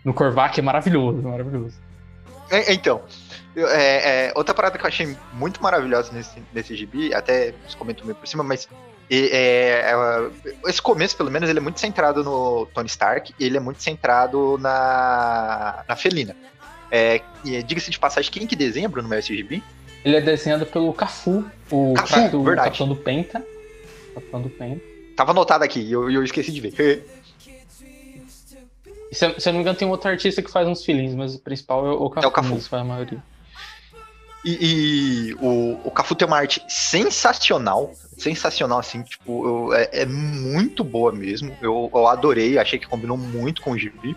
no 0.04 0.12
Korvac, 0.12 0.58
é 0.58 0.62
maravilhoso, 0.62 1.22
maravilhoso. 1.22 1.76
É, 2.50 2.72
Então, 2.72 3.02
é, 3.56 4.28
é, 4.28 4.32
outra 4.36 4.54
parada 4.54 4.78
que 4.78 4.84
eu 4.84 4.88
achei 4.88 5.16
muito 5.32 5.62
maravilhosa 5.62 6.12
nesse, 6.12 6.42
nesse 6.52 6.76
gibi, 6.76 7.12
até 7.14 7.52
você 7.66 7.76
comentou 7.76 8.04
meio 8.04 8.16
por 8.16 8.26
cima, 8.26 8.42
mas 8.44 8.68
é, 9.10 9.90
é, 9.92 10.30
esse 10.68 10.80
começo, 10.80 11.16
pelo 11.16 11.30
menos, 11.30 11.48
ele 11.48 11.58
é 11.58 11.62
muito 11.62 11.80
centrado 11.80 12.22
no 12.22 12.66
Tony 12.66 12.86
Stark 12.88 13.34
e 13.38 13.44
ele 13.44 13.56
é 13.56 13.60
muito 13.60 13.82
centrado 13.82 14.56
na, 14.58 15.84
na 15.88 15.96
Felina. 15.96 16.36
É, 16.92 17.20
e 17.44 17.62
diga-se 17.62 17.90
de 17.90 17.98
passagem, 17.98 18.30
quem 18.30 18.46
que 18.46 18.56
desenha, 18.56 18.88
Bruno, 18.88 19.08
no 19.08 19.14
esse 19.14 19.36
gibi? 19.36 19.62
Ele 20.04 20.16
é 20.16 20.20
desenhado 20.20 20.64
pelo 20.66 20.92
Cafu, 20.92 21.44
o 21.70 21.94
Cafu, 21.94 22.42
verdade. 22.42 22.68
Capitão 22.70 22.88
do 22.88 22.96
Penta. 22.96 23.44
Capitão 24.14 24.42
do 24.42 24.48
Penta. 24.50 24.80
Tava 25.16 25.32
anotado 25.32 25.62
aqui 25.64 25.80
e 25.80 25.92
eu, 25.92 26.10
eu 26.10 26.24
esqueci 26.24 26.50
de 26.52 26.60
ver. 26.60 27.04
Se, 29.12 29.26
eu- 29.26 29.40
se 29.40 29.48
eu 29.48 29.52
não 29.52 29.58
me 29.58 29.62
engano, 29.62 29.76
tem 29.76 29.88
um 29.88 29.90
outro 29.90 30.08
artista 30.08 30.40
que 30.40 30.48
faz 30.50 30.68
uns 30.68 30.84
filhinhos, 30.84 31.14
mas 31.16 31.34
o 31.34 31.40
principal 31.40 31.84
é 31.84 31.90
o 31.90 32.08
Cafu, 32.08 32.24
É 32.26 32.28
o 32.28 32.32
Cafu. 32.32 32.60
faz 32.60 32.82
a 32.82 32.84
maioria. 32.84 33.20
E, 34.44 35.30
e 35.30 35.34
o, 35.40 35.88
o 35.88 35.90
Cafu 35.90 36.14
tem 36.14 36.26
uma 36.26 36.38
arte 36.38 36.62
sensacional, 36.68 37.96
sensacional, 38.18 38.78
assim, 38.78 39.02
tipo, 39.02 39.46
eu- 39.46 39.74
é, 39.74 39.88
é 39.92 40.06
muito 40.06 40.82
boa 40.82 41.12
mesmo. 41.12 41.56
Eu, 41.60 41.90
eu 41.94 42.06
adorei, 42.06 42.58
achei 42.58 42.78
que 42.78 42.88
combinou 42.88 43.16
muito 43.16 43.60
com 43.60 43.72
o 43.72 43.78
gibi. 43.78 44.14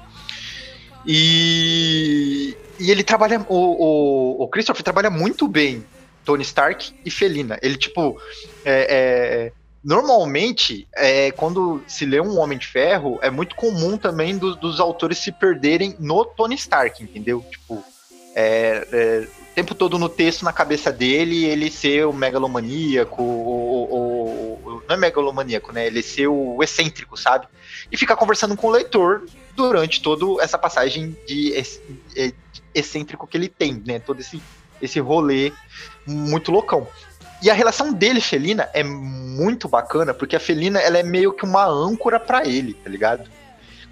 E, 1.05 2.55
e 2.79 2.89
ele 2.89 3.03
trabalha, 3.03 3.45
o, 3.49 3.55
o, 3.55 4.43
o 4.43 4.47
Christopher 4.49 4.83
trabalha 4.83 5.09
muito 5.09 5.47
bem 5.47 5.85
Tony 6.25 6.43
Stark 6.43 6.91
e 7.05 7.11
Felina. 7.11 7.59
Ele, 7.61 7.75
tipo, 7.77 8.17
é, 8.65 8.87
é, 8.89 9.51
normalmente, 9.83 10.87
é, 10.95 11.31
quando 11.31 11.83
se 11.87 12.05
lê 12.05 12.21
um 12.21 12.39
Homem 12.39 12.57
de 12.57 12.67
Ferro, 12.67 13.19
é 13.21 13.29
muito 13.29 13.55
comum 13.55 13.97
também 13.97 14.37
do- 14.37 14.55
dos 14.55 14.79
autores 14.79 15.17
se 15.17 15.31
perderem 15.33 15.95
no 15.99 16.23
Tony 16.23 16.55
Stark, 16.55 17.03
entendeu? 17.03 17.43
Tipo, 17.51 17.83
é, 18.35 18.87
é, 18.91 19.27
o 19.53 19.55
tempo 19.55 19.75
todo 19.75 19.99
no 19.99 20.09
texto, 20.09 20.43
na 20.43 20.51
cabeça 20.51 20.91
dele, 20.91 21.45
ele 21.45 21.69
ser 21.69 22.07
o 22.07 22.11
megalomaníaco, 22.11 23.21
o, 23.21 23.25
o- 23.25 23.95
o- 23.95 24.69
o- 24.77 24.83
não 24.89 24.95
é 24.95 24.97
megalomaníaco, 24.97 25.71
né? 25.71 25.85
Ele 25.85 26.01
ser 26.01 26.27
o 26.27 26.57
excêntrico, 26.63 27.15
sabe? 27.15 27.45
E 27.91 27.95
ficar 27.95 28.15
conversando 28.15 28.57
com 28.57 28.65
o 28.67 28.71
leitor 28.71 29.25
durante 29.55 30.01
toda 30.01 30.43
essa 30.43 30.57
passagem 30.57 31.15
de 31.27 31.49
ex- 31.53 31.79
excêntrico 32.73 33.27
que 33.27 33.37
ele 33.37 33.47
tem, 33.47 33.81
né? 33.85 33.99
Todo 33.99 34.19
esse, 34.21 34.41
esse 34.81 34.99
rolê 34.99 35.51
muito 36.07 36.51
loucão. 36.51 36.87
E 37.39 37.49
a 37.51 37.53
relação 37.53 37.93
dele, 37.93 38.21
Felina, 38.21 38.67
é 38.73 38.83
muito 38.83 39.67
bacana, 39.67 40.15
porque 40.15 40.35
a 40.35 40.39
Felina, 40.39 40.79
ela 40.79 40.97
é 40.97 41.03
meio 41.03 41.31
que 41.31 41.43
uma 41.45 41.65
âncora 41.65 42.19
pra 42.19 42.43
ele, 42.47 42.73
tá 42.73 42.89
ligado? 42.89 43.29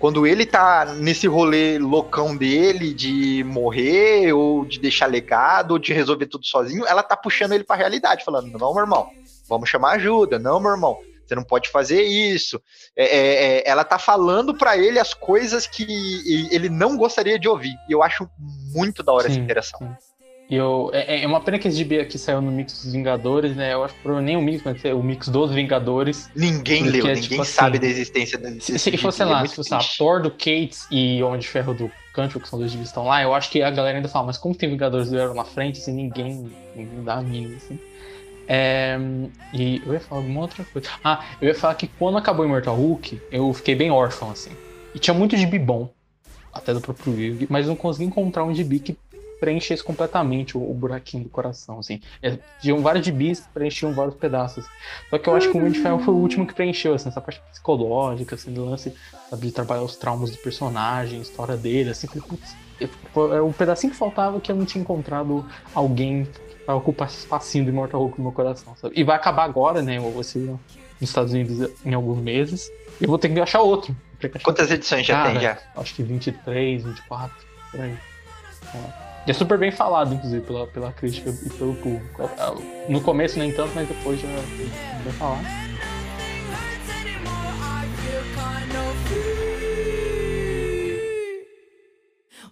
Quando 0.02 0.26
ele 0.26 0.48
tá 0.48 0.84
nesse 0.84 1.28
rolê 1.28 1.78
loucão 1.78 2.36
dele 2.36 2.92
de 2.92 3.44
morrer, 3.44 4.34
ou 4.34 4.66
de 4.66 4.80
deixar 4.80 5.06
legado, 5.06 5.74
ou 5.74 5.80
de 5.80 5.94
resolver 5.94 6.26
tudo 6.26 6.44
sozinho, 6.44 6.88
ela 6.88 7.04
tá 7.04 7.16
puxando 7.16 7.52
ele 7.52 7.64
pra 7.64 7.76
realidade, 7.76 8.26
falando: 8.26 8.48
não, 8.58 8.74
meu 8.74 8.82
irmão, 8.82 9.12
vamos 9.48 9.70
chamar 9.70 9.92
ajuda, 9.92 10.40
não, 10.40 10.60
meu 10.60 10.72
irmão, 10.72 10.98
você 11.24 11.36
não 11.36 11.44
pode 11.44 11.70
fazer 11.70 12.02
isso. 12.02 12.60
É, 12.98 13.06
é, 13.06 13.60
é, 13.60 13.70
ela 13.70 13.84
tá 13.84 14.00
falando 14.00 14.58
pra 14.58 14.76
ele 14.76 14.98
as 14.98 15.14
coisas 15.14 15.68
que 15.68 15.86
ele 16.52 16.68
não 16.68 16.98
gostaria 16.98 17.38
de 17.38 17.48
ouvir. 17.48 17.76
E 17.88 17.92
eu 17.92 18.02
acho 18.02 18.28
muito 18.74 19.04
da 19.04 19.14
hora 19.14 19.28
essa 19.28 19.36
Sim, 19.36 19.42
interação. 19.42 19.80
sim. 19.80 20.11
Eu, 20.52 20.92
é, 20.92 21.24
é 21.24 21.28
uma 21.28 21.40
pena 21.40 21.58
que 21.58 21.70
esse 21.70 21.78
GB 21.78 22.02
aqui 22.02 22.20
saiu 22.20 22.42
no 22.42 22.52
mix 22.52 22.84
dos 22.84 22.92
Vingadores, 22.92 23.56
né? 23.56 23.74
Eu 23.74 23.86
acho 23.86 23.96
que 23.96 24.08
nem 24.22 24.36
o 24.36 24.42
mix, 24.42 24.62
mas 24.66 24.84
é 24.84 24.94
o 24.94 25.02
mix 25.02 25.30
dos 25.30 25.50
Vingadores. 25.50 26.30
Ninguém 26.36 26.84
leu, 26.84 27.08
é, 27.08 27.14
ninguém 27.14 27.22
tipo 27.22 27.46
sabe 27.46 27.78
assim, 27.78 27.88
da 27.88 27.88
existência 27.88 28.38
desse 28.38 28.60
Se, 28.60 28.78
se 28.78 28.92
gibi, 28.92 29.02
fosse, 29.02 29.20
sei 29.20 29.28
é 29.28 29.30
lá, 29.30 29.40
muito 29.40 29.52
se 29.52 29.56
fosse 29.56 29.74
a. 29.74 29.80
Thor 29.98 30.22
do 30.22 30.30
Cates 30.30 30.88
e 30.92 31.24
Homem 31.24 31.40
de 31.40 31.48
Ferro 31.48 31.74
do 31.74 31.90
Canto, 32.14 32.38
que 32.38 32.50
são 32.50 32.60
dois 32.60 32.76
que 32.76 32.82
estão 32.82 33.06
lá, 33.06 33.24
eu 33.24 33.34
acho 33.34 33.50
que 33.50 33.64
a 33.64 33.72
galera 33.72 33.98
ainda 33.98 34.10
fala, 34.10 34.26
mas 34.26 34.38
como 34.38 34.54
tem 34.54 34.70
Vingadores 34.70 35.10
do 35.10 35.18
Hero 35.18 35.34
na 35.34 35.46
frente, 35.46 35.80
assim, 35.80 35.94
ninguém, 35.94 36.52
ninguém 36.76 37.02
dá 37.02 37.14
a 37.14 37.22
mínima, 37.22 37.56
assim. 37.56 37.80
É, 38.46 39.00
e 39.54 39.82
eu 39.86 39.94
ia 39.94 40.02
falar 40.02 40.20
alguma 40.20 40.42
outra 40.42 40.66
coisa. 40.66 40.90
Ah, 41.02 41.24
eu 41.42 41.48
ia 41.48 41.56
falar 41.56 41.76
que 41.76 41.88
quando 41.88 42.18
acabou 42.18 42.46
Immortal 42.46 42.76
Hulk, 42.76 43.22
eu 43.32 43.54
fiquei 43.54 43.74
bem 43.74 43.90
órfão, 43.90 44.32
assim. 44.32 44.52
E 44.94 45.00
tinha 45.00 45.14
muito 45.14 45.38
gibi 45.38 45.58
bom, 45.58 45.94
até 46.54 46.74
do 46.74 46.82
próprio 46.82 47.14
Will, 47.14 47.48
mas 47.50 47.68
não 47.68 47.76
consegui 47.78 48.04
encontrar 48.04 48.44
um 48.44 48.54
gibi 48.54 48.80
que 48.80 48.98
preenchesse 49.42 49.84
completamente 49.84 50.56
o, 50.56 50.62
o 50.62 50.74
buraquinho 50.74 51.24
do 51.24 51.30
coração, 51.30 51.80
assim. 51.80 52.00
É, 52.22 52.38
tinham 52.62 52.80
vários 52.80 53.04
gibis 53.04 53.42
preenchiam 53.52 53.92
vários 53.92 54.16
pedaços. 54.16 54.64
Só 55.10 55.18
que 55.18 55.28
eu 55.28 55.36
acho 55.36 55.50
que 55.50 55.58
o 55.58 55.60
Homem 55.60 55.72
de 55.72 55.80
Ferro 55.80 55.98
foi 56.00 56.14
o 56.14 56.18
último 56.18 56.46
que 56.46 56.54
preencheu, 56.54 56.94
assim, 56.94 57.10
essa 57.10 57.20
parte 57.20 57.42
psicológica, 57.50 58.36
assim, 58.36 58.54
do 58.54 58.64
lance 58.64 58.94
sabe, 59.30 59.48
de 59.48 59.52
trabalhar 59.52 59.82
os 59.82 59.96
traumas 59.96 60.30
do 60.30 60.38
personagem, 60.38 61.20
a 61.20 61.22
história 61.24 61.58
dele, 61.58 61.90
assim, 61.90 62.06
falei, 62.06 62.24
putz, 62.28 62.56
era 63.34 63.44
um 63.44 63.52
pedacinho 63.52 63.92
que 63.92 63.98
faltava 63.98 64.40
que 64.40 64.52
eu 64.52 64.56
não 64.56 64.66
tinha 64.66 64.82
encontrado 64.82 65.46
alguém 65.74 66.28
pra 66.66 66.76
ocupar 66.76 67.08
esse 67.08 67.18
espacinho 67.18 67.66
do 67.66 67.72
Immortal 67.72 68.00
Hulk 68.00 68.18
no 68.20 68.26
meu 68.26 68.32
coração, 68.32 68.76
sabe? 68.76 68.94
E 68.98 69.04
vai 69.04 69.16
acabar 69.16 69.44
agora, 69.44 69.82
né? 69.82 69.98
Ser 70.24 70.40
nos 70.40 71.10
Estados 71.10 71.34
Unidos 71.34 71.72
em 71.84 71.94
alguns 71.94 72.20
meses. 72.20 72.72
Eu 73.00 73.08
vou 73.08 73.18
ter 73.18 73.30
que 73.30 73.40
achar 73.40 73.62
outro. 73.62 73.96
Ter 74.20 74.30
que 74.30 74.38
achar 74.38 74.46
Quantas 74.46 74.70
edições 74.70 75.06
já 75.06 75.16
Cara, 75.16 75.32
tem 75.32 75.42
já? 75.42 75.58
Acho 75.76 75.96
que 75.96 76.04
23, 76.04 76.84
24, 76.84 77.36
por 77.72 77.82
aí. 77.82 77.98
É. 78.76 79.11
E 79.28 79.32
é 79.32 79.34
super 79.34 79.57
bem 79.57 79.72
falado, 79.72 80.13
inclusive, 80.13 80.43
pela, 80.45 80.65
pela 80.67 80.91
crítica 80.91 81.30
e 81.30 81.49
pelo 81.51 81.76
público. 81.76 82.24
É, 82.24 82.91
No 82.91 83.01
começo 83.01 83.38
nem 83.38 83.51
tanto, 83.53 83.72
mas 83.76 83.88
depois 83.88 84.19
já 84.19 84.28
é 84.28 84.41
bem 85.03 85.13
falado. 85.13 85.45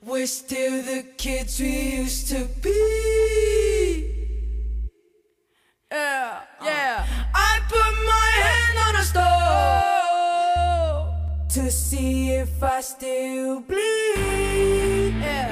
We're 0.02 0.28
still 0.28 0.82
the 0.82 1.04
kids 1.18 1.60
we 1.60 1.98
used 2.02 2.30
to 2.30 2.48
be. 2.62 4.16
Yeah, 5.92 6.42
yeah. 6.64 7.06
I 7.36 7.60
put 7.68 7.94
my 8.06 8.32
hand 8.48 8.78
on 8.88 8.96
a 8.96 9.04
stove 11.44 11.50
to 11.54 11.72
see 11.72 12.32
if 12.32 12.64
I 12.64 12.82
still 12.82 13.60
bleed. 13.62 15.14
Yeah, 15.22 15.52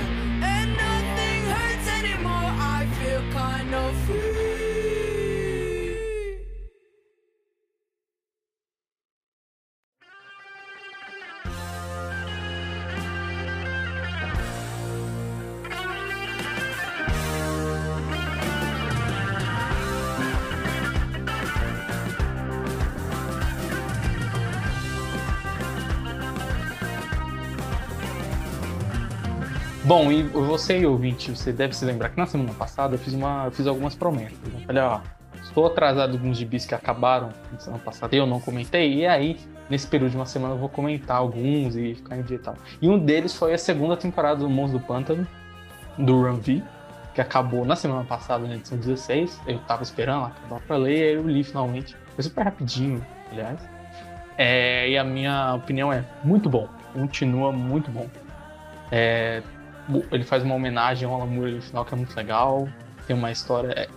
Bom, 29.87 30.11
e 30.11 30.21
você, 30.21 30.85
ouvinte, 30.85 31.31
você 31.31 31.53
deve 31.53 31.73
se 31.73 31.85
lembrar 31.85 32.09
que 32.09 32.17
na 32.17 32.25
semana 32.25 32.53
passada 32.53 32.95
eu 32.95 32.99
fiz, 32.99 33.13
uma, 33.13 33.45
eu 33.45 33.51
fiz 33.51 33.65
algumas 33.65 33.95
promessas. 33.95 34.37
Eu 34.43 34.59
falei, 34.65 34.83
ó, 34.83 34.99
estou 35.41 35.65
atrasado 35.65 36.11
alguns 36.11 36.37
gibis 36.37 36.65
que 36.65 36.75
acabaram 36.75 37.29
na 37.49 37.57
semana 37.57 37.81
passada 37.81 38.13
e 38.13 38.19
eu 38.19 38.25
não 38.27 38.41
comentei, 38.41 38.95
e 38.95 39.07
aí, 39.07 39.37
nesse 39.69 39.87
período 39.87 40.11
de 40.11 40.17
uma 40.17 40.25
semana, 40.25 40.55
eu 40.55 40.57
vou 40.57 40.67
comentar 40.67 41.15
alguns 41.15 41.77
e 41.77 41.95
ficar 41.95 42.17
em 42.17 42.21
dia 42.21 42.35
e 42.35 42.39
tal. 42.39 42.55
E 42.81 42.89
um 42.89 42.99
deles 42.99 43.33
foi 43.33 43.53
a 43.53 43.57
segunda 43.57 43.95
temporada 43.95 44.41
do 44.41 44.49
Monstro 44.49 44.77
do 44.77 44.85
Pântano, 44.85 45.25
do 45.97 46.21
Run 46.21 46.35
V, 46.35 46.61
que 47.15 47.21
acabou 47.21 47.63
na 47.63 47.77
semana 47.77 48.03
passada, 48.03 48.45
na 48.45 48.55
edição 48.55 48.77
16. 48.77 49.39
Eu 49.47 49.57
tava 49.59 49.83
esperando 49.83 50.25
acabar 50.25 50.59
pra 50.67 50.75
ler, 50.75 50.97
e 50.97 51.03
aí 51.03 51.13
eu 51.13 51.25
li 51.25 51.45
finalmente. 51.45 51.95
Foi 52.13 52.25
super 52.25 52.43
rapidinho, 52.43 53.01
aliás. 53.31 53.57
É, 54.37 54.89
e 54.89 54.97
a 54.97 55.03
minha 55.05 55.53
opinião 55.53 55.93
é 55.93 56.03
muito 56.25 56.49
bom. 56.49 56.67
Continua 56.91 57.53
muito 57.53 57.89
bom. 57.89 58.05
É, 58.91 59.41
ele 60.11 60.23
faz 60.23 60.43
uma 60.43 60.55
homenagem 60.55 61.07
ao 61.07 61.21
Alan 61.21 61.27
no 61.27 61.61
final 61.61 61.85
que 61.85 61.93
é 61.93 61.97
muito 61.97 62.15
legal. 62.15 62.67
Tem 63.05 63.15
uma 63.15 63.31
história. 63.31 63.71
é, 63.73 63.87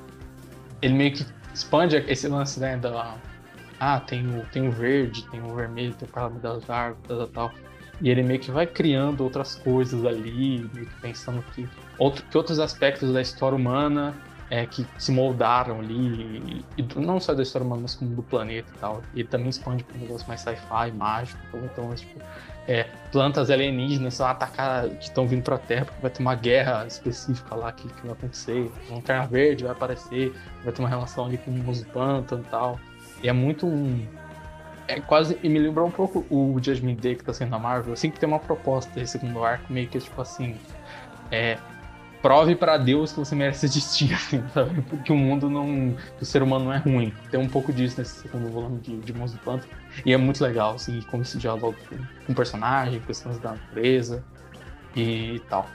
ele 0.80 0.94
meio 0.94 1.12
que 1.12 1.26
expande 1.52 1.96
esse 1.96 2.28
lance, 2.28 2.60
né? 2.60 2.76
Da, 2.76 3.16
ah, 3.78 4.00
tem 4.00 4.26
o, 4.26 4.44
tem 4.46 4.68
o 4.68 4.70
verde, 4.70 5.26
tem 5.30 5.42
o 5.42 5.54
vermelho, 5.54 5.94
tem 5.94 6.08
o 6.08 6.10
parlamento 6.10 6.42
das 6.42 6.68
árvores, 6.68 7.02
tal, 7.08 7.28
tal. 7.28 7.52
E 8.00 8.08
ele 8.08 8.22
meio 8.22 8.40
que 8.40 8.50
vai 8.50 8.66
criando 8.66 9.22
outras 9.22 9.56
coisas 9.56 10.04
ali, 10.04 10.70
meio 10.72 10.86
que 10.86 11.00
pensando 11.00 11.42
que, 11.54 11.68
outro, 11.98 12.24
que 12.24 12.36
outros 12.36 12.58
aspectos 12.58 13.12
da 13.12 13.20
história 13.20 13.56
humana 13.56 14.14
é, 14.50 14.66
que 14.66 14.86
se 14.98 15.12
moldaram 15.12 15.78
ali, 15.78 16.64
e, 16.76 16.82
e 16.82 16.98
não 16.98 17.20
só 17.20 17.32
da 17.32 17.42
história 17.42 17.64
humana, 17.64 17.82
mas 17.82 17.94
como 17.94 18.14
do 18.14 18.22
planeta 18.22 18.68
e 18.74 18.78
tal. 18.78 19.02
E 19.14 19.20
ele 19.20 19.28
também 19.28 19.48
expande 19.48 19.84
para 19.84 19.96
um 19.96 20.00
negócio 20.00 20.26
mais 20.26 20.40
sci-fi, 20.40 20.90
mágico, 20.92 21.38
então, 21.48 21.64
então 21.64 21.94
tipo, 21.94 22.20
é, 22.68 22.86
plantas 23.10 23.50
alienígenas 23.50 24.14
são 24.14 24.26
atacar, 24.26 24.88
que 24.88 25.04
estão 25.04 25.26
vindo 25.26 25.42
para 25.42 25.56
a 25.56 25.58
Terra, 25.58 25.84
porque 25.86 26.00
vai 26.00 26.10
ter 26.10 26.20
uma 26.20 26.34
guerra 26.34 26.86
específica 26.86 27.54
lá 27.54 27.72
que, 27.72 27.88
que 27.88 28.02
vai 28.02 28.12
acontecer. 28.12 28.70
Lanterna 28.88 29.26
Verde 29.26 29.64
vai 29.64 29.72
aparecer, 29.72 30.32
vai 30.62 30.72
ter 30.72 30.80
uma 30.80 30.88
relação 30.88 31.26
ali 31.26 31.38
com 31.38 31.50
os 31.68 31.82
pântanos 31.84 32.46
e 32.46 32.50
tal. 32.50 32.80
E 33.22 33.28
é 33.28 33.32
muito 33.32 33.66
um. 33.66 34.06
É 34.86 35.00
quase. 35.00 35.38
E 35.42 35.48
me 35.48 35.58
lembrou 35.58 35.86
um 35.86 35.90
pouco 35.90 36.24
o 36.30 36.58
Judgment 36.62 36.96
Day 36.96 37.16
que 37.16 37.24
tá 37.24 37.32
sendo 37.32 37.50
na 37.50 37.58
Marvel. 37.58 37.92
Assim 37.92 38.10
que 38.10 38.18
tem 38.18 38.28
uma 38.28 38.38
proposta 38.38 38.92
desse 38.94 39.12
segundo 39.12 39.42
arco, 39.44 39.72
meio 39.72 39.88
que 39.88 39.98
tipo 39.98 40.20
assim. 40.20 40.56
É. 41.30 41.58
Prove 42.22 42.54
pra 42.54 42.76
Deus 42.76 43.12
que 43.12 43.18
você 43.18 43.34
merece 43.34 43.64
existir, 43.64 44.12
assim, 44.14 44.44
sabe? 44.52 44.82
Porque 44.82 45.12
o 45.12 45.16
mundo 45.16 45.48
não. 45.48 45.96
O 46.20 46.24
ser 46.24 46.42
humano 46.42 46.66
não 46.66 46.72
é 46.72 46.78
ruim. 46.78 47.14
Tem 47.30 47.40
um 47.40 47.48
pouco 47.48 47.72
disso 47.72 47.98
nesse 47.98 48.22
segundo 48.22 48.50
volume 48.50 48.78
de, 48.80 48.98
de 48.98 49.12
Monstro 49.12 49.40
Pântano. 49.42 49.79
E 50.04 50.12
é 50.12 50.16
muito 50.16 50.42
legal, 50.42 50.74
assim, 50.74 51.00
como 51.10 51.24
se 51.24 51.38
dialoga 51.38 51.76
com, 51.88 51.96
com 52.26 52.32
o 52.32 52.34
personagem, 52.34 53.00
questões 53.00 53.38
da 53.38 53.52
natureza 53.52 54.24
e 54.96 55.40
tal. 55.48 55.68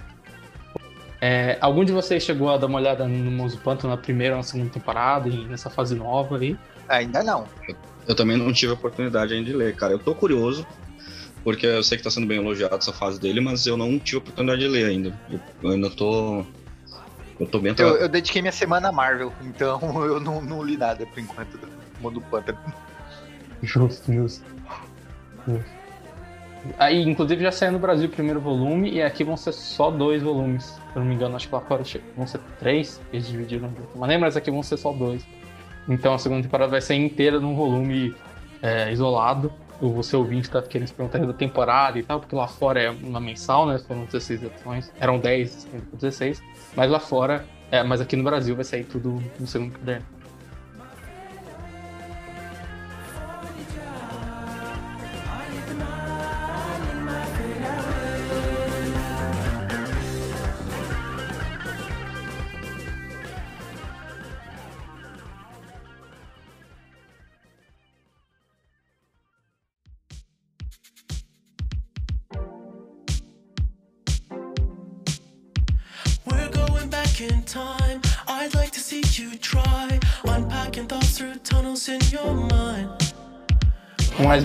É, 1.21 1.57
algum 1.61 1.83
de 1.83 1.91
vocês 1.91 2.23
chegou 2.23 2.49
a 2.49 2.57
dar 2.57 2.67
uma 2.67 2.77
olhada 2.77 3.07
no 3.07 3.49
do 3.49 3.57
Pântano 3.57 3.95
na 3.95 3.97
primeira 3.97 4.35
ou 4.35 4.37
na 4.37 4.43
segunda 4.43 4.69
temporada 4.69 5.29
e 5.29 5.45
nessa 5.45 5.69
fase 5.69 5.95
nova 5.95 6.37
aí? 6.37 6.57
Ainda 6.87 7.23
não. 7.23 7.47
Eu 8.07 8.15
também 8.15 8.37
não 8.37 8.53
tive 8.53 8.73
a 8.73 8.75
oportunidade 8.75 9.33
ainda 9.33 9.49
de 9.49 9.55
ler, 9.55 9.75
cara. 9.75 9.93
Eu 9.93 9.99
tô 9.99 10.13
curioso, 10.13 10.65
porque 11.43 11.65
eu 11.65 11.83
sei 11.83 11.97
que 11.97 12.03
tá 12.03 12.11
sendo 12.11 12.27
bem 12.27 12.37
elogiado 12.37 12.75
essa 12.75 12.93
fase 12.93 13.19
dele, 13.19 13.41
mas 13.41 13.65
eu 13.65 13.75
não 13.77 13.97
tive 13.97 14.17
a 14.17 14.19
oportunidade 14.19 14.61
de 14.61 14.67
ler 14.67 14.85
ainda. 14.85 15.19
Eu, 15.29 15.39
eu 15.63 15.69
ainda 15.71 15.89
tô. 15.89 16.45
Eu 17.39 17.47
tô 17.47 17.59
bem 17.59 17.73
Eu, 17.77 17.97
eu 17.97 18.07
dediquei 18.07 18.41
minha 18.41 18.51
semana 18.51 18.89
à 18.89 18.91
Marvel, 18.91 19.33
então 19.41 19.79
eu 20.05 20.19
não, 20.19 20.41
não 20.41 20.63
li 20.63 20.77
nada 20.77 21.05
por 21.05 21.19
enquanto 21.19 21.57
do 21.57 21.67
Mundo 21.99 22.21
Pântano. 22.21 22.57
Justo, 23.61 24.11
justo. 24.13 24.45
Aí, 26.77 27.01
inclusive, 27.03 27.43
já 27.43 27.51
saiu 27.51 27.73
no 27.73 27.79
Brasil 27.79 28.07
o 28.07 28.11
primeiro 28.11 28.41
volume 28.41 28.91
e 28.91 29.01
aqui 29.01 29.23
vão 29.23 29.37
ser 29.37 29.53
só 29.53 29.91
dois 29.91 30.23
volumes. 30.23 30.63
Se 30.65 30.81
eu 30.95 31.01
não 31.01 31.05
me 31.05 31.15
engano, 31.15 31.35
acho 31.35 31.47
que 31.47 31.53
lá 31.53 31.61
fora 31.61 31.83
vão 32.17 32.25
ser 32.25 32.39
três, 32.59 33.01
eles 33.13 33.27
dividiram. 33.27 33.69
de 33.69 33.81
outra 33.81 33.99
maneira, 33.99 34.21
mas 34.21 34.35
aqui 34.35 34.49
vão 34.49 34.63
ser 34.63 34.77
só 34.77 34.91
dois. 34.91 35.25
Então 35.87 36.13
a 36.13 36.17
segunda 36.17 36.41
temporada 36.41 36.71
vai 36.71 36.81
ser 36.81 36.95
inteira 36.95 37.39
num 37.39 37.55
volume 37.55 38.15
é, 38.61 38.91
isolado. 38.91 39.53
O 39.79 39.89
você 39.89 40.15
ouvinte 40.15 40.49
tá 40.49 40.61
querendo 40.61 40.87
se 40.87 40.93
perguntar 40.93 41.19
da 41.19 41.33
temporada 41.33 41.99
e 41.99 42.03
tal, 42.03 42.19
porque 42.19 42.35
lá 42.35 42.47
fora 42.47 42.81
é 42.81 42.89
uma 42.89 43.19
mensal, 43.19 43.67
né? 43.67 43.77
Foram 43.77 44.05
16 44.05 44.43
edições. 44.43 44.91
Eram 44.99 45.19
10, 45.19 45.67
16. 45.93 46.41
Mas 46.75 46.89
lá 46.89 46.99
fora, 46.99 47.45
é, 47.69 47.83
mas 47.83 48.01
aqui 48.01 48.15
no 48.15 48.23
Brasil 48.23 48.55
vai 48.55 48.63
sair 48.63 48.85
tudo 48.85 49.21
no 49.39 49.45
segundo 49.45 49.73
caderno. 49.73 50.14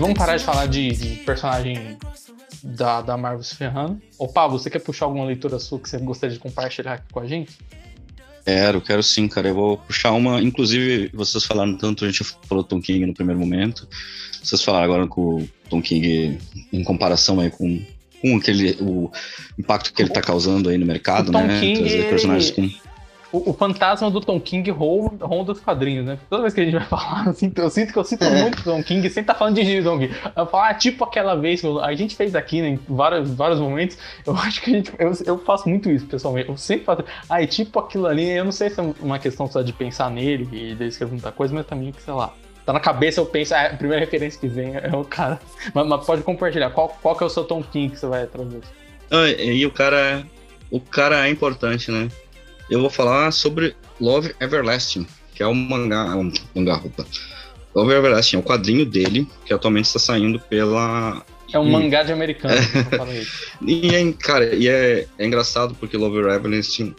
Vamos 0.00 0.18
parar 0.18 0.36
de 0.36 0.44
falar 0.44 0.66
de, 0.66 0.90
de 0.90 1.16
personagem 1.24 1.98
da, 2.62 3.00
da 3.02 3.16
Marvel 3.16 3.42
se 3.42 3.54
ferrando. 3.54 4.00
Ô, 4.18 4.26
Pablo, 4.26 4.58
você 4.58 4.70
quer 4.70 4.80
puxar 4.80 5.06
alguma 5.06 5.24
leitura 5.24 5.58
sua 5.58 5.78
que 5.78 5.88
você 5.88 5.98
gostaria 5.98 6.34
de 6.34 6.40
compartilhar 6.40 6.94
aqui 6.94 7.12
com 7.12 7.20
a 7.20 7.26
gente? 7.26 7.58
Quero, 8.44 8.80
quero 8.80 9.02
sim, 9.02 9.28
cara. 9.28 9.48
Eu 9.48 9.54
vou 9.54 9.76
puxar 9.76 10.12
uma. 10.12 10.40
Inclusive, 10.40 11.10
vocês 11.14 11.44
falaram 11.44 11.76
tanto, 11.76 12.04
a 12.04 12.08
gente 12.10 12.24
falou 12.24 12.64
Tom 12.64 12.80
King 12.80 13.06
no 13.06 13.14
primeiro 13.14 13.38
momento. 13.38 13.86
Vocês 14.42 14.62
falaram 14.62 14.84
agora 14.84 15.06
com 15.06 15.36
o 15.36 15.48
Tom 15.68 15.82
King 15.82 16.38
em 16.72 16.82
comparação 16.82 17.38
aí 17.38 17.50
com, 17.50 17.84
com 18.20 18.36
aquele, 18.36 18.76
o 18.80 19.10
impacto 19.58 19.92
que 19.92 20.02
ele 20.02 20.10
tá 20.10 20.22
causando 20.22 20.70
aí 20.70 20.78
no 20.78 20.86
mercado, 20.86 21.28
O 21.28 21.32
Tom 21.32 21.46
né? 21.46 21.60
King, 21.60 21.78
Trazer 21.80 22.08
personagens 22.08 22.50
com. 22.50 22.89
O, 23.32 23.50
o 23.50 23.52
fantasma 23.52 24.10
do 24.10 24.20
Tom 24.20 24.40
King 24.40 24.70
ronda, 24.70 25.52
os 25.52 25.60
quadrinhos, 25.60 26.04
né? 26.04 26.18
Toda 26.28 26.42
vez 26.42 26.54
que 26.54 26.60
a 26.60 26.64
gente 26.64 26.74
vai 26.74 26.84
falar, 26.88 27.26
eu 27.26 27.34
sinto, 27.34 27.60
eu 27.60 27.70
sinto 27.70 27.92
que 27.92 27.98
eu 27.98 28.04
sinto 28.04 28.24
muito 28.24 28.62
Tom 28.62 28.82
King, 28.82 29.08
sempre 29.08 29.32
tá 29.32 29.34
falando 29.34 29.54
de 29.54 29.82
Tom 29.82 29.98
King. 29.98 30.14
Eu 30.36 30.46
falo, 30.46 30.64
ah, 30.64 30.74
tipo 30.74 31.04
aquela 31.04 31.34
vez 31.34 31.62
a 31.64 31.94
gente 31.94 32.16
fez 32.16 32.34
aqui, 32.34 32.60
né, 32.60 32.68
em 32.70 32.80
vários, 32.88 33.30
vários 33.30 33.60
momentos, 33.60 33.96
eu 34.26 34.34
acho 34.38 34.60
que 34.60 34.70
a 34.70 34.74
gente, 34.74 34.92
eu, 34.98 35.12
eu 35.24 35.38
faço 35.38 35.68
muito 35.68 35.90
isso, 35.90 36.06
pessoalmente. 36.06 36.48
Eu 36.48 36.56
sempre 36.56 36.84
faço, 36.84 37.04
ah, 37.28 37.42
é 37.42 37.46
tipo 37.46 37.78
aquilo 37.78 38.06
ali, 38.06 38.28
eu 38.28 38.44
não 38.44 38.52
sei 38.52 38.70
se 38.70 38.80
é 38.80 38.94
uma 39.00 39.18
questão 39.18 39.46
só 39.46 39.62
de 39.62 39.72
pensar 39.72 40.10
nele 40.10 40.48
e 40.52 40.74
de 40.74 40.84
escrever 40.86 41.12
muita 41.12 41.32
coisa, 41.32 41.54
mas 41.54 41.66
também 41.66 41.94
sei 41.98 42.14
lá, 42.14 42.32
tá 42.66 42.72
na 42.72 42.80
cabeça, 42.80 43.20
eu 43.20 43.26
penso, 43.26 43.54
ah, 43.54 43.66
a 43.66 43.76
primeira 43.76 44.00
referência 44.04 44.40
que 44.40 44.48
vem 44.48 44.74
é 44.76 44.96
o 44.96 45.04
cara. 45.04 45.40
Mas, 45.74 45.86
mas 45.86 46.04
pode 46.04 46.22
compartilhar, 46.22 46.70
qual, 46.70 46.88
qual 47.00 47.16
que 47.16 47.22
é 47.22 47.26
o 47.26 47.30
seu 47.30 47.44
Tom 47.44 47.62
King 47.62 47.92
que 47.92 47.98
você 47.98 48.06
vai 48.06 48.26
trazer? 48.26 48.60
Ah, 49.10 49.28
e 49.28 49.64
o 49.66 49.70
cara. 49.70 50.24
O 50.70 50.78
cara 50.78 51.26
é 51.26 51.30
importante, 51.30 51.90
né? 51.90 52.08
Eu 52.70 52.80
vou 52.80 52.88
falar 52.88 53.32
sobre 53.32 53.74
Love 54.00 54.32
Everlasting, 54.40 55.04
que 55.34 55.42
é 55.42 55.46
um 55.46 55.54
mangá. 55.54 56.16
Um 56.16 56.32
mangá, 56.54 56.76
opa. 56.76 57.04
Love 57.74 57.92
Everlasting 57.92 58.36
é 58.36 58.38
o 58.38 58.42
quadrinho 58.42 58.86
dele, 58.86 59.28
que 59.44 59.52
atualmente 59.52 59.86
está 59.86 59.98
saindo 59.98 60.38
pela. 60.38 61.24
É 61.52 61.58
um 61.58 61.68
mangá 61.68 62.04
de 62.04 62.12
americano. 62.12 62.54
E 63.66 63.94
é, 63.94 64.12
cara, 64.12 64.54
e 64.54 64.68
é, 64.68 65.06
é 65.18 65.26
engraçado 65.26 65.74
porque 65.74 65.96
Love 65.96 66.18
Everlasting 66.18 66.94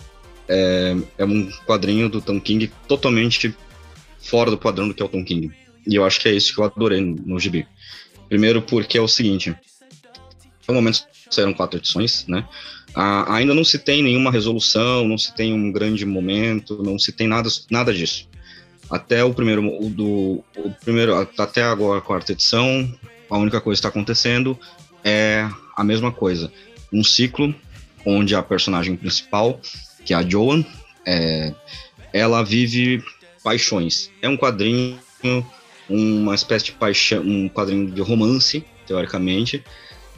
é, 0.47 0.95
é 1.17 1.25
um 1.25 1.49
quadrinho 1.65 2.09
do 2.09 2.21
Tom 2.21 2.39
King 2.39 2.69
totalmente 2.87 3.55
fora 4.19 4.51
do 4.51 4.57
padrão 4.57 4.89
do 4.89 4.93
que 4.93 5.01
é 5.01 5.05
o 5.05 5.09
Tom 5.09 5.23
King. 5.23 5.51
E 5.87 5.95
eu 5.95 6.05
acho 6.05 6.19
que 6.19 6.27
é 6.27 6.33
isso 6.33 6.53
que 6.53 6.59
eu 6.59 6.65
adorei 6.65 6.99
no, 6.99 7.15
no 7.15 7.39
gibi. 7.39 7.65
Primeiro 8.27 8.61
porque 8.61 8.97
é 8.97 9.01
o 9.01 9.07
seguinte, 9.07 9.55
no 10.67 10.73
momento 10.73 11.05
saíram 11.29 11.53
quatro 11.53 11.79
edições, 11.79 12.25
né? 12.27 12.45
Ainda 12.93 13.53
não 13.53 13.63
se 13.63 13.79
tem 13.79 14.03
nenhuma 14.03 14.31
resolução, 14.31 15.07
não 15.07 15.17
se 15.17 15.33
tem 15.33 15.53
um 15.53 15.71
grande 15.71 16.05
momento, 16.05 16.83
não 16.83 16.99
se 16.99 17.11
tem 17.11 17.27
nada, 17.27 17.49
nada 17.69 17.93
disso. 17.93 18.27
Até 18.89 19.23
o 19.23 19.33
primeiro, 19.33 19.65
o 19.81 19.89
do, 19.89 20.43
o 20.57 20.71
primeiro, 20.83 21.15
até 21.37 21.63
agora 21.63 21.99
a 21.99 22.01
quarta 22.01 22.33
edição, 22.33 22.93
a 23.29 23.37
única 23.37 23.61
coisa 23.61 23.77
que 23.79 23.87
está 23.87 23.89
acontecendo 23.89 24.59
é 25.03 25.47
a 25.75 25.83
mesma 25.83 26.11
coisa. 26.11 26.51
Um 26.91 27.03
ciclo 27.03 27.55
onde 28.05 28.35
a 28.35 28.43
personagem 28.43 28.97
principal, 28.97 29.61
que 30.03 30.13
é 30.13 30.17
a 30.17 30.27
Joan, 30.27 30.65
é, 31.05 31.53
ela 32.11 32.43
vive 32.43 33.01
paixões. 33.41 34.11
É 34.21 34.27
um 34.27 34.35
quadrinho, 34.35 34.99
uma 35.89 36.35
espécie 36.35 36.65
de 36.65 36.71
paixão, 36.73 37.21
um 37.23 37.47
quadrinho 37.47 37.89
de 37.89 38.01
romance, 38.01 38.65
teoricamente, 38.85 39.63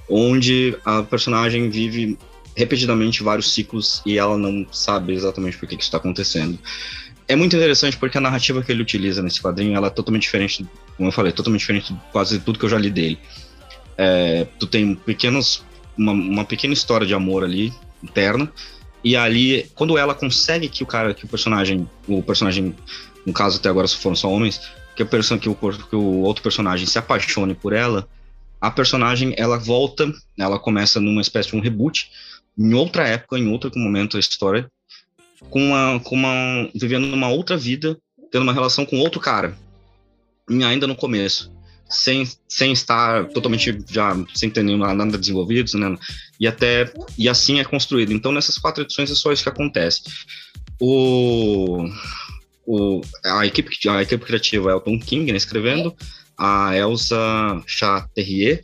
onde 0.10 0.76
a 0.84 1.04
personagem 1.04 1.70
vive 1.70 2.18
repetidamente 2.56 3.24
vários 3.24 3.54
ciclos 3.54 4.02
e 4.06 4.18
ela 4.18 4.38
não 4.38 4.66
sabe 4.72 5.14
exatamente 5.14 5.58
por 5.58 5.68
que, 5.68 5.76
que 5.76 5.82
isso 5.82 5.90
está 5.90 5.98
acontecendo. 5.98 6.58
É 7.28 7.36
muito 7.36 7.56
interessante 7.56 7.98
porque 7.98 8.18
a 8.18 8.22
narrativa 8.22 8.62
que 8.62 8.72
ele 8.72 8.82
utiliza 8.82 9.22
nesse 9.22 9.42
quadrinho 9.42 9.76
ela 9.76 9.88
é 9.88 9.90
totalmente 9.90 10.24
diferente, 10.24 10.66
como 10.98 11.08
eu 11.10 11.14
falei, 11.14 11.32
totalmente 11.32 11.62
diferente 11.62 11.94
de 11.94 12.00
quase 12.12 12.40
tudo 12.40 12.60
que 12.60 12.66
eu 12.66 12.70
já 12.70 12.78
li 12.78 12.90
dele. 12.90 13.18
É, 13.98 14.46
tu 14.60 14.68
tem 14.68 14.96
pequenos, 14.96 15.64
uma, 15.98 16.12
uma 16.12 16.46
pequena 16.46 16.74
história 16.74 17.08
de 17.08 17.14
amor 17.14 17.44
ali 17.44 17.74
interna 18.04 18.52
e 19.04 19.16
ali 19.16 19.70
quando 19.74 19.98
ela 19.98 20.14
consegue 20.14 20.68
que 20.68 20.84
o 20.84 20.86
cara, 20.86 21.14
que 21.14 21.26
o 21.26 21.28
personagem, 21.28 21.88
o 22.08 22.22
personagem, 22.22 22.76
no 23.26 23.34
caso 23.34 23.58
até 23.58 23.70
agora 23.70 23.88
foram 23.88 24.16
só 24.16 24.30
homens, 24.30 24.62
que, 24.96 25.04
a 25.04 25.06
person, 25.06 25.40
que, 25.40 25.50
o, 25.50 25.56
que 25.56 25.96
o 25.96 26.22
outro 26.22 26.44
personagem 26.44 26.86
se 26.86 26.98
apaixone 27.00 27.56
por 27.56 27.74
ela, 27.74 28.08
a 28.62 28.72
personagem 28.72 29.34
ela 29.38 29.58
volta, 29.58 30.12
ela 30.38 30.58
começa 30.60 31.00
numa 31.00 31.22
espécie 31.22 31.50
de 31.50 31.56
um 31.56 31.60
reboot 31.60 32.10
em 32.58 32.74
outra 32.74 33.08
época, 33.08 33.38
em 33.38 33.48
outro 33.48 33.72
momento 33.76 34.14
da 34.14 34.20
história, 34.20 34.70
com 35.50 35.62
uma, 35.62 36.00
com 36.00 36.16
uma 36.16 36.70
vivendo 36.74 37.08
numa 37.08 37.30
outra 37.30 37.58
vida, 37.58 37.98
tendo 38.32 38.44
uma 38.44 38.54
relação 38.54 38.86
com 38.86 39.00
outro 39.00 39.20
cara, 39.20 39.58
ainda 40.50 40.88
no 40.88 40.96
começo, 40.96 41.52
sem, 41.90 42.28
sem 42.48 42.72
estar 42.72 43.26
totalmente 43.30 43.78
já 43.90 44.16
sem 44.34 44.50
ter 44.50 44.64
nenhum, 44.64 44.80
nada 44.80 45.18
desenvolvido, 45.18 45.78
né? 45.78 45.96
E 46.40 46.48
até 46.48 46.92
e 47.18 47.30
assim 47.30 47.60
é 47.60 47.64
construído. 47.64 48.12
Então 48.12 48.32
nessas 48.32 48.58
quatro 48.58 48.84
edições 48.84 49.12
é 49.12 49.16
só 49.16 49.32
isso 49.32 49.44
que 49.44 49.50
acontece. 49.50 50.02
O, 50.80 51.88
o 52.66 53.02
a 53.24 53.46
equipe 53.46 53.78
a 53.90 54.02
equipe 54.02 54.26
criativa 54.26 54.72
é 54.72 54.76
o 54.76 54.82
Tom 54.82 55.00
King 55.00 55.32
né, 55.32 55.38
escrevendo, 55.38 55.96
a 56.38 56.76
Elsa 56.76 57.62
Chaterrier 57.68 58.62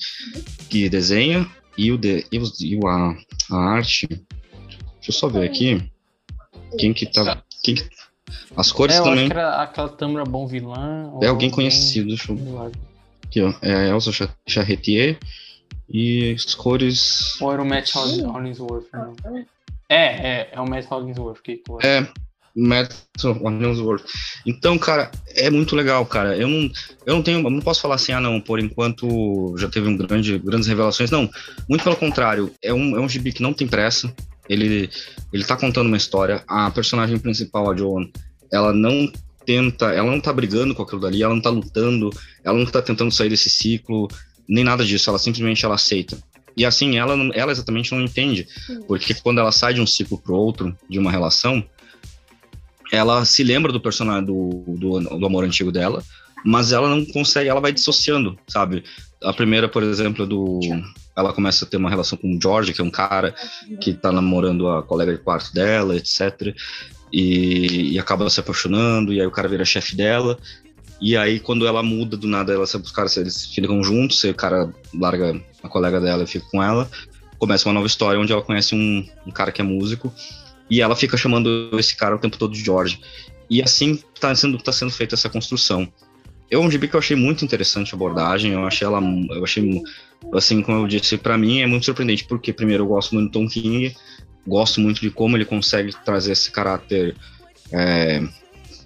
que 0.69 0.89
desenha 0.89 1.47
e 1.85 1.91
o 1.91 1.97
de 1.97 2.25
e, 2.31 2.37
o, 2.39 2.43
e 2.61 2.79
a, 2.87 3.15
a 3.51 3.57
arte. 3.57 4.07
Deixa 4.07 5.09
eu 5.09 5.13
só 5.13 5.27
ver 5.27 5.45
aqui. 5.49 5.89
Quem 6.77 6.93
que 6.93 7.05
tá. 7.05 7.41
Quem 7.63 7.75
que, 7.75 7.89
as 8.55 8.71
cores 8.71 8.95
É, 8.95 8.99
eu 8.99 9.03
também. 9.03 9.19
acho 9.21 9.27
que 9.31 9.37
era 9.37 9.61
aquela 9.61 9.89
Tâmara 9.89 10.25
Bom 10.25 10.45
Vilã. 10.47 11.11
É 11.21 11.27
alguém 11.27 11.49
conhecido. 11.49 12.09
Deixa 12.09 12.31
eu, 12.31 12.71
aqui, 13.23 13.41
ó. 13.41 13.53
É 13.61 13.73
a 13.73 13.87
Elsa 13.87 14.11
Cha- 14.11 14.35
Charretier. 14.47 15.17
E 15.91 16.33
as 16.33 16.53
cores. 16.53 17.39
Ou 17.41 17.51
era 17.51 17.61
o 17.61 17.65
Matt 17.65 17.91
Hollingsworth, 17.93 18.85
não. 18.93 19.15
É, 19.89 19.95
é, 20.41 20.49
é 20.51 20.61
o 20.61 20.69
Matt 20.69 20.85
Hollingsworth 20.85 21.41
que 21.41 21.57
que- 21.57 21.87
É. 21.87 22.07
Matt 22.55 22.93
Hollingsworth. 23.21 24.03
Então, 24.45 24.77
cara, 24.77 25.11
é 25.35 25.49
muito 25.49 25.75
legal, 25.75 26.05
cara. 26.05 26.35
Eu 26.37 26.47
não, 26.47 26.71
eu 27.05 27.15
não 27.15 27.23
tenho, 27.23 27.39
eu 27.39 27.49
não 27.49 27.61
posso 27.61 27.81
falar 27.81 27.95
assim, 27.95 28.11
ah, 28.11 28.21
não, 28.21 28.39
por 28.39 28.59
enquanto 28.59 29.55
já 29.57 29.67
teve 29.67 29.87
um 29.87 29.97
grande, 29.97 30.37
grandes 30.39 30.67
revelações. 30.67 31.11
Não, 31.11 31.29
muito 31.67 31.83
pelo 31.83 31.95
contrário. 31.95 32.51
É 32.63 32.73
um, 32.73 32.95
é 32.95 32.99
um 32.99 33.09
gibi 33.09 33.31
que 33.31 33.41
não 33.41 33.53
tem 33.53 33.67
pressa. 33.67 34.13
Ele, 34.47 34.89
ele 35.31 35.43
tá 35.43 35.55
contando 35.55 35.87
uma 35.87 35.97
história. 35.97 36.43
A 36.47 36.71
personagem 36.71 37.19
principal, 37.19 37.71
a 37.71 37.75
Joan, 37.75 38.07
ela 38.51 38.73
não 38.73 39.11
tenta, 39.45 39.93
ela 39.93 40.09
não 40.09 40.19
tá 40.19 40.33
brigando 40.33 40.73
com 40.75 40.83
aquilo 40.83 41.01
dali, 41.01 41.23
ela 41.23 41.33
não 41.33 41.41
tá 41.41 41.49
lutando, 41.49 42.09
ela 42.43 42.57
não 42.57 42.65
tá 42.65 42.81
tentando 42.81 43.11
sair 43.11 43.29
desse 43.29 43.49
ciclo, 43.49 44.07
nem 44.47 44.63
nada 44.63 44.83
disso. 44.83 45.09
Ela 45.09 45.19
simplesmente 45.19 45.63
ela 45.63 45.75
aceita. 45.75 46.17
E 46.57 46.65
assim, 46.65 46.97
ela, 46.97 47.13
ela 47.33 47.51
exatamente 47.51 47.91
não 47.93 48.01
entende. 48.01 48.47
Porque 48.87 49.13
quando 49.13 49.39
ela 49.39 49.51
sai 49.51 49.73
de 49.73 49.81
um 49.81 49.87
ciclo 49.87 50.17
pro 50.17 50.35
outro, 50.35 50.75
de 50.89 50.99
uma 50.99 51.11
relação, 51.11 51.63
ela 52.91 53.23
se 53.25 53.43
lembra 53.43 53.71
do 53.71 53.79
personagem 53.79 54.25
do, 54.25 54.63
do, 54.67 54.99
do 54.99 55.25
amor 55.25 55.43
antigo 55.43 55.71
dela, 55.71 56.03
mas 56.43 56.71
ela 56.71 56.89
não 56.89 57.05
consegue, 57.05 57.49
ela 57.49 57.59
vai 57.59 57.71
dissociando, 57.71 58.37
sabe? 58.47 58.83
A 59.23 59.33
primeira, 59.33 59.67
por 59.67 59.83
exemplo, 59.83 60.25
do. 60.25 60.59
Ela 61.15 61.33
começa 61.33 61.65
a 61.65 61.67
ter 61.67 61.77
uma 61.77 61.89
relação 61.89 62.17
com 62.17 62.33
o 62.33 62.39
George, 62.41 62.73
que 62.73 62.79
é 62.79 62.83
um 62.83 62.89
cara 62.89 63.35
que 63.81 63.93
tá 63.93 64.11
namorando 64.11 64.69
a 64.69 64.81
colega 64.81 65.11
de 65.11 65.17
quarto 65.17 65.53
dela, 65.53 65.97
etc. 65.97 66.55
E, 67.11 67.93
e 67.93 67.99
acaba 67.99 68.29
se 68.29 68.39
apaixonando, 68.39 69.11
e 69.11 69.19
aí 69.19 69.27
o 69.27 69.31
cara 69.31 69.49
vira 69.49 69.65
chefe 69.65 69.95
dela. 69.95 70.37
E 71.01 71.17
aí, 71.17 71.39
quando 71.39 71.67
ela 71.67 71.83
muda 71.83 72.15
do 72.15 72.27
nada, 72.27 72.53
ela, 72.53 72.63
os 72.63 72.91
caras 72.91 73.17
eles 73.17 73.45
ficam 73.45 73.83
juntos, 73.83 74.23
o 74.23 74.33
cara 74.33 74.73
larga 74.93 75.39
a 75.61 75.67
colega 75.67 75.99
dela 75.99 76.23
e 76.23 76.27
fica 76.27 76.45
com 76.49 76.63
ela. 76.63 76.89
Começa 77.37 77.67
uma 77.67 77.73
nova 77.73 77.87
história 77.87 78.19
onde 78.19 78.31
ela 78.31 78.41
conhece 78.41 78.75
um, 78.75 79.05
um 79.25 79.31
cara 79.31 79.51
que 79.51 79.61
é 79.61 79.63
músico 79.63 80.13
e 80.69 80.81
ela 80.81 80.95
fica 80.95 81.17
chamando 81.17 81.71
esse 81.79 81.95
cara 81.95 82.15
o 82.15 82.19
tempo 82.19 82.37
todo 82.37 82.53
de 82.53 82.63
George. 82.63 82.99
E 83.49 83.61
assim 83.61 83.99
tá 84.19 84.33
sendo, 84.35 84.57
tá 84.57 84.71
sendo 84.71 84.91
feita 84.91 85.15
essa 85.15 85.29
construção. 85.29 85.91
Eu 86.49 86.61
um 86.61 86.69
gibi 86.69 86.87
que 86.87 86.95
eu 86.95 86.99
achei 86.99 87.15
muito 87.15 87.43
interessante 87.43 87.93
a 87.93 87.95
abordagem, 87.95 88.53
eu 88.53 88.65
achei 88.65 88.85
ela, 88.85 88.99
eu 89.29 89.43
achei, 89.43 89.83
assim, 90.33 90.61
como 90.61 90.79
eu 90.79 90.87
disse, 90.87 91.17
para 91.17 91.37
mim 91.37 91.61
é 91.61 91.67
muito 91.67 91.85
surpreendente, 91.85 92.25
porque 92.25 92.51
primeiro 92.51 92.83
eu 92.83 92.87
gosto 92.87 93.13
muito 93.13 93.29
do 93.29 93.31
Tom 93.31 93.47
King, 93.47 93.95
gosto 94.47 94.81
muito 94.81 94.99
de 94.99 95.11
como 95.11 95.37
ele 95.37 95.45
consegue 95.45 95.93
trazer 96.03 96.31
esse 96.31 96.49
caráter 96.49 97.15
é, 97.71 98.23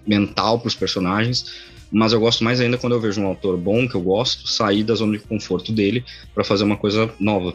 mental 0.06 0.60
para 0.60 0.68
os 0.68 0.76
personagens, 0.76 1.74
mas 1.90 2.12
eu 2.12 2.20
gosto 2.20 2.44
mais 2.44 2.60
ainda 2.60 2.78
quando 2.78 2.94
eu 2.94 3.00
vejo 3.00 3.22
um 3.22 3.28
autor 3.28 3.58
bom, 3.58 3.88
que 3.88 3.96
eu 3.96 4.02
gosto, 4.02 4.48
sair 4.48 4.84
da 4.84 4.96
zona 4.96 5.18
de 5.18 5.24
conforto 5.24 5.72
dele 5.72 6.04
para 6.34 6.44
fazer 6.44 6.66
uma 6.66 6.76
coisa 6.76 7.14
nova, 7.18 7.54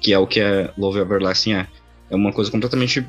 que 0.00 0.12
é 0.12 0.18
o 0.18 0.26
que 0.26 0.40
é 0.40 0.70
Love 0.76 0.98
Everlasting 0.98 1.54
é. 1.54 1.66
É 2.10 2.14
uma 2.14 2.32
coisa 2.32 2.50
completamente 2.50 3.04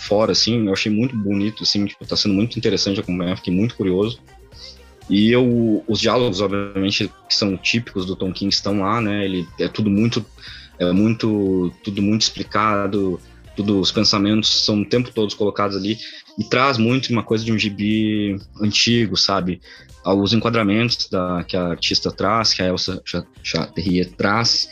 fora, 0.00 0.32
assim, 0.32 0.66
eu 0.66 0.72
achei 0.72 0.90
muito 0.90 1.16
bonito, 1.16 1.62
assim, 1.62 1.84
tipo, 1.84 2.06
tá 2.06 2.16
sendo 2.16 2.34
muito 2.34 2.58
interessante 2.58 3.00
acompanhar, 3.00 3.36
fiquei 3.36 3.54
muito 3.54 3.76
curioso. 3.76 4.20
E 5.08 5.30
eu, 5.30 5.84
os 5.88 6.00
diálogos, 6.00 6.40
obviamente, 6.40 7.10
que 7.28 7.34
são 7.34 7.56
típicos 7.56 8.06
do 8.06 8.14
Tom 8.14 8.32
King 8.32 8.52
estão 8.52 8.80
lá, 8.80 9.00
né? 9.00 9.24
Ele 9.24 9.46
é 9.58 9.66
tudo 9.66 9.90
muito, 9.90 10.24
é 10.78 10.92
muito, 10.92 11.72
tudo 11.82 12.00
muito 12.00 12.22
explicado, 12.22 13.20
tudo, 13.56 13.80
os 13.80 13.90
pensamentos 13.90 14.64
são 14.64 14.82
o 14.82 14.86
tempo 14.86 15.10
todos 15.12 15.34
colocados 15.34 15.76
ali 15.76 15.98
e 16.38 16.44
traz 16.44 16.78
muito 16.78 17.10
uma 17.10 17.22
coisa 17.22 17.44
de 17.44 17.52
um 17.52 17.58
gibi 17.58 18.38
antigo, 18.60 19.16
sabe? 19.16 19.60
Os 20.04 20.32
enquadramentos 20.32 21.08
da, 21.10 21.44
que 21.44 21.56
a 21.56 21.66
artista 21.66 22.10
traz, 22.10 22.54
que 22.54 22.62
a 22.62 22.68
Elsa 22.68 23.02
Chaterrier 23.42 24.10
traz, 24.12 24.68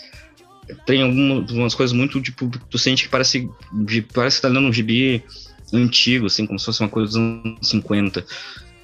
tem 0.86 1.02
algumas 1.02 1.74
coisas 1.74 1.96
muito, 1.96 2.20
tipo, 2.20 2.50
tu 2.70 2.78
sente 2.78 3.04
que 3.04 3.08
parece, 3.08 3.48
parece 4.12 4.36
que 4.36 4.42
tá 4.42 4.48
lendo 4.48 4.68
um 4.68 4.72
gibi 4.72 5.24
antigo, 5.72 6.26
assim, 6.26 6.46
como 6.46 6.58
se 6.58 6.64
fosse 6.66 6.80
uma 6.80 6.88
coisa 6.88 7.08
dos 7.08 7.16
anos 7.16 7.68
50. 7.68 8.24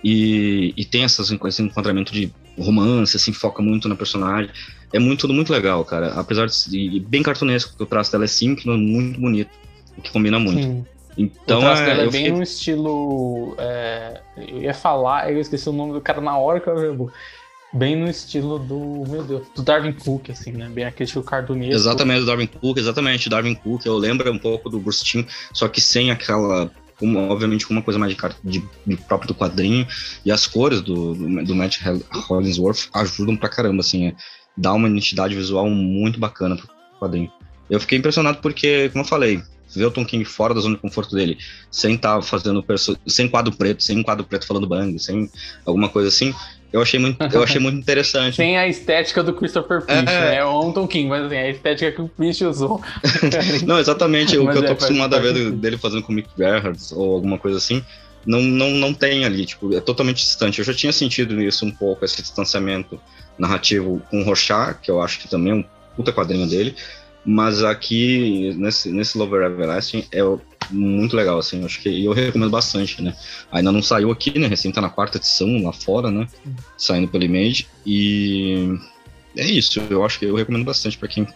E, 0.02 0.74
e 0.76 0.84
tem 0.84 1.02
essas, 1.04 1.30
esse 1.30 1.62
enquadramento 1.62 2.12
de 2.12 2.30
romance, 2.58 3.16
assim, 3.16 3.32
foca 3.32 3.62
muito 3.62 3.88
na 3.88 3.96
personagem. 3.96 4.50
É 4.92 4.98
muito, 4.98 5.20
tudo 5.22 5.32
muito 5.34 5.52
legal, 5.52 5.84
cara. 5.84 6.12
Apesar 6.14 6.46
de 6.46 6.54
ser 6.54 7.00
bem 7.00 7.22
cartunesco, 7.22 7.76
que 7.76 7.82
o 7.82 7.86
traço 7.86 8.12
dela 8.12 8.24
é 8.24 8.28
simples, 8.28 8.66
mas 8.66 8.78
muito 8.78 9.20
bonito, 9.20 9.50
o 9.96 10.02
que 10.02 10.10
combina 10.10 10.38
muito. 10.38 10.62
Sim. 10.62 10.84
Então, 11.16 11.58
o 11.58 11.60
traço 11.60 11.82
é, 11.82 11.86
dela 11.86 12.02
é 12.02 12.10
bem 12.10 12.12
fiquei- 12.12 12.32
no 12.32 12.42
estilo. 12.42 13.54
é, 13.58 14.20
eu 14.36 14.62
ia 14.62 14.74
falar, 14.74 15.32
eu 15.32 15.40
esqueci 15.40 15.68
o 15.68 15.72
nome 15.72 15.92
do 15.94 16.00
cara 16.00 16.20
na 16.20 16.36
hora 16.36 16.60
que 16.60 16.68
eu 16.68 16.74
lembro. 16.74 17.10
Bem 17.74 17.96
no 17.96 18.08
estilo 18.08 18.58
do. 18.58 19.04
Meu 19.08 19.24
Deus, 19.24 19.46
do 19.54 19.62
Darwin 19.62 19.92
Cook, 19.92 20.30
assim, 20.30 20.52
né? 20.52 20.68
Bem 20.68 20.84
aquele 20.84 21.06
estilo 21.06 21.24
cartunesco. 21.24 21.74
Exatamente, 21.74 22.20
do 22.20 22.26
Darwin 22.26 22.46
Cook, 22.46 22.78
exatamente, 22.78 23.28
Darwin 23.28 23.54
Cook, 23.56 23.84
eu 23.84 23.96
lembro 23.98 24.30
um 24.32 24.38
pouco 24.38 24.70
do 24.70 24.78
Bruce 24.78 25.04
Timm, 25.04 25.24
só 25.52 25.66
que 25.66 25.80
sem 25.80 26.10
aquela, 26.12 26.70
com- 26.98 27.16
obviamente 27.28 27.66
com 27.66 27.72
uma 27.74 27.82
coisa 27.82 27.98
mais 27.98 28.14
de, 28.14 28.18
de, 28.44 28.64
de 28.86 28.96
próprio 28.96 29.26
do 29.28 29.34
quadrinho, 29.34 29.84
e 30.24 30.30
as 30.30 30.46
cores 30.46 30.80
do, 30.80 31.14
do, 31.14 31.44
do 31.44 31.54
Matt 31.54 31.78
Hollingsworth 32.28 32.88
ajudam 32.94 33.36
pra 33.36 33.48
caramba, 33.48 33.80
assim, 33.80 34.06
é, 34.06 34.14
dá 34.56 34.72
uma 34.72 34.88
identidade 34.88 35.34
visual 35.34 35.68
muito 35.68 36.20
bacana 36.20 36.56
pro 36.56 36.68
quadrinho. 37.00 37.30
Eu 37.68 37.80
fiquei 37.80 37.98
impressionado 37.98 38.38
porque, 38.40 38.88
como 38.90 39.02
eu 39.02 39.08
falei, 39.08 39.42
ver 39.74 39.86
o 39.86 39.90
Tom 39.90 40.04
King 40.04 40.24
fora 40.24 40.54
da 40.54 40.60
zona 40.60 40.76
de 40.76 40.80
conforto 40.80 41.16
dele, 41.16 41.38
sem 41.72 41.96
estar 41.96 42.22
fazendo, 42.22 42.62
perso- 42.62 42.96
sem 43.04 43.28
quadro 43.28 43.52
preto, 43.56 43.82
sem 43.82 44.00
quadro 44.00 44.24
preto 44.24 44.46
falando 44.46 44.68
bang, 44.68 44.96
sem 45.00 45.28
alguma 45.66 45.88
coisa 45.88 46.08
assim, 46.08 46.32
eu 46.74 46.82
achei 46.82 46.98
muito, 46.98 47.22
eu 47.32 47.42
achei 47.42 47.60
muito 47.60 47.78
interessante. 47.78 48.36
Tem 48.36 48.58
a 48.58 48.66
estética 48.66 49.22
do 49.22 49.32
Christopher 49.32 49.80
Priest, 49.82 50.08
É. 50.08 50.20
né? 50.20 50.40
Eu 50.40 50.50
amo 50.50 50.72
Tom 50.72 50.88
King, 50.88 51.08
mas 51.08 51.24
assim, 51.24 51.36
a 51.36 51.48
estética 51.48 51.92
que 51.92 52.02
o 52.02 52.08
Priest 52.08 52.44
usou. 52.44 52.82
Não, 53.64 53.78
exatamente. 53.78 54.36
O 54.36 54.42
que 54.42 54.48
eu 54.48 54.50
é, 54.50 54.54
tô 54.54 54.60
faz- 54.62 54.70
acostumado 54.72 55.14
a 55.14 55.20
ver 55.20 55.52
dele 55.52 55.78
fazendo 55.78 56.02
com 56.02 56.10
o 56.10 56.14
Mick 56.16 56.28
Gerhardt 56.36 56.92
ou 56.92 57.14
alguma 57.14 57.38
coisa 57.38 57.58
assim, 57.58 57.80
não, 58.26 58.40
não, 58.42 58.70
não 58.70 58.92
tem 58.92 59.24
ali, 59.24 59.46
tipo, 59.46 59.72
é 59.72 59.80
totalmente 59.80 60.16
distante. 60.16 60.58
Eu 60.58 60.64
já 60.64 60.74
tinha 60.74 60.92
sentido 60.92 61.40
isso 61.40 61.64
um 61.64 61.70
pouco, 61.70 62.04
esse 62.04 62.20
distanciamento 62.20 63.00
narrativo 63.38 64.02
com 64.10 64.20
o 64.20 64.24
Rorschach, 64.24 64.80
que 64.82 64.90
eu 64.90 65.00
acho 65.00 65.20
que 65.20 65.28
também 65.28 65.52
é 65.52 65.54
um 65.56 65.64
puta 65.94 66.12
quadrinho 66.12 66.48
dele, 66.48 66.74
mas 67.24 67.62
aqui, 67.62 68.54
nesse, 68.56 68.90
nesse 68.90 69.16
Lover 69.16 69.42
Everlasting, 69.42 70.04
é 70.12 70.20
muito 70.70 71.16
legal, 71.16 71.38
assim, 71.38 71.60
eu 71.60 71.66
acho 71.66 71.80
que 71.80 72.04
eu 72.04 72.12
recomendo 72.12 72.50
bastante, 72.50 73.02
né? 73.02 73.14
Ainda 73.50 73.72
não 73.72 73.82
saiu 73.82 74.10
aqui, 74.10 74.38
né? 74.38 74.46
Recém 74.46 74.72
tá 74.72 74.80
na 74.80 74.90
quarta 74.90 75.18
edição 75.18 75.62
lá 75.62 75.72
fora, 75.72 76.10
né? 76.10 76.26
Saindo 76.76 77.08
pela 77.08 77.24
Image, 77.24 77.66
e 77.86 78.78
é 79.36 79.44
isso, 79.44 79.80
eu 79.90 80.04
acho 80.04 80.18
que 80.18 80.26
eu 80.26 80.34
recomendo 80.34 80.64
bastante 80.64 80.98
pra 80.98 81.08
quem 81.08 81.26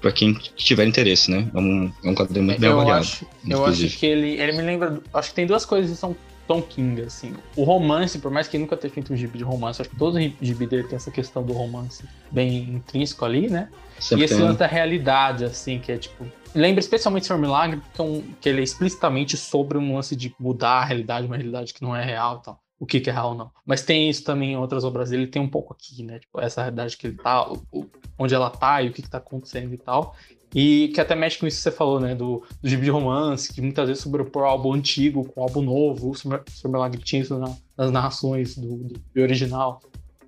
para 0.00 0.10
quem 0.10 0.32
tiver 0.56 0.86
interesse, 0.86 1.30
né? 1.30 1.50
É 1.54 1.58
um, 1.58 1.92
é 2.02 2.08
um 2.08 2.14
quadrinho 2.14 2.46
muito 2.46 2.58
bem 2.58 2.70
eu 2.70 2.80
avaliado. 2.80 3.02
acho, 3.02 3.26
eu 3.46 3.66
acho 3.66 3.98
que 3.98 4.06
ele, 4.06 4.40
ele 4.40 4.52
me 4.52 4.62
lembra. 4.62 4.98
Acho 5.12 5.28
que 5.28 5.34
tem 5.34 5.46
duas 5.46 5.66
coisas 5.66 5.90
que 5.90 5.96
são 5.98 6.16
Tom 6.50 6.60
King, 6.62 7.02
assim. 7.02 7.32
O 7.54 7.62
romance, 7.62 8.18
por 8.18 8.28
mais 8.28 8.48
que 8.48 8.56
ele 8.56 8.64
nunca 8.64 8.76
tenha 8.76 8.92
feito 8.92 9.12
um 9.12 9.16
gibi 9.16 9.38
de 9.38 9.44
romance, 9.44 9.80
acho 9.80 9.88
que 9.88 9.94
todo 9.96 10.18
gibi 10.40 10.66
dele 10.66 10.82
tem 10.82 10.96
essa 10.96 11.08
questão 11.08 11.44
do 11.44 11.52
romance 11.52 12.02
bem 12.28 12.64
intrínseco 12.74 13.24
ali, 13.24 13.48
né? 13.48 13.68
Sempre 14.00 14.22
e 14.22 14.24
esse 14.24 14.34
um- 14.34 14.46
lance 14.46 14.58
da 14.58 14.66
realidade, 14.66 15.44
assim, 15.44 15.78
que 15.78 15.92
é 15.92 15.96
tipo. 15.96 16.26
Lembra 16.52 16.80
especialmente 16.80 17.24
Senhor 17.26 17.38
Milagre, 17.38 17.80
que, 17.94 18.00
é 18.00 18.04
um- 18.04 18.22
que 18.40 18.48
ele 18.48 18.58
é 18.62 18.64
explicitamente 18.64 19.36
sobre 19.36 19.78
um 19.78 19.94
lance 19.94 20.16
de 20.16 20.34
mudar 20.40 20.80
a 20.80 20.84
realidade, 20.84 21.24
uma 21.24 21.36
realidade 21.36 21.72
que 21.72 21.82
não 21.82 21.94
é 21.94 22.04
real 22.04 22.40
e 22.40 22.44
tal. 22.44 22.60
O 22.80 22.84
que, 22.86 22.98
que 22.98 23.08
é 23.10 23.12
real 23.12 23.28
ou 23.28 23.34
não. 23.36 23.52
Mas 23.64 23.82
tem 23.82 24.10
isso 24.10 24.24
também 24.24 24.54
em 24.54 24.56
outras 24.56 24.82
obras 24.82 25.10
dele, 25.10 25.28
tem 25.28 25.40
um 25.40 25.48
pouco 25.48 25.72
aqui, 25.72 26.02
né? 26.02 26.18
Tipo, 26.18 26.40
essa 26.40 26.62
realidade 26.62 26.96
que 26.96 27.06
ele 27.06 27.16
tá, 27.16 27.48
o- 27.48 27.62
o- 27.70 27.86
onde 28.18 28.34
ela 28.34 28.50
tá 28.50 28.82
e 28.82 28.88
o 28.88 28.92
que, 28.92 29.02
que 29.02 29.08
tá 29.10 29.18
acontecendo 29.18 29.72
e 29.72 29.78
tal. 29.78 30.16
E 30.54 30.88
que 30.94 31.00
até 31.00 31.14
mexe 31.14 31.38
com 31.38 31.46
isso 31.46 31.58
que 31.58 31.62
você 31.62 31.70
falou, 31.70 32.00
né? 32.00 32.14
Do, 32.14 32.42
do 32.62 32.68
gibi 32.68 32.84
de 32.84 32.90
romance, 32.90 33.52
que 33.52 33.60
muitas 33.60 33.86
vezes 33.88 34.02
sobrepor 34.02 34.44
álbum 34.44 34.72
antigo 34.74 35.24
com 35.24 35.42
álbum 35.42 35.62
novo. 35.62 36.10
O 36.10 36.14
Senhor 36.16 36.42
Senhor 36.50 36.72
Milagre 36.72 37.00
tinha 37.02 37.22
isso 37.22 37.38
na- 37.38 37.54
nas 37.78 37.90
narrações 37.92 38.56
do, 38.56 38.76
do 39.14 39.22
original. 39.22 39.80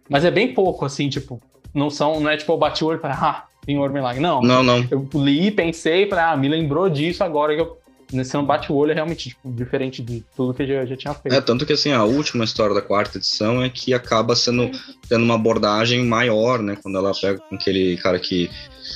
Mas 0.08 0.24
é 0.24 0.30
bem 0.30 0.54
pouco, 0.54 0.84
assim, 0.84 1.08
tipo, 1.08 1.40
não 1.74 1.90
são, 1.90 2.20
não 2.20 2.30
é 2.30 2.36
tipo, 2.36 2.52
eu 2.52 2.56
bati 2.58 2.84
o 2.84 2.88
olho 2.88 2.98
e 2.98 3.00
falei, 3.00 3.16
ah, 3.20 3.44
Senhor 3.64 3.90
Milagre. 3.90 4.20
Não, 4.20 4.40
Não, 4.42 4.62
não. 4.62 4.86
eu 4.90 5.08
li, 5.14 5.50
pensei, 5.50 6.08
falei, 6.08 6.24
ah, 6.24 6.36
me 6.36 6.48
lembrou 6.48 6.88
disso 6.88 7.24
agora 7.24 7.54
que 7.54 7.60
eu. 7.60 7.78
Você 8.12 8.36
não 8.36 8.44
bate 8.44 8.70
o 8.70 8.74
olho, 8.74 8.90
é 8.90 8.94
realmente 8.94 9.30
tipo, 9.30 9.50
diferente 9.50 10.02
de 10.02 10.22
tudo 10.36 10.52
que 10.52 10.62
eu 10.64 10.66
já, 10.66 10.84
já 10.84 10.96
tinha 10.98 11.14
feito. 11.14 11.34
É, 11.34 11.40
tanto 11.40 11.64
que 11.64 11.72
assim, 11.72 11.92
a 11.92 12.04
última 12.04 12.44
história 12.44 12.74
da 12.74 12.82
quarta 12.82 13.16
edição 13.16 13.62
é 13.62 13.70
que 13.70 13.94
acaba 13.94 14.36
sendo 14.36 14.70
tendo 15.08 15.24
uma 15.24 15.36
abordagem 15.36 16.04
maior, 16.04 16.58
né? 16.60 16.76
Quando 16.82 16.98
ela 16.98 17.12
pega 17.18 17.38
com 17.38 17.54
aquele 17.54 17.96
cara 17.96 18.18
que 18.18 18.50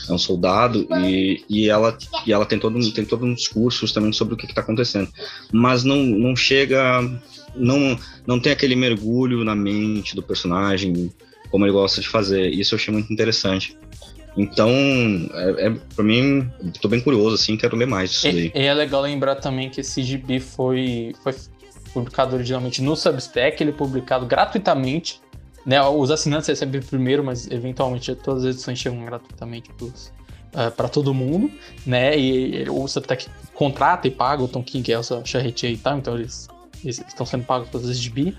é 0.09 0.13
um 0.13 0.19
soldado 0.19 0.87
e, 1.05 1.45
e 1.49 1.69
ela, 1.69 1.97
e 2.27 2.33
ela 2.33 2.45
tem, 2.47 2.59
todo, 2.59 2.77
um- 2.79 2.91
tem 2.91 3.05
todo 3.05 3.25
um 3.25 3.35
discurso 3.35 3.81
justamente 3.81 4.17
sobre 4.17 4.35
o 4.35 4.37
que, 4.37 4.47
está 4.47 4.61
acontecendo. 4.61 5.09
Mas 5.53 5.85
não, 5.85 5.97
não 5.97 6.35
chega. 6.37 7.01
Não, 7.55 7.99
não 8.27 8.39
tem 8.39 8.53
aquele 8.53 8.77
mergulho 8.77 9.43
na 9.45 9.55
mente 9.55 10.15
do 10.15 10.23
personagem, 10.23 11.11
como 11.51 11.65
ele 11.65 11.73
gosta 11.73 12.01
de 12.01 12.09
fazer. 12.09 12.51
Isso 12.51 12.75
eu 12.75 12.79
achei 12.79 12.93
muito 12.93 13.13
interessante. 13.13 13.77
Então, 14.37 14.69
é, 15.33 15.67
é, 15.67 15.71
pra 15.95 16.05
mim, 16.05 16.51
tô 16.83 16.89
bem 16.89 17.01
curioso, 17.01 17.37
assim, 17.37 17.57
quero 17.57 17.75
ler 17.77 17.87
mais 17.87 18.11
disso 18.11 18.25
daí. 18.25 18.53
E, 18.55 18.59
e 18.61 18.65
é 18.67 18.75
legal 18.75 19.01
lembrar 19.01 19.37
também 19.37 19.71
que 19.71 19.81
esse 19.81 20.03
gibi 20.03 20.39
foi, 20.41 21.15
foi 21.23 21.35
publicado 21.95 22.35
originalmente 22.37 22.83
no 22.83 22.95
Substack, 22.95 23.63
ele 23.63 23.71
é 23.71 23.73
publicado 23.75 24.27
gratuitamente. 24.27 25.21
Né? 25.67 25.83
Os 25.83 26.11
assinantes 26.13 26.47
recebem 26.49 26.81
primeiro, 26.81 27.25
mas 27.25 27.51
eventualmente 27.51 28.15
todas 28.15 28.45
as 28.45 28.55
edições 28.55 28.79
chegam 28.79 29.05
gratuitamente 29.05 29.69
para 30.77 30.89
todo 30.89 31.13
mundo. 31.13 31.51
Né? 31.85 32.17
E 32.19 32.71
o 32.71 32.87
Substack 32.87 33.27
contrata 33.53 34.07
e 34.07 34.11
paga 34.11 34.43
o 34.43 34.49
Tom 34.49 34.63
King, 34.63 34.85
que 34.85 34.93
é 34.93 34.97
essa 34.97 35.23
charrete 35.25 35.67
e 35.67 35.77
tal, 35.77 35.99
então 35.99 36.15
eles, 36.15 36.49
eles 36.85 37.03
estão 37.07 37.27
sendo 37.27 37.45
pagos 37.45 37.69
esse 37.85 37.95
gibi. 37.95 38.37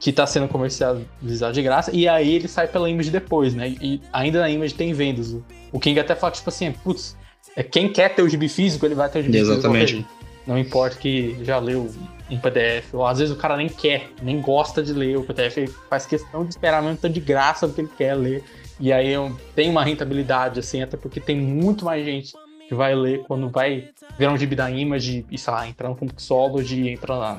Que 0.00 0.10
está 0.10 0.26
sendo 0.26 0.46
comercializado 0.48 1.54
de 1.54 1.62
graça, 1.62 1.90
e 1.94 2.06
aí 2.06 2.34
ele 2.34 2.46
sai 2.46 2.68
pela 2.68 2.90
Image 2.90 3.10
depois, 3.10 3.54
né? 3.54 3.74
E 3.80 4.02
ainda 4.12 4.40
na 4.40 4.50
Image 4.50 4.74
tem 4.74 4.92
vendas. 4.92 5.32
O- 5.32 5.42
O 5.72 5.80
King 5.80 5.98
até 5.98 6.14
fala, 6.14 6.30
tipo 6.30 6.48
assim, 6.50 6.70
putz, 6.72 7.16
é 7.56 7.62
quem 7.62 7.90
quer 7.90 8.14
ter 8.14 8.20
o 8.22 8.28
gibi 8.28 8.48
físico, 8.48 8.84
ele 8.84 8.94
vai 8.94 9.08
ter 9.08 9.20
o 9.20 9.22
gibi 9.22 9.38
físico. 9.38 9.54
Exatamente. 9.54 10.06
Não 10.46 10.58
importa 10.58 10.96
que 10.98 11.36
já 11.42 11.58
leu 11.58 11.90
um 12.34 12.38
PDF, 12.38 12.92
ou 12.92 13.06
às 13.06 13.18
vezes 13.18 13.34
o 13.34 13.38
cara 13.38 13.56
nem 13.56 13.68
quer, 13.68 14.10
nem 14.22 14.40
gosta 14.40 14.82
de 14.82 14.92
ler 14.92 15.16
o 15.16 15.24
PDF, 15.24 15.58
ele 15.58 15.74
faz 15.88 16.06
questão 16.06 16.44
de 16.44 16.50
esperar 16.50 16.82
mesmo 16.82 16.98
tanto 16.98 17.14
de 17.14 17.20
graça 17.20 17.66
porque 17.66 17.82
ele 17.82 17.90
quer 17.96 18.14
ler. 18.14 18.44
E 18.78 18.92
aí 18.92 19.14
tem 19.54 19.70
uma 19.70 19.84
rentabilidade, 19.84 20.60
assim, 20.60 20.82
até 20.82 20.96
porque 20.96 21.20
tem 21.20 21.40
muito 21.40 21.84
mais 21.84 22.04
gente 22.04 22.32
que 22.68 22.74
vai 22.74 22.94
ler 22.94 23.22
quando 23.24 23.48
vai 23.48 23.90
virar 24.18 24.32
um 24.32 24.38
gibi 24.38 24.56
da 24.56 24.70
Image 24.70 25.24
e, 25.30 25.38
sei 25.38 25.52
lá, 25.52 25.68
entrar 25.68 25.88
no 25.88 25.96
Comixology, 25.96 26.88
entrar 26.88 27.18
na, 27.18 27.34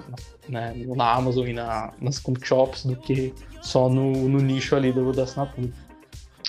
na, 0.48 0.62
né, 0.62 0.86
na 0.96 1.12
Amazon 1.12 1.48
e 1.48 1.54
na, 1.54 1.92
nas 2.00 2.20
comic 2.20 2.48
shops 2.48 2.86
do 2.86 2.96
que 2.96 3.34
só 3.62 3.90
no, 3.90 4.12
no 4.30 4.40
nicho 4.40 4.76
ali 4.76 4.92
do, 4.92 5.12
da 5.12 5.24
assinatura. 5.24 5.70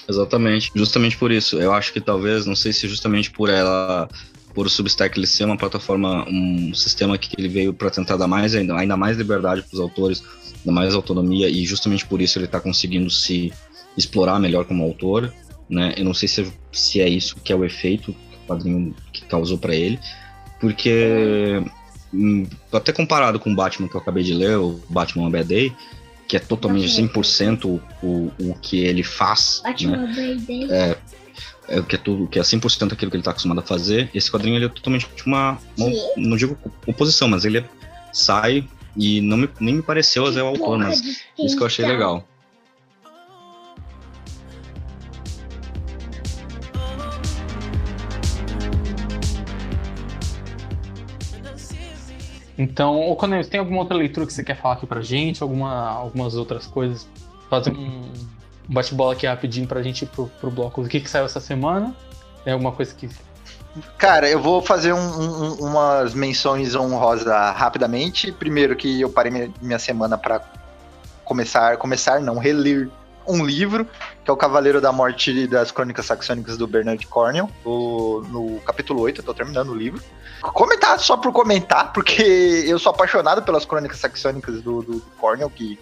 Exatamente. 0.08 0.70
Justamente 0.74 1.16
por 1.16 1.32
isso. 1.32 1.58
Eu 1.58 1.72
acho 1.72 1.92
que 1.92 2.00
talvez, 2.00 2.46
não 2.46 2.54
sei 2.54 2.72
se 2.72 2.86
justamente 2.86 3.30
por 3.30 3.48
ela, 3.48 4.08
por 4.56 4.66
o 4.66 4.70
Substack 4.70 5.18
ele 5.18 5.26
ser 5.26 5.44
uma 5.44 5.58
plataforma, 5.58 6.26
um 6.26 6.72
sistema 6.72 7.18
que 7.18 7.28
ele 7.38 7.46
veio 7.46 7.74
para 7.74 7.90
tentar 7.90 8.16
dar 8.16 8.26
mais 8.26 8.54
ainda, 8.54 8.74
ainda 8.74 8.96
mais 8.96 9.18
liberdade 9.18 9.60
para 9.60 9.74
os 9.74 9.78
autores, 9.78 10.24
ainda 10.60 10.72
mais 10.72 10.94
autonomia 10.94 11.46
e 11.46 11.66
justamente 11.66 12.06
por 12.06 12.22
isso 12.22 12.38
ele 12.38 12.46
está 12.46 12.58
conseguindo 12.58 13.10
se 13.10 13.52
explorar 13.98 14.40
melhor 14.40 14.64
como 14.64 14.82
autor, 14.82 15.30
né? 15.68 15.92
Eu 15.94 16.06
não 16.06 16.14
sei 16.14 16.26
se, 16.26 16.50
se 16.72 17.02
é 17.02 17.08
isso 17.08 17.36
que 17.44 17.52
é 17.52 17.56
o 17.56 17.66
efeito 17.66 18.14
que 18.14 18.36
o 18.36 18.46
quadrinho 18.46 18.94
que 19.12 19.26
causou 19.26 19.58
para 19.58 19.74
ele, 19.74 20.00
porque 20.58 21.62
hum, 22.14 22.46
até 22.72 22.94
comparado 22.94 23.38
com 23.38 23.52
o 23.52 23.54
Batman 23.54 23.88
que 23.88 23.94
eu 23.94 24.00
acabei 24.00 24.24
de 24.24 24.32
ler, 24.32 24.56
o 24.56 24.80
Batman 24.88 25.30
Day, 25.44 25.70
que 26.26 26.34
é 26.34 26.40
totalmente 26.40 26.88
100% 26.88 27.78
o, 28.02 28.32
o 28.40 28.54
que 28.62 28.78
ele 28.78 29.02
faz, 29.02 29.60
né? 29.64 29.70
Ótimo 29.70 30.06
birthday. 30.14 30.96
É, 31.68 31.80
que 31.82 31.94
é 31.96 31.98
tudo, 31.98 32.26
que 32.26 32.38
é 32.38 32.42
100% 32.42 32.92
aquilo 32.92 33.10
que 33.10 33.16
ele 33.16 33.24
tá 33.24 33.30
acostumado 33.30 33.58
a 33.60 33.62
fazer. 33.62 34.10
Esse 34.14 34.30
quadrinho 34.30 34.56
ele 34.56 34.66
é 34.66 34.68
totalmente 34.68 35.06
uma, 35.26 35.58
uma- 35.76 35.90
não 36.16 36.36
digo 36.36 36.56
oposição, 36.86 37.28
mas 37.28 37.44
ele 37.44 37.58
é- 37.58 37.64
sai 38.12 38.66
e 38.96 39.20
não 39.20 39.36
me, 39.36 39.48
nem 39.60 39.74
me 39.76 39.82
pareceu 39.82 40.30
ser 40.32 40.42
o 40.42 40.46
autor, 40.46 40.78
mas 40.78 41.00
isso 41.38 41.56
que 41.56 41.62
eu 41.62 41.66
achei 41.66 41.84
legal. 41.86 42.26
Então, 52.58 52.98
ô 53.10 53.14
Cornelius, 53.16 53.48
tem 53.48 53.60
alguma 53.60 53.80
outra 53.80 53.96
leitura 53.96 54.26
que 54.26 54.32
você 54.32 54.42
quer 54.42 54.56
falar 54.60 54.74
aqui 54.74 54.86
pra 54.86 55.02
gente? 55.02 55.42
Alguma, 55.42 55.88
algumas 55.90 56.34
outras 56.36 56.66
coisas? 56.66 57.06
Fazer 57.50 57.70
um 57.72 58.10
bate-bola 58.68 59.12
aqui 59.12 59.26
rapidinho 59.26 59.66
pra 59.66 59.82
gente 59.82 60.02
ir 60.02 60.06
pro, 60.06 60.26
pro 60.40 60.50
bloco. 60.50 60.82
O 60.82 60.88
que, 60.88 61.00
que 61.00 61.10
saiu 61.10 61.24
essa 61.24 61.40
semana? 61.40 61.94
Tem 62.44 62.52
alguma 62.52 62.72
coisa 62.72 62.94
que. 62.94 63.08
Cara, 63.98 64.28
eu 64.28 64.40
vou 64.40 64.62
fazer 64.62 64.92
um- 64.92 64.98
um- 64.98 65.54
umas 65.66 66.14
menções 66.14 66.74
honrosas 66.74 67.26
rapidamente. 67.54 68.32
Primeiro 68.32 68.74
que 68.74 69.00
eu 69.00 69.10
parei 69.10 69.30
minha, 69.30 69.50
minha 69.60 69.78
semana 69.78 70.16
para 70.16 70.40
começar, 71.24 71.76
começar 71.76 72.20
não, 72.20 72.38
reler 72.38 72.88
um 73.28 73.44
livro, 73.44 73.86
que 74.24 74.30
é 74.30 74.32
o 74.32 74.36
Cavaleiro 74.36 74.80
da 74.80 74.92
Morte 74.92 75.46
das 75.46 75.70
Crônicas 75.70 76.06
Saxônicas 76.06 76.56
do 76.56 76.66
Bernard 76.66 77.04
Cornwell, 77.06 77.48
o- 77.64 78.22
no 78.30 78.60
capítulo 78.60 79.00
8, 79.00 79.20
eu 79.20 79.24
tô 79.24 79.34
terminando 79.34 79.70
o 79.70 79.74
livro. 79.74 80.02
Comentar 80.42 80.98
só 81.00 81.16
por 81.16 81.32
comentar, 81.32 81.92
porque 81.92 82.22
eu 82.66 82.78
sou 82.78 82.90
apaixonado 82.90 83.42
pelas 83.42 83.64
crônicas 83.64 83.98
saxônicas 83.98 84.60
do, 84.62 84.82
do 84.82 85.00
Cornwell, 85.18 85.50
que 85.50 85.78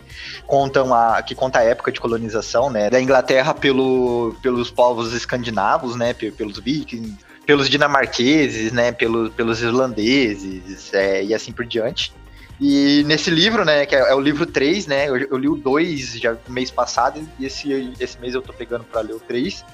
contam 0.47 0.95
a, 0.95 1.21
que 1.23 1.35
conta 1.35 1.59
a 1.59 1.63
época 1.65 1.91
de 1.93 2.01
colonização, 2.01 2.71
né, 2.71 2.89
da 2.89 3.01
Inglaterra 3.01 3.53
pelo, 3.53 4.35
pelos 4.43 4.71
povos 4.71 5.13
escandinavos, 5.13 5.97
né, 5.97 6.15
pe- 6.15 6.31
pelos 6.31 6.59
vikings, 6.59 7.15
pelos 7.45 7.69
dinamarqueses, 7.69 8.73
né, 8.73 8.91
pelo, 8.93 9.31
pelos 9.33 9.61
irlandeses, 9.61 10.93
é, 10.95 11.23
e 11.25 11.35
assim 11.35 11.53
por 11.53 11.67
diante. 11.67 12.13
E 12.61 13.03
nesse 13.05 13.31
livro, 13.31 13.65
né, 13.65 13.85
que 13.85 13.95
é, 13.95 13.99
é 13.99 14.15
o 14.15 14.21
livro 14.21 14.47
3, 14.47 14.87
né, 14.87 15.09
eu, 15.09 15.17
eu 15.17 15.37
li 15.37 15.49
o 15.49 15.57
2 15.57 16.19
já 16.21 16.37
mês 16.49 16.71
passado, 16.71 17.21
e 17.39 17.47
esse, 17.47 17.93
esse 17.99 18.19
mês 18.21 18.35
eu 18.35 18.43
tô 18.43 18.53
pegando 18.53 18.85
pra 18.85 19.01
ler 19.01 19.15
o 19.15 19.21
3. 19.21 19.65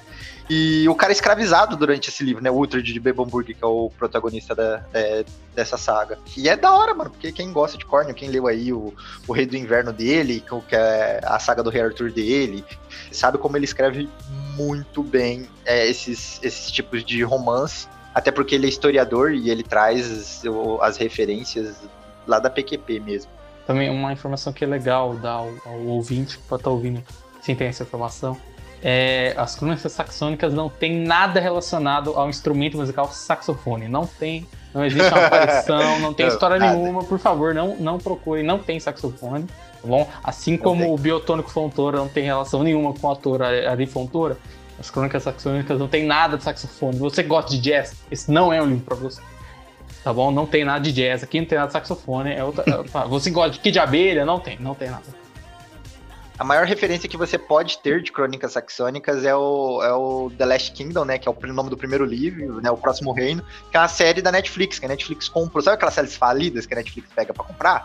E 0.49 0.89
o 0.89 0.95
cara 0.95 1.11
é 1.11 1.15
escravizado 1.15 1.77
durante 1.77 2.09
esse 2.09 2.23
livro, 2.23 2.43
né, 2.43 2.51
o 2.51 2.55
Uhtred 2.55 2.91
de 2.91 2.99
Bebomburg, 2.99 3.53
que 3.53 3.63
é 3.63 3.67
o 3.67 3.89
protagonista 3.97 4.53
da, 4.53 4.83
é, 4.93 5.23
dessa 5.55 5.77
saga. 5.77 6.17
E 6.35 6.49
é 6.49 6.57
da 6.57 6.73
hora, 6.73 6.93
mano, 6.93 7.09
porque 7.09 7.31
quem 7.31 7.53
gosta 7.53 7.77
de 7.77 7.85
Cornwell, 7.85 8.15
quem 8.15 8.29
leu 8.29 8.47
aí 8.47 8.73
o, 8.73 8.93
o 9.27 9.31
Rei 9.31 9.45
do 9.45 9.55
Inverno 9.55 9.93
dele, 9.93 10.43
que 10.67 10.75
é 10.75 11.21
a 11.23 11.39
saga 11.39 11.63
do 11.63 11.69
Rei 11.69 11.83
Arthur 11.83 12.11
dele, 12.11 12.65
sabe 13.11 13.37
como 13.37 13.55
ele 13.55 13.65
escreve 13.65 14.09
muito 14.55 15.01
bem 15.03 15.47
é, 15.63 15.87
esses, 15.87 16.39
esses 16.43 16.69
tipos 16.69 17.05
de 17.05 17.23
romance, 17.23 17.87
até 18.13 18.29
porque 18.29 18.55
ele 18.55 18.65
é 18.65 18.69
historiador 18.69 19.31
e 19.31 19.49
ele 19.49 19.63
traz 19.63 20.43
as 20.81 20.97
referências 20.97 21.77
lá 22.27 22.39
da 22.39 22.49
PQP 22.49 22.99
mesmo. 22.99 23.31
Também 23.65 23.89
uma 23.89 24.11
informação 24.11 24.51
que 24.51 24.63
é 24.63 24.67
legal 24.67 25.15
dar 25.15 25.33
ao, 25.33 25.49
ao 25.65 25.79
ouvinte 25.85 26.37
que 26.37 26.43
pode 26.43 26.61
estar 26.61 26.69
ouvindo 26.71 27.01
sem 27.41 27.55
ter 27.55 27.65
essa 27.65 27.83
informação. 27.83 28.37
É, 28.83 29.35
as 29.37 29.55
crônicas 29.55 29.91
saxônicas 29.91 30.53
não 30.53 30.67
tem 30.67 31.01
nada 31.05 31.39
relacionado 31.39 32.13
ao 32.15 32.29
instrumento 32.29 32.77
musical 32.77 33.07
saxofone. 33.11 33.87
Não 33.87 34.07
tem, 34.07 34.47
não 34.73 34.83
existe 34.83 35.07
uma 35.13 35.27
aparição, 35.27 35.99
não 35.99 36.13
tem 36.13 36.25
Não, 36.27 36.33
história 36.33 36.57
nada. 36.57 36.75
nenhuma. 36.75 37.03
Por 37.03 37.19
favor, 37.19 37.53
não, 37.53 37.75
não 37.75 37.99
procure, 37.99 38.41
não 38.41 38.57
tem 38.57 38.79
saxofone. 38.79 39.45
Tá 39.45 39.87
bom? 39.87 40.09
Assim 40.23 40.57
como 40.57 40.81
tem. 40.83 40.91
o 40.91 40.97
Biotônico 40.97 41.49
Fontoura 41.49 41.97
não 41.97 42.07
tem 42.07 42.23
relação 42.23 42.63
nenhuma 42.63 42.93
com 42.93 43.07
o 43.07 43.11
ator 43.11 43.43
Ari 43.43 43.85
Fontoura, 43.85 44.37
as 44.79 44.89
crônicas 44.89 45.23
saxônicas 45.23 45.77
não 45.77 45.87
tem 45.87 46.05
nada 46.05 46.37
de 46.37 46.43
saxofone. 46.43 46.97
Você 46.97 47.21
gosta 47.21 47.51
de 47.51 47.59
jazz? 47.59 47.95
Esse 48.09 48.31
não 48.31 48.51
é 48.51 48.59
um 48.61 48.65
livro 48.65 48.83
pra 48.83 48.95
você. 48.95 49.21
Tá 50.03 50.11
bom? 50.11 50.31
Não 50.31 50.47
tem 50.47 50.65
nada 50.65 50.79
de 50.79 50.91
jazz 50.91 51.23
aqui, 51.23 51.39
não 51.39 51.47
tem 51.47 51.57
nada 51.57 51.67
de 51.67 51.73
saxofone. 51.73 52.33
É 52.33 52.43
outra, 52.43 52.63
é 52.67 52.75
outra- 52.75 53.05
você 53.05 53.29
gosta 53.29 53.51
de 53.51 53.59
que 53.59 53.69
de 53.69 53.79
abelha? 53.79 54.25
Não 54.25 54.39
tem, 54.39 54.57
não 54.59 54.73
tem 54.73 54.89
nada. 54.89 55.03
a 56.39 56.43
maior 56.43 56.65
referência 56.65 57.07
que 57.07 57.15
você 57.17 57.37
pode 57.37 57.77
ter 57.79 58.01
de 58.01 58.11
Crônicas 58.11 58.53
Saxônicas 58.53 59.23
é 59.23 59.35
o, 59.35 59.83
é 59.83 59.93
o 59.93 60.31
The 60.35 60.45
Last 60.45 60.71
Kingdom, 60.71 61.05
né? 61.05 61.19
Que 61.19 61.29
é 61.29 61.31
o 61.31 61.53
nome 61.53 61.69
do 61.69 61.77
primeiro 61.77 62.03
livro, 62.03 62.59
né? 62.61 62.71
O 62.71 62.77
Próximo 62.77 63.11
Reino, 63.11 63.43
que 63.69 63.77
é 63.77 63.79
uma 63.79 63.87
série 63.87 64.23
da 64.23 64.31
Netflix, 64.31 64.79
que 64.79 64.85
a 64.85 64.89
Netflix 64.89 65.29
comprou. 65.29 65.61
Sabe 65.61 65.75
aquelas 65.75 65.93
séries 65.93 66.15
falidas 66.15 66.65
que 66.65 66.73
a 66.73 66.77
Netflix 66.77 67.07
pega 67.15 67.31
pra 67.31 67.43
comprar? 67.43 67.83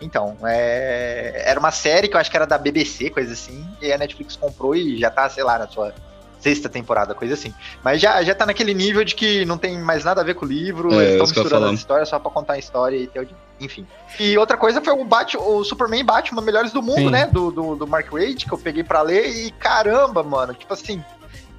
Então, 0.00 0.38
é... 0.44 1.42
era 1.44 1.60
uma 1.60 1.70
série 1.70 2.08
que 2.08 2.16
eu 2.16 2.20
acho 2.20 2.30
que 2.30 2.36
era 2.36 2.46
da 2.46 2.56
BBC, 2.56 3.10
coisa 3.10 3.34
assim, 3.34 3.68
e 3.82 3.92
a 3.92 3.98
Netflix 3.98 4.36
comprou 4.36 4.74
e 4.74 4.96
já 4.96 5.10
tá, 5.10 5.28
sei 5.28 5.44
lá, 5.44 5.58
na 5.58 5.68
sua 5.68 5.92
sexta 6.40 6.68
temporada, 6.68 7.14
coisa 7.14 7.34
assim. 7.34 7.52
Mas 7.82 8.00
já, 8.00 8.22
já 8.22 8.34
tá 8.34 8.46
naquele 8.46 8.74
nível 8.74 9.04
de 9.04 9.14
que 9.14 9.44
não 9.44 9.58
tem 9.58 9.78
mais 9.78 10.04
nada 10.04 10.20
a 10.20 10.24
ver 10.24 10.34
com 10.34 10.44
o 10.44 10.48
livro, 10.48 10.92
É, 10.92 10.96
eles 10.96 11.12
estão 11.12 11.42
misturando 11.42 11.66
as 11.66 11.78
histórias 11.78 12.08
só 12.08 12.18
pra 12.18 12.30
contar 12.30 12.54
a 12.54 12.58
história 12.58 12.96
e 12.96 13.06
ter 13.06 13.20
o... 13.20 13.28
Enfim. 13.60 13.86
E 14.20 14.38
outra 14.38 14.56
coisa 14.56 14.80
foi 14.80 14.92
o, 14.92 15.04
Bat 15.04 15.36
o 15.36 15.64
Superman 15.64 16.00
e 16.00 16.04
Batman 16.04 16.42
Melhores 16.42 16.72
do 16.72 16.80
Mundo, 16.80 16.98
Sim. 16.98 17.10
né? 17.10 17.26
Do, 17.26 17.50
do, 17.50 17.74
do 17.74 17.86
Mark 17.86 18.10
Wade, 18.12 18.46
que 18.46 18.52
eu 18.52 18.58
peguei 18.58 18.84
pra 18.84 19.02
ler 19.02 19.28
e 19.28 19.50
caramba, 19.50 20.22
mano, 20.22 20.54
tipo 20.54 20.72
assim, 20.72 21.02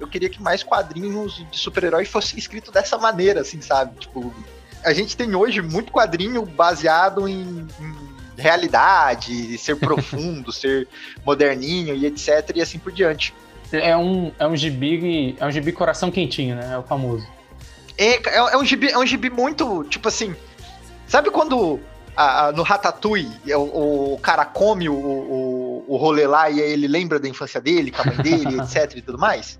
eu 0.00 0.08
queria 0.08 0.30
que 0.30 0.42
mais 0.42 0.62
quadrinhos 0.62 1.44
de 1.50 1.58
super-herói 1.58 2.06
fossem 2.06 2.38
escritos 2.38 2.72
dessa 2.72 2.96
maneira, 2.96 3.42
assim, 3.42 3.60
sabe? 3.60 3.98
Tipo, 4.00 4.34
a 4.82 4.94
gente 4.94 5.14
tem 5.14 5.34
hoje 5.34 5.60
muito 5.60 5.92
quadrinho 5.92 6.44
baseado 6.46 7.28
em, 7.28 7.66
em 7.78 8.40
realidade, 8.40 9.58
ser 9.58 9.76
profundo, 9.78 10.50
ser 10.50 10.88
moderninho 11.24 11.94
e 11.94 12.06
etc, 12.06 12.50
e 12.54 12.62
assim 12.62 12.78
por 12.78 12.90
diante. 12.90 13.34
É 13.72 13.96
um, 13.96 14.32
é 14.38 14.46
um 14.46 14.56
gibi. 14.56 15.36
É 15.38 15.46
um 15.46 15.50
gibi 15.50 15.72
coração 15.72 16.10
quentinho, 16.10 16.56
né? 16.56 16.70
É 16.74 16.78
o 16.78 16.82
famoso. 16.82 17.26
É, 17.96 18.14
é, 18.16 18.36
é 18.36 18.56
um 18.56 18.64
gibi, 18.64 18.88
é 18.90 18.98
um 18.98 19.06
gibi 19.06 19.28
muito, 19.30 19.84
tipo 19.84 20.08
assim, 20.08 20.34
sabe 21.06 21.30
quando 21.30 21.78
a- 22.16 22.46
a- 22.46 22.52
no 22.52 22.62
Ratatouille 22.62 23.30
o, 23.54 24.14
o 24.14 24.18
cara 24.18 24.44
come 24.46 24.88
o, 24.88 24.94
o, 24.94 25.84
o 25.86 25.96
rolê 25.96 26.26
lá 26.26 26.48
e 26.48 26.62
aí 26.62 26.70
ele 26.72 26.88
lembra 26.88 27.18
da 27.20 27.28
infância 27.28 27.60
dele, 27.60 27.90
com 27.90 28.00
a 28.00 28.04
mãe 28.06 28.16
dele, 28.16 28.56
etc 28.62 28.96
e 28.96 29.02
tudo 29.02 29.18
mais? 29.18 29.58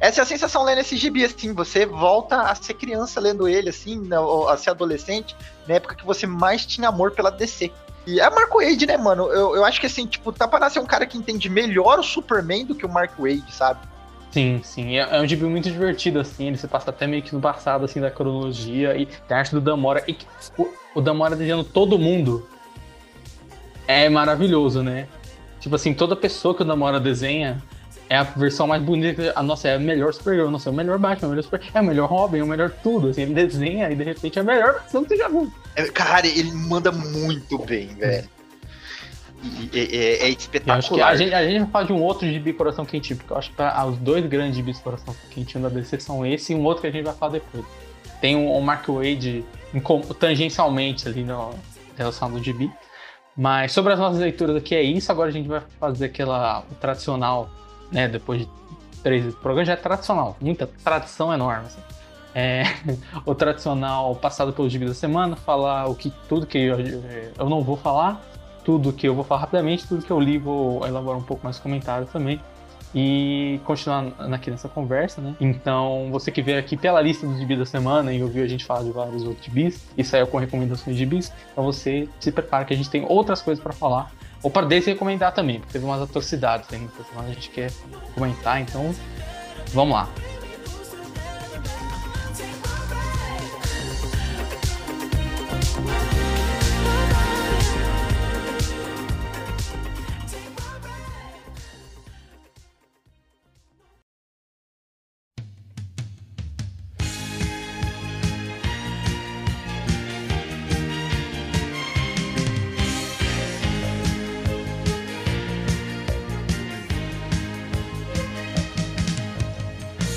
Essa 0.00 0.20
é 0.20 0.22
a 0.22 0.26
sensação 0.26 0.62
lendo 0.62 0.78
esse 0.80 0.96
gibi, 0.96 1.24
assim, 1.24 1.52
você 1.52 1.84
volta 1.84 2.42
a 2.42 2.54
ser 2.54 2.74
criança 2.74 3.20
lendo 3.20 3.46
ele, 3.48 3.68
assim, 3.70 4.00
a 4.48 4.56
ser 4.56 4.70
adolescente, 4.70 5.34
na 5.66 5.74
época 5.74 5.94
que 5.96 6.06
você 6.06 6.26
mais 6.26 6.64
tinha 6.64 6.88
amor 6.88 7.10
pela 7.10 7.30
DC. 7.30 7.70
E 8.06 8.20
é 8.20 8.30
Marco 8.30 8.62
Wade, 8.62 8.86
né, 8.86 8.96
mano? 8.96 9.28
Eu, 9.28 9.56
eu 9.56 9.64
acho 9.64 9.80
que, 9.80 9.86
assim, 9.86 10.06
tipo, 10.06 10.32
tá 10.32 10.46
pra 10.46 10.60
nascer 10.60 10.78
um 10.78 10.86
cara 10.86 11.06
que 11.06 11.16
entende 11.16 11.48
melhor 11.48 11.98
o 11.98 12.02
Superman 12.02 12.66
do 12.66 12.74
que 12.74 12.84
o 12.84 12.88
Mark 12.88 13.12
Wade, 13.18 13.44
sabe? 13.50 13.80
Sim, 14.30 14.60
sim. 14.62 14.98
É, 14.98 15.16
é 15.16 15.20
um 15.20 15.26
gibi 15.26 15.44
muito 15.44 15.70
divertido, 15.70 16.18
assim. 16.18 16.48
Ele 16.48 16.56
se 16.56 16.66
passa 16.66 16.90
até 16.90 17.06
meio 17.06 17.22
que 17.22 17.34
no 17.34 17.40
passado, 17.40 17.84
assim, 17.84 18.00
da 18.00 18.10
cronologia. 18.10 18.96
E 18.96 19.06
tem 19.06 19.36
a 19.36 19.38
arte 19.38 19.54
do 19.54 19.60
Damora. 19.60 20.02
E 20.08 20.16
o, 20.58 20.68
o 20.96 21.00
Damora 21.00 21.36
desenhando 21.36 21.64
todo 21.64 21.98
mundo 21.98 22.46
é 23.86 24.08
maravilhoso, 24.08 24.82
né? 24.82 25.06
Tipo 25.60 25.76
assim, 25.76 25.94
toda 25.94 26.14
pessoa 26.14 26.54
que 26.54 26.62
o 26.62 26.64
Damora 26.64 27.00
desenha 27.00 27.62
é 28.08 28.16
a 28.16 28.22
versão 28.22 28.66
mais 28.66 28.82
bonita. 28.82 29.32
A 29.34 29.42
nossa, 29.42 29.68
é 29.68 29.74
a 29.74 29.78
melhor 29.78 30.12
Supergirl, 30.12 30.50
nossa, 30.50 30.68
é 30.68 30.72
o 30.72 30.74
melhor 30.74 30.98
Batman, 30.98 31.26
é 31.26 31.28
o 31.28 31.30
melhor 31.30 31.42
Super, 31.42 31.60
é 31.74 31.80
o 31.80 31.84
melhor 31.84 32.08
Robin, 32.08 32.38
é 32.38 32.42
o 32.42 32.46
melhor 32.46 32.70
tudo. 32.82 33.08
Assim, 33.08 33.22
ele 33.22 33.34
desenha 33.34 33.90
e 33.90 33.94
de 33.94 34.04
repente 34.04 34.38
é 34.38 34.42
a 34.42 34.44
melhor 34.44 34.74
versão 34.80 35.02
que 35.02 35.08
você 35.10 35.16
já 35.16 35.28
viu. 35.28 35.52
É, 35.76 35.84
Cara, 35.84 36.26
ele 36.26 36.52
manda 36.52 36.90
muito 36.92 37.58
bem, 37.58 37.88
velho. 37.88 38.28
É, 39.74 40.30
é 40.30 40.34
que 40.34 40.40
espetacular. 40.40 41.08
a 41.08 41.16
gente, 41.16 41.34
a 41.34 41.44
gente 41.46 41.58
vai 41.60 41.68
falar 41.70 41.84
de 41.84 41.92
um 41.92 42.02
outro 42.02 42.26
gibi 42.26 42.52
Coração 42.54 42.84
Quentinho, 42.86 43.18
porque 43.18 43.32
eu 43.32 43.36
acho 43.36 43.50
que 43.50 43.56
pra- 43.56 43.84
os 43.86 43.98
dois 43.98 44.24
grandes 44.26 44.56
gibis 44.56 44.78
Coração 44.78 45.14
Quentinho 45.30 45.62
da 45.64 45.68
DC 45.68 46.00
são 46.00 46.24
esse 46.24 46.52
e 46.52 46.56
um 46.56 46.64
outro 46.64 46.80
que 46.80 46.86
a 46.86 46.90
gente 46.90 47.04
vai 47.04 47.12
falar 47.14 47.32
depois. 47.32 47.64
Tem 48.22 48.34
um, 48.36 48.56
um 48.56 48.60
Mark 48.62 48.86
Wade 48.88 49.44
em 49.74 49.82
tangencialmente 50.18 51.06
ali 51.08 51.22
no 51.24 51.50
relacionado 51.96 52.38
ao 52.38 52.42
gibi. 52.42 52.70
Mas 53.36 53.72
sobre 53.72 53.92
as 53.92 53.98
nossas 53.98 54.18
leituras 54.20 54.56
aqui 54.56 54.74
é 54.74 54.82
isso. 54.82 55.12
Agora 55.12 55.28
a 55.28 55.32
gente 55.32 55.48
vai 55.48 55.60
fazer 55.78 56.06
aquela 56.06 56.60
o 56.70 56.74
tradicional, 56.76 57.50
né? 57.90 58.08
Depois 58.08 58.40
de 58.40 58.48
três 59.02 59.34
programas, 59.34 59.68
já 59.68 59.74
é 59.74 59.76
tradicional. 59.76 60.36
Muita 60.40 60.68
tradição 60.82 61.32
enorme. 61.32 61.66
assim. 61.66 61.80
É, 62.34 62.64
o 63.24 63.34
tradicional 63.34 64.14
passado 64.16 64.52
pelo 64.52 64.68
gibi 64.68 64.86
da 64.86 64.94
semana, 64.94 65.36
falar 65.36 65.86
o 65.86 65.94
que 65.94 66.12
tudo 66.28 66.46
que 66.46 66.58
eu, 66.58 66.76
eu 67.38 67.48
não 67.48 67.62
vou 67.62 67.76
falar, 67.76 68.20
tudo 68.64 68.92
que 68.92 69.06
eu 69.06 69.14
vou 69.14 69.22
falar 69.22 69.42
rapidamente, 69.42 69.86
tudo 69.86 70.04
que 70.04 70.10
eu 70.10 70.18
li 70.18 70.36
vou 70.36 70.84
elaborar 70.86 71.18
um 71.18 71.22
pouco 71.22 71.44
mais 71.44 71.58
comentários 71.58 72.10
também. 72.10 72.40
E 72.96 73.60
continuar 73.64 74.12
aqui 74.32 74.52
nessa 74.52 74.68
conversa, 74.68 75.20
né? 75.20 75.34
Então, 75.40 76.08
você 76.12 76.30
que 76.30 76.40
veio 76.40 76.60
aqui 76.60 76.76
pela 76.76 77.00
lista 77.00 77.26
dos 77.26 77.38
gibis 77.38 77.58
da 77.58 77.66
semana 77.66 78.12
e 78.12 78.22
ouviu 78.22 78.44
a 78.44 78.46
gente 78.46 78.64
falar 78.64 78.84
de 78.84 78.92
vários 78.92 79.24
outros 79.24 79.44
gibis 79.44 79.84
e 79.98 80.04
saiu 80.04 80.28
com 80.28 80.38
recomendações 80.38 80.96
de 80.96 81.02
gibis, 81.02 81.32
então 81.50 81.64
você 81.64 82.08
se 82.20 82.30
prepara 82.30 82.64
que 82.64 82.72
a 82.72 82.76
gente 82.76 82.88
tem 82.88 83.04
outras 83.08 83.42
coisas 83.42 83.62
pra 83.62 83.72
falar. 83.72 84.12
Ou 84.44 84.50
para 84.50 84.66
desse 84.66 84.90
recomendar 84.90 85.32
também, 85.32 85.58
porque 85.58 85.72
teve 85.72 85.86
umas 85.86 86.02
atrocidades 86.02 86.70
aí 86.70 86.78
nessa 86.78 87.02
semana, 87.02 87.30
a 87.30 87.32
gente 87.32 87.48
quer 87.48 87.72
comentar, 88.14 88.60
então 88.60 88.94
vamos 89.72 89.94
lá. 89.94 90.06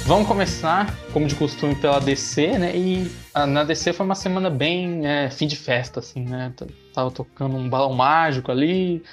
Vamos 0.08 0.26
começar, 0.26 0.96
como 1.12 1.28
de 1.28 1.36
costume, 1.36 1.76
pela 1.76 2.00
DC, 2.00 2.58
né? 2.58 2.74
E 2.74 3.12
ah, 3.34 3.46
na 3.46 3.66
DC 3.66 3.92
foi 3.92 4.06
uma 4.06 4.16
semana 4.16 4.50
bem 4.50 5.06
é, 5.06 5.30
fim 5.30 5.46
de 5.48 5.58
festa, 5.58 6.00
assim, 6.00 6.24
né? 6.24 6.54
Tava 6.94 7.12
tocando 7.12 7.58
um 7.58 7.68
balão 7.68 7.94
mágico 7.94 8.50
ali, 8.50 9.04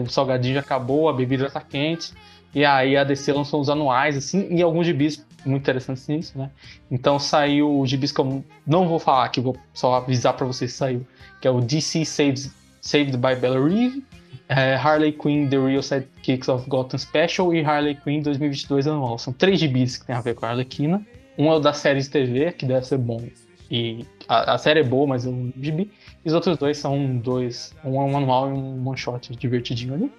o 0.00 0.08
salgadinho 0.08 0.54
já 0.54 0.60
acabou, 0.60 1.08
a 1.08 1.12
bebida 1.12 1.42
já 1.42 1.50
tá 1.50 1.60
quente. 1.60 2.12
E 2.54 2.64
aí 2.64 2.96
a 2.96 3.02
DC 3.02 3.32
lançou 3.32 3.60
os 3.60 3.68
anuais, 3.68 4.16
assim, 4.16 4.46
e 4.54 4.62
alguns 4.62 4.86
gibis 4.86 5.26
muito 5.44 5.62
interessantes 5.62 6.06
nisso, 6.06 6.38
né? 6.38 6.52
Então 6.88 7.18
saiu 7.18 7.80
o 7.80 7.84
gibis 7.84 8.12
que 8.12 8.20
eu 8.20 8.44
não 8.64 8.86
vou 8.86 9.00
falar, 9.00 9.32
eu 9.36 9.42
vou 9.42 9.56
só 9.74 9.96
avisar 9.96 10.34
pra 10.34 10.46
vocês 10.46 10.72
saiu, 10.72 11.04
que 11.40 11.48
é 11.48 11.50
o 11.50 11.60
DC 11.60 12.04
Saved, 12.04 12.48
Saved 12.80 13.16
by 13.16 13.34
Bella 13.34 13.58
Reeve, 13.68 14.04
é, 14.48 14.74
Harley 14.74 15.12
Quinn 15.12 15.48
The 15.48 15.56
Real 15.58 15.82
Sidekicks 15.82 16.48
of 16.48 16.68
Gotham 16.68 16.98
Special 16.98 17.54
e 17.54 17.64
Harley 17.64 17.94
Quinn 17.96 18.20
2022 18.22 18.86
anual. 18.86 19.18
São 19.18 19.32
três 19.32 19.58
gibis 19.58 19.96
que 19.96 20.06
tem 20.06 20.14
a 20.16 20.20
ver 20.20 20.34
com 20.34 20.46
a 20.46 20.50
Arlequina. 20.50 21.04
Um 21.38 21.50
é 21.50 21.54
o 21.56 21.58
da 21.58 21.72
série 21.72 22.00
de 22.00 22.08
TV, 22.08 22.52
que 22.52 22.64
deve 22.66 22.86
ser 22.86 22.98
bom. 22.98 23.22
E 23.70 24.04
a, 24.28 24.54
a 24.54 24.58
série 24.58 24.80
é 24.80 24.84
boa, 24.84 25.06
mas 25.06 25.26
é 25.26 25.28
um 25.28 25.52
gibi. 25.60 25.90
E 26.24 26.28
os 26.28 26.34
outros 26.34 26.56
dois 26.58 26.78
são 26.78 27.16
dois, 27.16 27.74
um 27.84 27.96
é 28.00 28.04
um 28.04 28.16
anual 28.16 28.48
e 28.48 28.52
um 28.52 28.86
one 28.86 28.96
shot 28.96 29.34
divertidinho 29.36 29.94
ali. 29.94 30.12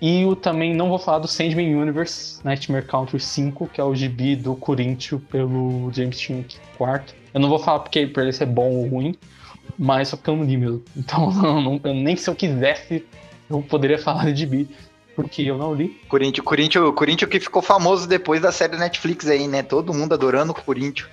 E 0.00 0.24
o 0.24 0.34
também 0.36 0.74
não 0.74 0.88
vou 0.88 0.98
falar 0.98 1.20
do 1.20 1.28
Sandman 1.28 1.74
Universe 1.76 2.40
Nightmare 2.44 2.84
Country 2.86 3.20
5, 3.20 3.68
que 3.68 3.80
é 3.80 3.84
o 3.84 3.94
gibi 3.94 4.34
do 4.36 4.54
Corinthians 4.56 5.22
pelo 5.30 5.90
James 5.92 6.18
Tynion 6.20 6.40
IV. 6.42 7.14
Eu 7.32 7.40
não 7.40 7.48
vou 7.48 7.58
falar 7.58 7.80
porque 7.80 8.06
pra 8.06 8.22
ele 8.24 8.32
ser 8.32 8.46
bom 8.46 8.68
ou 8.70 8.88
ruim, 8.88 9.14
mas 9.78 10.08
só 10.08 10.16
porque 10.16 10.30
eu 10.30 10.36
não 10.36 10.44
li 10.44 10.56
mesmo. 10.56 10.82
Então, 10.96 11.30
não- 11.32 11.80
eu 11.84 11.94
nem 11.94 12.16
se 12.16 12.28
eu 12.28 12.34
quisesse, 12.34 13.04
eu 13.58 13.62
poderia 13.62 13.98
falar 13.98 14.30
de 14.32 14.40
gibi, 14.40 14.68
porque 15.14 15.42
eu 15.42 15.58
não 15.58 15.74
li. 15.74 15.88
Corinthians, 16.08 16.44
Corinthians, 16.44 16.94
Corinthians 16.94 17.30
que 17.30 17.40
ficou 17.40 17.62
famoso 17.62 18.08
depois 18.08 18.40
da 18.40 18.52
série 18.52 18.76
Netflix 18.76 19.26
aí, 19.28 19.46
né? 19.46 19.62
Todo 19.62 19.92
mundo 19.92 20.12
adorando 20.14 20.52
o 20.52 20.54
Corinthians. 20.54 21.08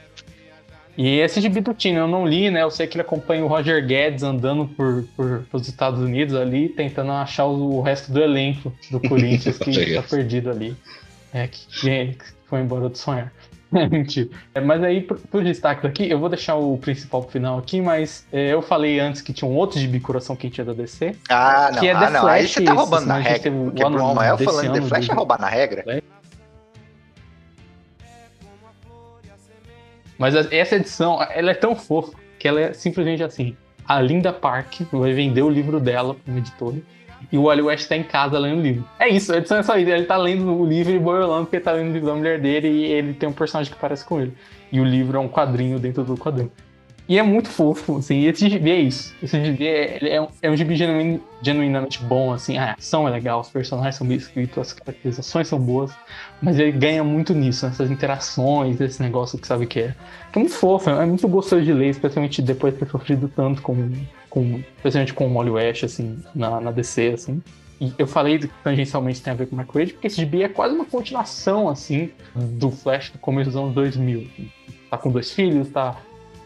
E 0.97 1.19
esse 1.19 1.39
gibi 1.39 1.61
do 1.61 1.73
Tino 1.73 1.99
eu 1.99 2.07
não 2.07 2.27
li, 2.27 2.51
né? 2.51 2.61
Eu 2.61 2.71
sei 2.71 2.85
que 2.85 2.95
ele 2.97 3.03
acompanha 3.03 3.43
o 3.45 3.47
Roger 3.47 3.85
Guedes 3.85 4.21
andando 4.21 4.67
por, 4.67 5.05
por 5.15 5.45
os 5.53 5.67
Estados 5.67 5.99
Unidos 6.01 6.35
ali, 6.35 6.67
tentando 6.67 7.11
achar 7.13 7.45
o, 7.45 7.77
o 7.77 7.81
resto 7.81 8.11
do 8.11 8.21
elenco 8.21 8.73
do 8.91 8.99
Corinthians 8.99 9.57
que 9.57 9.71
tá 9.71 9.79
Guedes. 9.79 10.09
perdido 10.09 10.49
ali. 10.49 10.75
É, 11.33 11.47
que, 11.47 11.65
que 11.67 12.17
foi 12.47 12.59
embora 12.59 12.89
do 12.89 12.97
sonhar. 12.97 13.31
Mentira. 13.71 14.29
É, 14.53 14.59
mas 14.59 14.83
aí, 14.83 15.01
pro, 15.01 15.43
destaque 15.43 15.83
daqui, 15.83 16.09
eu 16.09 16.19
vou 16.19 16.29
deixar 16.29 16.55
o 16.55 16.77
principal 16.77 17.21
pro 17.21 17.31
final 17.31 17.59
aqui, 17.59 17.79
mas 17.79 18.25
é, 18.31 18.53
eu 18.53 18.61
falei 18.61 18.99
antes 18.99 19.21
que 19.21 19.31
tinha 19.31 19.49
um 19.49 19.55
outro 19.55 19.79
gibi 19.79 19.99
Coração 19.99 20.35
Quentinha 20.35 20.65
da 20.65 20.73
DC. 20.73 21.15
Ah, 21.29 21.69
não, 21.73 21.79
Que 21.79 21.87
é 21.87 21.91
ah, 21.91 21.99
The 21.99 22.09
não. 22.09 22.27
Aí 22.27 22.41
Flash, 22.41 22.53
você 22.53 22.63
tá 22.63 22.73
roubando 22.73 23.05
na 23.05 23.15
senão 23.15 23.15
a 23.15 23.21
gente 23.21 23.43
regra. 23.43 23.51
o 23.51 23.65
Porque 23.65 23.83
ano 23.83 23.97
Bruno 23.97 24.15
Mael 24.15 24.37
falando 24.37 24.73
The 24.73 24.81
Flash 24.81 25.09
é 25.09 25.13
roubar 25.13 25.41
na 25.41 25.49
regra. 25.49 26.03
Mas 30.17 30.35
essa 30.51 30.75
edição, 30.75 31.25
ela 31.31 31.51
é 31.51 31.53
tão 31.53 31.75
fofa 31.75 32.11
que 32.37 32.47
ela 32.47 32.59
é 32.59 32.73
simplesmente 32.73 33.23
assim. 33.23 33.55
A 33.87 34.01
Linda 34.01 34.33
Park 34.33 34.81
vai 34.91 35.13
vender 35.13 35.41
o 35.41 35.49
livro 35.49 35.79
dela 35.79 36.13
para 36.13 36.31
uma 36.31 36.39
editora. 36.39 36.77
E 37.31 37.37
o 37.37 37.43
Wally 37.43 37.61
West 37.61 37.87
tá 37.87 37.95
em 37.95 38.03
casa 38.03 38.39
lendo 38.39 38.59
o 38.59 38.61
livro. 38.63 38.85
É 38.99 39.07
isso, 39.07 39.31
a 39.33 39.37
edição 39.37 39.57
é 39.57 39.63
só 39.63 39.77
isso. 39.77 39.89
Ele 39.89 40.05
tá 40.05 40.17
lendo 40.17 40.51
o 40.51 40.65
livro 40.65 40.93
e 40.93 40.99
boiolando 40.99 41.45
porque 41.45 41.59
tá 41.59 41.71
lendo 41.71 41.89
o 41.89 41.93
livro 41.93 42.07
da 42.07 42.15
mulher 42.15 42.39
dele 42.39 42.67
e 42.67 42.85
ele 42.85 43.13
tem 43.13 43.29
um 43.29 43.33
personagem 43.33 43.71
que 43.71 43.79
parece 43.79 44.03
com 44.03 44.19
ele. 44.19 44.33
E 44.71 44.79
o 44.79 44.83
livro 44.83 45.17
é 45.17 45.19
um 45.19 45.27
quadrinho 45.27 45.79
dentro 45.79 46.03
do 46.03 46.17
quadrinho. 46.17 46.51
E 47.07 47.17
é 47.17 47.23
muito 47.23 47.49
fofo, 47.49 47.97
assim, 47.97 48.19
e 48.19 48.27
esse 48.27 48.47
gibi 48.47 48.69
é 48.69 48.81
isso. 48.81 49.15
Esse 49.21 49.43
gibi 49.43 49.65
é, 49.65 50.13
é, 50.15 50.21
um, 50.21 50.27
é 50.43 50.51
um 50.51 50.55
gibi 50.55 50.75
genuin- 50.75 51.19
genuinamente 51.41 52.03
bom, 52.03 52.31
assim, 52.31 52.55
a 52.59 52.73
ação 52.73 53.07
é 53.07 53.09
legal, 53.09 53.39
os 53.39 53.49
personagens 53.49 53.95
são 53.95 54.05
bem 54.05 54.15
escritos, 54.15 54.59
as 54.59 54.73
caracterizações 54.73 55.47
são 55.47 55.57
boas, 55.57 55.91
mas 56.39 56.59
ele 56.59 56.71
ganha 56.71 57.03
muito 57.03 57.33
nisso, 57.33 57.65
nessas 57.65 57.89
interações, 57.89 58.79
esse 58.79 59.01
negócio 59.01 59.39
que 59.39 59.47
sabe 59.47 59.65
que 59.65 59.79
é. 59.79 59.95
Que 60.31 60.37
é 60.37 60.39
muito 60.39 60.53
fofo, 60.53 60.91
é 60.91 61.03
muito 61.03 61.27
gostoso 61.27 61.63
de 61.63 61.73
ler, 61.73 61.89
especialmente 61.89 62.43
depois 62.43 62.75
de 62.75 62.81
ter 62.81 62.89
sofrido 62.91 63.27
tanto 63.27 63.63
com, 63.63 63.73
com 64.29 64.61
especialmente 64.77 65.13
com 65.13 65.25
o 65.25 65.29
Molly 65.29 65.49
West, 65.49 65.83
assim, 65.83 66.19
na, 66.33 66.61
na 66.61 66.71
DC, 66.71 67.11
assim. 67.13 67.41
E 67.81 67.93
eu 67.97 68.05
falei 68.05 68.37
que 68.37 68.49
tangencialmente 68.63 69.21
tem 69.21 69.31
a 69.31 69.35
ver 69.35 69.47
com 69.47 69.53
o 69.53 69.57
Mark 69.57 69.73
Wade, 69.73 69.93
porque 69.93 70.07
esse 70.07 70.17
gibi 70.17 70.43
é 70.43 70.49
quase 70.49 70.75
uma 70.75 70.85
continuação, 70.85 71.69
assim, 71.69 72.11
do 72.35 72.69
Flash 72.69 73.09
do 73.11 73.17
começo 73.19 73.49
dos 73.51 73.59
anos 73.59 73.73
2000. 73.73 74.19
assim. 74.19 74.51
Tá 74.89 74.97
com 74.97 75.11
dois 75.11 75.31
filhos, 75.31 75.69
tá 75.69 75.95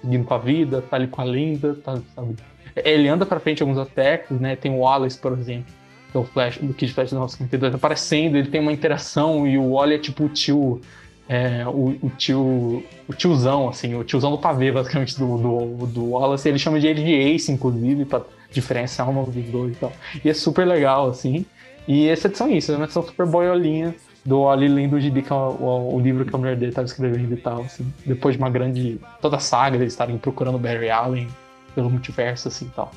seguindo 0.02 0.26
com 0.26 0.34
a 0.34 0.38
vida, 0.38 0.82
tá 0.82 0.98
ali 0.98 1.08
com 1.08 1.22
a 1.22 1.26
Linda, 1.26 1.74
tá, 1.76 2.00
sabe? 2.16 2.36
Ele 2.76 3.08
anda 3.08 3.26
pra 3.26 3.40
frente 3.40 3.62
alguns 3.64 3.78
aspectos, 3.78 4.40
né? 4.40 4.56
Tem 4.56 4.72
o 4.72 4.80
Wallace, 4.80 5.18
por 5.18 5.32
exemplo, 5.34 5.74
que 6.12 6.18
é 6.18 6.20
o 6.20 6.24
Flash, 6.24 6.58
do 6.60 6.74
Kid 6.74 6.94
Flash 6.94 7.10
do 7.10 7.16
1952, 7.16 7.76
aparecendo, 7.76 8.38
ele 8.38 8.50
tem 8.50 8.62
uma 8.62 8.72
interação 8.72 9.48
e 9.48 9.58
o 9.58 9.74
Wally 9.74 9.96
é 9.96 9.98
tipo 9.98 10.26
o 10.26 10.30
tio. 10.30 10.82
É, 11.28 11.66
o, 11.68 11.98
o 12.02 12.10
tio. 12.18 12.84
O 13.08 13.14
tiozão, 13.14 13.68
assim, 13.70 13.96
o 13.96 14.04
tiozão 14.04 14.32
do 14.32 14.38
pavê, 14.38 14.72
basicamente, 14.72 15.18
do, 15.18 15.38
do, 15.38 15.86
do 15.88 16.10
Wallace. 16.12 16.48
Ele 16.48 16.60
chama 16.60 16.80
de 16.80 16.88
ele 16.88 17.04
de 17.04 17.14
Ace, 17.14 17.52
inclusive, 17.52 18.06
pra 18.06 18.22
diferenciar 18.52 19.10
um 19.10 19.24
dos 19.24 19.34
dois 19.46 19.74
e 19.74 19.80
tal. 19.80 19.92
E 20.24 20.30
é 20.30 20.34
super 20.34 20.66
legal, 20.66 21.10
assim. 21.10 21.46
E 21.88 22.08
essa 22.08 22.28
edição 22.28 22.48
é 22.48 22.54
isso, 22.54 22.72
é 22.72 22.76
uma 22.76 22.86
edição 22.86 23.04
super 23.04 23.26
boiolinha 23.26 23.94
do 24.26 24.44
Wally 24.44 24.70
lendo 24.70 24.96
o 24.96 25.00
gibi, 25.02 25.22
que 25.22 25.34
é 25.34 25.36
o, 25.36 25.96
o- 25.96 26.00
livro 26.00 26.24
que 26.24 26.34
a 26.34 26.38
mulher 26.38 26.56
dele 26.56 26.70
estava 26.72 26.86
escrevendo 26.86 27.34
e 27.34 27.38
tal, 27.38 27.62
assim. 27.64 27.86
Depois 28.06 28.36
de 28.36 28.42
uma 28.42 28.50
grande. 28.50 29.00
toda 29.22 29.36
a 29.36 29.40
saga 29.40 29.78
de 29.78 29.84
estarem 29.86 30.18
procurando 30.18 30.58
Barry 30.58 30.90
Allen 30.90 31.28
pelo 31.76 31.90
multiverso, 31.90 32.48
assim 32.48 32.66
e 32.66 32.70
tal. 32.70 32.92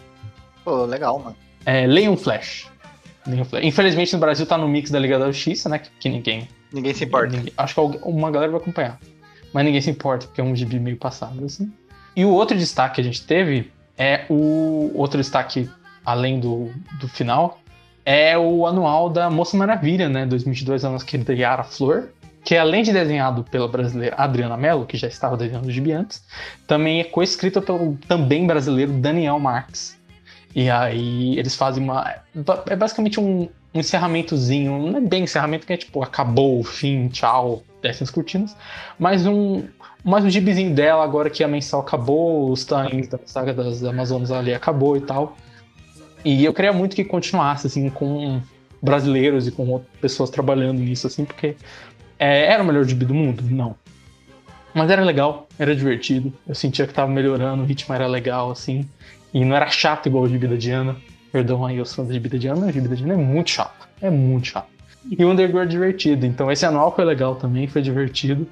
Pô, 0.65 0.85
legal, 0.85 1.19
mano. 1.19 1.35
É, 1.65 1.85
leiam 1.85 2.17
Flash. 2.17 2.69
Leiam 3.27 3.45
Flash. 3.45 3.65
Infelizmente 3.65 4.13
no 4.13 4.21
Brasil 4.21 4.47
tá 4.47 4.57
no 4.57 4.69
mix 4.69 4.89
da 4.91 5.01
Liga 5.01 5.19
da 5.19 5.27
Justiça, 5.33 5.69
né? 5.69 5.81
Que, 5.81 5.91
que 5.99 6.09
ninguém, 6.09 6.47
Ninguém 6.73 6.95
se 6.95 7.05
importa. 7.05 7.29
ninguém- 7.37 7.53
Acho 7.57 7.75
que 7.75 7.99
uma 8.03 8.31
galera 8.31 8.53
vai 8.53 8.61
acompanhar. 8.61 8.99
Mas 9.53 9.65
ninguém 9.65 9.81
se 9.81 9.91
importa, 9.91 10.27
porque 10.27 10.41
é 10.41 10.45
um 10.45 10.55
gibi 10.55 10.79
meio 10.79 10.97
passado, 10.97 11.45
assim. 11.45 11.73
E 12.15 12.25
o 12.25 12.31
outro 12.31 12.57
destaque 12.57 12.97
que 12.97 13.01
a 13.01 13.05
gente 13.05 13.25
teve 13.27 13.71
é 13.97 14.25
o. 14.29 14.91
Outro 14.95 15.19
destaque, 15.19 15.71
além 16.05 16.41
do, 16.41 16.71
do 17.01 17.09
final, 17.09 17.61
é 18.05 18.37
o 18.37 18.67
anual 18.67 19.09
da 19.09 19.31
Moça 19.31 19.57
Maravilha, 19.57 20.09
né? 20.09 20.27
2022, 20.27 20.85
a 20.85 20.91
nossa 20.91 21.05
querida 21.05 21.33
Yara 21.35 21.65
Flor. 21.65 22.09
Que 22.45 22.57
além 22.57 22.85
de 22.85 22.93
desenhado 22.93 23.43
pela 23.43 23.67
brasileira 23.67 24.15
Adriana 24.17 24.57
Mello, 24.57 24.87
que 24.87 24.97
já 24.97 25.09
estava 25.09 25.37
desenhando 25.37 25.67
o 25.67 25.71
gibi 25.73 25.91
antes, 25.91 26.23
também 26.65 27.01
é 27.01 27.05
coescrita 27.05 27.61
pelo 27.61 27.97
também 28.07 28.47
brasileiro 28.47 28.93
Daniel 28.93 29.41
Marques. 29.41 29.99
E 30.55 30.71
aí 30.71 31.37
eles 31.39 31.57
fazem 31.57 31.83
uma. 31.83 32.09
É 32.67 32.77
basicamente 32.77 33.19
um, 33.19 33.49
um 33.77 33.81
encerramentozinho. 33.81 34.79
Não 34.79 34.99
é 34.99 35.01
bem 35.01 35.25
encerramento, 35.25 35.67
que 35.67 35.73
é 35.73 35.77
tipo, 35.77 36.03
acabou, 36.03 36.63
fim, 36.65 37.09
tchau, 37.09 37.63
descem 37.83 38.05
as 38.05 38.11
cortinas. 38.11 38.57
Mas 38.99 39.27
um. 39.27 39.65
Mais 40.05 40.25
um 40.25 40.31
gibizinho 40.31 40.73
dela, 40.73 41.03
agora 41.03 41.29
que 41.29 41.43
a 41.43 41.49
mensal 41.49 41.81
acabou, 41.81 42.53
os 42.53 42.65
times 42.65 43.09
da 43.09 43.19
saga 43.25 43.53
das 43.53 43.83
Amazonas 43.83 44.31
ali 44.31 44.55
acabou 44.55 44.97
e 44.97 45.01
tal. 45.01 45.37
E 46.25 46.45
eu 46.45 46.55
queria 46.55 46.73
muito 46.73 46.95
que 46.95 47.05
continuasse, 47.05 47.67
assim, 47.67 47.91
com 47.91 48.41
brasileiros 48.81 49.49
e 49.49 49.51
com 49.51 49.81
pessoas 50.01 50.31
trabalhando 50.31 50.79
nisso, 50.79 51.09
assim, 51.09 51.25
porque 51.25 51.57
é, 52.19 52.53
era 52.53 52.63
o 52.63 52.67
melhor 52.67 52.85
gibi 52.85 53.05
do 53.05 53.15
mundo? 53.15 53.43
Não. 53.51 53.75
Mas 54.73 54.91
era 54.91 55.03
legal, 55.03 55.49
era 55.59 55.75
divertido. 55.75 56.33
Eu 56.47 56.55
sentia 56.55 56.87
que 56.87 56.95
tava 56.95 57.11
melhorando, 57.11 57.63
o 57.63 57.67
ritmo 57.67 57.95
era 57.95 58.07
legal, 58.07 58.51
assim. 58.51 58.89
E 59.35 59.45
não 59.45 59.57
era 59.57 59.69
chato 59.69 60.07
igual 60.07 60.25
o 60.25 60.29
gibi 60.29 60.47
da 60.47 60.57
Diana. 60.57 60.97
Perdão 61.33 61.65
aí 61.65 61.81
os 61.81 61.95
fãs 61.95 62.07
do 62.07 62.13
gibi 62.15 62.29
da 62.29 62.39
Diana, 62.39 62.61
mas 62.61 62.71
o 62.71 62.73
gibi 62.73 62.89
da 62.89 62.95
Diana 62.95 63.15
é 63.15 63.17
muito 63.17 63.51
chato. 63.51 63.89
É 64.01 64.11
muito 64.11 64.49
chato. 64.49 64.69
E 65.11 65.25
o 65.25 65.31
Underground 65.31 65.69
é 65.69 65.71
divertido. 65.71 66.27
Então 66.27 66.51
esse 66.51 66.67
anual 66.67 66.95
foi 66.95 67.05
legal 67.05 67.37
também, 67.37 67.67
foi 67.67 67.83
divertido. 67.83 68.47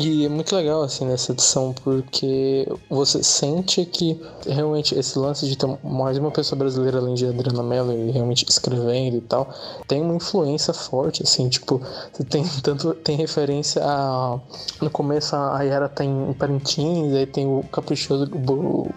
E 0.00 0.24
é 0.24 0.28
muito 0.28 0.54
legal, 0.54 0.84
assim, 0.84 1.04
nessa 1.04 1.32
edição, 1.32 1.74
porque 1.82 2.68
você 2.88 3.20
sente 3.20 3.84
que 3.84 4.16
realmente 4.46 4.96
esse 4.96 5.18
lance 5.18 5.44
de 5.48 5.58
ter 5.58 5.66
mais 5.82 6.16
uma 6.16 6.30
pessoa 6.30 6.56
brasileira 6.56 6.98
além 6.98 7.14
de 7.14 7.26
Adriana 7.26 7.64
Mello 7.64 7.92
e 7.92 8.12
realmente 8.12 8.46
escrevendo 8.48 9.16
e 9.16 9.20
tal, 9.20 9.52
tem 9.88 10.00
uma 10.00 10.14
influência 10.14 10.72
forte, 10.72 11.24
assim, 11.24 11.48
tipo, 11.48 11.82
você 12.12 12.22
tem 12.22 12.44
tanto, 12.62 12.94
tem 12.94 13.16
referência 13.16 13.82
a. 13.84 14.38
No 14.80 14.88
começo 14.88 15.34
a 15.34 15.60
Yara 15.62 15.88
tá 15.88 16.04
em 16.04 16.32
Parintins, 16.32 17.12
aí 17.12 17.26
tem 17.26 17.48
o 17.48 17.64
Caprichoso, 17.64 18.30
o, 18.32 18.88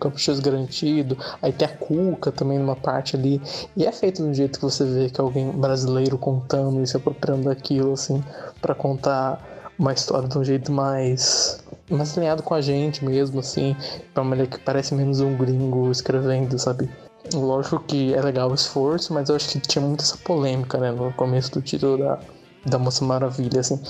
Caprichoso 0.00 0.40
Garantido, 0.40 1.18
aí 1.42 1.52
tem 1.52 1.68
a 1.68 1.70
Cuca 1.70 2.32
também 2.32 2.58
numa 2.58 2.76
parte 2.76 3.14
ali, 3.14 3.42
e 3.76 3.84
é 3.84 3.92
feito 3.92 4.22
de 4.22 4.28
um 4.30 4.32
jeito 4.32 4.58
que 4.58 4.64
você 4.64 4.86
vê 4.86 5.10
que 5.10 5.20
alguém 5.20 5.50
brasileiro 5.50 6.16
contando 6.16 6.82
e 6.82 6.86
se 6.86 6.96
apropriando 6.96 7.44
daquilo, 7.44 7.92
assim, 7.92 8.24
pra 8.62 8.74
contar 8.74 9.54
uma 9.78 9.92
história 9.92 10.28
de 10.28 10.38
um 10.38 10.44
jeito 10.44 10.72
mais 10.72 11.60
mais 11.90 12.16
alinhado 12.18 12.42
com 12.42 12.54
a 12.54 12.60
gente 12.60 13.04
mesmo, 13.04 13.38
assim, 13.40 13.76
pra 14.12 14.22
uma 14.22 14.30
mulher 14.30 14.48
que 14.48 14.58
parece 14.58 14.94
menos 14.94 15.20
um 15.20 15.36
gringo 15.36 15.90
escrevendo, 15.92 16.58
sabe? 16.58 16.90
Lógico 17.32 17.80
que 17.80 18.12
é 18.14 18.20
legal 18.20 18.50
o 18.50 18.54
esforço, 18.54 19.12
mas 19.14 19.28
eu 19.28 19.36
acho 19.36 19.48
que 19.48 19.60
tinha 19.60 19.84
muita 19.84 20.02
essa 20.02 20.16
polêmica, 20.16 20.78
né, 20.78 20.90
no 20.90 21.12
começo 21.12 21.52
do 21.52 21.60
título 21.62 21.98
da, 21.98 22.18
da 22.64 22.78
Moça 22.78 23.04
Maravilha, 23.04 23.60
assim. 23.60 23.80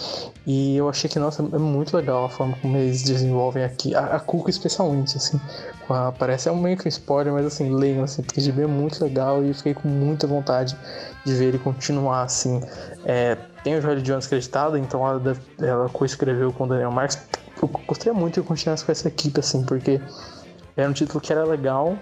E 0.46 0.76
eu 0.76 0.88
achei 0.88 1.08
que, 1.08 1.18
nossa, 1.18 1.42
é 1.42 1.58
muito 1.58 1.96
legal 1.96 2.24
a 2.26 2.28
forma 2.28 2.56
como 2.60 2.76
eles 2.76 3.02
desenvolvem 3.02 3.64
aqui, 3.64 3.94
a, 3.94 4.00
a 4.16 4.20
Cuca 4.20 4.50
especialmente, 4.50 5.16
assim. 5.16 5.40
A- 5.88 6.12
parece 6.12 6.48
é 6.48 6.52
um 6.52 6.56
meio 6.60 6.76
que 6.76 6.86
um 6.86 6.88
spoiler, 6.88 7.32
mas 7.32 7.46
assim, 7.46 7.74
leiam, 7.74 8.04
assim, 8.04 8.22
porque 8.22 8.40
gibi 8.40 8.62
é 8.62 8.66
muito 8.66 9.02
legal 9.02 9.42
e 9.44 9.48
eu 9.48 9.54
fiquei 9.54 9.72
com 9.74 9.88
muita 9.88 10.26
vontade 10.26 10.76
de 11.24 11.34
ver 11.34 11.46
ele 11.46 11.58
continuar, 11.58 12.22
assim. 12.22 12.60
É, 13.04 13.36
tem 13.66 13.74
o 13.74 13.82
Joel 13.82 14.00
Jones 14.00 14.26
acreditado, 14.26 14.78
então 14.78 15.04
ela, 15.60 15.88
co-escreveu 15.88 16.52
com 16.52 16.62
o 16.62 16.66
Daniel 16.68 16.92
Marques. 16.92 17.18
Eu 17.60 17.66
gostaria 17.66 18.14
muito 18.14 18.40
de 18.40 18.46
continuar 18.46 18.80
com 18.80 18.92
essa 18.92 19.08
equipe, 19.08 19.40
assim, 19.40 19.64
porque 19.64 20.00
era 20.76 20.88
um 20.88 20.92
título 20.92 21.20
que 21.20 21.32
era 21.32 21.42
legal, 21.44 21.98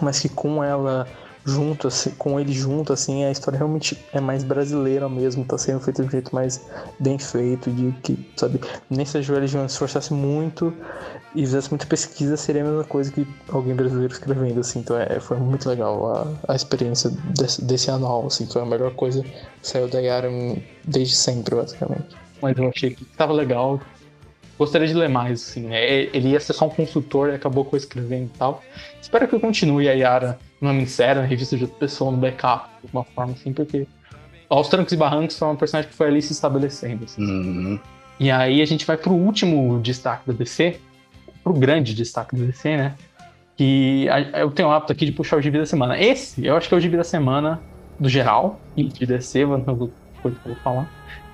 mas 0.00 0.18
que 0.18 0.30
com 0.30 0.64
ela 0.64 1.06
junto, 1.44 1.88
assim, 1.88 2.12
com 2.12 2.40
ele 2.40 2.54
junto, 2.54 2.94
assim, 2.94 3.26
a 3.26 3.30
história 3.30 3.58
realmente 3.58 4.02
é 4.10 4.20
mais 4.22 4.42
brasileira 4.42 5.06
mesmo, 5.06 5.44
tá 5.44 5.58
sendo 5.58 5.80
feita 5.80 6.00
de 6.00 6.08
um 6.08 6.10
jeito 6.10 6.34
mais 6.34 6.64
bem 6.98 7.18
feito, 7.18 7.70
de 7.70 7.92
que, 8.00 8.32
sabe, 8.34 8.58
nem 8.88 9.04
se 9.04 9.18
a 9.18 9.20
Joel 9.20 9.44
Jones 9.44 9.72
se 9.72 9.76
esforçasse 9.76 10.14
muito 10.14 10.72
e 11.34 11.40
fizesse 11.40 11.70
muita 11.70 11.86
pesquisa, 11.86 12.36
seria 12.36 12.62
a 12.62 12.64
mesma 12.64 12.84
coisa 12.84 13.12
que 13.12 13.26
alguém 13.48 13.74
brasileiro 13.74 14.12
escrevendo, 14.12 14.60
assim, 14.60 14.80
então 14.80 14.98
é, 14.98 15.20
foi 15.20 15.36
muito 15.36 15.68
legal 15.68 16.36
a, 16.46 16.52
a 16.52 16.56
experiência 16.56 17.10
desse, 17.38 17.62
desse 17.64 17.90
anual, 17.90 18.26
assim, 18.26 18.46
foi 18.46 18.62
a 18.62 18.66
melhor 18.66 18.92
coisa 18.94 19.22
que 19.22 19.30
saiu 19.62 19.88
da 19.88 20.00
Yara 20.00 20.28
desde 20.84 21.14
sempre, 21.14 21.54
basicamente. 21.54 22.16
Mas 22.42 22.56
eu 22.56 22.68
achei 22.68 22.90
que 22.90 23.04
tava 23.04 23.32
legal. 23.32 23.80
Gostaria 24.58 24.86
de 24.86 24.94
ler 24.94 25.08
mais, 25.08 25.42
assim, 25.42 25.62
né? 25.62 25.84
Ele 26.12 26.30
ia 26.30 26.40
ser 26.40 26.52
só 26.52 26.66
um 26.66 26.70
consultor 26.70 27.30
e 27.30 27.34
acabou 27.34 27.64
co-escrevendo 27.64 28.30
e 28.34 28.38
tal. 28.38 28.62
Espero 29.00 29.26
que 29.26 29.38
continue 29.38 29.88
a 29.88 29.92
Yara 29.92 30.38
numa 30.60 30.74
minissérie, 30.74 31.22
na 31.22 31.26
revista 31.26 31.56
de 31.56 31.64
outra 31.64 31.78
pessoa, 31.78 32.10
no 32.10 32.18
backup, 32.18 32.68
de 32.80 32.86
alguma 32.86 33.04
forma, 33.04 33.32
assim, 33.32 33.52
porque 33.52 33.86
aos 34.48 34.68
trancos 34.68 34.92
e 34.92 34.96
barrancos 34.96 35.38
foi 35.38 35.48
uma 35.48 35.56
personagem 35.56 35.90
que 35.90 35.96
foi 35.96 36.08
ali 36.08 36.20
se 36.20 36.32
estabelecendo, 36.32 37.04
assim. 37.04 37.22
Uhum. 37.22 37.80
E 38.18 38.30
aí 38.30 38.60
a 38.60 38.66
gente 38.66 38.84
vai 38.84 38.98
pro 38.98 39.12
último 39.12 39.80
destaque 39.80 40.26
da 40.26 40.34
DC, 40.34 40.78
pro 41.42 41.52
grande 41.52 41.94
destaque 41.94 42.36
da 42.36 42.44
DC, 42.44 42.76
né? 42.76 42.94
Que 43.56 44.08
a- 44.08 44.40
eu 44.40 44.50
tenho 44.50 44.68
o 44.68 44.72
hábito 44.72 44.92
aqui 44.92 45.04
de 45.04 45.12
puxar 45.12 45.36
o 45.36 45.42
gibi 45.42 45.58
da 45.58 45.66
semana. 45.66 45.98
Esse, 46.00 46.44
eu 46.44 46.56
acho 46.56 46.68
que 46.68 46.74
é 46.74 46.78
o 46.78 46.80
gibi 46.80 46.96
da 46.96 47.04
semana 47.04 47.60
do 47.98 48.08
geral, 48.08 48.58
de 48.76 49.06
DC, 49.06 49.44
coisa 49.46 50.38
que 50.38 50.48
eu 50.48 50.54
vou 50.54 50.56
falar. 50.62 50.88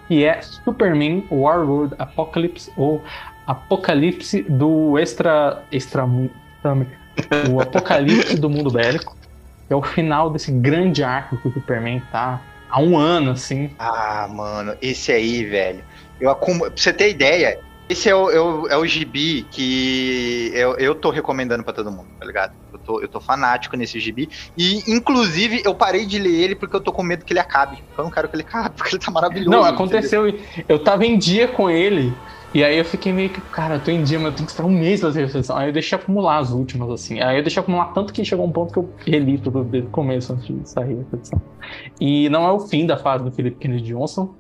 Que 0.08 0.24
é 0.24 0.40
Superman 0.42 1.24
Warworld 1.30 1.94
Apocalypse, 1.98 2.70
ou 2.76 3.02
Apocalipse 3.46 4.42
do 4.42 4.98
Extra. 4.98 5.62
Extra. 5.70 6.04
O 7.50 7.60
Apocalipse 7.60 8.36
do 8.38 8.50
Mundo 8.50 8.70
Bélico. 8.70 9.16
É 9.68 9.74
o 9.74 9.82
final 9.82 10.30
desse 10.30 10.52
grande 10.52 11.02
arco 11.02 11.36
que 11.38 11.48
o 11.48 11.52
Superman 11.52 12.00
tá 12.12 12.40
há 12.70 12.80
um 12.80 12.96
ano, 12.96 13.32
assim. 13.32 13.70
Ah, 13.78 14.28
mano, 14.30 14.76
esse 14.80 15.10
aí, 15.10 15.44
velho. 15.44 15.82
Eu 16.20 16.30
acumulo. 16.30 16.70
Pra 16.70 16.80
você 16.80 16.92
ter 16.92 17.10
ideia, 17.10 17.58
esse 17.88 18.08
é 18.08 18.14
o, 18.14 18.30
é 18.30 18.40
o, 18.40 18.66
é 18.68 18.76
o 18.76 18.84
gibi 18.84 19.46
que 19.50 20.50
eu, 20.52 20.74
eu 20.74 20.94
tô 20.94 21.10
recomendando 21.10 21.62
pra 21.62 21.72
todo 21.72 21.90
mundo, 21.90 22.08
tá 22.18 22.26
ligado? 22.26 22.52
Eu 22.72 22.78
tô, 22.80 23.00
eu 23.00 23.08
tô 23.08 23.20
fanático 23.20 23.76
nesse 23.76 24.00
gibi. 24.00 24.28
E, 24.56 24.82
inclusive, 24.90 25.62
eu 25.64 25.72
parei 25.72 26.04
de 26.04 26.18
ler 26.18 26.34
ele 26.34 26.54
porque 26.56 26.74
eu 26.74 26.80
tô 26.80 26.92
com 26.92 27.04
medo 27.04 27.24
que 27.24 27.32
ele 27.32 27.38
acabe. 27.38 27.78
Eu 27.96 28.02
não 28.02 28.10
quero 28.10 28.28
que 28.28 28.34
ele 28.34 28.42
acabe, 28.42 28.74
porque 28.76 28.96
ele 28.96 29.02
tá 29.02 29.10
maravilhoso. 29.12 29.50
Não, 29.50 29.60
entendeu? 29.60 29.74
aconteceu. 29.74 30.38
Eu 30.68 30.78
tava 30.80 31.06
em 31.06 31.16
dia 31.16 31.46
com 31.46 31.70
ele. 31.70 32.12
E 32.52 32.64
aí 32.64 32.76
eu 32.76 32.84
fiquei 32.84 33.12
meio 33.12 33.28
que, 33.28 33.40
cara, 33.40 33.74
eu 33.74 33.80
tô 33.80 33.90
em 33.90 34.02
dia, 34.02 34.18
mas 34.18 34.28
eu 34.28 34.32
tenho 34.32 34.46
que 34.46 34.52
esperar 34.52 34.66
um 34.66 34.72
mês 34.72 35.00
pra 35.00 35.10
fazer 35.10 35.24
reflexão. 35.24 35.56
Aí 35.56 35.68
eu 35.68 35.72
deixei 35.72 35.96
acumular 35.96 36.38
as 36.38 36.50
últimas, 36.50 36.90
assim. 36.90 37.20
Aí 37.20 37.36
eu 37.36 37.42
deixei 37.42 37.60
acumular 37.60 37.92
tanto 37.92 38.12
que 38.12 38.24
chegou 38.24 38.46
um 38.46 38.50
ponto 38.50 38.72
que 38.72 38.78
eu 38.78 38.90
reli 39.04 39.38
tudo 39.38 39.62
desde 39.62 39.88
o 39.88 39.92
começo, 39.92 40.32
antes 40.32 40.46
de 40.46 40.68
sair 40.68 40.94
a 40.94 40.96
reflexão. 40.96 41.40
E 42.00 42.28
não 42.30 42.46
é 42.46 42.50
o 42.50 42.60
fim 42.60 42.84
da 42.86 42.96
fase 42.96 43.22
do 43.22 43.30
Philip 43.30 43.58
Kennedy 43.58 43.92
Johnson. 43.92 44.34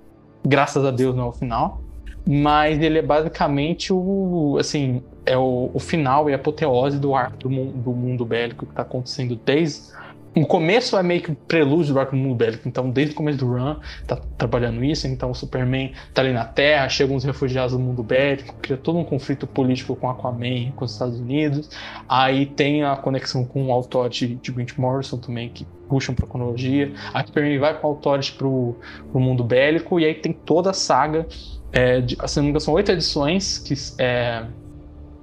Graças 0.44 0.84
a 0.84 0.90
Deus 0.90 1.14
não 1.14 1.26
é 1.26 1.28
o 1.28 1.32
final. 1.32 1.85
Mas 2.26 2.80
ele 2.80 2.98
é 2.98 3.02
basicamente 3.02 3.92
o. 3.92 4.56
Assim, 4.58 5.02
é 5.24 5.36
o, 5.36 5.70
o 5.72 5.78
final 5.78 6.28
e 6.28 6.32
a 6.32 6.36
apoteose 6.36 6.98
do 6.98 7.14
arco 7.14 7.36
do, 7.36 7.48
do 7.48 7.92
mundo 7.92 8.24
bélico 8.24 8.66
que 8.66 8.74
tá 8.74 8.82
acontecendo 8.82 9.38
desde. 9.44 9.94
O 10.34 10.44
começo 10.44 10.98
é 10.98 11.02
meio 11.02 11.22
que 11.22 11.30
o 11.30 11.34
prelúdio 11.34 11.94
do 11.94 11.98
arco 11.98 12.14
do 12.14 12.18
mundo 12.18 12.34
bélico. 12.34 12.68
Então, 12.68 12.90
desde 12.90 13.14
o 13.14 13.16
começo 13.16 13.38
do 13.38 13.46
Run, 13.46 13.76
tá 14.06 14.20
trabalhando 14.36 14.84
isso. 14.84 15.06
Então, 15.06 15.30
o 15.30 15.34
Superman 15.34 15.92
tá 16.12 16.20
ali 16.20 16.30
na 16.30 16.44
Terra, 16.44 16.90
chegam 16.90 17.16
os 17.16 17.24
refugiados 17.24 17.72
do 17.72 17.78
mundo 17.78 18.02
bélico, 18.02 18.54
cria 18.60 18.76
todo 18.76 18.98
um 18.98 19.04
conflito 19.04 19.46
político 19.46 19.96
com 19.96 20.10
Aquaman, 20.10 20.72
com 20.76 20.84
os 20.84 20.92
Estados 20.92 21.18
Unidos. 21.18 21.70
Aí 22.06 22.44
tem 22.44 22.84
a 22.84 22.94
conexão 22.96 23.46
com 23.46 23.68
o 23.68 23.72
Authority 23.72 24.34
de 24.34 24.52
Grant 24.52 24.76
Morrison 24.76 25.16
também, 25.16 25.48
que 25.48 25.66
puxam 25.88 26.14
pra 26.14 26.26
cronologia. 26.26 26.92
A 27.14 27.24
Superman 27.24 27.58
vai 27.58 27.80
com 27.80 27.86
o 27.86 27.90
Authority 27.92 28.32
pro, 28.32 28.76
pro 29.10 29.18
mundo 29.18 29.42
bélico. 29.42 29.98
E 29.98 30.04
aí 30.04 30.14
tem 30.14 30.34
toda 30.34 30.68
a 30.68 30.74
saga. 30.74 31.26
É, 31.72 32.00
se 32.26 32.36
não 32.36 32.44
me 32.44 32.50
engano, 32.50 32.60
são 32.60 32.74
oito 32.74 32.90
edições, 32.90 33.58
que 33.58 33.74
é 33.98 34.44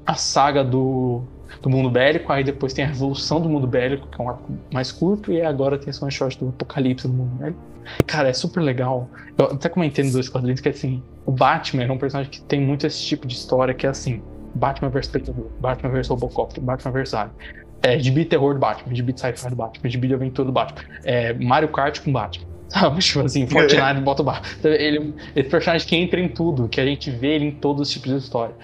a 0.05 0.15
saga 0.15 0.63
do, 0.63 1.23
do 1.61 1.69
mundo 1.69 1.89
bélico, 1.89 2.31
aí 2.31 2.43
depois 2.43 2.73
tem 2.73 2.85
a 2.85 2.87
revolução 2.87 3.41
do 3.41 3.49
mundo 3.49 3.65
bélico, 3.65 4.07
que 4.07 4.21
é 4.21 4.23
um 4.23 4.29
arco 4.29 4.51
mais 4.71 4.91
curto, 4.91 5.31
e 5.31 5.41
agora 5.41 5.77
tem 5.77 5.89
esse 5.89 6.03
one 6.03 6.11
shot 6.11 6.37
do 6.37 6.49
apocalipse 6.49 7.07
do 7.07 7.13
mundo 7.13 7.35
bélico. 7.37 7.59
Cara, 8.05 8.29
é 8.29 8.33
super 8.33 8.61
legal. 8.61 9.09
Eu 9.37 9.45
até 9.45 9.69
comentei 9.69 10.03
nos 10.03 10.13
dois 10.13 10.29
quadrinhos 10.29 10.61
que 10.61 10.69
assim, 10.69 11.03
o 11.25 11.31
Batman 11.31 11.83
é 11.83 11.91
um 11.91 11.97
personagem 11.97 12.31
que 12.31 12.41
tem 12.41 12.61
muito 12.61 12.87
esse 12.87 13.01
tipo 13.03 13.27
de 13.27 13.33
história 13.33 13.73
que 13.73 13.85
é 13.85 13.89
assim, 13.89 14.21
Batman 14.55 14.89
vs 14.89 15.07
Predador, 15.07 15.47
Batman 15.59 15.89
vs 15.89 16.07
Robocop, 16.07 16.59
Batman 16.59 16.91
vs 16.91 17.13
Alien. 17.13 17.35
É, 17.81 17.99
gibi 17.99 18.23
terror 18.23 18.53
do 18.53 18.59
Batman, 18.59 18.95
gibi 18.95 19.13
sci-fi 19.13 19.49
do 19.49 19.55
Batman, 19.57 19.89
gibi 19.89 20.07
de 20.07 20.13
aventura 20.13 20.45
do 20.45 20.53
Batman. 20.53 20.83
É, 21.03 21.33
Mario 21.33 21.69
Kart 21.69 22.01
com 22.01 22.13
Batman. 22.13 22.47
Sabe, 22.73 22.99
tipo 23.01 23.19
assim, 23.21 23.47
Fortnite 23.47 24.01
bota 24.01 24.21
o 24.21 24.25
Batman. 24.25 24.69
Ele, 24.75 25.13
esse 25.35 25.49
personagem 25.49 25.87
que 25.87 25.95
entra 25.95 26.19
em 26.19 26.27
tudo, 26.27 26.67
que 26.67 26.81
a 26.81 26.85
gente 26.85 27.11
vê 27.11 27.35
ele 27.35 27.45
em 27.45 27.51
todos 27.51 27.87
os 27.87 27.93
tipos 27.93 28.11
de 28.11 28.17
história. 28.17 28.55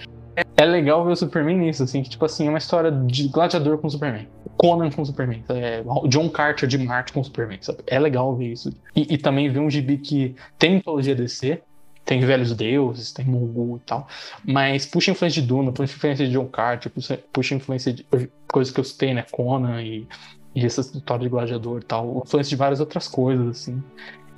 É 0.56 0.64
legal 0.64 1.04
ver 1.04 1.12
o 1.12 1.16
Superman 1.16 1.56
nisso, 1.56 1.82
assim, 1.82 2.02
que 2.02 2.10
tipo 2.10 2.24
assim, 2.24 2.46
é 2.46 2.48
uma 2.48 2.58
história 2.58 2.90
de 2.90 3.28
gladiador 3.28 3.78
com 3.78 3.86
o 3.86 3.90
Superman. 3.90 4.26
Conan 4.56 4.90
com 4.90 5.02
o 5.02 5.06
Superman. 5.06 5.42
É, 5.48 5.82
John 6.08 6.28
Carter 6.28 6.68
de 6.68 6.78
Marte 6.78 7.12
com 7.12 7.20
o 7.20 7.24
Superman, 7.24 7.58
sabe? 7.60 7.78
É 7.86 7.98
legal 7.98 8.34
ver 8.36 8.52
isso. 8.52 8.72
E, 8.94 9.14
e 9.14 9.18
também 9.18 9.50
ver 9.50 9.60
um 9.60 9.70
gibi 9.70 9.98
que 9.98 10.34
tem 10.58 10.74
mitologia 10.74 11.14
DC, 11.14 11.60
tem 12.04 12.20
Velhos 12.20 12.54
Deuses, 12.54 13.12
tem 13.12 13.24
Mongol 13.24 13.76
e 13.76 13.80
tal, 13.80 14.08
mas 14.44 14.84
puxa 14.86 15.10
influência 15.10 15.40
de 15.40 15.46
Duna, 15.46 15.72
puxa 15.72 15.94
influência 15.94 16.26
de 16.26 16.32
John 16.32 16.46
Carter, 16.46 16.90
puxa, 16.90 17.20
puxa 17.32 17.54
influência 17.54 17.92
de 17.92 18.04
coisas 18.48 18.72
que 18.72 18.80
eu 18.80 18.84
citei, 18.84 19.14
né? 19.14 19.24
Conan 19.30 19.82
e, 19.82 20.06
e 20.54 20.64
essa 20.64 20.80
história 20.80 21.24
de 21.24 21.28
gladiador 21.28 21.80
e 21.80 21.84
tal, 21.84 22.22
influência 22.24 22.50
de 22.50 22.56
várias 22.56 22.80
outras 22.80 23.06
coisas, 23.06 23.48
assim. 23.48 23.82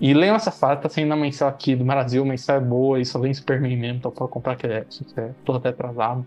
E 0.00 0.12
leiam 0.12 0.34
essa 0.34 0.50
fase, 0.50 0.80
tá 0.80 0.88
saindo 0.88 1.08
na 1.08 1.16
mensal 1.16 1.48
aqui 1.48 1.76
do 1.76 1.84
Brasil, 1.84 2.24
mensal 2.24 2.56
é 2.56 2.60
boa 2.60 3.00
e 3.00 3.04
só 3.04 3.18
vem 3.18 3.32
Superman 3.32 3.76
mesmo, 3.76 3.98
então 3.98 4.10
pode 4.10 4.30
comprar 4.32 4.56
que 4.56 4.66
é, 4.66 4.84
é 5.16 5.30
tô 5.44 5.52
até 5.52 5.68
atrasado. 5.68 6.26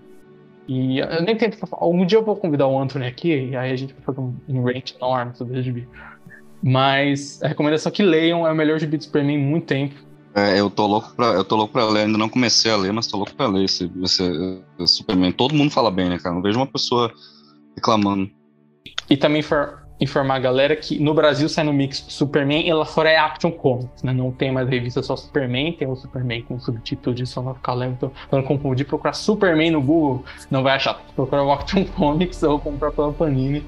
E 0.67 0.99
eu 0.99 1.21
nem 1.21 1.35
tento. 1.35 1.57
Algum 1.71 2.05
dia 2.05 2.17
eu 2.17 2.23
vou 2.23 2.35
convidar 2.35 2.67
o 2.67 2.79
Anthony 2.79 3.05
aqui, 3.05 3.49
e 3.49 3.55
aí 3.55 3.71
a 3.71 3.75
gente 3.75 3.93
vai 3.93 4.01
fazer 4.03 4.19
um, 4.19 4.33
um 4.47 4.63
rant 4.63 4.95
enorme 4.95 5.35
sobre 5.35 5.61
gibi. 5.61 5.87
Mas 6.63 7.43
a 7.43 7.47
recomendação 7.47 7.91
é 7.91 7.93
que 7.93 8.01
leiam, 8.01 8.47
é 8.47 8.51
o 8.51 8.55
melhor 8.55 8.79
gibi 8.79 8.97
do 8.97 9.03
Superman 9.03 9.35
em 9.35 9.45
muito 9.45 9.67
tempo. 9.67 9.93
É, 10.33 10.59
eu 10.59 10.69
tô 10.69 10.87
louco 10.87 11.13
pra, 11.15 11.27
eu 11.27 11.43
tô 11.43 11.55
louco 11.55 11.71
pra 11.71 11.85
ler, 11.85 12.05
ainda 12.05 12.17
não 12.17 12.27
comecei 12.27 12.71
a 12.71 12.75
ler, 12.75 12.91
mas 12.91 13.07
tô 13.07 13.17
louco 13.17 13.35
pra 13.35 13.47
ler 13.47 13.65
esse, 13.65 13.89
esse 14.03 14.23
Superman. 14.87 15.31
Todo 15.31 15.53
mundo 15.53 15.71
fala 15.71 15.91
bem, 15.91 16.09
né, 16.09 16.17
cara? 16.17 16.33
Não 16.33 16.41
vejo 16.41 16.57
uma 16.57 16.67
pessoa 16.67 17.11
reclamando. 17.75 18.29
E 19.09 19.17
também 19.17 19.41
for, 19.41 19.85
informar 19.99 20.35
a 20.35 20.39
galera 20.39 20.75
que 20.75 20.99
no 20.99 21.13
Brasil 21.13 21.47
sai 21.47 21.63
no 21.63 21.73
mix 21.73 22.05
Superman 22.09 22.67
e 22.67 22.73
lá 22.73 22.85
fora 22.85 23.09
é 23.09 23.17
Action 23.17 23.51
Comics, 23.51 24.03
né? 24.03 24.13
Não 24.13 24.31
tem 24.31 24.51
mais 24.51 24.67
revista 24.67 25.01
só 25.01 25.15
Superman, 25.15 25.73
tem 25.73 25.87
o 25.87 25.95
Superman 25.95 26.41
com 26.43 26.59
subtítulo 26.59 27.15
de 27.15 27.25
Son 27.25 27.49
of 27.49 27.59
Caleb. 27.61 27.93
Então, 27.93 28.11
quando 28.29 28.43
confundir, 28.43 28.85
procurar 28.85 29.13
Superman 29.13 29.71
no 29.71 29.81
Google, 29.81 30.25
não 30.51 30.63
vai 30.63 30.75
achar. 30.75 30.99
Procurar 31.15 31.43
o 31.43 31.51
Action 31.51 31.85
Comics 31.95 32.43
ou 32.43 32.59
comprar 32.59 32.91
pela 32.91 33.13
Panini. 33.13 33.65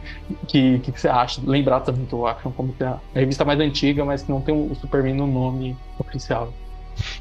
Que, 0.47 0.79
que, 0.79 0.91
que 0.91 0.99
você 0.99 1.07
acha? 1.07 1.41
Lembrar 1.45 1.79
também 1.81 2.05
que 2.05 2.15
o 2.15 2.27
Action 2.27 2.51
Comics 2.51 2.81
é 2.81 2.85
a 2.85 2.99
revista 3.13 3.45
mais 3.45 3.59
antiga, 3.59 4.03
mas 4.03 4.23
que 4.23 4.29
não 4.29 4.41
tem 4.41 4.53
o 4.53 4.75
Superman 4.75 5.15
no 5.15 5.27
nome 5.27 5.77
oficial. 5.97 6.51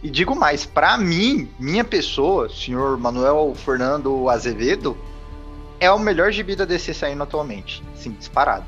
E 0.03 0.09
digo 0.09 0.35
mais, 0.35 0.65
pra 0.65 0.97
mim, 0.97 1.49
minha 1.59 1.85
pessoa, 1.85 2.49
senhor 2.49 2.97
Manuel 2.97 3.53
Fernando 3.55 4.29
Azevedo, 4.31 4.97
é 5.81 5.91
o 5.91 5.99
melhor 5.99 6.33
gibi 6.33 6.57
da 6.57 6.65
DC 6.65 6.95
saindo 6.95 7.23
atualmente. 7.23 7.83
Sim, 7.95 8.13
disparado. 8.19 8.65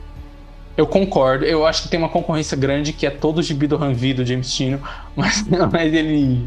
Eu 0.77 0.87
concordo. 0.87 1.45
Eu 1.45 1.67
acho 1.67 1.83
que 1.83 1.89
tem 1.89 1.99
uma 1.99 2.09
concorrência 2.09 2.57
grande 2.57 2.93
que 2.93 3.07
é 3.07 3.11
todo 3.11 3.39
o 3.39 3.43
gibi 3.43 3.67
do 3.67 3.77
Ranvi 3.77 4.15
do 4.15 4.25
James 4.25 4.53
Tino, 4.53 4.81
mas, 5.17 5.45
mas 5.73 5.93
ele. 5.93 6.47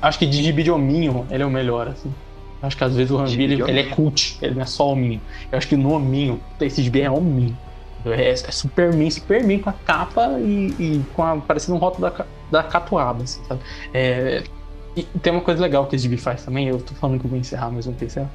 Acho 0.00 0.18
que 0.18 0.26
de 0.26 0.42
gibi 0.42 0.62
de 0.62 0.70
hominho 0.70 1.26
ele 1.30 1.42
é 1.42 1.46
o 1.46 1.50
melhor, 1.50 1.88
assim. 1.88 2.12
Acho 2.62 2.76
que 2.76 2.84
às 2.84 2.94
vezes 2.94 3.10
o 3.10 3.16
Ranvi 3.16 3.42
ele, 3.42 3.62
ele, 3.62 3.80
é 3.80 3.84
cult, 3.84 4.38
ele 4.40 4.54
não 4.54 4.62
é 4.62 4.66
só 4.66 4.90
hominho. 4.90 5.20
Eu 5.50 5.58
acho 5.58 5.68
que 5.68 5.76
no 5.76 5.92
hominho, 5.92 6.40
esse 6.60 6.82
gibi 6.82 7.02
é 7.02 7.10
hominho. 7.10 7.56
É, 8.04 8.30
é 8.30 8.36
Superman, 8.36 9.10
Superman 9.10 9.58
com 9.58 9.70
a 9.70 9.72
capa 9.72 10.38
e, 10.38 10.74
e 10.78 11.04
com 11.14 11.24
a, 11.24 11.36
parecendo 11.36 11.76
um 11.76 11.80
rótulo 11.80 12.08
da, 12.08 12.24
da 12.50 12.62
catuaba, 12.62 13.24
assim, 13.24 13.42
sabe? 13.48 13.60
É, 13.92 14.44
e 14.94 15.02
tem 15.02 15.32
uma 15.32 15.42
coisa 15.42 15.60
legal 15.60 15.86
que 15.86 15.96
esse 15.96 16.04
gibi 16.04 16.16
faz 16.16 16.44
também, 16.44 16.68
eu 16.68 16.78
tô 16.78 16.94
falando 16.94 17.18
que 17.18 17.26
eu 17.26 17.30
vou 17.30 17.38
encerrar, 17.38 17.70
mas 17.70 17.84
não 17.84 17.94
tem 17.94 18.08
certo. 18.08 18.30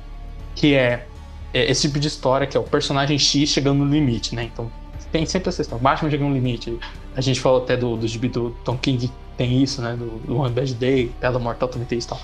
Que 0.56 0.76
é 0.76 1.08
esse 1.54 1.84
tipo 1.84 2.00
de 2.00 2.08
história 2.08 2.48
que 2.48 2.56
é 2.56 2.60
o 2.60 2.64
personagem 2.64 3.18
X 3.18 3.50
chegando 3.50 3.84
no 3.84 3.92
limite, 3.92 4.36
né? 4.36 4.44
Então 4.44 4.72
tem 5.12 5.26
sempre 5.26 5.50
essa 5.50 5.58
questão. 5.58 5.78
Batman 5.78 6.10
chega 6.10 6.24
no 6.24 6.34
limite. 6.34 6.78
A 7.16 7.22
gente 7.22 7.40
falou 7.40 7.62
até 7.62 7.76
do, 7.76 7.98
do 7.98 8.08
gibi 8.08 8.30
do 8.30 8.52
Tom 8.64 8.78
King, 8.78 9.12
tem 9.38 9.62
isso, 9.62 9.82
né? 9.82 9.96
Do, 9.98 10.20
do 10.20 10.38
One 10.38 10.54
Bad 10.54 10.74
Day, 10.76 11.12
Pedra 11.20 11.40
Mortal 11.40 11.68
também 11.68 11.86
tem 11.86 11.98
isso 11.98 12.08
e 12.08 12.10
tal. 12.10 12.22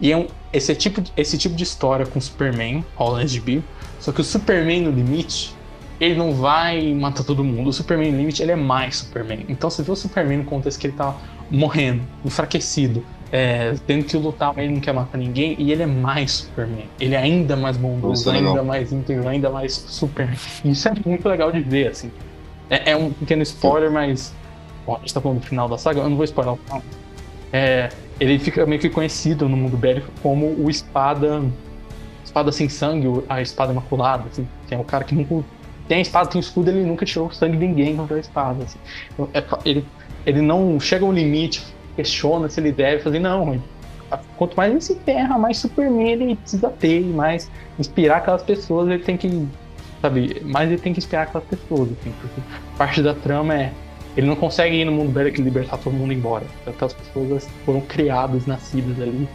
E 0.00 0.12
é 0.12 0.16
um, 0.16 0.26
esse, 0.52 0.74
tipo, 0.74 1.02
esse 1.16 1.36
tipo 1.36 1.54
de 1.54 1.62
história 1.62 2.06
com 2.06 2.18
o 2.18 2.22
Superman, 2.22 2.84
rola 2.96 3.18
nesse. 3.18 3.62
Só 3.98 4.12
que 4.12 4.20
o 4.22 4.24
Superman 4.24 4.82
no 4.82 4.90
limite, 4.90 5.54
ele 6.00 6.14
não 6.14 6.32
vai 6.32 6.94
matar 6.94 7.22
todo 7.22 7.44
mundo. 7.44 7.68
O 7.68 7.72
Superman 7.72 8.10
no 8.10 8.18
limite, 8.18 8.42
ele 8.42 8.52
é 8.52 8.56
mais 8.56 8.96
Superman. 8.96 9.44
Então 9.46 9.68
você 9.68 9.82
vê 9.82 9.92
o 9.92 9.96
Superman 9.96 10.38
no 10.38 10.44
contexto 10.44 10.80
que 10.80 10.86
ele 10.86 10.96
tá 10.96 11.14
morrendo, 11.50 12.02
enfraquecido, 12.24 13.04
é, 13.32 13.74
tendo 13.86 14.04
que 14.04 14.16
lutar, 14.16 14.52
mas 14.54 14.64
ele 14.64 14.74
não 14.74 14.80
quer 14.80 14.92
matar 14.92 15.16
ninguém, 15.16 15.54
e 15.58 15.70
ele 15.70 15.82
é 15.82 15.86
mais 15.86 16.32
Superman. 16.32 16.86
Ele 16.98 17.14
é 17.14 17.18
ainda 17.18 17.56
mais 17.56 17.76
bondoso, 17.76 18.28
é 18.28 18.32
legal. 18.32 18.50
ainda 18.50 18.62
mais 18.64 18.92
íntegro, 18.92 19.28
ainda 19.28 19.50
mais 19.50 19.72
Superman. 19.72 20.36
Isso 20.64 20.88
é 20.88 20.92
muito 21.04 21.28
legal 21.28 21.52
de 21.52 21.60
ver, 21.60 21.88
assim. 21.88 22.10
É, 22.68 22.92
é 22.92 22.96
um 22.96 23.12
pequeno 23.12 23.42
spoiler, 23.42 23.90
mas. 23.90 24.34
Bom, 24.86 24.96
a 24.96 24.98
gente 25.00 25.14
tá 25.14 25.20
falando 25.20 25.40
do 25.40 25.46
final 25.46 25.68
da 25.68 25.78
saga, 25.78 26.00
eu 26.00 26.08
não 26.08 26.16
vou 26.16 26.24
spoiler 26.24 26.54
o 26.54 26.56
final. 26.56 26.82
É, 27.52 27.88
ele 28.18 28.38
fica 28.38 28.64
meio 28.66 28.80
que 28.80 28.88
conhecido 28.88 29.48
no 29.48 29.56
mundo 29.56 29.76
bélico 29.76 30.10
como 30.22 30.46
o 30.46 30.70
espada. 30.70 31.42
Espada 32.24 32.52
sem 32.52 32.68
sangue, 32.68 33.24
a 33.28 33.42
espada 33.42 33.72
imaculada, 33.72 34.24
assim. 34.30 34.46
Que 34.68 34.74
é 34.74 34.78
o 34.78 34.84
cara 34.84 35.04
que 35.04 35.14
nunca. 35.14 35.44
Tem 35.88 35.98
a 35.98 36.00
espada, 36.00 36.28
tem 36.28 36.40
o 36.40 36.42
escudo, 36.42 36.70
ele 36.70 36.84
nunca 36.84 37.04
tirou 37.04 37.26
o 37.26 37.32
sangue 37.32 37.56
de 37.56 37.66
ninguém 37.66 37.96
contra 37.96 38.16
a 38.16 38.20
espada. 38.20 38.62
Assim. 38.62 38.78
Então, 39.12 39.28
é- 39.34 39.44
ele, 39.64 39.84
ele 40.24 40.40
não 40.40 40.78
chega 40.78 41.04
ao 41.04 41.12
limite, 41.12 41.64
questiona 42.00 42.48
se 42.48 42.60
ele 42.60 42.72
deve 42.72 43.02
fazer, 43.02 43.18
não. 43.18 43.60
quanto 44.36 44.56
mais 44.56 44.72
ele 44.72 44.80
se 44.80 44.94
ferra, 44.96 45.38
mais 45.38 45.58
Superman 45.58 46.10
ele 46.10 46.36
precisa 46.36 46.70
ter, 46.70 47.04
mais 47.04 47.50
inspirar 47.78 48.18
aquelas 48.18 48.42
pessoas, 48.42 48.88
ele 48.88 49.02
tem 49.02 49.16
que. 49.16 49.46
Sabe, 50.00 50.40
mais 50.44 50.70
ele 50.70 50.80
tem 50.80 50.92
que 50.92 50.98
inspirar 50.98 51.22
aquelas 51.22 51.46
pessoas, 51.46 51.90
assim, 51.92 52.12
porque 52.20 52.40
parte 52.76 53.02
da 53.02 53.14
trama 53.14 53.54
é. 53.54 53.72
Ele 54.16 54.26
não 54.26 54.34
consegue 54.34 54.74
ir 54.74 54.84
no 54.84 54.90
mundo 54.90 55.12
bélico 55.12 55.40
e 55.40 55.44
libertar 55.44 55.76
todo 55.76 55.92
mundo 55.92 56.12
embora. 56.12 56.44
Aquelas 56.66 56.92
pessoas 56.92 57.48
foram 57.64 57.80
criadas, 57.80 58.44
nascidas 58.44 59.00
ali 59.00 59.28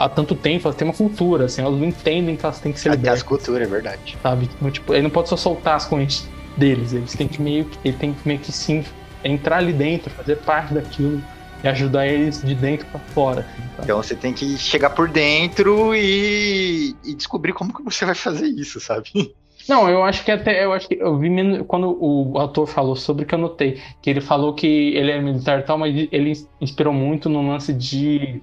há 0.00 0.08
tanto 0.08 0.34
tempo, 0.34 0.66
elas 0.66 0.76
têm 0.76 0.88
uma 0.88 0.94
cultura, 0.94 1.44
assim, 1.44 1.60
elas 1.60 1.78
não 1.78 1.86
entendem 1.86 2.34
que 2.34 2.44
elas 2.44 2.58
têm 2.58 2.72
que 2.72 2.80
ser 2.80 2.88
Até 2.88 2.96
as 2.96 3.00
libertas, 3.00 3.22
culturas, 3.22 3.62
é 3.68 3.70
verdade. 3.70 4.18
sabe? 4.22 4.48
Então, 4.56 4.70
tipo, 4.70 4.94
ele 4.94 5.02
não 5.02 5.10
pode 5.10 5.28
só 5.28 5.36
soltar 5.36 5.76
as 5.76 5.84
correntes 5.84 6.26
deles, 6.56 6.94
eles 6.94 7.12
têm 7.12 7.28
que 7.28 7.40
meio 7.42 7.66
que, 7.66 7.78
ele 7.86 7.96
tem 7.98 8.14
que 8.14 8.26
meio 8.26 8.40
que 8.40 8.50
sim 8.50 8.82
entrar 9.22 9.58
ali 9.58 9.74
dentro, 9.74 10.10
fazer 10.10 10.36
parte 10.36 10.72
daquilo 10.72 11.22
e 11.62 11.68
ajudar 11.68 12.06
eles 12.06 12.42
de 12.42 12.54
dentro 12.54 12.86
pra 12.86 13.00
fora, 13.00 13.40
assim, 13.40 13.62
sabe? 13.62 13.82
Então 13.84 14.02
você 14.02 14.14
tem 14.14 14.32
que 14.32 14.56
chegar 14.56 14.90
por 14.90 15.08
dentro 15.08 15.94
e, 15.94 16.94
e 17.04 17.14
descobrir 17.14 17.52
como 17.52 17.72
que 17.72 17.82
você 17.82 18.04
vai 18.04 18.14
fazer 18.14 18.46
isso, 18.46 18.80
sabe? 18.80 19.10
Não, 19.68 19.88
eu 19.88 20.02
acho 20.02 20.24
que 20.24 20.32
até 20.32 20.64
eu 20.64 20.72
acho 20.72 20.88
que 20.88 20.94
eu 20.94 21.16
vi 21.18 21.30
quando 21.64 21.96
o 22.00 22.38
ator 22.40 22.66
falou 22.66 22.96
sobre 22.96 23.24
que 23.24 23.34
eu 23.34 23.38
notei 23.38 23.80
que 24.02 24.10
ele 24.10 24.20
falou 24.20 24.54
que 24.54 24.66
ele 24.66 25.12
é 25.12 25.20
militar 25.20 25.60
e 25.60 25.62
tal, 25.62 25.78
mas 25.78 26.08
ele 26.10 26.32
inspirou 26.60 26.92
muito 26.92 27.28
no 27.28 27.46
lance 27.46 27.72
de 27.72 28.42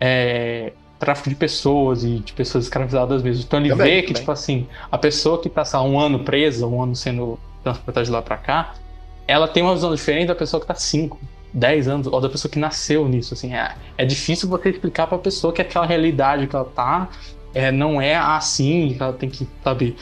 é, 0.00 0.72
tráfico 0.98 1.30
de 1.30 1.36
pessoas 1.36 2.04
e 2.04 2.18
de 2.18 2.32
pessoas 2.32 2.64
escravizadas 2.64 3.22
mesmo. 3.22 3.44
Então 3.46 3.60
ele 3.60 3.70
Também, 3.70 3.86
vê 3.86 4.00
que 4.02 4.08
também. 4.08 4.20
tipo 4.20 4.32
assim 4.32 4.66
a 4.90 4.98
pessoa 4.98 5.40
que 5.40 5.48
tá 5.48 5.64
sei 5.64 5.78
lá, 5.78 5.84
um 5.86 5.98
ano 5.98 6.18
presa, 6.24 6.66
um 6.66 6.82
ano 6.82 6.94
sendo 6.94 7.38
transportada 7.62 8.04
de 8.04 8.10
lá 8.10 8.20
pra 8.20 8.36
cá, 8.36 8.74
ela 9.26 9.48
tem 9.48 9.62
uma 9.62 9.74
visão 9.74 9.94
diferente 9.94 10.26
da 10.26 10.34
pessoa 10.34 10.60
que 10.60 10.66
tá 10.66 10.74
5, 10.74 11.18
10 11.52 11.88
anos, 11.88 12.06
ou 12.06 12.20
da 12.20 12.28
pessoa 12.28 12.50
que 12.50 12.58
nasceu 12.58 13.08
nisso. 13.08 13.34
Assim, 13.34 13.54
é, 13.54 13.74
é 13.96 14.04
difícil 14.04 14.48
você 14.48 14.70
explicar 14.70 15.06
pra 15.06 15.18
pessoa 15.18 15.52
que 15.52 15.62
aquela 15.62 15.86
realidade 15.86 16.46
que 16.46 16.54
ela 16.54 16.64
tá 16.64 17.08
é, 17.54 17.72
não 17.72 18.00
é 18.00 18.14
assim, 18.14 18.94
que 18.96 19.02
ela 19.02 19.12
tem 19.12 19.28
que, 19.28 19.48
sabe, 19.64 19.96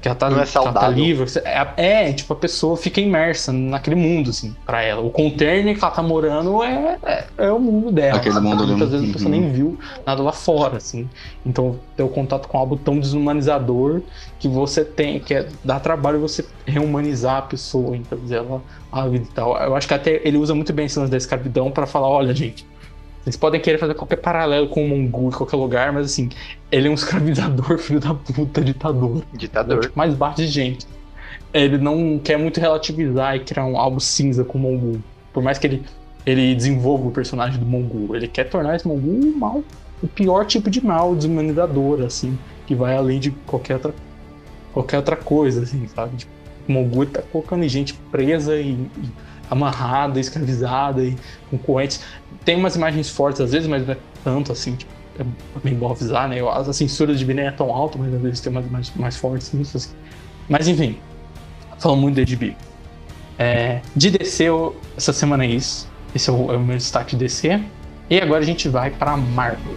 que 0.00 0.08
ela 0.08 0.14
tá, 0.14 0.28
Não 0.28 0.36
é 0.36 0.40
tá 0.40 0.46
saudável. 0.46 0.90
livre. 0.90 1.26
É, 1.44 2.08
é, 2.08 2.12
tipo, 2.12 2.32
a 2.32 2.36
pessoa 2.36 2.76
fica 2.76 3.00
imersa 3.00 3.52
naquele 3.52 3.96
mundo, 3.96 4.30
assim, 4.30 4.54
pra 4.66 4.82
ela. 4.82 5.00
O 5.00 5.10
container 5.10 5.76
que 5.76 5.82
ela 5.82 5.92
tá 5.92 6.02
morando 6.02 6.62
é, 6.62 6.98
é, 7.02 7.24
é 7.38 7.52
o 7.52 7.58
mundo 7.58 7.90
dela. 7.90 8.18
Aquele 8.18 8.34
sabe? 8.34 8.46
mundo 8.46 8.66
Muitas 8.66 8.90
vezes 8.90 9.08
a 9.08 9.12
pessoa 9.12 9.34
uhum. 9.34 9.40
nem 9.40 9.50
viu 9.50 9.78
nada 10.06 10.22
lá 10.22 10.32
fora, 10.32 10.76
assim. 10.76 11.08
Então, 11.44 11.78
ter 11.96 12.02
o 12.02 12.08
contato 12.08 12.48
com 12.48 12.58
algo 12.58 12.76
tão 12.76 12.98
desumanizador 12.98 14.02
que 14.38 14.46
você 14.46 14.84
tem, 14.84 15.18
que 15.18 15.34
é, 15.34 15.48
dá 15.64 15.80
trabalho 15.80 16.20
você 16.20 16.44
rehumanizar 16.66 17.38
a 17.38 17.42
pessoa, 17.42 17.96
então, 17.96 18.18
dizer 18.18 18.36
ela 18.36 18.62
a 18.90 19.08
vida 19.08 19.24
e 19.24 19.34
tal. 19.34 19.56
Eu 19.56 19.74
acho 19.74 19.88
que 19.88 19.94
até 19.94 20.20
ele 20.22 20.36
usa 20.36 20.54
muito 20.54 20.72
bem 20.72 20.84
esse 20.84 20.98
lance 20.98 21.10
da 21.10 21.16
escravidão 21.16 21.70
pra 21.70 21.86
falar, 21.86 22.08
olha, 22.08 22.34
gente, 22.34 22.66
vocês 23.22 23.36
podem 23.36 23.60
querer 23.60 23.78
fazer 23.78 23.94
qualquer 23.94 24.16
paralelo 24.16 24.68
com 24.68 24.84
o 24.84 24.88
Mongu 24.88 25.28
em 25.28 25.30
qualquer 25.30 25.56
lugar, 25.56 25.92
mas 25.92 26.06
assim, 26.06 26.28
ele 26.70 26.88
é 26.88 26.90
um 26.90 26.94
escravizador, 26.94 27.78
filho 27.78 28.00
da 28.00 28.14
puta, 28.14 28.60
ditador. 28.60 29.22
É 29.32 29.36
Ditador. 29.36 29.80
tipo 29.80 29.96
mais 29.96 30.14
baixo 30.14 30.38
de 30.38 30.48
gente. 30.48 30.86
Ele 31.54 31.78
não 31.78 32.18
quer 32.18 32.36
muito 32.36 32.58
relativizar 32.58 33.36
e 33.36 33.40
criar 33.40 33.64
um 33.64 33.78
algo 33.78 34.00
cinza 34.00 34.44
com 34.44 34.58
o 34.58 34.60
Mongu. 34.60 35.02
Por 35.32 35.42
mais 35.42 35.58
que 35.58 35.66
ele, 35.66 35.84
ele 36.26 36.54
desenvolva 36.54 37.08
o 37.08 37.10
personagem 37.10 37.60
do 37.60 37.66
Mongu, 37.66 38.16
ele 38.16 38.26
quer 38.26 38.44
tornar 38.44 38.74
esse 38.74 38.88
Mongu 38.88 39.08
um 39.08 39.38
mal, 39.38 39.62
o 40.02 40.08
pior 40.08 40.44
tipo 40.44 40.68
de 40.68 40.84
mal, 40.84 41.14
desumanizador, 41.14 42.02
assim, 42.02 42.36
que 42.66 42.74
vai 42.74 42.96
além 42.96 43.20
de 43.20 43.30
qualquer 43.46 43.74
outra, 43.74 43.94
qualquer 44.72 44.96
outra 44.96 45.16
coisa, 45.16 45.62
assim, 45.62 45.86
sabe? 45.86 46.16
Tipo, 46.16 46.32
o 46.68 46.72
Mongu 46.72 47.06
tá 47.06 47.22
colocando 47.22 47.66
gente 47.68 47.94
presa 48.10 48.56
e, 48.56 48.72
e 48.72 48.88
amarrada, 49.52 50.18
escravizada 50.18 51.04
e 51.04 51.14
com 51.50 51.58
correntes. 51.58 52.00
Tem 52.44 52.56
umas 52.56 52.74
imagens 52.76 53.08
fortes 53.08 53.40
às 53.40 53.52
vezes, 53.52 53.68
mas 53.68 53.86
não 53.86 53.94
é 53.94 53.98
tanto 54.24 54.52
assim, 54.52 54.74
tipo, 54.76 54.90
é 55.18 55.24
bem 55.62 55.74
bom 55.74 55.90
avisar, 55.90 56.28
né? 56.28 56.36
A 56.40 56.72
censura 56.72 57.14
de 57.14 57.24
nem 57.24 57.46
é 57.46 57.50
tão 57.50 57.70
alta, 57.70 57.98
mas 57.98 58.12
às 58.14 58.20
vezes 58.20 58.40
tem 58.40 58.50
umas 58.50 58.66
imagens 58.66 58.96
mais 58.96 59.16
fortes 59.16 59.52
nisso, 59.52 59.76
assim. 59.76 59.90
Mas 60.48 60.66
enfim, 60.68 60.98
falando 61.78 62.00
muito 62.00 62.24
de 62.24 62.36
HBO. 62.36 62.54
É, 63.38 63.80
de 63.94 64.10
DC, 64.10 64.44
eu- 64.44 64.76
essa 64.96 65.12
semana 65.12 65.44
é 65.44 65.48
isso. 65.48 65.88
Esse 66.14 66.30
é 66.30 66.32
o, 66.32 66.52
é 66.52 66.56
o 66.56 66.60
meu 66.60 66.76
destaque 66.76 67.16
de 67.16 67.24
DC. 67.24 67.60
E 68.10 68.20
agora 68.20 68.40
a 68.42 68.46
gente 68.46 68.68
vai 68.68 68.90
pra 68.90 69.16
Marvel. 69.16 69.74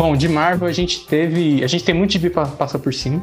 Bom, 0.00 0.16
de 0.16 0.30
Marvel 0.30 0.66
a 0.66 0.72
gente 0.72 1.06
teve. 1.06 1.62
A 1.62 1.66
gente 1.66 1.84
tem 1.84 1.94
muito 1.94 2.12
gibi 2.12 2.30
pra 2.30 2.46
passar 2.46 2.78
por 2.78 2.94
cima. 2.94 3.22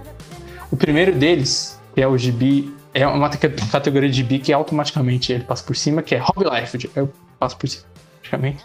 O 0.69 0.77
primeiro 0.77 1.11
deles, 1.11 1.81
que 1.95 1.99
é 1.99 2.07
o 2.07 2.15
gibi. 2.15 2.71
É 2.93 3.07
uma 3.07 3.29
te- 3.29 3.49
categoria 3.71 4.07
de 4.07 4.17
gibi 4.17 4.37
que 4.37 4.53
automaticamente 4.53 5.33
ele 5.33 5.43
passa 5.43 5.63
por 5.63 5.75
cima, 5.75 6.03
que 6.03 6.13
é 6.13 6.19
Hobby 6.19 6.45
Life. 6.47 6.87
Eu 6.95 7.11
passo 7.39 7.57
por 7.57 7.67
cima, 7.67 7.83
praticamente. 8.19 8.63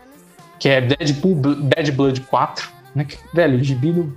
Que 0.61 0.69
é 0.69 0.83
Deadpool 0.83 1.37
Bad 1.37 1.93
Blood 1.93 2.21
4. 2.21 2.69
Né? 2.95 3.07
Velho, 3.33 3.65
gibi 3.65 3.93
do. 3.93 4.15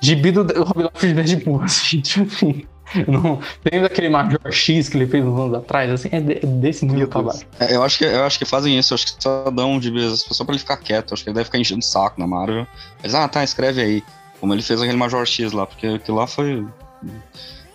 Gibi 0.00 0.30
do 0.30 0.42
Hobby 0.62 0.84
Life 0.84 1.06
de 1.08 1.14
Deadpool, 1.14 1.62
assim, 1.66 2.00
tipo 2.00 2.32
assim. 2.32 2.64
Não, 3.08 3.40
tem 3.64 3.80
daquele 3.82 4.08
Major 4.08 4.38
X 4.50 4.88
que 4.88 4.96
ele 4.96 5.06
fez 5.06 5.24
uns 5.24 5.38
anos 5.38 5.54
atrás, 5.54 5.90
assim, 5.90 6.08
é, 6.12 6.20
de- 6.20 6.34
é 6.34 6.46
desse 6.46 6.86
nível 6.86 7.08
pra 7.08 7.22
baixo. 7.22 7.44
É, 7.58 7.74
Eu 7.74 7.82
acho, 7.82 7.98
que, 7.98 8.04
eu 8.04 8.24
acho 8.24 8.38
que 8.38 8.44
fazem 8.44 8.78
isso, 8.78 8.92
eu 8.92 8.96
acho 8.96 9.06
que 9.06 9.22
só 9.22 9.50
dão 9.50 9.78
de 9.80 9.90
vez 9.90 10.20
só 10.30 10.44
pra 10.44 10.52
ele 10.52 10.60
ficar 10.60 10.76
quieto. 10.76 11.10
eu 11.10 11.14
Acho 11.14 11.24
que 11.24 11.30
ele 11.30 11.34
deve 11.34 11.46
ficar 11.46 11.58
enchendo 11.58 11.80
o 11.80 11.84
saco 11.84 12.20
na 12.20 12.26
Marvel. 12.26 12.66
Mas, 13.02 13.14
ah, 13.14 13.26
tá, 13.28 13.42
escreve 13.42 13.80
aí. 13.82 14.02
Como 14.40 14.52
ele 14.54 14.62
fez 14.62 14.80
aquele 14.80 14.96
Major 14.98 15.26
X 15.26 15.52
lá, 15.52 15.66
porque 15.66 15.86
aquilo 15.86 16.16
lá 16.18 16.26
foi. 16.26 16.64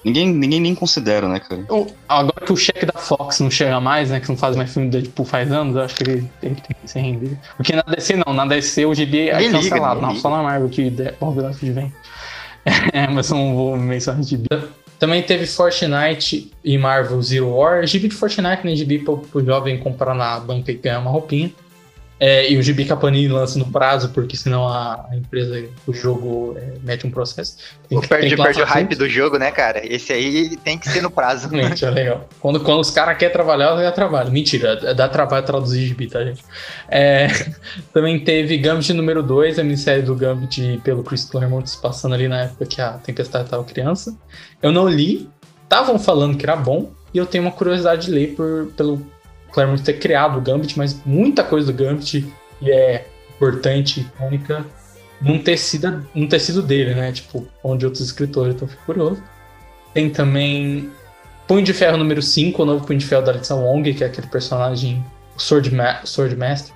Ninguém, 0.04 0.30
ninguém 0.34 0.60
nem 0.60 0.74
considera, 0.74 1.28
né, 1.28 1.40
cara? 1.40 1.64
O- 1.70 1.86
Agora 2.10 2.44
que 2.44 2.52
o 2.52 2.58
cheque 2.58 2.86
da 2.88 2.98
Fox 3.00 3.40
não 3.40 3.52
chega 3.52 3.80
mais, 3.80 4.10
né? 4.10 4.20
Que 4.20 4.30
não 4.30 4.38
faz 4.38 4.56
mais 4.56 4.74
filme 4.74 4.90
do 4.90 4.94
Deadpool 4.98 5.26
faz 5.26 5.52
anos, 5.52 5.76
eu 5.76 5.82
acho 5.84 5.96
que 5.96 6.04
ele, 6.04 6.32
ele 6.42 6.56
tem 6.56 6.76
que 6.82 6.88
se 6.90 7.00
render. 7.00 7.38
Porque 7.56 7.76
na 7.76 7.84
DC 7.84 8.16
não, 8.26 8.34
na 8.34 8.46
DC 8.48 8.86
o 8.86 8.96
GB 8.96 9.30
é 9.30 9.38
liga, 9.40 9.52
cancelado. 9.54 10.02
não, 10.02 10.10
liga. 10.10 10.22
só 10.22 10.30
na 10.36 10.42
Marvel 10.42 10.70
que 10.70 10.90
de- 10.90 11.14
o 11.20 11.26
Hobby 11.26 11.48
Life 11.48 11.70
vem. 11.70 11.94
É, 12.94 13.08
mas 13.08 13.30
eu 13.30 13.38
não 13.38 13.56
vou 13.56 13.76
mencionar 13.78 14.24
GB. 14.24 14.48
Também 15.02 15.24
teve 15.24 15.48
Fortnite 15.48 16.52
e 16.64 16.78
Marvel 16.78 17.20
Zero 17.24 17.56
War. 17.56 17.88
GB 17.88 18.10
de 18.10 18.14
Fortnite, 18.14 18.64
né? 18.64 18.76
GB 18.76 19.00
pro, 19.00 19.18
pro 19.18 19.44
jovem 19.44 19.80
comprar 19.80 20.14
na 20.14 20.40
banca 20.40 20.72
e 20.72 20.76
ganhar 20.76 21.00
uma 21.00 21.10
roupinha. 21.10 21.52
É, 22.24 22.52
e 22.52 22.56
o 22.56 22.62
GB 22.62 22.86
que 22.86 22.94
a 22.94 22.96
Panini 22.96 23.28
lança 23.28 23.58
no 23.58 23.66
prazo, 23.66 24.10
porque 24.10 24.38
senão 24.38 24.68
a, 24.68 25.08
a 25.10 25.16
empresa, 25.18 25.66
o 25.88 25.92
jogo 25.92 26.56
é, 26.56 26.74
mete 26.84 27.08
um 27.08 27.10
processo. 27.10 27.58
Tem 27.90 28.00
que- 28.00 28.08
tem 28.08 28.20
perde, 28.20 28.36
que 28.36 28.44
perde 28.44 28.62
o 28.62 28.66
hype 28.66 28.90
tudo. 28.90 29.00
do 29.00 29.10
jogo, 29.10 29.40
né, 29.40 29.50
cara? 29.50 29.82
Esse 29.84 30.14
aí 30.14 30.56
tem 30.58 30.78
que 30.78 30.88
ser 30.88 31.02
no 31.02 31.10
prazo. 31.10 31.48
Realmente, 31.50 31.84
é 31.84 31.90
legal. 31.90 32.30
Quando, 32.40 32.60
quando 32.60 32.80
os 32.80 32.92
caras 32.92 33.18
querem 33.18 33.34
trabalhar, 33.34 33.74
dá 33.74 33.92
trabalho. 33.92 34.32
Mentira, 34.32 34.94
dá 34.94 35.10
trabalho 35.10 35.44
traduzir 35.44 35.88
gibi, 35.88 36.06
tá, 36.08 36.24
gente? 36.24 36.44
É, 36.88 37.28
também 37.92 38.20
teve 38.24 38.56
Gambit 38.60 38.94
número 38.94 39.24
2, 39.24 39.58
a 39.58 39.64
minissérie 39.64 40.04
do 40.04 40.16
Gambit 40.16 40.80
pelo 40.84 41.04
Chris 41.04 41.26
Claremont, 41.26 41.76
passando 41.82 42.14
ali 42.14 42.28
na 42.28 42.42
época 42.44 42.68
que 42.68 42.80
a 42.80 42.92
Tempestade 43.00 43.46
estava 43.46 43.64
criança. 43.64 44.16
Eu 44.62 44.72
não 44.72 44.88
li, 44.88 45.28
estavam 45.64 45.98
falando 45.98 46.38
que 46.38 46.46
era 46.46 46.56
bom, 46.56 46.92
e 47.12 47.18
eu 47.18 47.26
tenho 47.26 47.44
uma 47.46 47.52
curiosidade 47.52 48.06
de 48.06 48.12
ler 48.12 48.36
por, 48.36 48.68
pelo 48.78 49.02
Claremont 49.52 49.84
ter 49.84 49.94
criado 49.94 50.38
o 50.38 50.42
Gambit, 50.42 50.78
mas 50.78 51.00
muita 51.06 51.44
coisa 51.44 51.72
do 51.72 51.78
Gambit 51.78 52.32
é 52.64 53.06
importante, 53.36 54.02
icônica, 54.02 54.66
não 55.22 55.38
ter 55.38 55.58
sido, 55.58 56.06
não 56.14 56.28
ter 56.28 56.40
sido 56.40 56.62
dele, 56.62 56.94
né? 56.94 57.12
Tipo, 57.12 57.48
onde 57.64 57.86
outros 57.86 58.04
escritores, 58.04 58.60
eu 58.62 58.68
fico 58.68 58.86
curioso. 58.86 59.22
Tem 59.94 60.10
também 60.10 60.90
Punho 61.48 61.64
de 61.64 61.74
Ferro 61.74 61.98
número 61.98 62.22
5, 62.22 62.62
o 62.62 62.66
novo 62.66 62.86
Punho 62.86 63.00
de 63.00 63.06
Ferro 63.06 63.24
da 63.24 63.32
Alissa 63.32 63.56
Wong, 63.56 63.94
que 63.94 64.04
é 64.04 64.08
aquele 64.08 64.28
personagem 64.28 65.04
Sword, 65.38 65.74
Ma 65.74 66.00
Sword 66.06 66.36
Master, 66.36 66.74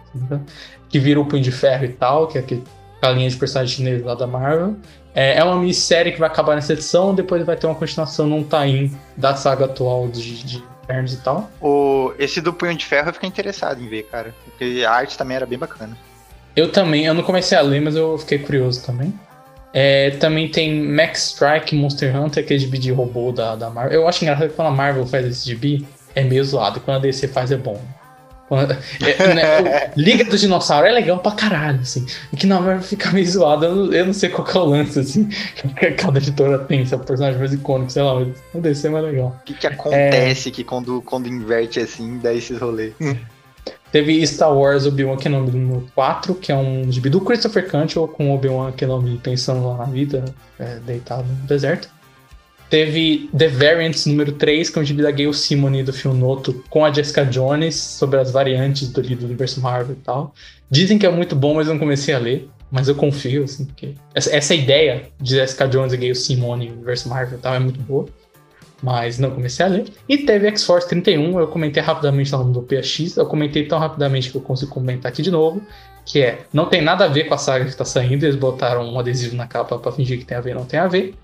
que 0.90 1.00
vira 1.00 1.20
o 1.20 1.26
Punho 1.26 1.42
de 1.42 1.52
Ferro 1.52 1.86
e 1.86 1.90
tal, 1.90 2.28
que 2.28 2.38
é 2.38 2.42
aquele, 2.42 2.64
a 3.02 3.10
linha 3.12 3.30
de 3.30 3.38
personagem 3.38 3.78
chinês 3.78 4.04
lá 4.04 4.16
da 4.16 4.28
Marvel. 4.28 4.76
É, 5.14 5.38
é 5.38 5.44
uma 5.44 5.58
minissérie 5.58 6.12
que 6.12 6.20
vai 6.20 6.28
acabar 6.28 6.56
nessa 6.56 6.74
edição, 6.74 7.16
depois 7.16 7.46
vai 7.46 7.56
ter 7.56 7.68
uma 7.68 7.76
continuação 7.76 8.28
num 8.28 8.44
tie 8.44 8.92
da 9.16 9.34
saga 9.34 9.66
atual 9.66 10.10
de, 10.10 10.44
de 10.44 10.64
E 10.88 11.18
tal. 11.18 11.50
O, 11.62 12.14
esse 12.20 12.40
do 12.40 12.54
Punho 12.54 12.76
de 12.76 12.86
Ferro 12.86 13.10
eu 13.10 13.14
fiquei 13.14 13.28
interessado 13.28 13.82
em 13.82 13.88
ver, 13.88 14.04
cara. 14.04 14.34
Porque 14.44 14.84
a 14.88 14.92
arte 14.92 15.18
também 15.18 15.36
era 15.36 15.46
bem 15.46 15.58
bacana. 15.58 15.98
Eu 16.56 16.72
também, 16.72 17.06
eu 17.06 17.14
não 17.14 17.24
comecei 17.24 17.58
a 17.58 17.62
ler, 17.62 17.82
mas 17.82 17.96
eu 17.96 18.18
fiquei 18.18 18.40
curioso 18.40 18.86
também. 18.86 19.14
É, 19.74 20.12
também 20.12 20.48
tem 20.48 20.82
Max 20.82 21.32
Strike 21.32 21.76
Monster 21.76 22.16
Hunter, 22.16 22.46
que 22.46 22.54
é 22.54 22.58
gibi 22.58 22.78
de 22.78 22.92
robô 22.92 23.34
da, 23.34 23.58
da 23.58 23.70
Marvel. 23.70 24.00
Eu 24.00 24.08
acho 24.08 24.24
engraçado 24.24 24.50
que 24.50 24.56
quando 24.56 24.70
a 24.70 24.72
Marvel 24.72 25.06
faz 25.06 25.26
esse 25.26 25.46
gibi, 25.46 25.86
é 26.16 26.24
meio 26.24 26.44
zoado. 26.46 26.80
Quando 26.80 26.98
a 26.98 27.02
DC 27.02 27.28
faz, 27.28 27.52
é 27.52 27.58
bom. 27.58 27.82
É, 29.02 29.34
né, 29.34 29.92
Liga 29.98 30.24
do 30.24 30.38
Dinossauro 30.38 30.86
é 30.86 30.92
legal 30.92 31.18
pra 31.20 31.32
caralho, 31.32 31.80
assim. 31.80 32.06
E 32.32 32.38
que 32.38 32.46
na 32.46 32.60
Marvel 32.60 32.84
fica 32.84 33.12
meio 33.12 33.26
zoado. 33.26 33.66
Eu 33.66 33.76
não, 33.76 33.94
eu 33.94 34.06
não 34.06 34.14
sei 34.14 34.30
qual 34.30 34.46
que 34.46 34.56
é 34.56 34.60
o 34.60 34.66
lance, 34.66 35.00
assim. 35.00 35.30
Que 35.76 35.92
cada 35.92 36.20
editora 36.20 36.60
tem, 36.60 36.86
se 36.86 36.94
é 36.94 36.98
o 36.98 37.00
personagem 37.00 37.40
mais 37.40 37.54
icônico, 37.54 37.92
sei 37.92 38.04
lá. 38.04 38.20
Mas 38.20 38.28
no 38.54 38.62
DC 38.62 38.88
é 38.88 38.90
mais 38.92 39.06
legal. 39.06 39.36
O 39.42 39.44
que, 39.46 39.54
que 39.54 39.68
acontece 39.68 40.52
que 40.52 40.64
quando, 40.64 41.02
quando 41.02 41.28
inverte 41.28 41.80
assim, 41.80 42.20
dá 42.20 42.34
esses 42.34 42.60
rolês? 42.60 42.94
Teve 43.92 44.28
Star 44.28 44.54
Wars 44.54 44.86
Obi-Wan 44.86 45.16
Kenobi 45.16 45.58
número 45.58 45.88
4, 45.96 46.36
que 46.36 46.52
é 46.52 46.56
um 46.56 46.92
gibi 46.92 47.10
do 47.10 47.22
Christopher 47.22 47.66
Cantwell 47.66 48.10
com 48.10 48.34
Obi-Wan 48.36 48.74
Kenobi 48.74 49.18
pensando 49.24 49.66
lá 49.66 49.78
na 49.78 49.86
vida, 49.86 50.26
é, 50.60 50.80
deitado 50.80 51.24
no 51.24 51.48
deserto. 51.48 51.88
Teve 52.76 53.30
The 53.32 53.48
Variants 53.48 54.06
número 54.06 54.34
3, 54.34 54.70
que 54.70 54.78
é 54.78 54.82
um 54.82 54.84
gibi 54.84 55.02
da 55.02 55.10
Gail 55.10 55.32
Simone 55.32 55.82
do 55.82 55.94
filme 55.94 56.20
Noto, 56.20 56.62
com 56.70 56.84
a 56.84 56.92
Jessica 56.92 57.26
Jones, 57.26 57.74
sobre 57.74 58.20
as 58.20 58.32
variantes 58.32 58.90
do, 58.90 59.02
do 59.02 59.26
universo 59.26 59.62
Marvel 59.62 59.96
e 59.96 60.04
tal. 60.04 60.34
Dizem 60.70 60.98
que 60.98 61.06
é 61.06 61.10
muito 61.10 61.38
bom, 61.38 61.56
mas 61.56 61.68
eu 61.68 61.74
não 61.74 61.80
comecei 61.80 62.14
a 62.14 62.20
ler. 62.20 62.50
Mas 62.70 62.90
eu 62.90 62.96
confio, 62.96 63.46
assim, 63.46 63.64
porque 63.64 63.94
essa, 64.14 64.36
essa 64.36 64.54
ideia 64.54 65.04
de 65.22 65.36
Jessica 65.36 65.70
Jones 65.70 65.94
e 65.94 65.98
Gail 65.98 66.16
Simone 66.16 66.70
universo 66.70 67.08
Marvel 67.08 67.38
e 67.38 67.42
tal 67.42 67.54
é 67.54 67.60
muito 67.60 67.80
boa. 67.80 68.08
Mas 68.84 69.20
não 69.20 69.32
comecei 69.32 69.66
a 69.66 69.70
ler. 69.70 69.86
E 70.10 70.18
teve 70.18 70.46
X-Force 70.48 70.90
31, 70.90 71.40
eu 71.40 71.48
comentei 71.48 71.82
rapidamente 71.82 72.30
no 72.34 72.44
do 72.52 72.62
PX, 72.62 73.16
eu 73.16 73.26
comentei 73.26 73.66
tão 73.66 73.80
rapidamente 73.80 74.30
que 74.30 74.36
eu 74.36 74.42
consigo 74.42 74.70
comentar 74.70 75.10
aqui 75.10 75.22
de 75.22 75.32
novo, 75.32 75.62
que 76.06 76.22
é, 76.22 76.40
não 76.52 76.66
tem 76.66 76.82
nada 76.82 77.06
a 77.06 77.08
ver 77.08 77.24
com 77.24 77.36
a 77.36 77.38
saga 77.38 77.64
que 77.64 77.74
tá 77.74 77.86
saindo, 77.86 78.26
eles 78.26 78.36
botaram 78.36 78.84
um 78.86 79.00
adesivo 79.00 79.34
na 79.34 79.48
capa 79.48 79.80
pra 79.80 79.94
fingir 79.94 80.20
que 80.20 80.26
tem 80.26 80.38
a 80.38 80.42
ver, 80.42 80.54
não 80.54 80.66
tem 80.66 80.78
a 80.78 80.88
ver. 80.90 81.16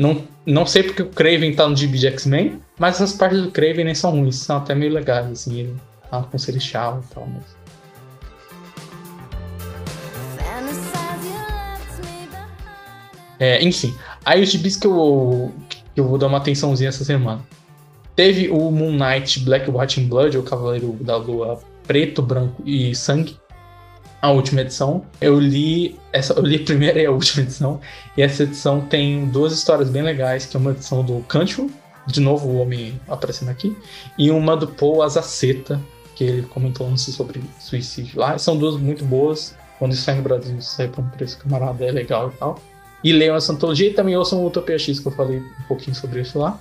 Não, 0.00 0.26
não 0.46 0.64
sei 0.64 0.82
porque 0.82 1.02
o 1.02 1.10
Craven 1.10 1.54
tá 1.54 1.68
no 1.68 1.76
gibi 1.76 1.98
de 1.98 2.06
X-Men, 2.06 2.58
mas 2.78 2.94
essas 2.94 3.12
partes 3.12 3.42
do 3.42 3.50
Craven 3.50 3.84
nem 3.84 3.94
são 3.94 4.12
ruins, 4.12 4.36
são 4.36 4.56
até 4.56 4.74
meio 4.74 4.94
legais, 4.94 5.30
assim, 5.30 5.60
ele 5.60 5.76
tá 6.10 6.22
com 6.22 6.38
Celestial 6.38 7.04
e 7.04 7.14
tal, 7.14 7.28
mas... 7.28 7.60
É, 13.38 13.62
enfim, 13.62 13.94
aí 14.24 14.42
os 14.42 14.50
gibis 14.50 14.76
que 14.76 14.86
eu, 14.86 15.52
que 15.68 16.00
eu 16.00 16.08
vou 16.08 16.16
dar 16.16 16.28
uma 16.28 16.38
atençãozinha 16.38 16.88
essa 16.88 17.04
semana. 17.04 17.42
Teve 18.16 18.48
o 18.48 18.70
Moon 18.70 18.92
Knight 18.92 19.40
Black 19.40 19.70
White 19.70 20.00
and 20.00 20.08
Blood, 20.08 20.38
o 20.38 20.42
Cavaleiro 20.42 20.96
da 21.02 21.16
Lua 21.16 21.60
Preto, 21.86 22.22
Branco 22.22 22.62
e 22.64 22.94
Sangue, 22.94 23.36
a 24.20 24.30
última 24.30 24.60
edição. 24.60 25.04
Eu 25.20 25.38
li 25.38 25.98
essa, 26.12 26.32
eu 26.34 26.42
li 26.42 26.56
a 26.56 26.64
primeira 26.64 27.00
e 27.00 27.06
a 27.06 27.10
última 27.10 27.42
edição, 27.42 27.80
e 28.16 28.22
essa 28.22 28.42
edição 28.42 28.80
tem 28.80 29.26
duas 29.26 29.52
histórias 29.52 29.88
bem 29.88 30.02
legais, 30.02 30.46
que 30.46 30.56
é 30.56 30.60
uma 30.60 30.72
edição 30.72 31.04
do 31.04 31.20
Cantwell, 31.28 31.70
de 32.06 32.20
novo 32.20 32.48
o 32.48 32.58
homem 32.58 33.00
aparecendo 33.08 33.50
aqui, 33.50 33.76
e 34.18 34.30
uma 34.30 34.56
do 34.56 34.66
Paul 34.66 35.02
Azaceta, 35.02 35.80
que 36.14 36.24
ele 36.24 36.42
comentou 36.42 36.86
antes 36.86 37.04
sobre 37.14 37.42
suicídio 37.58 38.20
lá. 38.20 38.36
São 38.36 38.56
duas 38.56 38.76
muito 38.76 39.04
boas. 39.04 39.56
Quando 39.78 39.94
sai 39.94 40.16
no 40.16 40.22
Brasil, 40.22 40.60
sai 40.60 40.88
por 40.88 41.02
um 41.02 41.08
preço 41.08 41.38
camarada, 41.38 41.82
é 41.82 41.90
legal 41.90 42.28
e 42.28 42.38
tal. 42.38 42.60
E 43.02 43.12
leiam 43.12 43.34
essa 43.34 43.50
antologia 43.52 43.88
e 43.88 43.94
também 43.94 44.14
ouçam 44.14 44.42
o 44.42 44.46
Utopia 44.46 44.78
X, 44.78 45.00
que 45.00 45.08
eu 45.08 45.12
falei 45.12 45.38
um 45.38 45.62
pouquinho 45.66 45.96
sobre 45.96 46.20
isso 46.20 46.38
lá. 46.38 46.60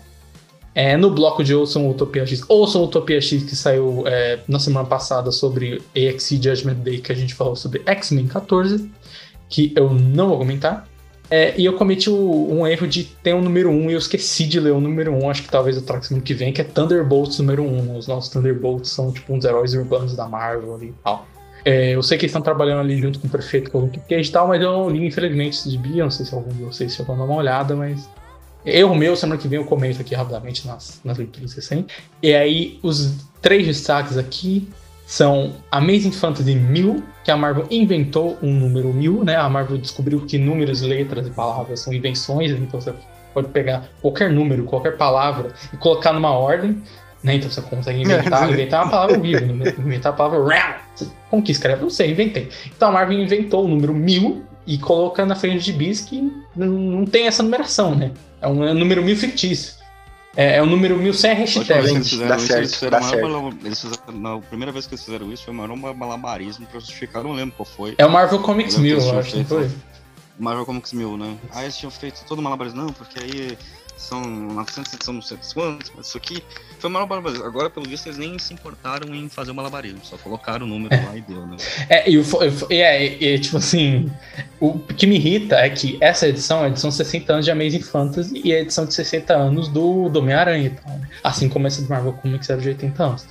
É, 0.75 0.95
no 0.95 1.09
bloco 1.09 1.43
de 1.43 1.53
Ouçam 1.53 1.87
o 1.87 1.91
Utopia 1.91 2.25
X, 2.25 2.43
ouçam 2.47 2.81
o 2.81 2.85
Utopia 2.85 3.19
X 3.19 3.43
que 3.43 3.55
saiu 3.55 4.03
é, 4.05 4.39
na 4.47 4.59
semana 4.59 4.85
passada 4.87 5.31
sobre 5.31 5.81
AXE 5.95 6.35
Judgment 6.41 6.75
Day, 6.75 6.99
que 6.99 7.11
a 7.11 7.15
gente 7.15 7.33
falou 7.33 7.55
sobre 7.55 7.81
X-Men 7.85 8.27
14, 8.27 8.89
que 9.49 9.73
eu 9.75 9.89
não 9.93 10.29
vou 10.29 10.37
comentar. 10.37 10.87
É, 11.31 11.53
e 11.59 11.65
eu 11.65 11.73
cometi 11.73 12.09
o- 12.09 12.47
um 12.51 12.65
erro 12.65 12.87
de 12.87 13.03
ter 13.03 13.35
um 13.35 13.41
número 13.41 13.69
1 13.69 13.89
e 13.89 13.93
eu 13.93 13.99
esqueci 13.99 14.45
de 14.47 14.59
ler 14.59 14.71
o 14.71 14.79
número 14.81 15.11
1, 15.13 15.29
acho 15.29 15.43
que 15.43 15.49
talvez 15.49 15.75
eu 15.75 15.83
traga 15.83 16.01
semana 16.03 16.23
que 16.23 16.33
vem, 16.33 16.51
que 16.53 16.61
é 16.61 16.63
Thunderbolts 16.63 17.37
número 17.39 17.63
1. 17.63 17.97
Os 17.97 18.07
nossos 18.07 18.31
Thunderbolts 18.31 18.89
são 18.89 19.11
tipo 19.11 19.33
uns 19.33 19.45
heróis 19.45 19.73
urbanos 19.73 20.15
da 20.15 20.27
Marvel 20.27 20.81
e 20.81 20.93
tal. 21.03 21.27
É, 21.65 21.91
eu 21.93 22.01
sei 22.01 22.17
que 22.17 22.23
eles 22.25 22.31
estão 22.31 22.41
trabalhando 22.41 22.79
ali 22.79 22.99
junto 22.99 23.19
com 23.19 23.27
o 23.27 23.29
prefeito, 23.29 23.69
com 23.69 23.79
o 23.79 23.89
Cage 24.09 24.29
e 24.29 24.31
tal, 24.31 24.47
mas 24.47 24.61
eu 24.61 24.71
não 24.71 24.89
li, 24.89 25.05
infelizmente, 25.05 25.57
esse 25.57 25.69
gibi. 25.69 25.99
Eu 25.99 26.05
não 26.05 26.11
sei 26.11 26.25
se 26.25 26.33
algum 26.33 26.49
de 26.51 26.63
vocês 26.63 26.95
chegou 26.95 27.13
a 27.13 27.17
dar 27.17 27.25
uma 27.25 27.35
olhada, 27.35 27.75
mas. 27.75 28.09
Erro 28.69 28.95
meu, 28.95 29.15
semana 29.15 29.39
que 29.39 29.47
vem 29.47 29.59
eu 29.59 29.65
comento 29.65 30.01
aqui 30.01 30.15
rapidamente 30.15 30.67
nas, 30.67 31.01
nas 31.03 31.17
leituras 31.17 31.53
recentes. 31.53 31.95
E 32.21 32.33
aí, 32.33 32.79
os 32.83 33.15
três 33.41 33.65
destaques 33.65 34.17
aqui 34.17 34.67
são 35.09 35.55
Amazing 35.71 36.11
Fantasy 36.11 36.53
1000, 36.53 37.03
que 37.23 37.31
a 37.31 37.35
Marvel 37.35 37.65
inventou 37.71 38.37
um 38.43 38.53
número 38.53 38.93
1000, 38.93 39.23
né? 39.23 39.35
A 39.35 39.49
Marvel 39.49 39.77
descobriu 39.79 40.21
que 40.21 40.37
números, 40.37 40.81
letras 40.81 41.25
e 41.25 41.31
palavras 41.31 41.79
são 41.79 41.91
invenções, 41.91 42.51
então 42.51 42.79
você 42.79 42.93
pode 43.33 43.47
pegar 43.47 43.89
qualquer 44.01 44.31
número, 44.31 44.65
qualquer 44.65 44.97
palavra 44.97 45.51
e 45.73 45.77
colocar 45.77 46.13
numa 46.13 46.29
ordem, 46.29 46.81
né? 47.23 47.35
Então 47.35 47.49
você 47.49 47.59
consegue 47.59 48.01
inventar, 48.01 48.47
inventar 48.53 48.83
uma 48.83 48.91
palavra 48.91 49.17
viva, 49.17 49.41
né? 49.41 49.73
inventar 49.79 50.13
a 50.13 50.15
palavra 50.15 50.47
real. 50.47 50.75
Como 51.29 51.41
que 51.41 51.51
escreve? 51.51 51.81
Não 51.81 51.89
sei, 51.89 52.11
inventei. 52.11 52.49
Então 52.67 52.89
a 52.89 52.91
Marvel 52.91 53.19
inventou 53.19 53.65
o 53.65 53.67
número 53.67 53.95
1000 53.95 54.43
e 54.71 54.77
coloca 54.77 55.25
na 55.25 55.33
frente 55.35 55.63
de 55.65 55.73
bis 55.73 56.01
que 56.01 56.31
não, 56.55 57.03
tem 57.03 57.25
essa 57.25 57.41
numeração, 57.41 57.95
né? 57.95 58.11
É 58.39 58.47
um, 58.47 58.63
é 58.63 58.71
um 58.71 58.75
número 58.75 59.03
1000 59.03 59.17
fictício. 59.17 59.73
É, 60.37 60.57
é 60.57 60.61
um 60.63 60.67
número 60.67 60.95
1000 60.95 61.11
sem 61.11 61.31
que 61.35 61.41
hashtag. 61.41 61.89
eles 61.89 62.07
fizeram 62.07 62.29
Dá 62.29 62.35
isso, 62.37 62.45
certo, 62.47 62.59
eles 62.59 62.73
fizeram 62.75 62.99
dá 62.99 63.05
certo. 63.07 63.27
mala- 63.29 63.53
eles 63.65 63.81
fizeram- 63.81 64.13
na 64.13 64.39
primeira 64.39 64.71
vez 64.71 64.85
que 64.85 64.93
eles 64.93 65.03
fizeram 65.03 65.33
isso 65.33 65.43
foi 65.43 65.53
o 65.55 65.57
maior 65.57 65.75
malabarismo 65.95 66.67
pra 66.67 66.79
justificar, 66.79 67.23
eu 67.23 67.29
não 67.29 67.35
lembro 67.35 67.55
qual 67.57 67.65
foi. 67.65 67.95
É 67.97 68.05
o 68.05 68.11
Marvel 68.11 68.37
Comics 68.39 68.75
Eu 68.75 68.81
lembro 68.83 68.97
1000, 69.01 69.09
que 69.09 69.15
eu 69.15 69.19
acho, 69.19 69.29
tinham 69.31 69.41
não 69.41 69.49
foi? 69.49 69.71
Marvel 70.37 70.65
Comics 70.67 70.93
1000, 70.93 71.17
né? 71.17 71.35
Aí 71.51 71.65
eles 71.65 71.75
tinham 71.77 71.89
feito 71.91 72.23
todo 72.27 72.37
o 72.37 72.41
malabarismo, 72.43 72.79
não, 72.83 72.93
porque 72.93 73.19
aí 73.19 73.57
são 73.99 74.21
900 74.23 74.93
edições, 74.93 75.15
não 75.15 75.21
sei 75.21 75.37
quantos, 75.53 75.91
mas 75.95 76.07
isso 76.07 76.17
aqui 76.17 76.41
foi 76.79 76.89
o 76.89 76.93
malabarismo. 76.93 77.43
Agora, 77.43 77.69
pelo 77.69 77.85
visto, 77.85 78.07
eles 78.07 78.17
nem 78.17 78.39
se 78.39 78.53
importaram 78.53 79.13
em 79.13 79.27
fazer 79.27 79.51
o 79.51 79.55
malabarismo, 79.55 79.99
só 80.03 80.17
colocaram 80.17 80.65
o 80.65 80.69
número 80.69 80.95
lá 81.05 81.17
e 81.17 81.21
deu, 81.21 81.45
né? 81.45 81.57
É, 81.89 82.09
e, 82.09 82.17
o 82.17 82.23
é, 82.69 83.37
tipo 83.37 83.57
assim, 83.57 84.09
o 84.59 84.79
que 84.79 85.05
me 85.05 85.15
irrita 85.17 85.57
é 85.57 85.69
que 85.69 85.97
essa 85.99 86.27
edição 86.29 86.61
é 86.61 86.65
a 86.65 86.69
edição 86.69 86.89
60 86.89 87.33
anos 87.33 87.45
de 87.45 87.51
Amazing 87.51 87.81
Fantasy 87.81 88.41
e 88.43 88.53
a 88.53 88.61
edição 88.61 88.85
de 88.85 88.93
60 88.93 89.33
anos 89.35 89.67
do, 89.67 90.07
do 90.07 90.19
Homem-Aranha 90.19 90.67
e 90.67 90.69
tal, 90.69 90.97
né? 90.97 91.09
Assim 91.21 91.49
como 91.49 91.67
essa 91.67 91.81
do 91.81 91.89
Marvel 91.89 92.13
Comics 92.13 92.49
era 92.49 92.61
de 92.61 92.69
80 92.69 93.03
anos. 93.03 93.25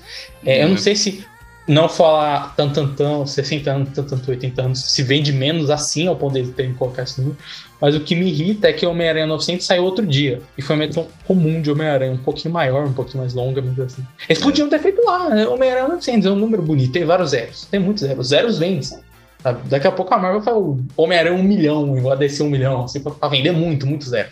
É, 0.45 0.63
eu 0.63 0.69
não 0.69 0.75
É. 0.77 0.79
sei 0.79 0.95
se 0.95 1.27
não 1.69 1.87
falar 1.89 2.55
tan, 2.57 2.71
tan, 2.71 2.89
tan, 2.95 3.27
60 3.27 3.71
anos, 3.71 3.91
tan, 3.91 4.03
tan, 4.03 4.17
tan, 4.17 4.31
80 4.33 4.63
anos, 4.63 4.85
se 4.85 5.03
vende 5.03 5.33
menos 5.33 5.69
assim 5.69 6.09
ao 6.09 6.17
ponto 6.17 6.41
de 6.41 6.51
terem 6.53 6.73
que 6.73 6.79
colocar 6.79 7.03
esse 7.03 7.21
número. 7.21 7.37
Mas 7.81 7.95
o 7.95 8.01
que 8.01 8.17
me 8.17 8.27
irrita 8.27 8.69
é 8.69 8.73
que 8.73 8.87
o 8.87 8.91
Homem-Aranha 8.91 9.27
900 9.27 9.65
saiu 9.65 9.85
outro 9.85 10.05
dia. 10.05 10.41
E 10.57 10.63
foi 10.63 10.75
uma 10.75 10.85
edição 10.85 11.07
comum 11.27 11.61
de 11.61 11.71
Homem-Aranha, 11.71 12.13
um 12.13 12.19
pouquinho 12.19 12.53
maior, 12.53 12.87
um 12.87 12.93
pouquinho 12.93 13.23
mais 13.23 13.35
longa, 13.35 13.63
mas 13.63 13.79
assim. 13.79 14.05
Eles 14.29 14.43
podiam 14.43 14.69
ter 14.69 14.81
feito 14.81 15.05
lá, 15.05 15.29
né? 15.29 15.47
Homem-Aranha 15.47 15.89
900 15.89 16.27
é 16.27 16.31
um 16.31 16.37
número 16.37 16.63
bonito, 16.63 16.93
tem 16.93 17.05
vários 17.05 17.31
zeros. 17.31 17.67
Tem 17.67 17.79
muitos 17.79 18.03
zeros. 18.03 18.29
Zeros 18.29 18.59
vendem, 18.59 18.83
sabe? 18.83 19.69
Daqui 19.69 19.87
a 19.87 19.93
pouco 19.93 20.13
a 20.15 20.19
Marvel 20.19 20.43
fala 20.43 20.59
o 20.59 20.81
Homem-Aranha 20.97 21.39
1 21.39 21.43
milhão, 21.43 21.97
igual 21.97 22.15
a 22.15 22.17
DC 22.17 22.43
1 22.43 22.51
milhão, 22.51 22.85
assim, 22.85 23.01
pra, 23.01 23.13
pra 23.13 23.29
vender 23.29 23.53
muito, 23.53 23.87
muito 23.87 24.09
zero. 24.09 24.31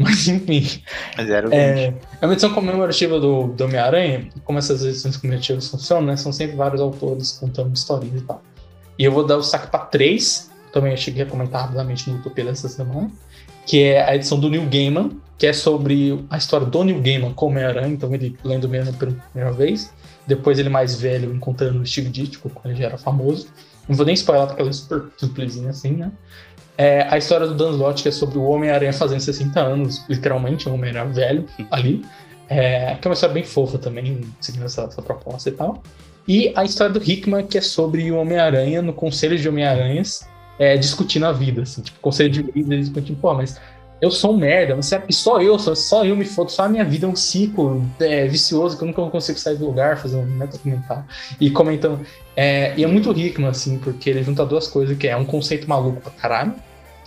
Mas 0.00 0.26
enfim. 0.28 0.82
Zero 1.22 1.52
É, 1.52 1.92
é 2.20 2.26
uma 2.26 2.32
edição 2.32 2.54
comemorativa 2.54 3.20
do, 3.20 3.48
do 3.48 3.64
Homem-Aranha, 3.64 4.28
como 4.44 4.58
essas 4.58 4.82
edições 4.82 5.18
comemorativas 5.18 5.68
funcionam, 5.68 6.06
né? 6.06 6.16
São 6.16 6.32
sempre 6.32 6.56
vários 6.56 6.80
autores 6.80 7.32
contando 7.32 7.74
historinhas 7.74 8.22
e 8.22 8.24
tal. 8.24 8.42
E 8.98 9.04
eu 9.04 9.12
vou 9.12 9.26
dar 9.26 9.36
o 9.36 9.42
saque 9.42 9.66
pra 9.68 9.80
três, 9.80 10.50
também 10.72 10.92
eu 10.92 10.96
cheguei 10.96 11.22
a 11.22 11.26
comentar 11.26 11.62
rapidamente 11.62 12.08
no 12.08 12.16
Utopia 12.16 12.46
dessa 12.46 12.68
semana, 12.68 13.10
que 13.66 13.82
é 13.82 14.02
a 14.02 14.16
edição 14.16 14.40
do 14.40 14.48
Neil 14.48 14.66
Gaiman, 14.70 15.20
que 15.36 15.46
é 15.46 15.52
sobre 15.52 16.24
a 16.30 16.38
história 16.38 16.66
do 16.66 16.84
Neil 16.84 17.00
Gaiman 17.00 17.34
com 17.34 17.46
o 17.46 17.48
Homem-Aranha, 17.50 17.88
então 17.88 18.12
ele 18.14 18.36
lendo 18.42 18.64
o 18.64 18.66
Homem-Aranha 18.68 18.96
pela 18.96 19.12
primeira 19.12 19.52
vez, 19.52 19.92
depois 20.26 20.58
ele 20.58 20.70
mais 20.70 20.98
velho 20.98 21.34
encontrando 21.34 21.80
o 21.80 21.86
Steve 21.86 22.08
Ditko, 22.08 22.48
quando 22.48 22.72
ele 22.72 22.80
já 22.80 22.86
era 22.86 22.98
famoso. 22.98 23.48
Não 23.88 23.96
vou 23.96 24.06
nem 24.06 24.14
spoiler 24.14 24.46
porque 24.46 24.62
ela 24.62 24.70
é 24.70 24.72
super 24.72 25.02
simplesinha 25.18 25.70
assim, 25.70 25.92
né? 25.92 26.12
É, 26.80 27.06
a 27.10 27.18
história 27.18 27.46
do 27.46 27.54
Dan 27.54 27.72
Slott, 27.72 28.02
que 28.02 28.08
é 28.08 28.12
sobre 28.12 28.38
o 28.38 28.44
Homem-Aranha 28.44 28.94
fazendo 28.94 29.20
60 29.20 29.60
anos, 29.60 30.02
literalmente, 30.08 30.66
um 30.66 30.72
Homem-Aranha 30.72 31.12
velho 31.12 31.46
ali. 31.70 32.02
É, 32.48 32.94
que 32.94 33.06
é 33.06 33.10
uma 33.10 33.12
história 33.12 33.34
bem 33.34 33.44
fofa 33.44 33.76
também, 33.76 34.22
seguindo 34.40 34.64
essa, 34.64 34.84
essa 34.84 35.02
proposta 35.02 35.50
e 35.50 35.52
tal. 35.52 35.82
E 36.26 36.50
a 36.56 36.64
história 36.64 36.90
do 36.90 36.98
Hickman, 36.98 37.46
que 37.46 37.58
é 37.58 37.60
sobre 37.60 38.10
o 38.10 38.16
Homem-Aranha 38.16 38.80
no 38.80 38.94
Conselho 38.94 39.36
de 39.36 39.46
Homem-Aranhas, 39.46 40.26
é, 40.58 40.78
discutindo 40.78 41.26
a 41.26 41.32
vida, 41.32 41.60
assim, 41.60 41.82
tipo, 41.82 42.00
Conselho 42.00 42.30
de 42.30 42.42
Líderes 42.42 42.86
discutindo, 42.86 43.20
pô, 43.20 43.34
mas 43.34 43.60
eu 44.00 44.10
sou 44.10 44.32
um 44.32 44.38
merda, 44.38 44.74
mas 44.74 44.86
será 44.86 45.02
que 45.02 45.12
só 45.12 45.38
eu, 45.38 45.58
só, 45.58 45.74
só 45.74 46.02
eu 46.02 46.16
me 46.16 46.24
fodo, 46.24 46.50
só 46.50 46.64
a 46.64 46.68
minha 46.68 46.84
vida 46.84 47.04
é 47.04 47.08
um 47.10 47.14
ciclo 47.14 47.84
é, 48.00 48.26
vicioso 48.26 48.78
que 48.78 48.84
eu 48.84 48.88
nunca 48.88 49.02
consigo 49.10 49.38
sair 49.38 49.56
do 49.56 49.66
lugar, 49.66 49.98
fazer 49.98 50.16
um 50.16 50.24
meta-comentário. 50.24 51.04
E 51.38 51.50
comentando. 51.50 52.00
É, 52.34 52.72
e 52.74 52.82
é 52.82 52.86
muito 52.86 53.12
Hickman, 53.12 53.50
assim, 53.50 53.76
porque 53.76 54.08
ele 54.08 54.22
junta 54.22 54.46
duas 54.46 54.66
coisas, 54.66 54.96
que 54.96 55.06
é 55.06 55.14
um 55.14 55.26
conceito 55.26 55.68
maluco 55.68 56.00
pra 56.00 56.10
caralho, 56.12 56.54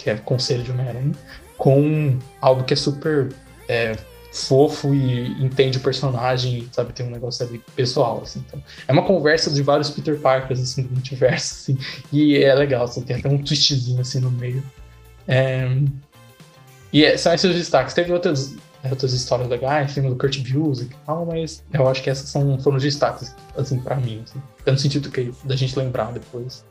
que 0.04 0.10
é 0.10 0.16
Conselho 0.18 0.64
de 0.64 0.72
Homem-Aranha, 0.72 1.14
com 1.58 2.20
algo 2.42 2.64
que 2.66 2.74
é 2.74 2.78
super 2.78 3.34
é, 3.70 3.96
fofo 4.34 4.94
e 4.94 5.32
entende 5.42 5.78
o 5.78 5.82
personagem, 5.82 6.68
sabe, 6.74 6.92
tem 6.92 7.06
um 7.06 7.10
negócio 7.10 7.46
ali 7.46 7.64
pessoal, 7.76 8.22
assim. 8.22 8.44
Então, 8.46 8.62
é 8.86 8.92
uma 8.92 9.06
conversa 9.06 9.50
de 9.50 9.62
vários 9.62 9.90
Peter 9.90 10.20
Parkers, 10.20 10.60
assim, 10.60 10.84
do 10.84 10.92
multiverso, 10.92 11.54
assim, 11.54 11.78
e 12.12 12.36
é 12.36 12.54
legal, 12.54 12.84
assim, 12.84 13.02
tem 13.02 13.16
até 13.16 13.30
um 13.30 13.38
twistzinho, 13.38 14.02
assim, 14.02 14.20
no 14.20 14.30
meio. 14.30 14.62
É, 15.26 15.66
e 16.92 17.06
é- 17.06 17.16
são 17.16 17.34
esses 17.34 17.50
os 17.50 17.56
destaques. 17.56 17.94
Teve 17.94 18.12
outras, 18.12 18.56
outras 18.90 19.14
histórias 19.14 19.48
legais, 19.48 19.94
filme 19.94 20.10
do 20.10 20.18
Kurt 20.18 20.38
Busiek 20.40 20.94
e 20.94 20.98
tal, 21.06 21.26
mas 21.26 21.64
eu 21.72 21.88
acho 21.88 22.04
que 22.04 22.10
essas 22.10 22.30
são, 22.30 22.60
foram 22.60 22.76
os 22.76 22.84
destaques, 22.84 23.34
assim, 23.58 23.80
pra 23.80 23.96
mim, 23.96 24.22
assim. 24.26 24.42
No 24.66 24.78
sentido 24.78 25.10
que, 25.10 25.32
da 25.46 25.56
gente 25.56 25.80
lembrar 25.80 26.12
depois 26.12 26.66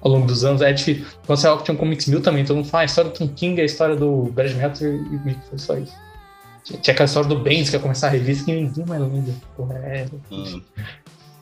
ao 0.00 0.10
longo 0.10 0.26
dos 0.26 0.44
anos. 0.44 0.62
É 0.62 0.72
difícil. 0.72 1.04
Quando 1.26 1.38
saiu 1.38 1.54
Action 1.54 1.76
Comics 1.76 2.06
1000 2.06 2.20
também, 2.22 2.44
todo 2.44 2.56
mundo 2.56 2.68
fala 2.68 2.82
"Ah, 2.82 2.84
a 2.84 2.86
história 2.86 3.10
do 3.10 3.16
Tom 3.18 3.28
King, 3.28 3.60
a 3.60 3.64
história 3.64 3.96
do 3.96 4.24
Brad 4.32 4.52
Meltzer 4.52 4.94
e 4.94 5.18
meio 5.24 5.38
que 5.38 5.48
foi 5.48 5.58
só 5.58 5.76
isso. 5.78 5.92
Tinha 6.64 6.92
aquela 6.94 7.04
história 7.06 7.28
do 7.28 7.38
Benz 7.38 7.70
que 7.70 7.76
ia 7.76 7.80
começar 7.80 8.08
a 8.08 8.10
revista 8.10 8.44
que 8.44 8.52
ninguém 8.52 8.84
mais 8.86 9.00
lembra. 9.00 9.32
Porra, 9.56 9.74
é, 9.78 10.06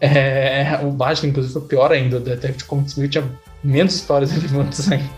Ah, 0.00 0.06
é, 0.06 0.80
o 0.84 0.90
Batman, 0.90 1.30
inclusive, 1.30 1.52
foi 1.54 1.62
pior 1.62 1.90
ainda. 1.92 2.18
O 2.18 2.20
Detective 2.20 2.64
Comics 2.64 2.94
1000 2.96 3.08
tinha 3.08 3.24
menos 3.62 3.94
histórias 3.94 4.30
relevantes 4.32 4.90
ainda. 4.92 5.08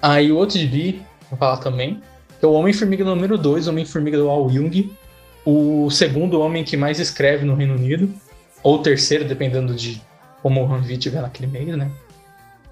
Aí 0.00 0.30
o 0.30 0.36
outro 0.36 0.58
gibi, 0.58 1.02
vou 1.28 1.38
falar 1.38 1.56
também, 1.58 2.02
que 2.38 2.44
é 2.44 2.48
o 2.48 2.52
Homem-Formiga 2.52 3.04
número 3.04 3.36
2, 3.36 3.66
o 3.66 3.70
Homem-Formiga 3.70 4.16
do 4.16 4.30
Al 4.30 4.48
Jung, 4.48 4.92
o 5.44 5.90
segundo 5.90 6.40
homem 6.40 6.62
que 6.62 6.76
mais 6.76 7.00
escreve 7.00 7.44
no 7.44 7.54
Reino 7.54 7.74
Unido, 7.74 8.12
ou 8.62 8.80
terceiro, 8.80 9.24
dependendo 9.24 9.74
de 9.74 10.00
como 10.42 10.62
o 10.62 10.72
Hanvi 10.72 10.96
tiver 10.98 11.20
naquele 11.20 11.46
mês, 11.48 11.76
né? 11.76 11.90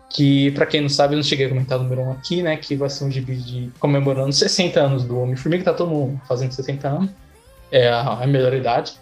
Que, 0.08 0.52
pra 0.52 0.66
quem 0.66 0.80
não 0.80 0.88
sabe, 0.88 1.14
eu 1.14 1.16
não 1.16 1.24
cheguei 1.24 1.46
a 1.46 1.48
comentar 1.48 1.78
o 1.78 1.82
número 1.82 2.02
1 2.02 2.04
um 2.04 2.12
aqui, 2.12 2.42
né? 2.42 2.56
Que 2.56 2.76
vai 2.76 2.88
ser 2.88 3.04
um 3.04 3.10
gibi 3.10 3.36
de 3.36 3.70
comemorando 3.80 4.32
60 4.32 4.78
anos 4.80 5.04
do 5.04 5.20
Homem-Formiga, 5.20 5.64
tá 5.64 5.74
todo 5.74 5.90
mundo 5.90 6.20
fazendo 6.28 6.52
60 6.52 6.88
anos, 6.88 7.10
é 7.72 7.88
a, 7.88 8.22
a 8.22 8.26
melhor 8.26 8.54
idade. 8.54 8.92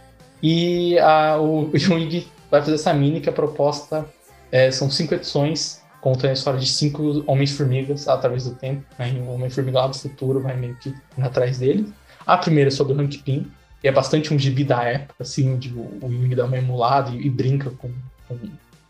E 0.42 0.98
a, 0.98 1.38
o 1.38 1.70
Jung 1.76 2.26
vai 2.50 2.60
fazer 2.60 2.74
essa 2.74 2.92
mini 2.94 3.20
que 3.20 3.28
a 3.28 3.32
proposta 3.32 4.06
é, 4.50 4.70
são 4.70 4.90
cinco 4.90 5.14
edições 5.14 5.83
conta 6.04 6.28
a 6.28 6.32
história 6.34 6.60
de 6.60 6.66
cinco 6.66 7.24
Homens-Formigas 7.26 8.06
através 8.08 8.44
do 8.44 8.54
tempo. 8.54 8.84
Né? 8.98 9.10
O 9.26 9.32
Homem-Formiga 9.32 9.78
lá 9.78 9.86
do 9.86 9.96
futuro 9.96 10.38
vai 10.38 10.54
meio 10.54 10.76
que 10.76 10.94
atrás 11.18 11.60
deles. 11.60 11.90
A 12.26 12.36
primeira 12.36 12.68
é 12.68 12.70
sobre 12.70 12.92
o 12.92 13.00
Hank 13.00 13.16
Pym, 13.22 13.50
e 13.82 13.88
é 13.88 13.92
bastante 13.92 14.32
um 14.32 14.38
gibi 14.38 14.64
da 14.64 14.82
época, 14.82 15.14
assim, 15.20 15.54
onde 15.54 15.72
o, 15.72 16.06
Wing 16.06 16.34
dá 16.34 16.44
uma 16.44 16.58
emulada 16.58 17.10
e, 17.10 17.26
e 17.26 17.30
brinca 17.30 17.70
com, 17.70 17.90
com, 18.28 18.38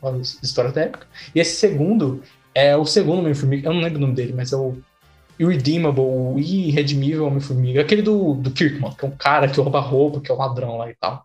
com 0.01 0.09
as 0.09 0.43
histórias 0.43 0.75
da 0.75 0.83
época. 0.83 1.07
E 1.33 1.39
esse 1.39 1.55
segundo 1.55 2.21
é 2.53 2.77
o 2.77 2.85
segundo 2.85 3.21
Homem-Formiga, 3.21 3.69
eu 3.69 3.75
não 3.75 3.81
lembro 3.81 3.99
o 3.99 4.01
nome 4.01 4.15
dele, 4.15 4.33
mas 4.33 4.53
é 4.53 4.57
o 4.57 4.77
Irredeemable, 5.39 6.03
o 6.03 6.37
Irredimível 6.37 7.27
Homem-Formiga. 7.27 7.81
Aquele 7.81 8.03
do, 8.03 8.35
do 8.35 8.51
Kirkman, 8.51 8.93
que 8.93 9.05
é 9.05 9.09
um 9.09 9.17
cara 9.17 9.49
que 9.49 9.61
rouba 9.61 9.79
roupa, 9.79 10.21
que 10.21 10.33
é 10.33 10.35
um 10.35 10.39
ladrão 10.39 10.79
lá 10.79 10.91
e 10.91 10.97
tal. 10.97 11.25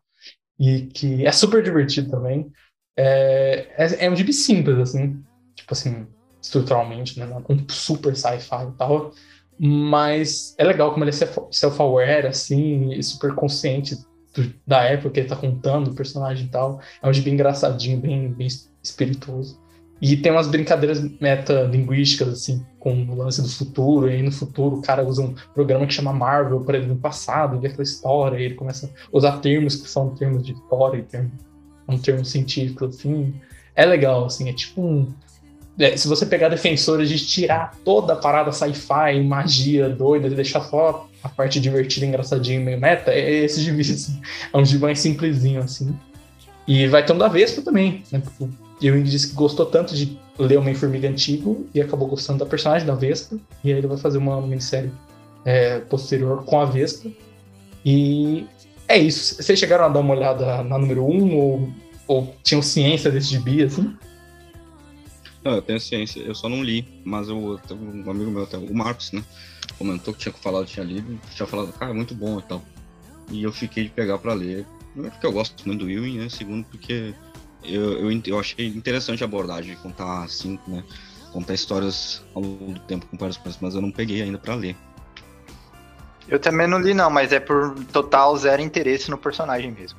E 0.60 0.82
que 0.82 1.26
é 1.26 1.32
super 1.32 1.64
divertido 1.64 2.11
também. 2.11 2.52
É, 2.95 3.68
é, 3.76 4.06
é 4.06 4.11
um 4.11 4.16
gibi 4.16 4.34
simples, 4.34 4.78
assim, 4.78 5.24
tipo 5.69 5.73
assim, 5.73 6.07
estruturalmente, 6.41 7.19
né? 7.19 7.27
Um 7.47 7.65
super 7.69 8.15
sci-fi 8.15 8.67
e 8.67 8.77
tal. 8.77 9.11
Mas 9.59 10.55
é 10.57 10.63
legal 10.63 10.91
como 10.91 11.03
ele 11.03 11.11
é 11.11 11.13
self- 11.13 11.47
self-aware, 11.51 12.27
assim, 12.27 12.93
e 12.93 13.03
super 13.03 13.35
consciente 13.35 13.95
do- 14.33 14.53
da 14.65 14.81
época 14.83 15.11
que 15.11 15.19
ele 15.19 15.29
tá 15.29 15.35
contando, 15.35 15.91
o 15.91 15.93
personagem 15.93 16.45
e 16.45 16.49
tal. 16.49 16.79
É 17.01 17.07
um 17.07 17.13
gibi 17.13 17.29
engraçadinho, 17.29 17.99
bem, 17.99 18.31
bem 18.31 18.47
espirituoso. 18.81 19.59
E 20.01 20.15
tem 20.15 20.31
umas 20.31 20.47
brincadeiras 20.47 21.01
metalinguísticas, 21.19 22.29
assim, 22.29 22.65
com 22.79 23.03
o 23.03 23.15
lance 23.15 23.41
do 23.41 23.49
futuro. 23.49 24.09
E 24.09 24.13
aí 24.13 24.23
no 24.23 24.31
futuro 24.31 24.77
o 24.77 24.81
cara 24.81 25.03
usa 25.05 25.21
um 25.21 25.35
programa 25.53 25.85
que 25.85 25.93
chama 25.93 26.13
Marvel 26.13 26.61
para 26.61 26.77
ele 26.77 26.87
no 26.87 26.95
passado, 26.95 27.59
ver 27.59 27.67
aquela 27.67 27.83
história. 27.83 28.39
E 28.39 28.43
ele 28.43 28.55
começa 28.55 28.87
a 28.87 28.89
usar 29.11 29.39
termos 29.39 29.75
que 29.75 29.89
são 29.89 30.15
termos 30.15 30.45
de 30.45 30.53
história, 30.53 30.99
e 30.99 31.03
termo, 31.03 31.31
um 31.85 31.97
termo 31.97 32.23
científico, 32.23 32.85
assim. 32.85 33.33
É 33.75 33.85
legal, 33.85 34.25
assim, 34.25 34.47
é 34.47 34.53
tipo 34.53 34.81
um. 34.81 35.13
É, 35.80 35.95
se 35.95 36.07
você 36.07 36.26
pegar 36.26 36.49
defensores 36.49 37.07
de 37.07 37.18
tirar 37.26 37.73
toda 37.85 38.14
a 38.14 38.15
parada 38.18 38.51
sci-fi, 38.51 39.23
magia 39.23 39.89
doida, 39.89 40.27
e 40.27 40.31
deixar 40.31 40.61
só 40.61 41.07
a 41.23 41.30
parte 41.30 41.60
divertida, 41.60 42.06
engraçadinha, 42.06 42.60
meio 42.60 42.80
meta, 42.80 43.11
é 43.11 43.45
esse 43.45 43.61
gibi, 43.61 43.81
assim. 43.81 44.22
É 44.53 44.57
um 44.57 44.65
gibi 44.65 44.81
mais 44.84 44.99
simplesinho, 44.99 45.61
assim. 45.61 45.97
E 46.68 46.85
vai 46.88 47.06
ter 47.06 47.14
um 47.14 47.18
da 47.18 47.30
Vespa 47.30 47.61
também, 47.61 48.03
né? 48.11 48.19
Porque 48.19 48.43
o 48.43 48.49
Ewing 48.81 49.03
disse 49.03 49.30
que 49.30 49.35
gostou 49.35 49.65
tanto 49.65 49.95
de 49.95 50.19
ler 50.38 50.57
Homem-Formiga 50.57 51.10
antigo 51.10 51.65
e 51.73 51.81
acabou 51.81 52.07
gostando 52.07 52.39
da 52.39 52.45
personagem 52.45 52.85
da 52.85 52.93
Vespa. 52.93 53.38
E 53.64 53.72
aí 53.72 53.77
ele 53.77 53.88
vai 53.88 53.97
fazer 53.97 54.18
uma 54.18 54.41
minissérie 54.41 54.91
é, 55.45 55.80
posterior 55.80 56.43
com 56.43 56.60
a 56.60 56.65
Vespa. 56.65 57.10
E 57.85 58.45
é 58.88 58.97
isso. 58.97 59.41
Vocês 59.41 59.57
chegaram 59.57 59.85
a 59.85 59.89
dar 59.89 59.99
uma 60.01 60.14
olhada 60.14 60.61
na 60.64 60.77
número 60.77 61.06
1 61.06 61.10
um, 61.10 61.38
ou, 61.38 61.69
ou 62.07 62.35
tinham 62.43 62.61
ciência 62.61 63.10
desse 63.10 63.30
gibi, 63.30 63.64
assim? 63.64 63.95
Não, 65.44 65.53
eu 65.53 65.61
tenho 65.61 65.80
ciência, 65.80 66.20
eu 66.20 66.36
só 66.36 66.49
não 66.49 66.64
li, 66.64 66.86
mas 67.03 67.30
eu, 67.30 67.38
um 67.38 68.11
amigo 68.11 68.30
meu, 68.30 68.44
o 68.44 68.74
Marcos, 68.76 69.11
né? 69.11 69.24
Comentou 69.78 70.14
que 70.14 70.20
tinha 70.20 70.34
falado, 70.34 70.66
tinha 70.66 70.86
lido, 70.86 71.20
tinha 71.34 71.48
falado, 71.48 71.72
cara, 71.74 71.94
muito 71.94 72.14
bom 72.14 72.40
e 72.40 72.41
tal. 72.41 72.61
E 73.32 73.44
eu 73.44 73.52
fiquei 73.52 73.86
de 73.86 73.90
pegar 73.90 74.18
pra 74.18 74.34
ler. 74.34 74.66
Primeiro 74.91 75.14
porque 75.16 75.28
eu 75.28 75.32
gosto 75.32 75.66
muito 75.66 75.86
do 75.86 75.90
Ewing, 75.90 76.18
né? 76.18 76.30
Segundo 76.30 76.66
porque 76.66 77.14
eu, 77.64 78.11
eu, 78.11 78.22
eu 78.26 78.40
achei 78.40 78.68
interessante 78.68 79.24
a 79.24 79.26
abordagem 79.26 79.76
de 79.76 79.82
contar 79.82 80.24
assim, 80.24 80.60
né? 80.68 80.84
Contar 81.32 81.53
histórias 81.53 82.24
ao 82.34 82.41
longo 82.41 82.74
do 82.74 82.80
tempo 82.82 83.06
com 83.06 83.16
várias 83.16 83.38
coisas, 83.38 83.61
mas 83.61 83.76
eu 83.76 83.82
não 83.82 83.91
peguei 83.91 84.22
ainda 84.22 84.38
pra 84.38 84.56
ler. 84.56 84.76
Eu 86.28 86.40
também 86.40 86.68
não 86.68 86.80
li, 86.80 86.94
não, 86.94 87.10
mas 87.10 87.32
é 87.32 87.40
por 87.40 87.76
total 87.86 88.36
zero 88.38 88.61
interesse 88.61 89.10
no 89.10 89.18
personagem 89.18 89.72
mesmo. 89.72 89.98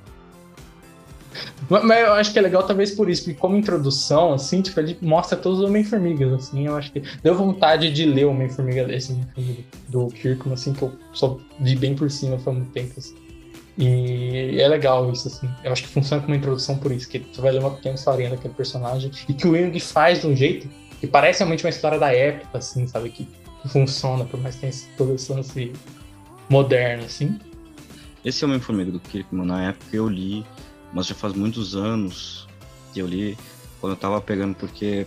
Mas 1.68 2.00
eu 2.00 2.12
acho 2.14 2.32
que 2.32 2.38
é 2.38 2.42
legal 2.42 2.62
talvez 2.62 2.90
por 2.90 3.08
isso, 3.08 3.24
porque 3.24 3.38
como 3.38 3.56
introdução, 3.56 4.32
assim, 4.32 4.60
tipo, 4.60 4.78
ele 4.80 4.96
mostra 5.00 5.36
todos 5.36 5.60
os 5.60 5.64
Homem-Formigas, 5.64 6.32
assim, 6.32 6.66
eu 6.66 6.76
acho 6.76 6.92
que 6.92 7.02
deu 7.22 7.34
vontade 7.34 7.92
de 7.92 8.04
ler 8.04 8.26
o 8.26 8.30
Homem-Formiga, 8.30 8.92
esse 8.92 9.12
Homem-Formiga 9.12 9.62
do 9.88 10.08
Kirkman, 10.08 10.54
assim, 10.54 10.72
que 10.72 10.82
eu 10.82 10.92
só 11.12 11.38
vi 11.60 11.76
bem 11.76 11.94
por 11.94 12.10
cima 12.10 12.38
faz 12.38 12.56
muito 12.56 12.72
tempo, 12.72 12.94
assim. 12.98 13.14
E 13.78 14.60
é 14.60 14.68
legal 14.68 15.10
isso, 15.10 15.28
assim. 15.28 15.48
Eu 15.64 15.72
acho 15.72 15.82
que 15.82 15.88
funciona 15.88 16.22
como 16.22 16.34
introdução 16.34 16.76
por 16.76 16.92
isso, 16.92 17.08
que 17.08 17.18
tu 17.18 17.40
vai 17.40 17.52
ler 17.52 17.60
uma 17.60 17.70
pequena 17.70 17.94
historinha 17.94 18.30
daquele 18.30 18.52
personagem 18.52 19.10
e 19.28 19.32
que 19.32 19.46
o 19.46 19.52
Wing 19.52 19.78
faz 19.80 20.20
de 20.20 20.26
um 20.26 20.36
jeito 20.36 20.68
que 21.00 21.06
parece 21.06 21.38
realmente 21.38 21.64
uma 21.64 21.70
história 21.70 21.98
da 21.98 22.12
época, 22.12 22.58
assim, 22.58 22.86
sabe? 22.86 23.10
Que, 23.10 23.26
que 23.62 23.68
funciona, 23.68 24.24
por 24.24 24.38
mais 24.38 24.56
que 24.56 24.62
tenha 24.62 24.72
todo 24.98 25.14
esse 25.14 25.32
lance 25.32 25.72
moderno, 26.48 27.04
assim. 27.04 27.38
Esse 28.22 28.44
Homem-Formiga 28.44 28.90
do 28.90 29.00
Kirkman, 29.00 29.46
na 29.46 29.68
época 29.68 29.96
eu 29.96 30.06
li, 30.06 30.44
mas 30.92 31.06
já 31.06 31.14
faz 31.14 31.34
muitos 31.34 31.74
anos 31.74 32.48
que 32.92 33.00
eu 33.00 33.06
li, 33.06 33.36
quando 33.80 33.92
eu 33.92 33.96
tava 33.96 34.20
pegando, 34.20 34.54
porque 34.54 35.06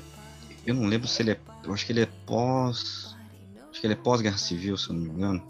eu 0.66 0.74
não 0.74 0.88
lembro 0.88 1.08
se 1.08 1.22
ele 1.22 1.32
é. 1.32 1.38
Eu 1.64 1.74
acho 1.74 1.86
que 1.86 1.92
ele 1.92 2.02
é 2.02 2.08
pós. 2.26 3.16
Acho 3.70 3.80
que 3.80 3.88
ele 3.88 3.94
é 3.94 3.98
pós-guerra 3.98 4.38
civil, 4.38 4.78
se 4.78 4.90
eu 4.90 4.96
não 4.96 5.02
me 5.02 5.10
engano. 5.10 5.44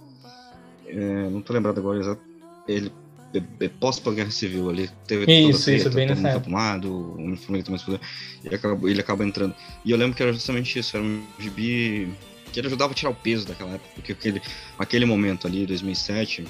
É, 0.87 1.29
não 1.29 1.41
tô 1.41 1.53
lembrado 1.53 1.77
agora 1.77 1.99
exato. 1.99 2.21
Ele 2.67 2.91
é, 3.33 3.65
é 3.65 3.67
pós-guerra 3.67 4.31
civil 4.31 4.69
ali. 4.69 4.89
Teve 5.07 5.31
Isso, 5.31 5.65
toda 5.65 5.71
a 5.71 5.75
isso, 5.75 5.89
bem 5.91 6.07
nessa 6.07 6.27
época. 6.29 6.45
tomado, 6.45 6.91
o 6.91 7.15
Homem-Formiga 7.15 7.65
também 7.65 7.79
se 7.79 7.85
fudeu, 7.85 7.99
e 8.43 8.55
acabou, 8.55 8.89
ele 8.89 9.01
acaba 9.01 9.25
entrando. 9.25 9.55
E 9.83 9.91
eu 9.91 9.97
lembro 9.97 10.15
que 10.15 10.23
era 10.23 10.33
justamente 10.33 10.77
isso, 10.77 10.95
era 10.95 11.05
um 11.05 11.23
gibi 11.39 12.13
que 12.51 12.59
ele 12.59 12.67
ajudava 12.67 12.91
a 12.91 12.95
tirar 12.95 13.09
o 13.09 13.15
peso 13.15 13.47
daquela 13.47 13.71
época, 13.71 13.89
porque 13.95 14.11
aquele, 14.11 14.41
aquele 14.77 15.05
momento 15.05 15.47
ali, 15.47 15.65
2007, 15.65 16.45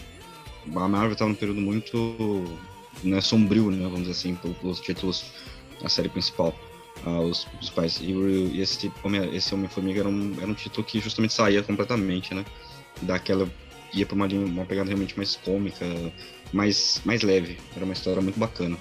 a 0.75 0.87
Marvel 0.87 1.13
estava 1.13 1.29
num 1.29 1.35
período 1.35 1.61
muito 1.61 2.43
né, 3.03 3.21
sombrio, 3.21 3.69
né, 3.71 3.83
vamos 3.83 3.99
dizer 4.01 4.11
assim, 4.11 4.35
pelo- 4.35 4.53
pelos 4.55 4.79
títulos 4.79 5.25
da 5.81 5.89
série 5.89 6.09
principal, 6.09 6.53
ah, 7.05 7.19
os 7.21 7.45
principais. 7.45 7.99
E, 8.01 8.13
o- 8.13 8.27
e 8.53 8.61
esse, 8.61 8.91
Homem- 9.03 9.35
esse 9.35 9.53
Homem-Formiga 9.53 9.99
era 10.01 10.09
um, 10.09 10.33
era 10.37 10.47
um 10.49 10.53
título 10.53 10.85
que 10.85 10.99
justamente 10.99 11.33
saía 11.33 11.61
completamente, 11.63 12.33
né, 12.33 12.45
daquela, 13.01 13.47
ia 13.93 14.05
pra 14.05 14.15
uma, 14.15 14.25
uma 14.27 14.65
pegada 14.65 14.87
realmente 14.89 15.15
mais 15.17 15.35
cômica, 15.35 15.85
mais, 16.51 17.01
mais 17.03 17.21
leve, 17.21 17.57
era 17.75 17.83
uma 17.83 17.93
história 17.93 18.21
muito 18.21 18.39
bacana. 18.39 18.77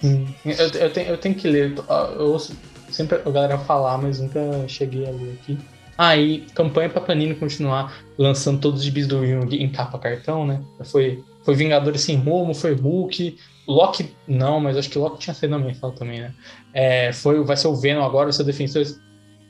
Sim. 0.00 0.26
Eu, 0.44 0.68
eu, 0.80 0.92
tenho, 0.92 1.08
eu 1.08 1.18
tenho 1.18 1.34
que 1.34 1.48
ler. 1.48 1.74
Eu 2.16 2.26
ouço 2.26 2.56
sempre 2.90 3.16
a 3.24 3.30
galera 3.30 3.58
falar, 3.58 3.98
mas 3.98 4.20
nunca 4.20 4.40
cheguei 4.68 5.04
a 5.06 5.10
ler 5.10 5.38
aqui. 5.42 5.58
Ah, 5.96 6.16
e 6.16 6.46
campanha 6.54 6.88
pra 6.88 7.00
Panini 7.00 7.34
continuar 7.34 7.98
lançando 8.16 8.60
todos 8.60 8.78
os 8.78 8.84
gibis 8.84 9.08
do 9.08 9.26
Jung 9.26 9.52
em 9.56 9.68
capa 9.68 9.98
cartão, 9.98 10.46
né? 10.46 10.62
Foi, 10.84 11.24
foi 11.48 11.54
Vingadores 11.54 12.02
Sem 12.02 12.16
Rumo, 12.16 12.54
foi 12.54 12.74
Hulk. 12.74 13.38
Loki, 13.66 14.14
não, 14.26 14.60
mas 14.60 14.76
acho 14.76 14.90
que 14.90 14.98
Loki 14.98 15.18
tinha 15.18 15.32
sido 15.32 15.48
na 15.48 15.58
mensal 15.58 15.92
também, 15.92 16.20
né? 16.20 16.34
É, 16.74 17.10
foi, 17.10 17.42
vai 17.42 17.56
ser 17.56 17.68
o 17.68 17.74
Venom 17.74 18.04
agora, 18.04 18.28
o 18.28 18.32
seu 18.34 18.44
defensor. 18.44 18.84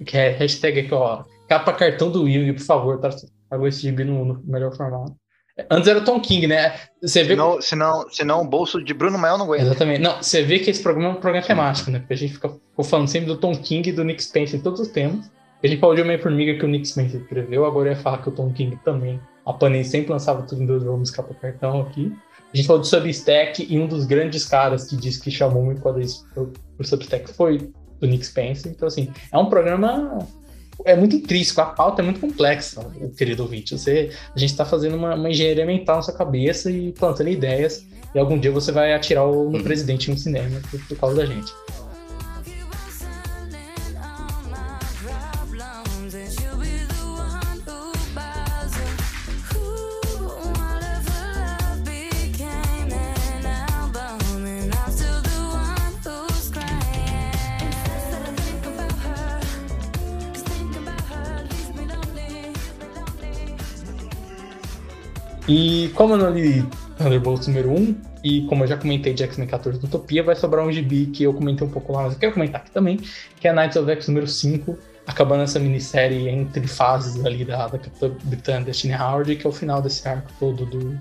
Que 0.06 0.16
é 0.16 0.28
hashtag 0.28 0.78
aqui, 0.78 0.94
ó. 0.94 1.24
Capa 1.48 1.72
cartão 1.72 2.08
do 2.08 2.30
Jung, 2.30 2.52
por 2.52 2.62
favor, 2.62 3.00
tá? 3.00 3.10
Pagou 3.50 3.66
esse 3.66 3.82
gibi 3.82 4.04
no, 4.04 4.24
no 4.24 4.40
melhor 4.44 4.76
formato. 4.76 5.12
Antes 5.68 5.88
era 5.88 5.98
o 5.98 6.04
Tom 6.04 6.20
King, 6.20 6.46
né? 6.46 6.72
Você 7.02 7.24
vê 7.24 7.30
Senão, 7.30 7.60
senão, 7.60 8.08
senão 8.12 8.42
o 8.42 8.48
bolso 8.48 8.80
de 8.80 8.94
Bruno 8.94 9.18
Mael 9.18 9.36
não 9.36 9.46
aguenta. 9.46 9.64
Exatamente. 9.64 10.00
Não, 10.00 10.22
você 10.22 10.40
vê 10.40 10.60
que 10.60 10.70
esse 10.70 10.80
programa 10.80 11.14
é 11.14 11.16
um 11.16 11.20
programa 11.20 11.44
temático, 11.44 11.90
né? 11.90 11.98
Porque 11.98 12.14
a 12.14 12.16
gente 12.16 12.34
fica, 12.34 12.48
ficou 12.48 12.84
falando 12.84 13.08
sempre 13.08 13.26
do 13.26 13.36
Tom 13.36 13.56
King 13.56 13.88
e 13.88 13.92
do 13.92 14.04
Nick 14.04 14.22
Spencer 14.22 14.60
em 14.60 14.62
todos 14.62 14.78
os 14.78 14.86
temas. 14.86 15.28
A 15.64 15.66
gente 15.66 15.80
falou 15.80 15.96
de 15.96 16.02
Homem-Formiga 16.02 16.56
que 16.56 16.64
o 16.64 16.68
Nick 16.68 16.86
Spencer 16.86 17.20
escreveu, 17.20 17.64
agora 17.64 17.90
ia 17.90 17.96
falar 17.96 18.18
que 18.18 18.28
o 18.28 18.32
Tom 18.32 18.52
King 18.52 18.78
também. 18.84 19.20
A 19.48 19.52
Panini 19.54 19.84
sempre 19.84 20.12
lançava 20.12 20.42
tudo 20.42 20.62
em 20.62 20.66
dois 20.66 20.82
volumes 20.82 21.10
capa 21.10 21.32
cartão 21.34 21.80
aqui. 21.80 22.12
A 22.52 22.56
gente 22.56 22.66
falou 22.66 22.80
do 22.82 22.86
Substack 22.86 23.66
e 23.68 23.78
um 23.78 23.86
dos 23.86 24.04
grandes 24.06 24.44
caras 24.44 24.84
que 24.84 24.96
disse 24.96 25.20
que 25.20 25.30
chamou 25.30 25.62
muito 25.64 25.80
quando 25.80 26.00
isso 26.00 26.26
pro, 26.34 26.52
pro 26.76 26.86
Substack 26.86 27.32
foi 27.32 27.70
do 28.00 28.06
Nick 28.06 28.24
Spencer. 28.26 28.70
Então, 28.70 28.86
assim, 28.86 29.10
é 29.32 29.38
um 29.38 29.46
programa. 29.46 30.18
É 30.84 30.94
muito 30.94 31.16
intrínseco, 31.16 31.60
a 31.60 31.66
pauta 31.66 32.02
é 32.02 32.04
muito 32.04 32.20
complexa, 32.20 32.80
o 33.00 33.10
querido 33.10 33.42
ouvinte. 33.42 33.76
Você, 33.76 34.10
a 34.34 34.38
gente 34.38 34.50
está 34.50 34.64
fazendo 34.64 34.96
uma, 34.96 35.14
uma 35.16 35.28
engenharia 35.28 35.66
mental 35.66 35.96
na 35.96 36.02
sua 36.02 36.14
cabeça 36.14 36.70
e 36.70 36.92
plantando 36.92 37.28
ideias. 37.28 37.84
E 38.14 38.18
algum 38.18 38.38
dia 38.38 38.52
você 38.52 38.70
vai 38.70 38.94
atirar 38.94 39.26
o- 39.26 39.50
no 39.50 39.62
presidente 39.64 40.08
no 40.10 40.16
cinema 40.16 40.60
por, 40.70 40.80
por 40.86 40.96
causa 40.96 41.16
da 41.16 41.26
gente. 41.26 41.52
E 65.48 65.88
como 65.94 66.14
eu 66.14 66.18
não 66.18 66.30
li 66.30 66.62
Thunderbolts 66.98 67.46
número 67.48 67.70
1, 67.72 67.96
e 68.22 68.42
como 68.46 68.64
eu 68.64 68.68
já 68.68 68.76
comentei 68.76 69.14
de 69.14 69.22
X-Men 69.22 69.48
14 69.48 69.78
do 69.78 69.86
Utopia, 69.86 70.22
vai 70.22 70.36
sobrar 70.36 70.66
um 70.66 70.70
gibi 70.72 71.06
que 71.06 71.22
eu 71.22 71.32
comentei 71.32 71.66
um 71.66 71.70
pouco 71.70 71.92
lá, 71.92 72.02
mas 72.02 72.12
eu 72.14 72.18
quero 72.18 72.34
comentar 72.34 72.60
aqui 72.60 72.70
também, 72.70 72.98
que 73.40 73.48
é 73.48 73.52
Knights 73.52 73.76
of 73.76 73.90
X 73.90 74.08
número 74.08 74.26
5, 74.26 74.76
acabando 75.06 75.42
essa 75.44 75.58
minissérie 75.58 76.28
entre 76.28 76.66
fases 76.66 77.24
ali 77.24 77.44
da, 77.44 77.66
da 77.66 77.78
Capitã 77.78 78.10
Britânia 78.24 78.60
Destiny 78.66 78.94
Howard, 78.94 79.36
que 79.36 79.46
é 79.46 79.48
o 79.48 79.52
final 79.52 79.80
desse 79.80 80.06
arco 80.06 80.30
todo 80.38 80.66
do, 80.66 80.98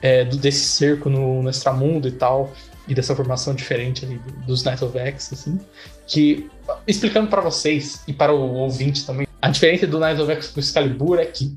é, 0.00 0.24
do- 0.24 0.36
desse 0.36 0.60
cerco 0.66 1.10
no, 1.10 1.42
no 1.42 1.50
extramundo 1.50 2.06
e 2.06 2.12
tal, 2.12 2.52
e 2.86 2.94
dessa 2.94 3.16
formação 3.16 3.54
diferente 3.54 4.04
ali 4.04 4.18
do- 4.18 4.46
dos 4.46 4.62
Knights 4.62 4.82
of 4.82 4.96
X, 4.96 5.32
assim, 5.32 5.58
que 6.06 6.48
explicando 6.86 7.28
pra 7.28 7.40
vocês 7.40 8.04
e 8.06 8.12
para 8.12 8.32
o 8.32 8.54
ouvinte 8.54 9.04
também, 9.04 9.26
a 9.42 9.48
diferença 9.50 9.84
do 9.86 9.98
Knights 9.98 10.20
of 10.20 10.30
X 10.30 10.46
pro 10.48 10.60
Excalibur 10.60 11.18
é 11.18 11.24
que, 11.26 11.56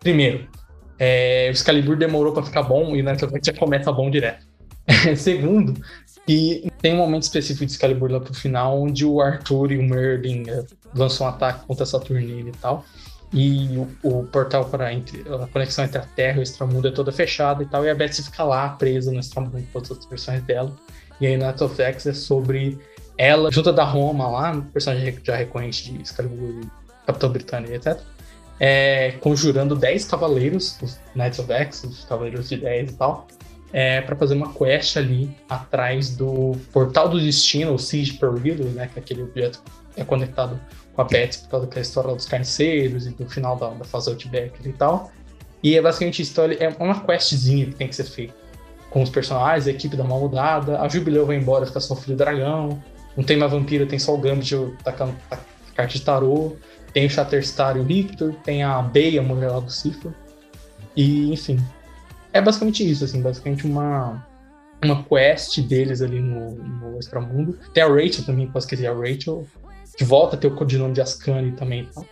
primeiro, 0.00 0.46
é, 1.04 1.48
o 1.50 1.52
Excalibur 1.52 1.96
demorou 1.96 2.32
pra 2.32 2.42
ficar 2.42 2.62
bom 2.62 2.96
e 2.96 3.02
o 3.02 3.04
Knights 3.04 3.28
já 3.44 3.52
começa 3.52 3.92
bom 3.92 4.10
direto. 4.10 4.46
Segundo, 5.16 5.74
que 6.26 6.72
tem 6.80 6.94
um 6.94 6.98
momento 6.98 7.24
específico 7.24 7.66
de 7.66 7.72
Excalibur 7.72 8.10
lá 8.10 8.20
pro 8.20 8.32
final, 8.32 8.80
onde 8.80 9.04
o 9.04 9.20
Arthur 9.20 9.72
e 9.72 9.78
o 9.78 9.82
Merlin 9.82 10.44
é, 10.48 10.64
lançam 10.94 11.26
um 11.26 11.30
ataque 11.30 11.66
contra 11.66 11.84
Saturnine 11.84 12.48
e 12.48 12.52
tal. 12.52 12.84
E 13.34 13.76
o, 13.76 13.88
o 14.02 14.24
portal 14.24 14.64
para 14.64 14.88
a 14.88 15.46
conexão 15.48 15.84
entre 15.84 15.98
a 15.98 16.02
Terra 16.02 16.36
e 16.36 16.40
o 16.40 16.42
Extramundo 16.42 16.88
é 16.88 16.90
toda 16.90 17.12
fechada 17.12 17.62
e 17.62 17.66
tal. 17.66 17.84
E 17.84 17.90
a 17.90 17.94
Betsy 17.94 18.22
fica 18.22 18.44
lá 18.44 18.70
presa 18.70 19.12
no 19.12 19.20
Extramundo 19.20 19.62
com 19.72 19.80
todas 19.80 19.98
as 19.98 20.06
versões 20.06 20.42
dela. 20.44 20.74
E 21.20 21.26
aí 21.26 21.36
Night 21.36 21.62
of 21.62 21.80
X 21.80 22.06
é 22.06 22.14
sobre 22.14 22.78
ela, 23.18 23.50
junto 23.52 23.72
da 23.72 23.84
Roma 23.84 24.26
lá, 24.28 24.64
personagem 24.72 25.18
já 25.22 25.36
recorrente 25.36 25.92
de 25.92 26.02
Excalibur, 26.02 26.66
Capitão 27.06 27.30
Britânia, 27.30 27.74
etc. 27.74 28.00
É, 28.60 29.12
conjurando 29.20 29.74
10 29.74 30.04
cavaleiros, 30.04 30.78
os 30.80 30.98
Knights 31.14 31.38
of 31.40 31.52
X, 31.52 31.84
os 31.84 32.04
Cavaleiros 32.04 32.48
de 32.48 32.56
10 32.58 32.90
e 32.90 32.94
tal, 32.94 33.26
é, 33.72 34.00
para 34.00 34.14
fazer 34.14 34.34
uma 34.34 34.52
quest 34.54 34.96
ali 34.96 35.36
atrás 35.48 36.14
do 36.16 36.52
Portal 36.72 37.08
do 37.08 37.20
Destino, 37.20 37.74
o 37.74 37.78
Siege 37.78 38.12
Perillo, 38.12 38.70
né, 38.70 38.88
que 38.92 39.00
é 39.00 39.02
aquele 39.02 39.22
objeto 39.24 39.60
que 39.92 40.00
é 40.00 40.04
conectado 40.04 40.60
com 40.94 41.02
a 41.02 41.04
Betsy 41.04 41.42
por 41.42 41.48
causa 41.48 41.66
daquela 41.66 41.82
história 41.82 42.14
dos 42.14 42.26
carniceiros 42.26 43.06
e 43.06 43.10
do 43.10 43.28
final 43.28 43.56
da, 43.56 43.70
da 43.70 43.84
fase 43.84 44.10
Outback 44.10 44.52
e 44.64 44.72
tal. 44.72 45.10
E 45.60 45.76
é 45.76 45.82
basicamente 45.82 46.22
história, 46.22 46.56
é 46.60 46.68
uma 46.78 47.00
questzinha 47.00 47.66
que 47.66 47.74
tem 47.74 47.88
que 47.88 47.96
ser 47.96 48.04
feita 48.04 48.44
com 48.94 49.02
os 49.02 49.10
personagens, 49.10 49.66
a 49.66 49.72
equipe 49.72 49.96
dá 49.96 50.04
uma 50.04 50.16
mudada, 50.16 50.80
a 50.80 50.88
Jubileu 50.88 51.26
vai 51.26 51.34
embora, 51.34 51.66
fica 51.66 51.80
só 51.80 51.94
o 51.94 51.96
filho 51.96 52.16
dragão, 52.16 52.80
não 53.16 53.24
tem 53.24 53.36
mais 53.36 53.50
vampira, 53.50 53.84
tem 53.84 53.98
só 53.98 54.14
o 54.14 54.18
Gambit 54.18 54.54
tacando 54.84 55.16
a 55.32 55.36
carta 55.74 55.94
de 55.94 56.00
tarô, 56.00 56.56
tem 56.94 57.06
o 57.06 57.10
Shatterstar 57.10 57.76
e 57.76 57.82
Victor, 57.82 58.32
tem 58.44 58.62
a 58.62 58.80
Bey, 58.80 59.18
a 59.18 59.22
mulher 59.22 59.50
lá 59.50 59.60
do 59.60 59.70
Cifra. 59.70 60.14
E, 60.96 61.32
enfim. 61.32 61.58
É 62.32 62.40
basicamente 62.40 62.88
isso, 62.88 63.04
assim, 63.04 63.20
basicamente 63.20 63.66
uma, 63.66 64.24
uma 64.82 65.02
quest 65.02 65.60
deles 65.60 66.00
ali 66.00 66.20
no, 66.20 66.52
no 66.54 66.98
Extramundo. 66.98 67.58
Tem 67.74 67.82
a 67.82 67.88
Rachel 67.88 68.24
também, 68.24 68.46
posso 68.46 68.66
esquecer, 68.66 68.86
a 68.86 68.94
Rachel, 68.94 69.44
que 69.96 70.04
volta 70.04 70.36
a 70.36 70.38
ter 70.38 70.46
o 70.46 70.54
codinome 70.54 70.94
de 70.94 71.00
Ascani 71.00 71.52
também 71.52 71.82
e 71.82 71.86
tal. 71.86 72.06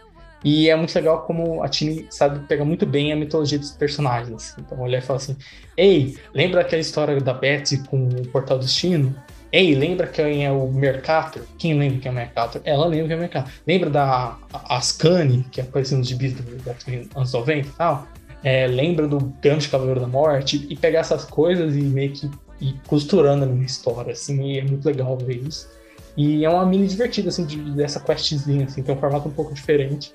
E 0.45 0.69
é 0.69 0.75
muito 0.75 0.93
legal 0.95 1.23
como 1.23 1.63
a 1.63 1.69
Tini 1.69 2.07
sabe 2.11 2.41
pegar 2.47 2.65
muito 2.65 2.85
bem 2.85 3.13
a 3.13 3.17
mitologia 3.17 3.59
dos 3.59 3.71
personagens. 3.71 4.35
assim. 4.35 4.61
Então 4.61 4.81
olha 4.81 4.99
e 4.99 5.01
fala 5.01 5.19
assim: 5.19 5.37
Ei, 5.77 6.17
lembra 6.35 6.63
aquela 6.63 6.81
história 6.81 7.21
da 7.21 7.33
Betsy 7.33 7.79
com 7.85 8.09
o 8.09 8.27
Portal 8.29 8.59
Destino? 8.59 9.15
Ei, 9.53 9.75
lembra 9.75 10.07
quem 10.07 10.47
é 10.47 10.51
o 10.51 10.67
Mercator? 10.73 11.43
Quem 11.59 11.79
lembra 11.79 11.99
quem 12.01 12.09
é 12.09 12.13
o 12.13 12.15
Mercator? 12.15 12.63
Ela 12.65 12.87
lembra 12.87 13.07
quem 13.09 13.13
é 13.15 13.17
o 13.17 13.21
Mercator. 13.21 13.53
Lembra 13.67 13.91
da 13.91 14.39
a- 14.53 14.77
Ascani, 14.77 15.45
que 15.51 15.61
apareceu 15.61 15.99
nos 15.99 16.09
gibis 16.09 16.33
do 16.33 16.71
X-Men 16.71 17.09
anos 17.15 17.33
90 17.33 17.69
e 17.69 17.71
tal? 17.73 18.07
É, 18.43 18.67
lembra 18.67 19.07
do 19.07 19.19
Gambit 19.43 19.69
Cavaleiro 19.69 20.01
da 20.01 20.07
Morte? 20.07 20.67
E 20.71 20.75
pegar 20.77 21.01
essas 21.01 21.25
coisas 21.27 21.77
e 21.77 21.83
meio 21.83 22.13
que 22.13 22.31
ir 22.63 22.75
costurando 22.87 23.45
na 23.45 23.53
minha 23.53 23.67
história, 23.67 24.13
assim, 24.13 24.57
é 24.57 24.63
muito 24.65 24.87
legal 24.87 25.17
ver 25.19 25.37
isso. 25.47 25.69
E 26.17 26.45
é 26.45 26.49
uma 26.49 26.65
mini 26.65 26.87
divertida, 26.89 27.29
assim, 27.29 27.45
de- 27.45 27.73
dessa 27.73 28.01
questzinha, 28.01 28.65
assim, 28.65 28.83
tem 28.83 28.95
um 28.95 28.99
formato 28.99 29.29
um 29.29 29.33
pouco 29.33 29.53
diferente 29.53 30.13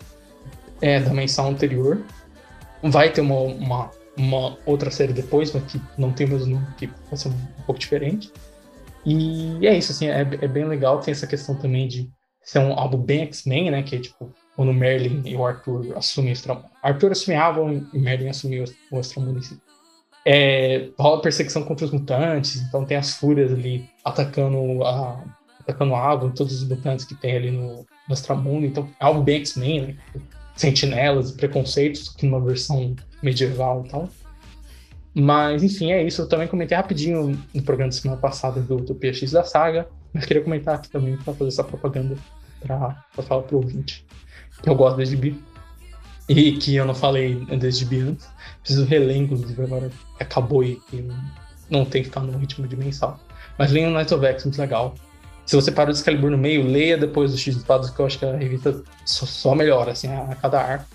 é, 0.81 0.99
da 0.99 1.14
menção 1.14 1.47
anterior. 1.49 2.01
Vai 2.84 3.11
ter 3.11 3.22
uma, 3.22 3.35
uma, 3.39 3.91
uma 4.18 4.57
outra 4.65 4.89
série 4.91 5.14
depois, 5.14 5.51
mas 5.53 5.64
que 5.72 5.80
não 5.97 6.11
tem 6.11 6.26
o 6.27 6.30
mesmo 6.31 6.53
nome, 6.55 6.68
que 6.77 6.88
vai 6.88 7.18
ser 7.18 7.30
um, 7.30 7.34
pouco 7.65 7.80
diferente. 7.80 8.31
E 9.09 9.65
é 9.65 9.77
isso, 9.77 9.93
assim, 9.93 10.07
é, 10.07 10.19
é 10.19 10.47
bem 10.49 10.65
legal. 10.65 10.99
Tem 10.99 11.13
essa 11.13 11.25
questão 11.25 11.55
também 11.55 11.88
de 11.88 12.11
ser 12.43 12.59
um 12.59 12.73
álbum 12.73 12.97
bem 12.97 13.21
X-Men, 13.21 13.71
né? 13.71 13.81
Que 13.81 13.95
é 13.95 13.99
tipo, 13.99 14.34
quando 14.53 14.73
Merlin 14.73 15.21
e 15.25 15.34
o 15.34 15.45
Arthur 15.45 15.95
assumem 15.95 16.31
o 16.31 16.34
Extramundo. 16.34 16.67
Arthur 16.84 17.13
assume 17.13 17.38
Avon 17.38 17.85
e 17.93 17.99
Merlin 17.99 18.27
assume 18.27 18.59
o 18.59 18.65
o 18.91 18.99
Extramundo 18.99 19.39
em 19.39 19.41
si. 19.41 19.57
É, 20.25 20.89
rola 20.99 21.21
perseguição 21.21 21.63
contra 21.63 21.85
os 21.85 21.91
mutantes, 21.91 22.57
então 22.63 22.84
tem 22.84 22.97
as 22.97 23.13
fúrias 23.13 23.53
ali 23.53 23.89
atacando 24.03 24.84
a, 24.84 25.23
atacando 25.61 25.95
a 25.95 26.17
todos 26.31 26.61
os 26.61 26.67
mutantes 26.67 27.05
que 27.05 27.15
tem 27.15 27.38
ali 27.38 27.51
no, 27.51 27.85
no 28.09 28.13
Extramundo. 28.13 28.65
Então 28.65 28.89
é 28.99 29.05
algo 29.05 29.21
bem 29.21 29.38
X-Men, 29.38 29.81
né? 29.81 29.95
Sentinelas 30.53 31.31
preconceitos, 31.31 32.09
que 32.09 32.25
numa 32.25 32.41
versão 32.41 32.93
medieval 33.23 33.85
e 33.85 33.89
tal. 33.89 34.09
Mas, 35.19 35.64
enfim, 35.64 35.91
é 35.91 36.03
isso. 36.03 36.22
Eu 36.22 36.30
também 36.30 36.48
comentei 36.48 36.77
rapidinho 36.77 37.35
no 37.52 37.64
programa 37.64 37.89
da 37.89 37.98
semana 37.98 38.22
passada 38.22 38.61
do, 38.61 38.77
do 38.77 38.94
PX 38.94 39.31
da 39.31 39.44
saga, 39.44 39.88
mas 40.14 40.26
queria 40.26 40.44
comentar 40.44 40.76
aqui 40.76 40.91
também 40.91 41.18
para 41.18 41.34
fazer 41.34 41.48
essa 41.48 41.64
propaganda 41.64 42.15
para 42.61 43.23
falar 43.23 43.41
pro 43.41 43.57
ouvinte. 43.57 44.06
Que 44.61 44.69
eu 44.69 44.76
gosto 44.76 44.98
desse 44.98 45.11
gibi. 45.11 45.44
E 46.30 46.52
que 46.57 46.76
eu 46.76 46.85
não 46.85 46.94
falei 46.94 47.34
desse 47.57 47.80
gibi 47.80 48.02
antes. 48.02 48.30
Preciso 48.61 48.85
reler, 48.85 49.18
inclusive, 49.18 49.60
agora 49.64 49.89
acabou 50.19 50.64
e, 50.64 50.80
e 50.94 51.07
não 51.68 51.84
tem 51.84 52.03
que 52.03 52.10
ficar 52.10 52.19
no 52.19 52.38
ritmo 52.38 52.68
de 52.68 52.76
mensal. 52.76 53.19
Mas 53.57 53.72
leia 53.72 53.88
o 53.88 53.91
Night 53.91 54.14
of 54.14 54.23
X, 54.23 54.45
muito 54.45 54.60
legal. 54.60 54.94
Se 55.48 55.56
você 55.56 55.72
parou 55.72 55.91
de 55.91 55.98
Excalibur 55.98 56.30
no 56.30 56.38
meio, 56.38 56.64
leia 56.64 56.95
depois 56.95 57.31
do 57.31 57.38
X 57.39 57.56
de 57.56 57.61
Espadas, 57.61 57.89
que 57.89 57.99
eu 57.99 58.06
acho 58.06 58.19
que 58.19 58.26
a 58.26 58.35
revista 58.35 58.84
só, 59.03 59.26
só 59.26 59.56
melhora, 59.56 59.94
assim, 59.94 60.10
a, 60.10 60.26
a 60.26 60.35
cada 60.35 60.61
arco. 60.61 60.85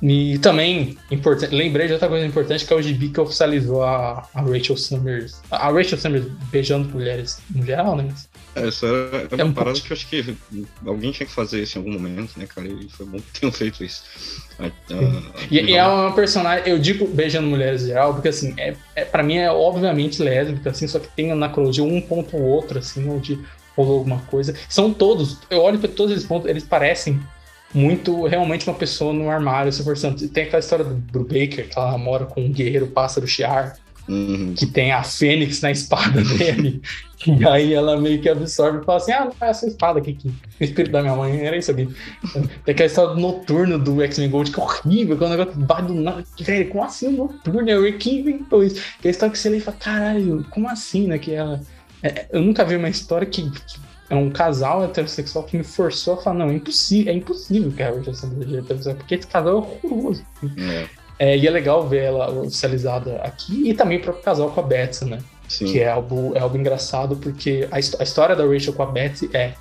E 0.00 0.38
também, 0.38 0.96
importante, 1.10 1.52
lembrei 1.54 1.88
de 1.88 1.92
outra 1.92 2.08
coisa 2.08 2.24
importante, 2.24 2.64
que 2.64 2.72
é 2.72 2.76
o 2.76 2.80
gibi 2.80 3.08
que 3.08 3.20
oficializou 3.20 3.82
a, 3.82 4.28
a 4.32 4.40
Rachel 4.40 4.76
Summers. 4.76 5.40
A 5.50 5.70
Rachel 5.72 5.98
Summers 5.98 6.24
beijando 6.52 6.88
mulheres 6.88 7.40
no 7.52 7.66
geral, 7.66 7.96
né? 7.96 8.08
Essa 8.54 8.86
era 8.86 9.28
É 9.32 9.34
uma 9.42 9.44
um 9.46 9.52
parada 9.52 9.72
pouco- 9.74 9.86
que 9.86 9.92
eu 9.92 9.96
acho 9.96 10.06
que 10.08 10.36
alguém 10.86 11.10
tinha 11.10 11.26
que 11.26 11.32
fazer 11.34 11.62
isso 11.62 11.76
em 11.78 11.80
algum 11.80 11.92
momento, 11.92 12.38
né, 12.38 12.46
cara? 12.46 12.68
E 12.68 12.88
foi 12.90 13.06
bom 13.06 13.18
que 13.18 13.40
tenham 13.40 13.52
feito 13.52 13.82
isso. 13.82 14.04
A- 14.60 14.66
a- 14.66 15.46
E, 15.50 15.56
e 15.60 15.74
é 15.74 15.84
uma 15.86 16.12
personagem, 16.12 16.68
eu 16.68 16.78
digo 16.78 17.06
beijando 17.08 17.48
mulheres 17.48 17.82
em 17.82 17.86
geral, 17.88 18.14
porque 18.14 18.28
assim, 18.28 18.54
é, 18.56 18.76
é, 18.94 19.04
pra 19.04 19.22
mim 19.24 19.36
é 19.38 19.50
obviamente 19.50 20.22
lésbica, 20.22 20.70
assim, 20.70 20.86
só 20.86 21.00
que 21.00 21.08
tem 21.08 21.34
na 21.34 21.48
cronologia 21.48 21.82
um 21.82 22.00
ponto 22.00 22.36
ou 22.36 22.42
outro, 22.42 22.78
assim, 22.78 23.08
onde 23.08 23.36
rolou 23.76 23.98
alguma 23.98 24.18
coisa. 24.22 24.54
São 24.68 24.92
todos, 24.92 25.38
eu 25.50 25.60
olho 25.60 25.78
pra 25.80 25.88
todos 25.88 26.12
esses 26.12 26.26
pontos, 26.26 26.48
eles 26.48 26.62
parecem 26.64 27.20
muito 27.74 28.26
realmente 28.26 28.66
uma 28.68 28.76
pessoa 28.76 29.12
no 29.12 29.28
armário 29.30 29.72
se 29.72 29.82
forçando. 29.84 30.26
Tem 30.28 30.44
aquela 30.44 30.60
história 30.60 30.84
do 30.84 30.94
Brubaker, 30.94 31.68
que 31.68 31.78
ela 31.78 31.92
namora 31.92 32.24
com 32.26 32.40
um 32.42 32.50
guerreiro 32.52 32.86
pássaro 32.88 33.26
Shiar, 33.26 33.76
Uhum. 34.08 34.54
que 34.56 34.64
tem 34.64 34.90
a 34.90 35.02
fênix 35.02 35.60
na 35.60 35.70
espada 35.70 36.22
dele. 36.24 36.80
E 37.26 37.46
aí 37.46 37.74
ela 37.74 38.00
meio 38.00 38.18
que 38.22 38.28
absorve 38.30 38.78
e 38.80 38.84
fala 38.86 38.96
assim: 38.96 39.12
Ah, 39.12 39.26
não 39.26 39.34
é 39.46 39.50
essa 39.50 39.66
espada 39.66 39.98
aqui, 39.98 40.14
que 40.14 40.28
o 40.28 40.34
espírito 40.64 40.92
da 40.92 41.02
minha 41.02 41.14
mãe 41.14 41.38
era 41.44 41.58
isso 41.58 41.70
aqui. 41.70 41.86
Tem 42.64 42.72
aquela 42.72 42.86
história 42.86 43.14
do 43.14 43.20
noturno 43.20 43.78
do 43.78 44.00
X-Men 44.02 44.30
Gold, 44.30 44.50
que 44.50 44.58
é 44.58 44.62
horrível, 44.62 45.18
que 45.18 45.24
é 45.24 45.26
um 45.26 45.30
negócio 45.30 45.52
vai 45.66 45.82
do 45.82 45.92
nada. 45.92 46.24
Velho, 46.40 46.68
como 46.70 46.84
assim 46.84 47.08
o 47.08 47.12
noturno? 47.12 47.68
É 47.68 47.76
o 47.78 47.98
que 47.98 48.20
inventou 48.20 48.64
isso. 48.64 48.76
Que 49.02 49.08
é 49.08 49.10
a 49.10 49.10
história 49.10 49.30
que 49.30 49.38
você 49.38 49.50
lê 49.50 49.58
e 49.58 49.60
fala: 49.60 49.76
Caralho, 49.78 50.46
como 50.48 50.70
assim, 50.70 51.06
né? 51.06 51.18
Que 51.18 51.34
ela. 51.34 51.60
é- 52.02 52.28
eu 52.32 52.40
nunca 52.40 52.64
vi 52.64 52.76
uma 52.76 52.88
história 52.88 53.26
que, 53.26 53.42
que 53.50 53.78
é 54.10 54.14
um 54.14 54.30
casal 54.30 54.84
heterossexual 54.84 55.44
que 55.44 55.56
me 55.56 55.64
forçou 55.64 56.14
a 56.14 56.16
falar: 56.18 56.38
Não, 56.38 56.50
é 56.50 56.54
impossível, 56.54 57.12
é 57.12 57.16
impossível 57.16 57.70
que 57.72 57.82
a 57.82 57.90
Rachel 57.90 58.14
seja 58.14 58.34
heterossexual, 58.34 58.94
porque 58.96 59.14
esse 59.14 59.26
casal 59.26 59.52
é 59.52 59.86
horroroso. 59.86 60.24
É, 60.56 60.86
É, 61.18 61.36
e 61.36 61.46
é 61.46 61.50
legal 61.50 61.86
ver 61.86 62.04
ela 62.04 62.30
oficializada 62.30 63.16
aqui 63.22 63.68
e 63.68 63.74
também 63.74 63.98
o 63.98 64.02
próprio 64.02 64.22
casal 64.22 64.50
com 64.50 64.60
a 64.60 64.62
Betsy, 64.62 65.04
né? 65.04 65.18
sim. 65.48 65.64
Que 65.66 65.80
é 65.80 65.88
algo, 65.88 66.32
é 66.36 66.40
algo 66.40 66.56
engraçado, 66.56 67.16
porque 67.16 67.66
a, 67.70 67.76
a 67.76 68.02
história 68.02 68.36
da 68.36 68.46
Rachel 68.46 68.72
com 68.72 68.82
a 68.82 68.86
Betsy 68.86 69.28
é 69.32 69.54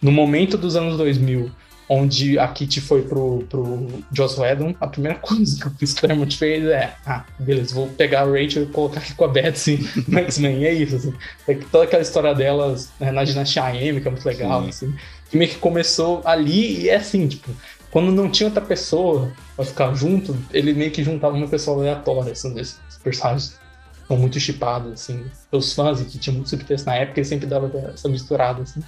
no 0.00 0.10
momento 0.10 0.58
dos 0.58 0.76
anos 0.76 0.96
2000, 0.96 1.50
onde 1.88 2.38
a 2.38 2.48
Kitty 2.48 2.80
foi 2.80 3.02
pro, 3.02 3.44
pro 3.48 3.88
Joss 4.12 4.40
Whedon, 4.40 4.74
a 4.80 4.86
primeira 4.86 5.18
coisa 5.18 5.60
que 5.60 5.66
o 5.66 5.70
Chris 5.70 5.94
Claremont 5.94 6.36
fez 6.36 6.64
é: 6.64 6.94
ah, 7.06 7.24
beleza, 7.38 7.74
vou 7.74 7.88
pegar 7.88 8.22
a 8.22 8.24
Rachel 8.24 8.64
e 8.64 8.66
colocar 8.66 9.00
aqui 9.00 9.14
com 9.14 9.24
a 9.24 9.28
Betsy 9.28 9.78
no 10.08 10.18
X-Men. 10.18 10.64
É 10.64 10.72
isso, 10.72 10.96
assim. 10.96 11.14
É 11.46 11.54
que 11.54 11.64
toda 11.66 11.84
aquela 11.84 12.02
história 12.02 12.34
delas 12.34 12.90
né, 12.98 13.10
na 13.10 13.24
dinastia 13.24 13.64
AM, 13.64 14.00
que 14.00 14.08
é 14.08 14.10
muito 14.10 14.26
legal, 14.26 14.62
Sim. 14.62 14.68
assim. 14.68 14.94
Que 15.30 15.36
meio 15.36 15.50
que 15.50 15.58
começou 15.58 16.20
ali 16.24 16.82
e 16.82 16.88
é 16.88 16.96
assim, 16.96 17.26
tipo, 17.26 17.50
quando 17.90 18.10
não 18.10 18.30
tinha 18.30 18.48
outra 18.48 18.62
pessoa 18.62 19.32
pra 19.54 19.64
ficar 19.64 19.94
junto, 19.94 20.36
ele 20.52 20.72
meio 20.72 20.90
que 20.90 21.04
juntava 21.04 21.36
uma 21.36 21.48
pessoa 21.48 21.78
aleatória, 21.78 22.32
assim, 22.32 22.52
desses 22.54 22.78
personagens 23.02 23.60
são 24.08 24.16
muito 24.16 24.38
chipados, 24.40 24.92
assim, 24.92 25.24
pelos 25.50 25.72
fãs, 25.72 26.00
que 26.02 26.18
tinha 26.18 26.34
muito 26.34 26.50
subtexto 26.50 26.86
na 26.86 26.96
época, 26.96 27.20
ele 27.20 27.28
sempre 27.28 27.46
dava 27.46 27.70
essa 27.92 28.08
misturada, 28.08 28.62
assim. 28.62 28.82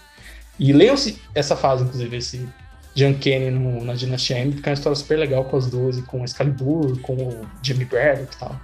E 0.59 0.73
leiam-se 0.73 1.21
essa 1.35 1.57
fase, 1.57 1.85
inclusive, 1.85 2.16
esse 2.16 2.49
John 2.95 3.15
Kenny 3.15 3.51
no- 3.51 3.85
na 3.85 3.95
Dinastia 3.95 4.39
M, 4.39 4.53
porque 4.53 4.69
é 4.69 4.73
uma 4.73 4.75
história 4.75 4.97
super 4.97 5.19
legal 5.19 5.45
com 5.45 5.57
as 5.57 5.66
duas, 5.66 5.99
e 5.99 6.03
com 6.03 6.21
o 6.21 6.25
Excalibur, 6.25 6.99
com 7.01 7.15
o 7.15 7.47
Jimmy 7.62 7.85
Braddock 7.85 8.35
e 8.35 8.39
tal. 8.39 8.61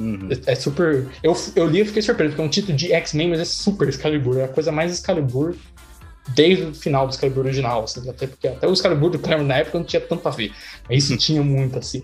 Uhum. 0.00 0.28
É, 0.46 0.52
é 0.52 0.54
super... 0.54 1.06
Eu, 1.22 1.36
eu 1.56 1.66
li 1.66 1.80
e 1.80 1.84
fiquei 1.84 2.02
surpreso, 2.02 2.30
porque 2.30 2.42
é 2.42 2.44
um 2.44 2.48
título 2.50 2.76
de 2.76 2.92
X-Men, 2.92 3.30
mas 3.30 3.40
é 3.40 3.44
super 3.44 3.88
Excalibur, 3.88 4.38
é 4.38 4.44
a 4.44 4.48
coisa 4.48 4.70
mais 4.72 4.92
Excalibur 4.92 5.54
desde 6.34 6.64
o 6.64 6.74
final 6.74 7.06
do 7.06 7.10
Excalibur 7.14 7.44
original, 7.46 7.84
assim, 7.84 8.08
até 8.08 8.26
porque 8.26 8.48
até 8.48 8.66
o 8.66 8.72
Excalibur 8.72 9.10
do 9.10 9.18
Claremont 9.18 9.48
na 9.48 9.56
época 9.56 9.78
não 9.78 9.84
tinha 9.84 10.00
tanto 10.00 10.28
a 10.28 10.30
ver, 10.30 10.52
mas 10.88 11.04
isso 11.04 11.16
tinha 11.16 11.42
muito, 11.42 11.78
assim. 11.78 12.02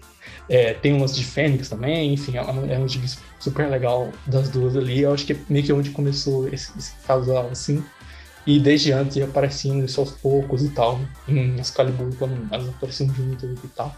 É, 0.49 0.75
tem 0.75 0.93
um 0.93 1.01
lance 1.01 1.15
de 1.15 1.25
Fênix 1.25 1.69
também, 1.69 2.13
enfim, 2.13 2.37
é 2.37 2.43
um, 2.43 2.73
é 2.73 2.79
um 2.79 2.89
gibi 2.89 3.07
super 3.39 3.69
legal 3.69 4.11
das 4.27 4.49
duas 4.49 4.77
ali. 4.77 5.01
Eu 5.01 5.13
acho 5.13 5.25
que 5.27 5.33
é 5.33 5.37
meio 5.49 5.65
que 5.65 5.73
onde 5.73 5.91
começou 5.91 6.49
esse, 6.49 6.71
esse 6.79 6.93
casal, 7.07 7.49
assim. 7.51 7.83
E 8.47 8.59
desde 8.61 8.93
antes 8.93 9.16
ia 9.16 9.25
aparecendo 9.25 9.85
isso 9.85 10.01
aos 10.01 10.11
poucos 10.12 10.62
e 10.65 10.69
tal. 10.71 11.01
Em 11.27 11.57
Excalibur, 11.59 12.15
quando 12.19 12.37
elas 12.53 12.69
apareciam 12.69 13.12
juntas 13.15 13.51
e 13.65 13.69
tal. 13.69 13.95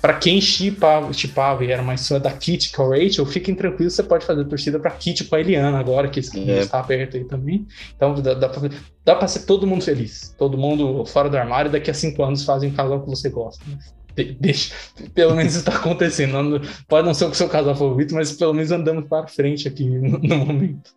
Pra 0.00 0.14
quem 0.14 0.40
chipava, 0.40 1.12
chipava 1.12 1.64
e 1.64 1.70
era 1.70 1.80
mais 1.80 2.06
fã 2.08 2.18
da 2.18 2.32
Kitty 2.32 2.72
com 2.72 2.82
a 2.92 2.96
Rachel, 2.96 3.24
fiquem 3.24 3.54
tranquilos, 3.54 3.94
você 3.94 4.02
pode 4.02 4.26
fazer 4.26 4.44
torcida 4.46 4.80
pra 4.80 4.90
Kitty 4.90 5.24
com 5.24 5.36
a 5.36 5.40
Eliana 5.40 5.78
agora, 5.78 6.08
que 6.08 6.18
esse 6.18 6.50
É. 6.50 6.58
está 6.58 6.82
perto 6.82 7.16
aí 7.16 7.24
também. 7.24 7.66
Então 7.96 8.12
dá, 8.16 8.34
dá, 8.34 8.48
pra, 8.48 8.68
dá 9.04 9.14
pra 9.14 9.28
ser 9.28 9.46
todo 9.46 9.64
mundo 9.64 9.84
feliz. 9.84 10.34
Todo 10.36 10.58
mundo 10.58 11.04
fora 11.06 11.30
do 11.30 11.36
armário, 11.36 11.70
daqui 11.70 11.88
a 11.88 11.94
cinco 11.94 12.24
anos 12.24 12.44
fazem 12.44 12.70
um 12.70 12.74
casal 12.74 13.00
que 13.02 13.08
você 13.08 13.28
gosta. 13.30 13.62
né? 13.64 13.78
De- 14.16 14.32
deixa, 14.40 14.74
pelo 15.14 15.36
menos 15.36 15.54
isso 15.54 15.64
tá 15.64 15.76
acontecendo. 15.76 16.32
Não- 16.42 16.60
pode 16.88 17.06
não 17.06 17.14
ser 17.14 17.26
o 17.26 17.34
seu 17.34 17.48
casal 17.48 17.76
favorito, 17.76 18.12
mas 18.12 18.32
pelo 18.32 18.52
menos 18.52 18.72
andamos 18.72 19.08
para 19.08 19.28
frente 19.28 19.68
aqui 19.68 19.84
no, 19.88 20.18
no 20.18 20.36
momento. 20.44 20.90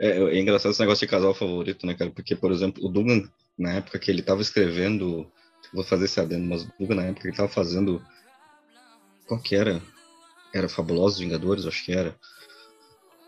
É, 0.00 0.18
é 0.18 0.40
engraçado 0.40 0.72
esse 0.72 0.80
negócio 0.80 1.06
de 1.06 1.10
casal 1.10 1.34
favorito, 1.34 1.86
né, 1.86 1.94
cara? 1.94 2.10
Porque, 2.10 2.36
por 2.36 2.52
exemplo, 2.52 2.84
o 2.84 2.88
Dugan, 2.88 3.28
na 3.58 3.72
época 3.74 3.98
que 3.98 4.10
ele 4.10 4.22
tava 4.22 4.42
escrevendo. 4.42 5.30
Vou 5.72 5.84
fazer 5.84 6.06
esse 6.06 6.18
adendo, 6.18 6.46
mas 6.46 6.62
o 6.62 6.72
Dugan, 6.78 6.94
na 6.94 7.04
época 7.04 7.22
que 7.22 7.28
ele 7.28 7.36
tava 7.36 7.48
fazendo. 7.48 8.02
Qual 9.26 9.40
que 9.40 9.54
era? 9.54 9.82
Era 10.54 10.68
Fabulosos 10.68 11.18
Vingadores, 11.18 11.66
acho 11.66 11.84
que 11.84 11.92
era. 11.92 12.16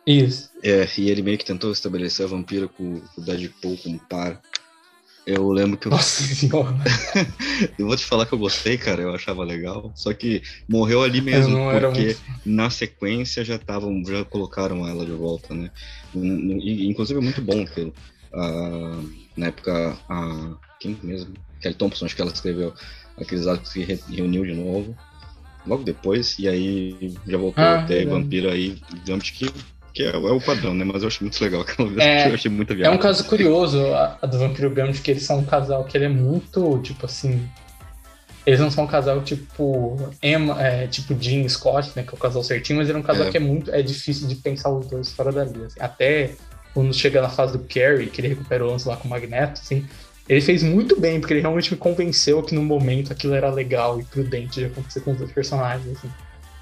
Isso. 0.07 0.51
É, 0.63 0.87
e 0.99 1.11
ele 1.11 1.23
meio 1.23 1.37
que 1.37 1.45
tentou 1.45 1.71
estabelecer 1.71 2.25
a 2.25 2.29
vampira 2.29 2.67
com, 2.67 3.01
com 3.01 3.21
o 3.21 3.25
Deadpool 3.25 3.77
como 3.79 3.99
par. 4.09 4.41
Eu 5.32 5.51
lembro 5.52 5.78
que 5.78 5.86
eu, 5.86 5.93
Nossa 5.93 6.23
senhora. 6.23 6.74
eu 7.78 7.86
vou 7.86 7.97
te 7.97 8.05
falar 8.05 8.27
que 8.27 8.32
eu 8.32 8.39
gostei, 8.39 8.77
cara, 8.77 9.02
eu 9.02 9.15
achava 9.15 9.44
legal. 9.44 9.93
Só 9.94 10.12
que 10.12 10.43
morreu 10.69 11.02
ali 11.02 11.20
mesmo, 11.20 11.57
porque 11.70 12.05
muito- 12.05 12.20
na 12.47 12.70
sequência 12.70 13.44
já 13.44 13.57
estavam, 13.57 14.02
já 14.05 14.24
colocaram 14.24 14.86
ela 14.89 15.05
de 15.05 15.12
volta, 15.12 15.55
né? 15.55 15.70
E, 16.15 16.89
inclusive 16.89 17.19
é 17.20 17.23
muito 17.23 17.40
bom 17.43 17.62
aquilo. 17.62 17.93
Ah, 18.35 19.02
na 19.36 19.47
época, 19.47 19.97
a. 20.09 20.57
Quem 20.81 20.98
mesmo? 21.02 21.35
Kelly 21.61 21.74
Thompson, 21.74 22.07
acho 22.07 22.16
que 22.16 22.23
ela 22.23 22.32
escreveu 22.32 22.73
aqueles 23.19 23.47
arcos 23.47 23.73
que 23.73 23.85
re- 23.85 24.01
reuniu 24.09 24.44
de 24.44 24.55
novo. 24.55 24.97
Logo 25.66 25.85
depois, 25.85 26.39
e 26.39 26.48
aí 26.48 27.12
já 27.27 27.36
voltou 27.36 27.62
Ah, 27.62 27.74
a 27.74 27.86
ter 27.86 27.97
verdade. 28.07 28.11
vampiro 28.23 28.51
aí, 28.51 28.77
Gambit 29.07 29.32
que, 29.35 29.52
que 29.93 30.03
é, 30.03 30.11
é 30.11 30.17
o 30.17 30.41
padrão, 30.41 30.75
né? 30.75 30.85
Mas 30.85 31.03
eu 31.03 31.09
achei 31.09 31.25
muito 31.27 31.43
legal 31.43 31.61
aquela 31.62 31.89
vez, 31.89 32.01
É, 32.01 32.29
eu 32.29 32.35
achei 32.35 32.51
muita 32.51 32.73
É 32.73 32.77
viagem. 32.77 32.95
um 32.95 33.01
caso 33.01 33.25
curioso, 33.25 33.85
a, 33.95 34.19
a 34.23 34.27
do 34.27 34.39
Vampiro 34.39 34.71
Gambit, 34.71 35.01
que 35.03 35.11
eles 35.11 35.23
são 35.25 35.39
um 35.39 35.45
casal 35.45 35.85
que 35.85 35.97
ele 35.97 36.05
é 36.07 36.09
muito, 36.09 36.79
tipo 36.83 37.07
assim. 37.07 37.49
Eles 38.47 38.59
não 38.59 38.71
são 38.71 38.85
um 38.85 38.87
casal 38.87 39.21
tipo 39.23 39.97
Emma, 40.23 40.61
é, 40.62 40.87
tipo 40.87 41.15
Jean 41.21 41.47
Scott, 41.49 41.93
né? 41.95 42.03
Que 42.03 42.11
é 42.11 42.15
o 42.15 42.17
casal 42.17 42.43
certinho, 42.43 42.79
mas 42.79 42.89
ele 42.89 42.97
é 42.97 43.01
um 43.01 43.05
casal 43.05 43.27
É. 43.27 43.31
que 43.31 43.37
é 43.37 43.41
muito. 43.41 43.71
É 43.71 43.83
difícil 43.83 44.27
de 44.27 44.37
pensar 44.37 44.71
os 44.71 44.87
dois 44.87 45.12
fora 45.12 45.31
dali. 45.31 45.65
assim. 45.65 45.79
Até 45.79 46.33
quando 46.73 46.93
chega 46.95 47.21
na 47.21 47.29
fase 47.29 47.53
do 47.59 47.65
Carrie, 47.65 48.07
que 48.07 48.21
ele 48.21 48.29
recupera 48.29 48.65
o 48.65 48.71
lance 48.71 48.89
lá 48.89 48.97
com 48.97 49.07
o 49.07 49.11
Magneto, 49.11 49.61
assim. 49.61 49.87
Ele 50.29 50.41
fez 50.41 50.62
muito 50.62 50.99
bem, 50.99 51.19
porque 51.21 51.35
ele 51.35 51.41
realmente 51.41 51.73
me 51.73 51.77
convenceu 51.77 52.41
que 52.43 52.55
no 52.55 52.62
momento 52.62 53.12
aquilo 53.12 53.35
era 53.35 53.51
legal 53.51 54.01
e 54.01 54.05
prudente 54.05 54.61
de 54.61 54.67
acontecer 54.67 55.01
com 55.01 55.11
os 55.11 55.19
dois 55.19 55.33
personagens, 55.33 55.99
assim. 55.99 56.09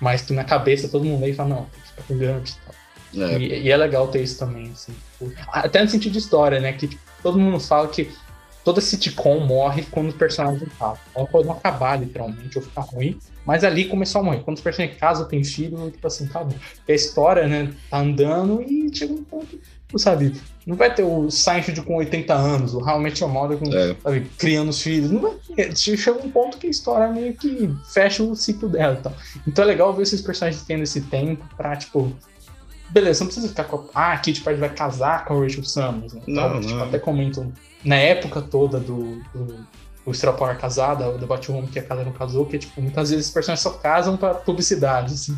Mas 0.00 0.22
que 0.22 0.32
na 0.32 0.42
cabeça 0.44 0.88
todo 0.88 1.04
mundo 1.04 1.24
aí 1.24 1.34
fala, 1.34 1.50
não, 1.50 1.56
tem 1.66 1.80
que 1.82 1.88
ficar 1.88 2.02
com 2.04 2.14
o 2.14 2.18
Gambit 2.18 2.50
e 2.52 2.54
tal. 2.64 2.74
É, 3.14 3.38
E, 3.38 3.62
e 3.64 3.70
é 3.70 3.76
legal 3.76 4.08
ter 4.08 4.22
isso 4.22 4.38
também, 4.38 4.70
assim. 4.72 4.92
tipo, 5.18 5.32
Até 5.52 5.82
no 5.82 5.88
sentido 5.88 6.12
de 6.12 6.18
história, 6.18 6.60
né? 6.60 6.72
Que 6.72 6.88
tipo, 6.88 7.00
todo 7.22 7.38
mundo 7.38 7.58
fala 7.60 7.88
que 7.88 8.10
toda 8.64 8.80
sitcom 8.80 9.40
morre 9.40 9.84
quando 9.90 10.10
o 10.10 10.12
personagem 10.12 10.68
casa. 10.78 10.98
Ela 11.14 11.26
pode 11.26 11.46
não 11.46 11.54
acabar, 11.54 11.98
literalmente, 11.98 12.58
ou 12.58 12.64
ficar 12.64 12.82
ruim. 12.82 13.18
Mas 13.46 13.64
ali 13.64 13.86
começou 13.86 14.20
a 14.20 14.24
morrer. 14.24 14.40
Quando 14.40 14.58
os 14.58 14.62
personagens 14.62 14.98
casam, 15.00 15.26
tem 15.26 15.42
filho, 15.42 15.90
tipo 15.90 16.06
assim, 16.06 16.26
acabou. 16.26 16.54
Porque 16.76 16.92
a 16.92 16.94
história, 16.94 17.48
né, 17.48 17.72
tá 17.90 17.98
andando 17.98 18.60
e 18.60 18.94
chega 18.94 19.14
um 19.14 19.24
ponto, 19.24 19.58
tu 19.88 19.98
sabe? 19.98 20.34
Não 20.66 20.76
vai 20.76 20.94
ter 20.94 21.02
o 21.02 21.30
Seinfeld 21.30 21.80
com 21.80 21.96
80 21.96 22.34
anos, 22.34 22.74
o 22.74 22.98
Met 22.98 23.22
Your 23.22 23.32
Mother 23.32 23.56
com, 23.56 23.72
É. 23.74 23.96
sabe, 24.02 24.26
criando 24.36 24.68
os 24.68 24.82
filhos. 24.82 25.10
Não 25.10 25.22
vai 25.22 25.32
ter. 25.56 25.74
Chega 25.74 26.18
um 26.22 26.30
ponto 26.30 26.58
que 26.58 26.66
a 26.66 26.70
história 26.70 27.08
meio 27.08 27.32
que 27.32 27.74
fecha 27.90 28.22
o 28.22 28.36
ciclo 28.36 28.68
dela 28.68 28.98
e 28.98 29.02
tal. 29.02 29.14
Então 29.46 29.64
é 29.64 29.68
legal 29.68 29.94
ver 29.94 30.02
esses 30.02 30.20
personagens 30.20 30.62
tendo 30.64 30.82
esse 30.82 31.00
tempo 31.00 31.42
pra, 31.56 31.74
tipo, 31.74 32.12
Beleza, 32.90 33.20
não 33.20 33.26
precisa 33.26 33.48
ficar 33.48 33.64
com 33.64 33.76
a. 33.94 34.10
Ah, 34.10 34.12
a 34.12 34.18
Kit 34.18 34.40
Pride 34.42 34.58
vai 34.60 34.70
casar 34.70 35.24
com 35.24 35.34
o 35.34 35.42
Rachel 35.42 35.64
Summers. 35.64 36.12
Né? 36.14 36.22
Não, 36.26 36.46
Então, 36.48 36.60
tipo, 36.60 36.74
não. 36.74 36.84
até 36.84 36.98
comentam. 36.98 37.52
Na 37.84 37.96
época 37.96 38.40
toda 38.42 38.78
do. 38.80 39.20
do 39.34 39.66
o 40.06 40.32
Power 40.32 40.56
casada, 40.58 41.06
o 41.10 41.18
The 41.18 41.26
Batwoman 41.26 41.66
que 41.66 41.78
a 41.78 41.82
casa 41.82 42.02
não 42.02 42.12
casou, 42.12 42.46
que 42.46 42.56
tipo, 42.58 42.80
muitas 42.80 43.10
vezes 43.10 43.26
os 43.26 43.32
personagens 43.32 43.62
só 43.62 43.70
casam 43.72 44.16
pra 44.16 44.32
publicidade, 44.32 45.12
assim. 45.12 45.36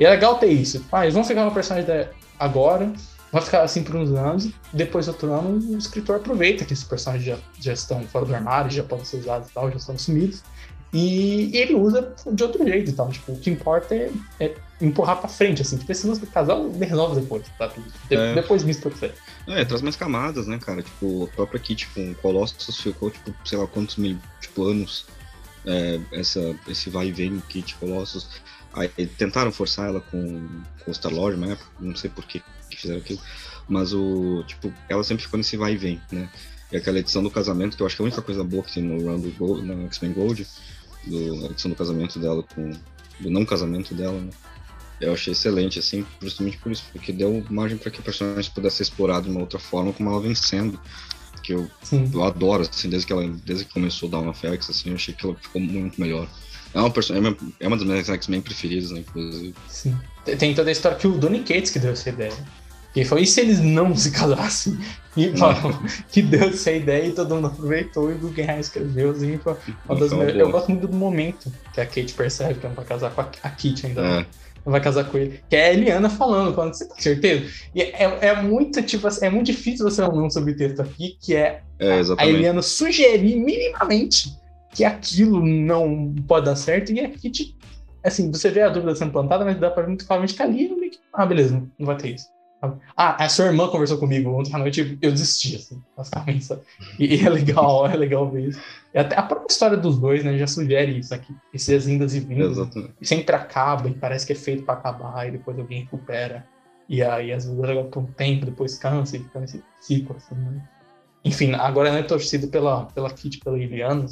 E 0.00 0.04
é 0.04 0.10
legal 0.10 0.36
ter 0.36 0.48
isso. 0.48 0.84
Ah, 0.90 1.02
eles 1.04 1.14
vão 1.14 1.22
ficar 1.22 1.44
no 1.44 1.52
personagem 1.52 1.86
da- 1.88 2.08
agora, 2.36 2.92
vai 3.30 3.40
ficar 3.40 3.62
assim 3.62 3.84
por 3.84 3.94
uns 3.94 4.10
anos, 4.10 4.50
depois 4.72 5.06
outro 5.06 5.32
ano 5.32 5.50
o 5.74 5.78
escritor 5.78 6.16
aproveita 6.16 6.64
que 6.64 6.72
esses 6.72 6.84
personagens 6.84 7.24
já, 7.24 7.36
já 7.60 7.72
estão 7.72 8.02
fora 8.02 8.24
do 8.24 8.34
armário, 8.34 8.68
já 8.72 8.82
podem 8.82 9.04
ser 9.04 9.18
usados 9.18 9.48
e 9.48 9.52
tal, 9.52 9.70
já 9.70 9.76
estão 9.76 9.96
sumidos. 9.96 10.42
E 10.92 11.56
ele 11.56 11.74
usa 11.76 12.12
de 12.32 12.42
outro 12.42 12.66
jeito 12.66 12.90
e 12.90 12.94
tal. 12.94 13.10
Tipo, 13.10 13.30
o 13.32 13.38
que 13.38 13.48
importa 13.48 13.94
é, 13.94 14.10
é 14.40 14.54
empurrar 14.80 15.18
pra 15.18 15.28
frente, 15.28 15.62
assim. 15.62 15.76
Tipo, 15.76 15.92
esse 15.92 16.06
lance 16.06 16.20
do 16.20 16.26
casal 16.26 16.70
resolve 16.72 17.20
depois, 17.20 17.44
tá? 17.58 17.72
É. 18.10 18.34
Depois 18.34 18.64
misto 18.64 18.88
pra 18.88 18.90
você. 18.90 19.12
É, 19.46 19.64
traz 19.64 19.82
mais 19.82 19.96
camadas, 19.96 20.46
né, 20.46 20.58
cara? 20.58 20.82
Tipo, 20.82 21.24
a 21.24 21.28
própria 21.28 21.60
Kit 21.60 21.86
com 21.88 22.14
Colossus 22.14 22.80
ficou, 22.80 23.10
tipo, 23.10 23.34
sei 23.44 23.58
lá 23.58 23.66
quantos 23.66 23.96
mil 23.96 24.18
tipo, 24.40 24.64
anos 24.64 25.06
é, 25.66 26.00
essa, 26.12 26.56
esse 26.66 26.88
vai 26.90 27.08
e 27.08 27.12
vem 27.12 27.40
Kit 27.48 27.74
Colossus. 27.76 28.28
Aí 28.72 28.88
tentaram 29.06 29.50
forçar 29.50 29.88
ela 29.88 30.00
com, 30.00 30.48
com 30.84 30.90
o 30.90 30.94
Star-Lord 30.94 31.38
na 31.38 31.48
época, 31.48 31.68
não 31.80 31.96
sei 31.96 32.08
por 32.08 32.24
que 32.24 32.42
fizeram 32.70 33.00
aquilo. 33.00 33.20
Mas 33.68 33.92
o, 33.92 34.44
tipo, 34.46 34.72
ela 34.88 35.02
sempre 35.02 35.24
ficou 35.24 35.38
nesse 35.38 35.56
vai 35.56 35.74
e 35.74 35.76
vem, 35.76 36.00
né? 36.10 36.28
E 36.72 36.76
aquela 36.76 37.00
edição 37.00 37.22
do 37.22 37.30
casamento, 37.30 37.76
que 37.76 37.82
eu 37.82 37.86
acho 37.86 37.96
que 37.96 38.02
é 38.02 38.04
a 38.04 38.06
única 38.06 38.22
coisa 38.22 38.44
boa 38.44 38.62
que 38.62 38.74
tem 38.74 38.82
no 38.82 39.02
Run 39.02 39.20
do 39.20 39.30
Gold, 39.32 39.66
na 39.66 39.74
X-Men 39.86 40.12
Gold, 40.12 40.46
do, 41.04 41.46
a 41.46 41.50
edição 41.50 41.70
do 41.70 41.76
casamento 41.76 42.18
dela 42.18 42.44
com. 42.54 42.70
do 43.18 43.30
não 43.30 43.44
casamento 43.44 43.92
dela, 43.92 44.20
né? 44.20 44.30
Eu 45.00 45.14
achei 45.14 45.32
excelente, 45.32 45.78
assim, 45.78 46.04
justamente 46.20 46.58
por 46.58 46.70
isso, 46.70 46.84
porque 46.92 47.10
deu 47.12 47.42
margem 47.48 47.78
para 47.78 47.90
que 47.90 48.00
o 48.00 48.02
personagem 48.02 48.50
pudesse 48.54 48.76
ser 48.76 48.82
explorado 48.84 49.24
de 49.24 49.30
uma 49.30 49.40
outra 49.40 49.58
forma, 49.58 49.92
como 49.92 50.10
ela 50.10 50.20
vem 50.20 50.34
sendo. 50.34 50.78
Que 51.42 51.54
eu, 51.54 51.70
Sim. 51.82 52.10
eu 52.12 52.22
adoro, 52.22 52.62
assim, 52.70 52.88
desde 52.90 53.06
que 53.06 53.12
ela 53.14 53.26
desde 53.44 53.64
que 53.64 53.72
começou 53.72 54.08
o 54.08 54.12
Dawn 54.12 54.28
of 54.28 54.46
X, 54.46 54.68
assim, 54.68 54.90
eu 54.90 54.96
achei 54.96 55.14
que 55.14 55.24
ela 55.24 55.34
ficou 55.40 55.60
muito 55.60 55.98
melhor. 56.00 56.28
É 56.74 56.78
uma, 56.78 56.90
person- 56.90 57.14
é 57.14 57.18
uma, 57.18 57.36
é 57.58 57.66
uma 57.66 57.76
das 57.78 57.86
minhas 57.86 58.08
X-Men 58.10 58.42
preferidas, 58.42 58.90
né, 58.90 59.00
inclusive. 59.00 59.54
Sim. 59.68 59.96
Tem- 60.38 60.54
toda 60.54 60.68
a 60.68 60.72
história 60.72 60.98
que 60.98 61.06
o 61.08 61.12
Donny 61.18 61.40
Cates 61.40 61.70
que 61.70 61.78
deu 61.78 61.92
essa 61.92 62.08
ideia. 62.10 62.32
Que 62.92 63.04
foi, 63.04 63.22
e 63.22 63.26
se 63.26 63.40
eles 63.40 63.60
não 63.60 63.96
se 63.96 64.10
casassem? 64.10 64.78
E 65.16 65.32
que 66.12 66.20
deu 66.22 66.48
essa 66.48 66.72
ideia 66.72 67.06
e 67.06 67.12
todo 67.12 67.34
mundo 67.36 67.46
aproveitou 67.46 68.10
e 68.10 68.14
o 68.14 68.18
Guggenheim 68.18 68.58
escreveu, 68.60 69.12
assim, 69.12 69.38
foi 69.38 69.54
uma 69.88 69.94
das 69.98 70.06
Então, 70.08 70.18
melhores-. 70.18 70.40
Eu 70.40 70.50
gosto 70.50 70.68
muito 70.70 70.86
do 70.88 70.96
momento 70.96 71.50
que 71.72 71.80
a 71.80 71.86
Kate 71.86 72.12
percebe 72.12 72.54
que 72.60 72.66
ela 72.66 72.74
vai 72.74 72.84
casar 72.84 73.10
com 73.12 73.20
a, 73.22 73.24
a 73.24 73.50
Kate 73.50 73.86
ainda. 73.86 74.02
não. 74.02 74.08
É, 74.20 74.26
vai 74.64 74.80
casar 74.80 75.04
com 75.04 75.18
ele. 75.18 75.40
Que 75.48 75.56
é 75.56 75.66
a 75.66 75.72
Eliana 75.72 76.10
falando, 76.10 76.54
falando, 76.54 76.74
você 76.74 76.86
tem 76.86 77.00
certeza? 77.00 77.46
E 77.74 77.82
é, 77.82 78.18
é 78.28 78.42
muito, 78.42 78.82
tipo 78.82 79.06
é 79.20 79.30
muito 79.30 79.46
difícil 79.46 79.88
você 79.88 80.02
não 80.02 80.26
um 80.26 80.30
subtexto 80.30 80.82
aqui, 80.82 81.16
que 81.20 81.34
é 81.34 81.62
é 81.78 82.00
a. 82.18 82.26
Eliana 82.26 82.62
sugerir 82.62 83.36
minimamente 83.36 84.38
que 84.72 84.84
aquilo 84.84 85.44
não 85.44 86.14
pode 86.28 86.46
dar 86.46 86.56
certo 86.56 86.92
e 86.92 87.00
a 87.00 87.08
Kit, 87.08 87.56
assim, 88.04 88.30
você 88.30 88.50
vê 88.50 88.62
a 88.62 88.68
dúvida 88.68 88.94
sendo 88.94 89.12
plantada, 89.12 89.44
mas 89.44 89.58
dá 89.58 89.70
pra 89.70 89.86
muito 89.86 90.06
claramente 90.06 90.34
que 90.34 90.42
ali 90.42 90.70
ah, 91.12 91.26
beleza, 91.26 91.62
não 91.78 91.86
vai 91.86 91.96
ter 91.96 92.14
isso. 92.14 92.26
Ah, 92.96 93.24
a 93.24 93.28
sua 93.28 93.46
irmã 93.46 93.68
conversou 93.68 93.96
comigo 93.96 94.30
ontem 94.30 94.54
à 94.54 94.58
noite 94.58 94.98
eu 95.00 95.10
desisti, 95.10 95.56
assim, 95.56 95.82
basicamente? 95.96 96.46
E, 96.98 97.16
e 97.16 97.26
é 97.26 97.30
legal, 97.30 97.86
é 97.86 97.96
legal 97.96 98.30
ver 98.30 98.48
isso. 98.48 98.60
E 98.92 98.98
até 98.98 99.16
a 99.16 99.22
própria 99.22 99.50
história 99.50 99.76
dos 99.76 99.98
dois, 99.98 100.22
né, 100.22 100.36
já 100.36 100.46
sugere 100.46 100.98
isso 100.98 101.14
aqui, 101.14 101.34
esses 101.54 101.88
indas 101.88 102.14
e 102.14 102.20
vindas, 102.20 102.58
Exatamente. 102.58 102.94
e 103.00 103.06
sempre 103.06 103.34
acaba 103.34 103.88
e 103.88 103.94
parece 103.94 104.26
que 104.26 104.32
é 104.32 104.36
feito 104.36 104.64
pra 104.64 104.74
acabar 104.74 105.26
e 105.26 105.30
depois 105.30 105.58
alguém 105.58 105.82
recupera. 105.84 106.46
E 106.88 107.02
aí, 107.02 107.32
às 107.32 107.44
vezes, 107.44 107.58
legal 107.58 107.84
por 107.84 108.02
um 108.02 108.06
tempo, 108.06 108.44
depois 108.44 108.76
cansa 108.76 109.16
e 109.16 109.20
fica 109.20 109.40
nesse 109.40 109.62
ciclo, 109.80 110.16
assim, 110.16 110.34
né? 110.34 110.62
Enfim, 111.24 111.52
agora 111.54 111.90
é 111.90 112.02
torcido 112.02 112.48
pela, 112.48 112.86
pela 112.86 113.10
Kit, 113.10 113.38
pela 113.40 113.58
Iliana. 113.58 114.06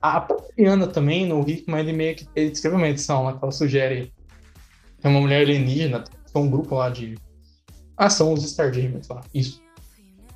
A 0.00 0.20
própria 0.20 0.52
Iliana 0.56 0.86
também, 0.86 1.26
no 1.26 1.40
Hickman, 1.48 1.80
ele 1.80 1.92
meio 1.92 2.14
que 2.14 2.28
ele 2.36 2.52
escreve 2.52 2.76
uma 2.76 2.88
edição 2.88 3.24
lá 3.24 3.32
que 3.32 3.42
ela 3.42 3.52
sugere 3.52 4.12
que 5.00 5.06
é 5.06 5.10
uma 5.10 5.20
mulher 5.20 5.40
alienígena, 5.40 6.04
são 6.26 6.42
um 6.42 6.50
grupo 6.50 6.74
lá 6.74 6.90
de. 6.90 7.16
Ah, 8.00 8.08
são 8.08 8.32
os 8.32 8.42
Starjamers 8.44 9.06
lá, 9.08 9.20
isso. 9.34 9.60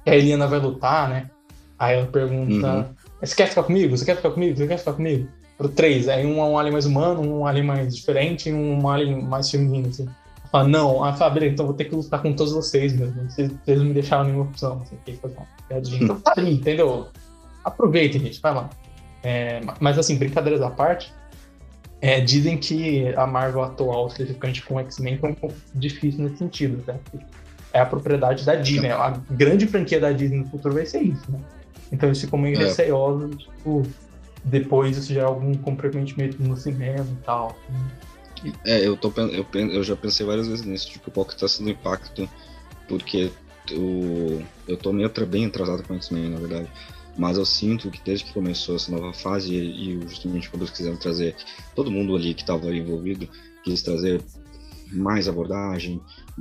E 0.04 0.10
a 0.10 0.14
Eliana 0.14 0.46
vai 0.46 0.58
lutar, 0.58 1.08
né? 1.08 1.30
Aí 1.78 1.96
ela 1.96 2.06
pergunta: 2.06 2.74
Uhum. 2.74 2.84
Você 3.22 3.34
quer 3.34 3.48
ficar 3.48 3.62
comigo? 3.62 3.96
Você 3.96 4.04
quer 4.04 4.16
ficar 4.16 4.32
comigo? 4.32 4.54
Você 4.54 4.66
quer 4.66 4.76
ficar 4.76 4.92
comigo? 4.92 5.26
Pro 5.56 5.70
três, 5.70 6.06
aí 6.06 6.26
um 6.26 6.40
é 6.40 6.44
um 6.44 6.58
alien 6.58 6.74
mais 6.74 6.84
humano, 6.84 7.22
um 7.22 7.46
alien 7.46 7.64
mais 7.64 7.96
diferente 7.96 8.50
e 8.50 8.52
um 8.52 8.86
alien 8.86 9.22
mais 9.22 9.50
feminino, 9.50 9.88
assim. 9.88 10.04
Ela 10.04 10.48
Fala, 10.50 10.68
não, 10.68 11.02
ah, 11.02 11.14
fala, 11.14 11.30
beleza, 11.30 11.54
então 11.54 11.64
vou 11.64 11.74
ter 11.74 11.86
que 11.86 11.94
lutar 11.94 12.20
com 12.20 12.34
todos 12.34 12.52
vocês 12.52 12.92
mesmo. 12.92 13.30
Vocês, 13.30 13.50
vocês 13.50 13.78
não 13.78 13.86
me 13.86 13.94
deixaram 13.94 14.24
nenhuma 14.24 14.44
opção, 14.44 14.82
assim, 14.82 14.96
tem 15.06 15.14
que 15.14 15.22
fazer 15.22 15.36
uma 15.38 15.46
piadinha. 15.66 16.04
Então 16.04 16.20
tá 16.20 16.34
ali, 16.36 16.52
entendeu? 16.56 17.08
Aproveitem, 17.64 18.20
gente, 18.20 18.42
vai 18.42 18.54
lá. 18.54 18.68
É, 19.22 19.62
mas 19.80 19.98
assim, 19.98 20.16
brincadeiras 20.18 20.60
à 20.60 20.68
parte, 20.68 21.10
é, 22.02 22.20
dizem 22.20 22.58
que 22.58 23.08
a 23.16 23.26
Marvel 23.26 23.62
atual, 23.62 24.08
especificamente 24.08 24.60
com 24.66 24.74
o 24.74 24.80
X-Men, 24.80 25.16
foi 25.16 25.30
um 25.30 25.34
pouco 25.34 25.56
difícil 25.74 26.24
nesse 26.24 26.36
sentido, 26.36 26.84
né? 26.86 26.98
É 27.74 27.80
a 27.80 27.86
propriedade 27.86 28.44
da 28.46 28.54
Disney. 28.54 28.90
A 28.90 29.10
grande 29.30 29.66
franquia 29.66 29.98
da 29.98 30.12
Disney 30.12 30.38
no 30.38 30.46
futuro 30.46 30.74
vai 30.74 30.86
ser 30.86 31.02
isso, 31.02 31.28
né? 31.28 31.40
Então 31.90 32.08
eles 32.08 32.20
ficam 32.20 32.38
meio 32.38 32.56
É. 32.56 32.64
receosos, 32.64 33.36
tipo, 33.36 33.82
depois 34.44 34.96
isso 34.96 35.12
gerar 35.12 35.26
algum 35.26 35.52
comprometimento 35.54 36.40
no 36.40 36.56
cinema 36.56 37.04
e 37.04 37.24
tal. 37.24 37.58
É, 38.64 38.86
eu, 38.86 38.96
tô, 38.96 39.12
eu, 39.16 39.44
eu 39.52 39.82
já 39.82 39.96
pensei 39.96 40.24
várias 40.24 40.46
vezes 40.46 40.64
nisso, 40.64 40.88
tipo, 40.88 41.10
qual 41.10 41.26
que 41.26 41.36
tá 41.36 41.48
sendo 41.48 41.66
o 41.66 41.70
impacto, 41.70 42.28
porque 42.86 43.32
o, 43.72 44.40
eu 44.68 44.76
tô 44.76 44.92
meio 44.92 45.10
bem 45.26 45.46
atrasado 45.46 45.82
com 45.82 45.94
X-Men, 45.94 46.30
na 46.30 46.38
verdade. 46.38 46.68
Mas 47.16 47.38
eu 47.38 47.44
sinto 47.44 47.90
que 47.90 48.00
desde 48.04 48.26
que 48.26 48.32
começou 48.34 48.76
essa 48.76 48.92
nova 48.92 49.12
fase, 49.12 49.52
e, 49.52 49.96
e 49.96 50.08
justamente 50.08 50.48
quando 50.48 50.62
eles 50.62 50.76
quiseram 50.76 50.96
trazer 50.96 51.34
todo 51.74 51.90
mundo 51.90 52.14
ali 52.14 52.34
que 52.34 52.42
estava 52.42 52.72
envolvido, 52.74 53.28
quis 53.64 53.82
trazer 53.82 54.22
mais 54.92 55.28
abordagem, 55.28 56.00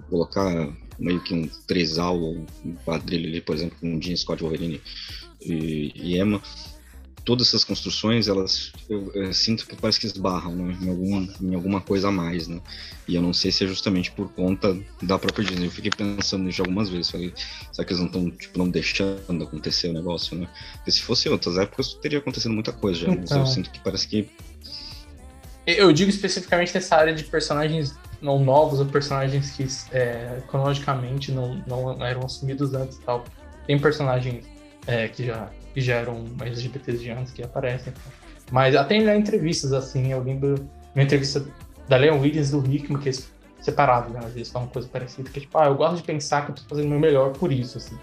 colocar 0.10 0.70
meio 1.00 1.22
que 1.22 1.34
um 1.34 1.48
trisal, 1.68 2.18
um 2.18 2.76
quadrilho 2.86 3.28
ali, 3.28 3.42
por 3.42 3.56
exemplo, 3.56 3.78
com 3.80 4.02
Jean 4.02 4.16
Scott 4.16 4.42
Wolverine 4.42 4.82
e, 5.42 5.92
e 5.96 6.18
Emma, 6.18 6.42
todas 7.26 7.48
essas 7.48 7.64
construções, 7.64 8.28
elas 8.28 8.72
eu, 8.90 9.12
eu 9.14 9.34
sinto 9.34 9.66
que 9.66 9.76
parece 9.76 10.00
que 10.00 10.06
esbarram 10.06 10.56
né, 10.56 10.78
em, 10.82 10.90
alguma, 10.90 11.28
em 11.42 11.56
alguma 11.56 11.82
coisa 11.82 12.10
a 12.10 12.12
mais, 12.12 12.48
né? 12.48 12.60
E 13.08 13.16
eu 13.16 13.22
não 13.22 13.34
sei 13.34 13.52
se 13.52 13.64
é 13.64 13.68
justamente 13.68 14.12
por 14.12 14.30
conta 14.34 14.78
da 15.02 15.18
própria 15.18 15.46
Disney. 15.46 15.68
Eu 15.68 15.72
fiquei 15.72 15.92
pensando 15.92 16.44
nisso 16.44 16.62
algumas 16.62 16.90
vezes. 16.90 17.10
Falei, 17.10 17.34
será 17.72 17.86
que 17.86 17.94
eles 17.94 18.00
não 18.00 18.08
estão 18.08 18.32
tipo, 18.32 18.58
não 18.58 18.70
deixando 18.70 19.44
acontecer 19.44 19.90
o 19.90 19.94
negócio, 19.94 20.38
né? 20.38 20.48
Porque 20.76 20.92
se 20.92 21.02
fosse 21.02 21.30
outras 21.30 21.58
épocas, 21.58 21.94
teria 21.96 22.20
acontecido 22.20 22.54
muita 22.54 22.72
coisa 22.72 23.00
já. 23.00 23.08
Mas 23.08 23.20
Então. 23.20 23.40
eu 23.40 23.46
sinto 23.46 23.72
que 23.72 23.80
parece 23.80 24.08
que. 24.08 24.30
Eu 25.66 25.94
digo 25.94 26.10
especificamente 26.10 26.74
nessa 26.74 26.96
área 26.96 27.14
de 27.14 27.24
personagens 27.24 27.96
não 28.24 28.40
novos 28.40 28.80
ou 28.80 28.86
personagens 28.86 29.52
que 29.52 29.68
é, 29.96 30.42
cronologicamente 30.48 31.32
não, 31.32 31.56
não 31.68 32.04
eram 32.04 32.26
assumidos 32.26 32.74
antes 32.74 32.98
e 32.98 33.02
tal. 33.02 33.26
Tem 33.68 33.78
personagens 33.78 34.46
é, 34.88 35.10
que, 35.10 35.26
já, 35.26 35.50
que 35.74 35.82
já 35.82 35.96
eram 35.96 36.26
LGBTs 36.40 37.00
de 37.00 37.12
antes 37.12 37.34
que 37.34 37.44
aparecem. 37.44 37.94
Mas 38.50 38.76
até 38.76 38.96
em 38.96 39.08
entrevistas, 39.18 39.74
assim, 39.74 40.12
eu 40.12 40.24
lembro 40.24 40.56
uma 40.96 41.04
entrevista 41.04 41.46
da 41.88 41.98
Leon 41.98 42.20
Williams 42.20 42.52
do 42.52 42.66
Hickman, 42.66 43.00
que 43.02 43.10
eles 43.10 43.32
separados, 43.60 44.12
né? 44.12 44.20
Às 44.24 44.34
vezes 44.34 44.52
falam 44.52 44.68
coisa 44.70 44.88
parecida, 44.88 45.30
que 45.30 45.40
é 45.40 45.42
tipo, 45.42 45.58
ah, 45.58 45.66
eu 45.66 45.76
gosto 45.76 45.98
de 45.98 46.04
pensar 46.04 46.46
que 46.46 46.52
eu 46.52 46.56
tô 46.56 46.64
fazendo 46.70 46.86
o 46.86 46.90
meu 46.90 47.00
melhor 47.00 47.32
por 47.34 47.52
isso, 47.52 47.78
assim. 47.78 47.98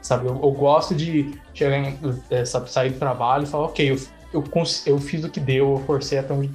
Sabe, 0.00 0.26
eu, 0.26 0.32
eu 0.32 0.50
gosto 0.52 0.94
de 0.94 1.38
chegar 1.52 1.76
em, 1.76 1.98
é, 2.30 2.44
sabe, 2.44 2.70
sair 2.70 2.90
do 2.90 2.98
trabalho 2.98 3.44
e 3.44 3.46
falar, 3.46 3.66
ok, 3.66 3.90
eu, 3.90 3.96
eu, 4.32 4.44
eu 4.86 4.98
fiz 4.98 5.24
o 5.24 5.28
que 5.28 5.40
deu, 5.40 5.72
eu 5.72 5.78
forcei 5.86 6.18
até 6.18 6.32
onde 6.32 6.50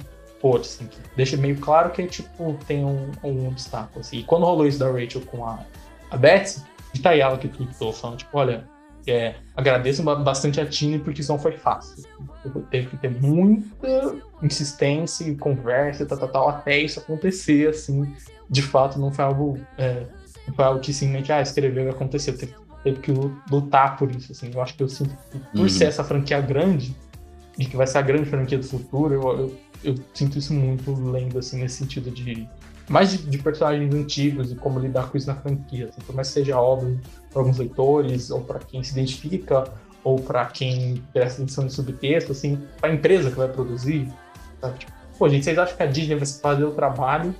assim. 0.54 0.86
que 0.86 0.96
Deixa 1.16 1.36
meio 1.36 1.58
claro 1.58 1.90
que, 1.90 2.06
tipo, 2.06 2.56
tem 2.66 2.84
um, 2.84 3.10
um 3.24 3.48
obstáculo, 3.48 4.00
assim. 4.00 4.18
E 4.18 4.22
quando 4.22 4.44
rolou 4.44 4.66
isso 4.66 4.78
da 4.78 4.90
Rachel 4.90 5.22
com 5.22 5.44
a, 5.44 5.58
a 6.10 6.16
Betsy, 6.16 6.62
tá 7.02 7.10
aí 7.10 7.20
ela 7.20 7.36
que 7.38 7.48
tweetou, 7.48 7.92
falando, 7.92 8.18
tipo, 8.18 8.38
olha, 8.38 8.64
é, 9.06 9.34
agradeço 9.54 10.02
ba- 10.02 10.16
bastante 10.16 10.60
a 10.60 10.66
Tini 10.66 10.98
porque 10.98 11.20
isso 11.20 11.30
não 11.32 11.38
foi 11.38 11.52
fácil. 11.52 12.04
Teve 12.70 12.88
que 12.88 12.96
ter 12.96 13.10
muita 13.10 14.14
insistência 14.42 15.24
e 15.24 15.34
conversa 15.36 16.02
e 16.02 16.06
tal, 16.06 16.18
tal, 16.18 16.28
tal, 16.28 16.48
até 16.48 16.78
isso 16.78 17.00
acontecer, 17.00 17.68
assim. 17.68 18.12
De 18.48 18.62
fato, 18.62 18.98
não 18.98 19.12
foi 19.12 19.24
algo, 19.24 19.58
é, 19.76 20.06
não 20.46 20.54
foi 20.54 20.64
algo 20.64 20.80
que 20.80 20.92
simplesmente, 20.92 21.32
ah, 21.32 21.40
escreveu 21.42 21.86
e 21.86 21.90
aconteceu. 21.90 22.36
Teve, 22.36 22.54
teve 22.84 23.00
que 23.00 23.10
lu- 23.12 23.36
lutar 23.50 23.96
por 23.96 24.10
isso, 24.10 24.32
assim. 24.32 24.50
Eu 24.54 24.60
acho 24.62 24.74
que 24.76 24.82
eu 24.82 24.88
sinto 24.88 25.16
que 25.30 25.38
por 25.38 25.60
Uhum. 25.60 25.68
ser 25.68 25.84
essa 25.86 26.02
franquia 26.04 26.40
grande, 26.40 26.96
e 27.58 27.64
que 27.64 27.76
vai 27.76 27.86
ser 27.86 27.98
a 27.98 28.02
grande 28.02 28.28
franquia 28.28 28.58
do 28.58 28.64
futuro, 28.66 29.14
eu, 29.14 29.22
eu, 29.38 29.56
eu 29.86 29.94
sinto 30.12 30.38
isso 30.38 30.52
muito 30.52 30.92
lendo, 30.92 31.38
assim, 31.38 31.58
nesse 31.58 31.78
sentido 31.78 32.10
de... 32.10 32.48
Mais 32.88 33.10
de, 33.10 33.18
de 33.18 33.38
personagens 33.38 33.92
antigos 33.92 34.52
e 34.52 34.54
como 34.54 34.78
lidar 34.78 35.10
com 35.10 35.18
isso 35.18 35.26
na 35.26 35.34
franquia. 35.34 35.88
Assim, 35.88 36.00
por 36.06 36.14
mais 36.14 36.28
que 36.28 36.34
seja 36.34 36.56
óbvio 36.60 37.00
para 37.32 37.40
alguns 37.40 37.58
leitores, 37.58 38.30
ou 38.30 38.40
para 38.42 38.60
quem 38.60 38.82
se 38.82 38.92
identifica, 38.92 39.64
ou 40.04 40.20
para 40.20 40.44
quem 40.46 41.02
presta 41.12 41.42
atenção 41.42 41.64
no 41.64 41.70
subtexto, 41.70 42.30
assim, 42.30 42.62
para 42.80 42.90
a 42.90 42.94
empresa 42.94 43.28
que 43.28 43.36
vai 43.36 43.48
produzir. 43.48 44.08
Sabe? 44.60 44.78
Tipo, 44.78 44.92
pô, 45.18 45.28
gente, 45.28 45.44
vocês 45.44 45.58
acham 45.58 45.76
que 45.76 45.82
a 45.82 45.86
Disney 45.86 46.14
vai 46.14 46.26
fazer 46.26 46.64
o 46.64 46.70
trabalho 46.70 47.34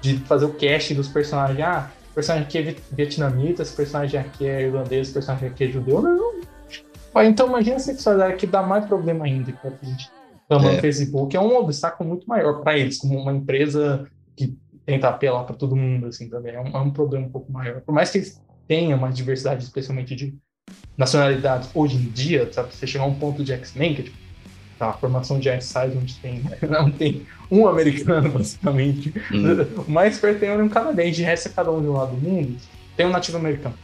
de 0.00 0.18
fazer 0.18 0.44
o 0.44 0.52
casting 0.52 0.94
dos 0.94 1.08
personagens? 1.08 1.60
Ah, 1.60 1.90
esse 2.04 2.14
personagem 2.14 2.46
aqui 2.46 2.58
é 2.58 2.62
vi- 2.62 2.76
vietnamita, 2.92 3.62
esse 3.62 3.74
personagem 3.74 4.20
aqui 4.20 4.46
é 4.46 4.62
irlandês, 4.62 5.08
esse 5.08 5.14
personagem 5.14 5.48
aqui 5.48 5.64
é 5.64 5.68
judeu. 5.68 6.00
Não. 6.00 6.32
Então 7.24 7.48
imagina 7.48 7.76
a 7.76 7.80
sexualidade 7.80 8.36
que 8.36 8.46
dá 8.46 8.62
mais 8.62 8.86
problema 8.86 9.24
ainda 9.24 9.50
que 9.50 9.66
a 9.66 9.70
gente 9.84 10.08
ama 10.50 10.70
É. 10.70 10.74
no 10.76 10.80
Facebook. 10.80 11.36
É 11.36 11.40
um 11.40 11.56
obstáculo 11.56 12.08
muito 12.08 12.26
maior 12.26 12.62
para 12.62 12.78
eles, 12.78 12.98
como 12.98 13.18
uma 13.18 13.32
empresa 13.32 14.06
que 14.36 14.56
tenta 14.84 15.08
apelar 15.08 15.44
para 15.44 15.54
todo 15.56 15.76
mundo, 15.76 16.06
assim, 16.06 16.28
também. 16.28 16.54
É 16.54 16.60
um, 16.60 16.68
é 16.68 16.78
um 16.80 16.90
problema 16.90 17.26
um 17.26 17.30
pouco 17.30 17.50
maior. 17.52 17.80
Por 17.80 17.94
mais 17.94 18.10
que 18.10 18.18
eles 18.18 18.40
tenham 18.68 18.98
uma 18.98 19.10
diversidade, 19.10 19.62
especialmente 19.64 20.14
de 20.16 20.34
nacionalidades, 20.96 21.68
hoje 21.74 21.96
em 21.96 22.10
dia, 22.10 22.50
sabe? 22.52 22.74
Você 22.74 22.86
chegar 22.86 23.04
a 23.04 23.06
um 23.08 23.14
ponto 23.14 23.42
de 23.44 23.52
X-Men, 23.52 23.94
que 23.94 24.00
é 24.02 24.04
tipo, 24.04 24.16
tá, 24.78 24.88
a 24.90 24.92
formação 24.92 25.38
de 25.38 25.48
X-Size, 25.48 25.96
onde 25.96 26.14
tem, 26.16 26.42
não 26.68 26.90
tem 26.90 27.26
um 27.50 27.66
americano, 27.66 28.30
basicamente. 28.32 29.12
Hum, 29.32 29.82
O 29.86 29.90
mais 29.90 30.18
perto 30.18 30.40
tem 30.40 30.60
um 30.60 30.68
canadense, 30.68 31.12
de 31.16 31.22
resto 31.22 31.48
é 31.48 31.52
cada 31.52 31.70
um 31.70 31.80
de 31.80 31.88
um 31.88 31.92
lado 31.92 32.14
do 32.16 32.28
mundo. 32.28 32.56
Tem 32.96 33.06
um 33.06 33.10
nativo 33.10 33.38
americano. 33.38 33.74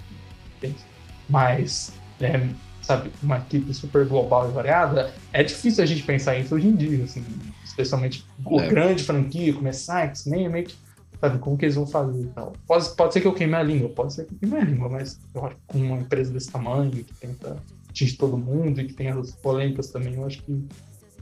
Mas, 1.28 1.92
é, 2.20 2.40
sabe, 2.88 3.12
uma 3.22 3.36
equipe 3.36 3.74
super 3.74 4.06
global 4.06 4.48
e 4.48 4.52
variada, 4.54 5.12
é 5.30 5.42
difícil 5.42 5.84
a 5.84 5.86
gente 5.86 6.02
pensar 6.04 6.38
isso 6.38 6.54
hoje 6.54 6.68
em 6.68 6.74
dia, 6.74 7.04
assim, 7.04 7.22
especialmente 7.62 8.24
o 8.46 8.58
É. 8.58 8.66
grande 8.66 9.04
franquia, 9.04 9.52
começar 9.52 10.06
X-Men, 10.06 10.46
é 10.46 10.48
meio 10.48 10.64
que, 10.64 10.74
sabe, 11.20 11.38
como 11.38 11.58
que 11.58 11.66
eles 11.66 11.74
vão 11.74 11.86
fazer 11.86 12.22
e 12.22 12.26
tal. 12.28 12.54
Pode, 12.66 12.88
pode 12.96 13.12
ser 13.12 13.20
que 13.20 13.26
eu 13.26 13.34
queime 13.34 13.54
a 13.56 13.62
língua, 13.62 13.90
pode 13.90 14.14
ser 14.14 14.24
que 14.24 14.32
eu 14.32 14.38
queime 14.38 14.56
a 14.56 14.64
língua, 14.64 14.88
mas 14.88 15.20
eu 15.34 15.44
acho 15.44 15.56
que 15.56 15.62
com 15.66 15.78
uma 15.80 15.98
empresa 15.98 16.32
desse 16.32 16.50
tamanho, 16.50 16.90
que 16.90 17.04
tenta 17.20 17.62
atingir 17.90 18.16
todo 18.16 18.38
mundo 18.38 18.80
e 18.80 18.86
que 18.86 18.94
tem 18.94 19.08
as 19.08 19.32
polêmicas 19.32 19.88
também, 19.90 20.14
eu 20.14 20.24
acho 20.24 20.42
que, 20.42 20.64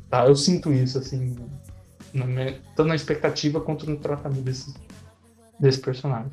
tá, 0.09 0.25
eu 0.25 0.37
sinto 0.37 0.73
isso, 0.73 0.99
assim, 0.99 1.35
na 2.15 2.27
minha- 2.27 2.61
tanto 2.77 2.87
na 2.87 2.95
expectativa 2.95 3.61
quanto 3.61 3.91
no 3.91 3.97
tratamento 3.97 4.43
desse, 4.43 4.73
desse 5.59 5.81
personagem. 5.81 6.31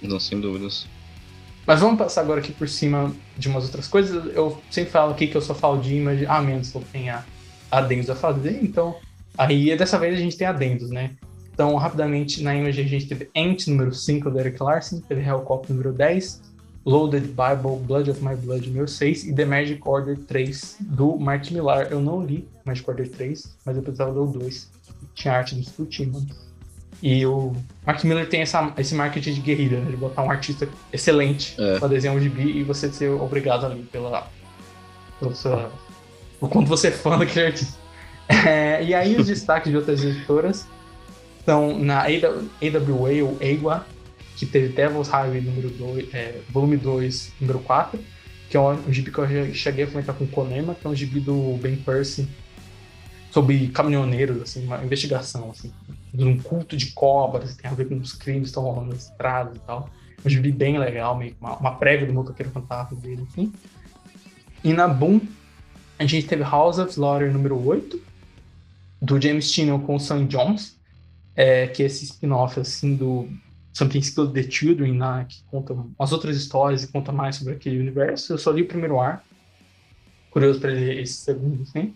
não, 0.00 0.18
sem 0.18 0.40
dúvidas. 0.40 0.86
Mas 1.66 1.80
vamos 1.80 1.98
passar 1.98 2.22
agora 2.22 2.40
aqui 2.40 2.52
por 2.52 2.68
cima 2.68 3.12
de 3.36 3.48
umas 3.48 3.64
outras 3.64 3.86
coisas. 3.86 4.34
Eu 4.34 4.60
sempre 4.70 4.90
falo 4.90 5.12
aqui 5.12 5.26
que 5.26 5.36
eu 5.36 5.40
só 5.40 5.54
falo 5.54 5.80
de 5.80 5.94
imagem, 5.94 6.26
a 6.26 6.40
menos 6.40 6.70
que 6.70 6.76
eu 6.76 6.84
tenha 6.92 7.24
adendos 7.70 8.10
a 8.10 8.14
fazer, 8.14 8.58
então 8.62 8.96
aí 9.38 9.74
dessa 9.76 9.98
vez 9.98 10.14
a 10.14 10.20
gente 10.20 10.36
tem 10.36 10.46
adendos, 10.46 10.90
né? 10.90 11.12
Então, 11.54 11.74
rapidamente, 11.76 12.42
na 12.42 12.54
imagem 12.54 12.84
a 12.84 12.88
gente 12.88 13.06
teve 13.06 13.30
Ant 13.36 13.66
número 13.68 13.94
5 13.94 14.30
do 14.30 14.40
Eric 14.40 14.62
Larson, 14.62 15.00
teve 15.00 15.22
Hellcop 15.22 15.70
número 15.70 15.92
10, 15.92 16.42
Loaded 16.84 17.28
Bible, 17.28 17.78
Blood 17.86 18.10
of 18.10 18.24
My 18.24 18.34
Blood 18.34 18.66
número 18.68 18.88
6 18.88 19.28
e 19.28 19.34
The 19.34 19.44
Magic 19.44 19.80
Order 19.84 20.18
3 20.18 20.78
do 20.80 21.16
Mark 21.16 21.50
Millar. 21.50 21.88
Eu 21.90 22.00
não 22.00 22.24
li 22.24 22.48
Magic 22.64 22.88
Order 22.88 23.08
3, 23.08 23.56
mas 23.64 23.76
eu 23.76 23.82
precisava 23.82 24.10
ler 24.10 24.18
o 24.18 24.26
2. 24.26 24.70
Tinha 25.14 25.34
arte 25.34 25.54
do 25.54 25.86
Tillman. 25.86 26.26
E 27.02 27.26
o 27.26 27.52
Mark 27.84 28.04
Miller 28.04 28.28
tem 28.28 28.42
essa, 28.42 28.72
esse 28.78 28.94
marketing 28.94 29.34
de 29.34 29.40
guerrilha, 29.40 29.80
né? 29.80 29.90
De 29.90 29.96
botar 29.96 30.22
um 30.22 30.30
artista 30.30 30.68
excelente 30.92 31.56
É. 31.60 31.78
pra 31.78 31.88
desenhar 31.88 32.16
um 32.16 32.20
gibi 32.20 32.58
e 32.58 32.62
você 32.62 32.90
ser 32.92 33.08
obrigado 33.10 33.66
ali 33.66 33.82
pela, 33.82 34.28
pela 35.18 35.34
sua, 35.34 35.72
por 36.38 36.48
quanto 36.48 36.68
você 36.68 36.88
é 36.88 36.90
fã 36.92 37.18
daquele 37.18 37.46
artista. 37.46 37.76
É, 38.46 38.82
e 38.84 38.94
aí 38.94 39.16
os 39.16 39.26
destaques 39.26 39.70
de 39.70 39.76
outras 39.76 40.02
editoras 40.02 40.66
são 41.44 41.76
na 41.78 42.02
AW, 42.04 42.48
AWA 42.62 43.24
ou 43.24 43.38
AWA, 43.42 43.84
que 44.36 44.46
teve 44.46 44.68
Devil's 44.68 45.08
Highway 45.08 45.40
número 45.40 45.70
2, 45.70 46.14
é, 46.14 46.36
volume 46.50 46.76
2, 46.76 47.32
número 47.40 47.58
4, 47.58 47.98
que 48.48 48.56
é 48.56 48.60
um, 48.60 48.92
gibi 48.92 49.10
que 49.10 49.18
eu 49.18 49.54
cheguei 49.54 49.84
a 49.84 49.86
comentar 49.88 50.14
com 50.14 50.24
o 50.24 50.28
Konema, 50.28 50.74
que 50.74 50.86
é 50.86 50.90
um 50.90 50.94
gibi 50.94 51.18
do 51.18 51.58
Ben 51.60 51.76
Percy 51.76 52.28
sobre 53.32 53.68
caminhoneiros, 53.68 54.42
assim, 54.42 54.66
uma 54.66 54.84
investigação, 54.84 55.50
assim, 55.50 55.72
de 56.12 56.22
um 56.22 56.38
culto 56.38 56.76
de 56.76 56.92
cobras, 56.92 57.56
tem 57.56 57.70
a 57.70 57.74
ver 57.74 57.88
com 57.88 57.96
os 57.96 58.12
crimes 58.12 58.42
que 58.42 58.48
estão 58.48 58.62
rolando 58.62 58.90
nas 58.90 59.08
estradas 59.08 59.56
e 59.56 59.60
tal. 59.60 59.88
Um 60.24 60.28
gibi 60.28 60.52
bem 60.52 60.78
legal, 60.78 61.16
meio 61.16 61.34
uma, 61.40 61.56
uma 61.56 61.74
prévia 61.76 62.06
do 62.06 62.12
motoqueiro 62.12 62.52
fantasma 62.52 62.96
dele, 62.98 63.22
enfim. 63.22 63.50
E 64.62 64.74
na 64.74 64.86
Boom, 64.86 65.18
a 65.98 66.04
gente 66.04 66.26
teve 66.26 66.42
House 66.42 66.78
of 66.78 66.90
Slaughter 66.90 67.32
número 67.32 67.58
8, 67.66 67.98
do 69.00 69.20
James 69.20 69.50
Tynion 69.50 69.80
com 69.80 69.96
o 69.96 70.00
Sam 70.00 70.26
Jones, 70.26 70.76
é, 71.34 71.66
que 71.66 71.82
é 71.82 71.86
esse 71.86 72.04
spin-off, 72.04 72.60
assim, 72.60 72.94
do 72.94 73.26
Something 73.72 74.02
Still 74.02 74.30
the 74.30 74.42
Children, 74.42 74.92
né, 74.98 75.26
que 75.26 75.42
conta 75.50 75.72
umas 75.72 76.12
outras 76.12 76.36
histórias 76.36 76.84
e 76.84 76.88
conta 76.88 77.10
mais 77.10 77.36
sobre 77.36 77.54
aquele 77.54 77.80
universo. 77.80 78.34
Eu 78.34 78.38
só 78.38 78.50
li 78.50 78.60
o 78.60 78.68
primeiro 78.68 79.00
ar, 79.00 79.24
curioso 80.30 80.60
para 80.60 80.70
ler 80.70 80.98
esse 81.00 81.14
segundo, 81.14 81.62
assim. 81.62 81.94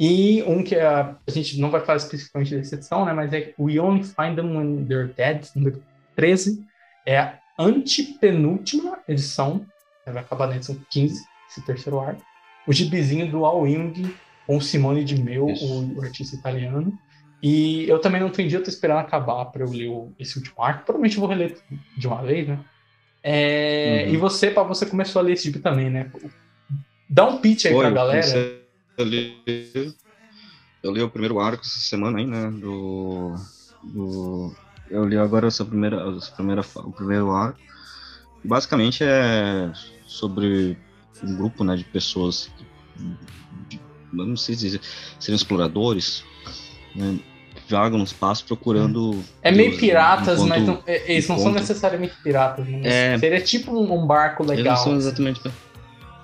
E 0.00 0.42
um 0.44 0.64
que 0.64 0.76
a, 0.76 1.14
a 1.26 1.30
gente 1.30 1.60
não 1.60 1.70
vai 1.70 1.82
falar 1.82 1.98
especificamente 1.98 2.56
dessa 2.56 2.74
edição, 2.74 3.04
né, 3.04 3.12
mas 3.12 3.34
é 3.34 3.52
We 3.58 3.78
Only 3.78 4.02
Find 4.02 4.34
Them 4.34 4.56
When 4.56 4.86
They're 4.86 5.12
Dead, 5.12 5.46
número 5.54 5.82
13. 6.16 6.64
É 7.04 7.18
a 7.18 7.38
antepenúltima 7.58 8.98
edição, 9.06 9.66
vai 10.06 10.22
acabar 10.22 10.46
na 10.46 10.56
edição 10.56 10.74
15, 10.90 11.22
esse 11.50 11.66
terceiro 11.66 12.00
arco. 12.00 12.22
O 12.66 12.72
gibizinho 12.72 13.30
do 13.30 13.44
Al 13.44 13.60
Wing 13.60 14.14
com 14.46 14.56
o 14.56 14.60
Simone 14.62 15.04
de 15.04 15.22
Meu, 15.22 15.46
o, 15.46 15.98
o 15.98 16.02
artista 16.02 16.34
italiano. 16.34 16.98
E 17.42 17.86
eu 17.86 17.98
também 17.98 18.22
não 18.22 18.28
entendi, 18.28 18.54
eu 18.54 18.62
tô 18.62 18.70
esperando 18.70 19.00
acabar 19.00 19.44
para 19.46 19.62
eu 19.62 19.70
ler 19.70 19.90
esse 20.18 20.38
último 20.38 20.62
arco. 20.62 20.84
Provavelmente 20.84 21.16
eu 21.16 21.20
vou 21.20 21.28
reler 21.28 21.58
de 21.98 22.06
uma 22.06 22.22
vez, 22.22 22.48
né? 22.48 22.58
É, 23.22 24.04
Uhum. 24.06 24.14
E 24.14 24.16
você, 24.16 24.50
pra 24.50 24.62
você 24.62 24.86
começou 24.86 25.20
a 25.20 25.22
ler 25.22 25.34
esse 25.34 25.44
gibi 25.44 25.58
também, 25.58 25.90
né? 25.90 26.10
Dá 27.08 27.26
um 27.26 27.38
pitch 27.38 27.66
aí 27.66 27.72
Foi, 27.72 27.84
pra 27.84 27.90
galera. 27.90 28.59
Comecei 28.96 29.70
a 29.74 29.78
ler- 29.78 29.94
eu 30.82 30.92
li 30.92 31.02
o 31.02 31.10
primeiro 31.10 31.38
arco 31.40 31.62
essa 31.62 31.78
semana 31.78 32.18
aí, 32.18 32.26
né? 32.26 32.50
Do. 32.50 33.34
do 33.82 34.54
eu 34.90 35.04
li 35.06 35.16
agora 35.16 35.46
essa 35.46 35.64
primeira, 35.64 35.96
essa 36.16 36.32
primeira, 36.32 36.62
o 36.76 36.92
primeiro 36.92 37.30
arco. 37.30 37.58
Basicamente 38.42 39.04
é 39.04 39.70
sobre 40.06 40.76
um 41.22 41.36
grupo 41.36 41.62
né, 41.62 41.76
de 41.76 41.84
pessoas 41.84 42.50
que, 43.68 43.78
não 44.12 44.36
sei 44.36 44.56
dizer, 44.56 44.80
serem 45.20 45.36
exploradores, 45.36 46.24
né, 46.96 47.18
vagam 47.68 47.98
no 47.98 48.04
espaço 48.04 48.44
procurando. 48.46 49.22
É 49.42 49.50
meio 49.52 49.70
deuses, 49.70 49.82
né, 49.82 49.88
piratas, 49.88 50.42
mas 50.42 50.66
não- 50.66 50.82
é- 50.86 51.12
eles 51.12 51.28
não 51.28 51.38
são 51.38 51.52
necessariamente 51.52 52.14
piratas. 52.22 52.66
Né? 52.66 52.80
É. 52.84 53.18
Seria 53.18 53.40
tipo 53.42 53.78
um, 53.78 54.06
barco 54.06 54.42
Eles 54.44 54.56
legal. 54.56 54.74
não 54.76 54.82
são 54.82 54.94
assim. 54.96 55.06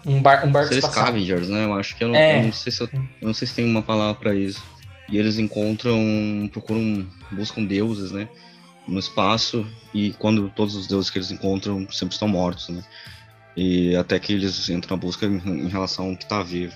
Um, 0.07 0.23
bar, 0.23 0.47
um 0.47 0.53
barco 0.53 0.73
espacial. 0.73 1.07
scavengers, 1.07 1.49
né? 1.49 1.65
Eu 1.65 1.75
acho 1.75 1.97
que 1.97 2.05
eu 2.05 2.09
não, 2.09 2.15
É. 2.15 2.39
eu 2.39 2.45
não 2.45 2.53
sei 2.53 2.71
se 2.71 2.81
eu, 2.81 2.89
eu 2.93 3.27
não 3.27 3.35
sei 3.35 3.49
se 3.49 3.55
tem 3.55 3.65
uma 3.65 3.83
palavra 3.83 4.15
pra 4.15 4.35
isso. 4.35 4.63
E 5.09 5.19
eles 5.19 5.39
encontram, 5.39 6.49
procuram, 6.53 7.07
buscam 7.33 7.65
deuses, 7.65 8.13
né? 8.13 8.29
No 8.87 9.01
espaço 9.01 9.67
e 9.93 10.13
quando 10.13 10.49
todos 10.49 10.77
os 10.77 10.87
deuses 10.87 11.11
que 11.11 11.19
eles 11.19 11.33
encontram 11.33 11.91
sempre 11.91 12.15
estão 12.15 12.29
mortos, 12.29 12.69
né? 12.69 12.85
E 13.57 13.97
até 13.97 14.19
que 14.21 14.33
eles 14.33 14.69
entram 14.69 14.97
na 14.97 15.01
busca 15.01 15.27
em, 15.27 15.69
relação 15.69 16.11
ao 16.11 16.17
que 16.17 16.27
tá 16.27 16.41
vivo. 16.43 16.75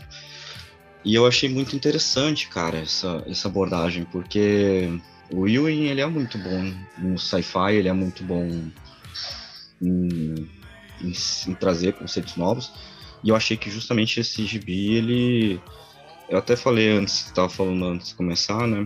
E 1.05 1.15
eu 1.15 1.27
achei 1.27 1.49
muito 1.49 1.77
interessante, 1.77 2.49
cara, 2.49 2.79
essa, 2.79 3.23
essa 3.27 3.49
abordagem, 3.49 4.05
porque 4.05 4.91
o 5.33 5.47
Ewing, 5.47 5.85
ele 5.85 6.01
é 6.01 6.07
muito 6.07 6.37
bom 6.37 6.75
no 6.99 7.19
sci-fi, 7.19 7.75
ele 7.75 7.89
é 7.89 7.93
muito 7.93 8.25
bom 8.25 8.45
em, 9.81 10.49
em, 11.01 11.15
em 11.47 11.55
trazer 11.55 11.93
conceitos 11.95 12.37
novos. 12.37 12.73
E 13.23 13.29
eu 13.29 13.37
achei 13.37 13.57
que 13.57 13.71
justamente 13.71 14.21
esse 14.21 14.45
gibi, 14.47 14.95
ele. 14.97 15.61
Eu 16.29 16.39
até 16.39 16.57
falei 16.57 16.91
antes, 16.91 17.27
estava 17.27 17.49
falando 17.49 17.85
antes 17.85 18.09
de 18.09 18.15
começar, 18.15 18.67
né? 18.67 18.85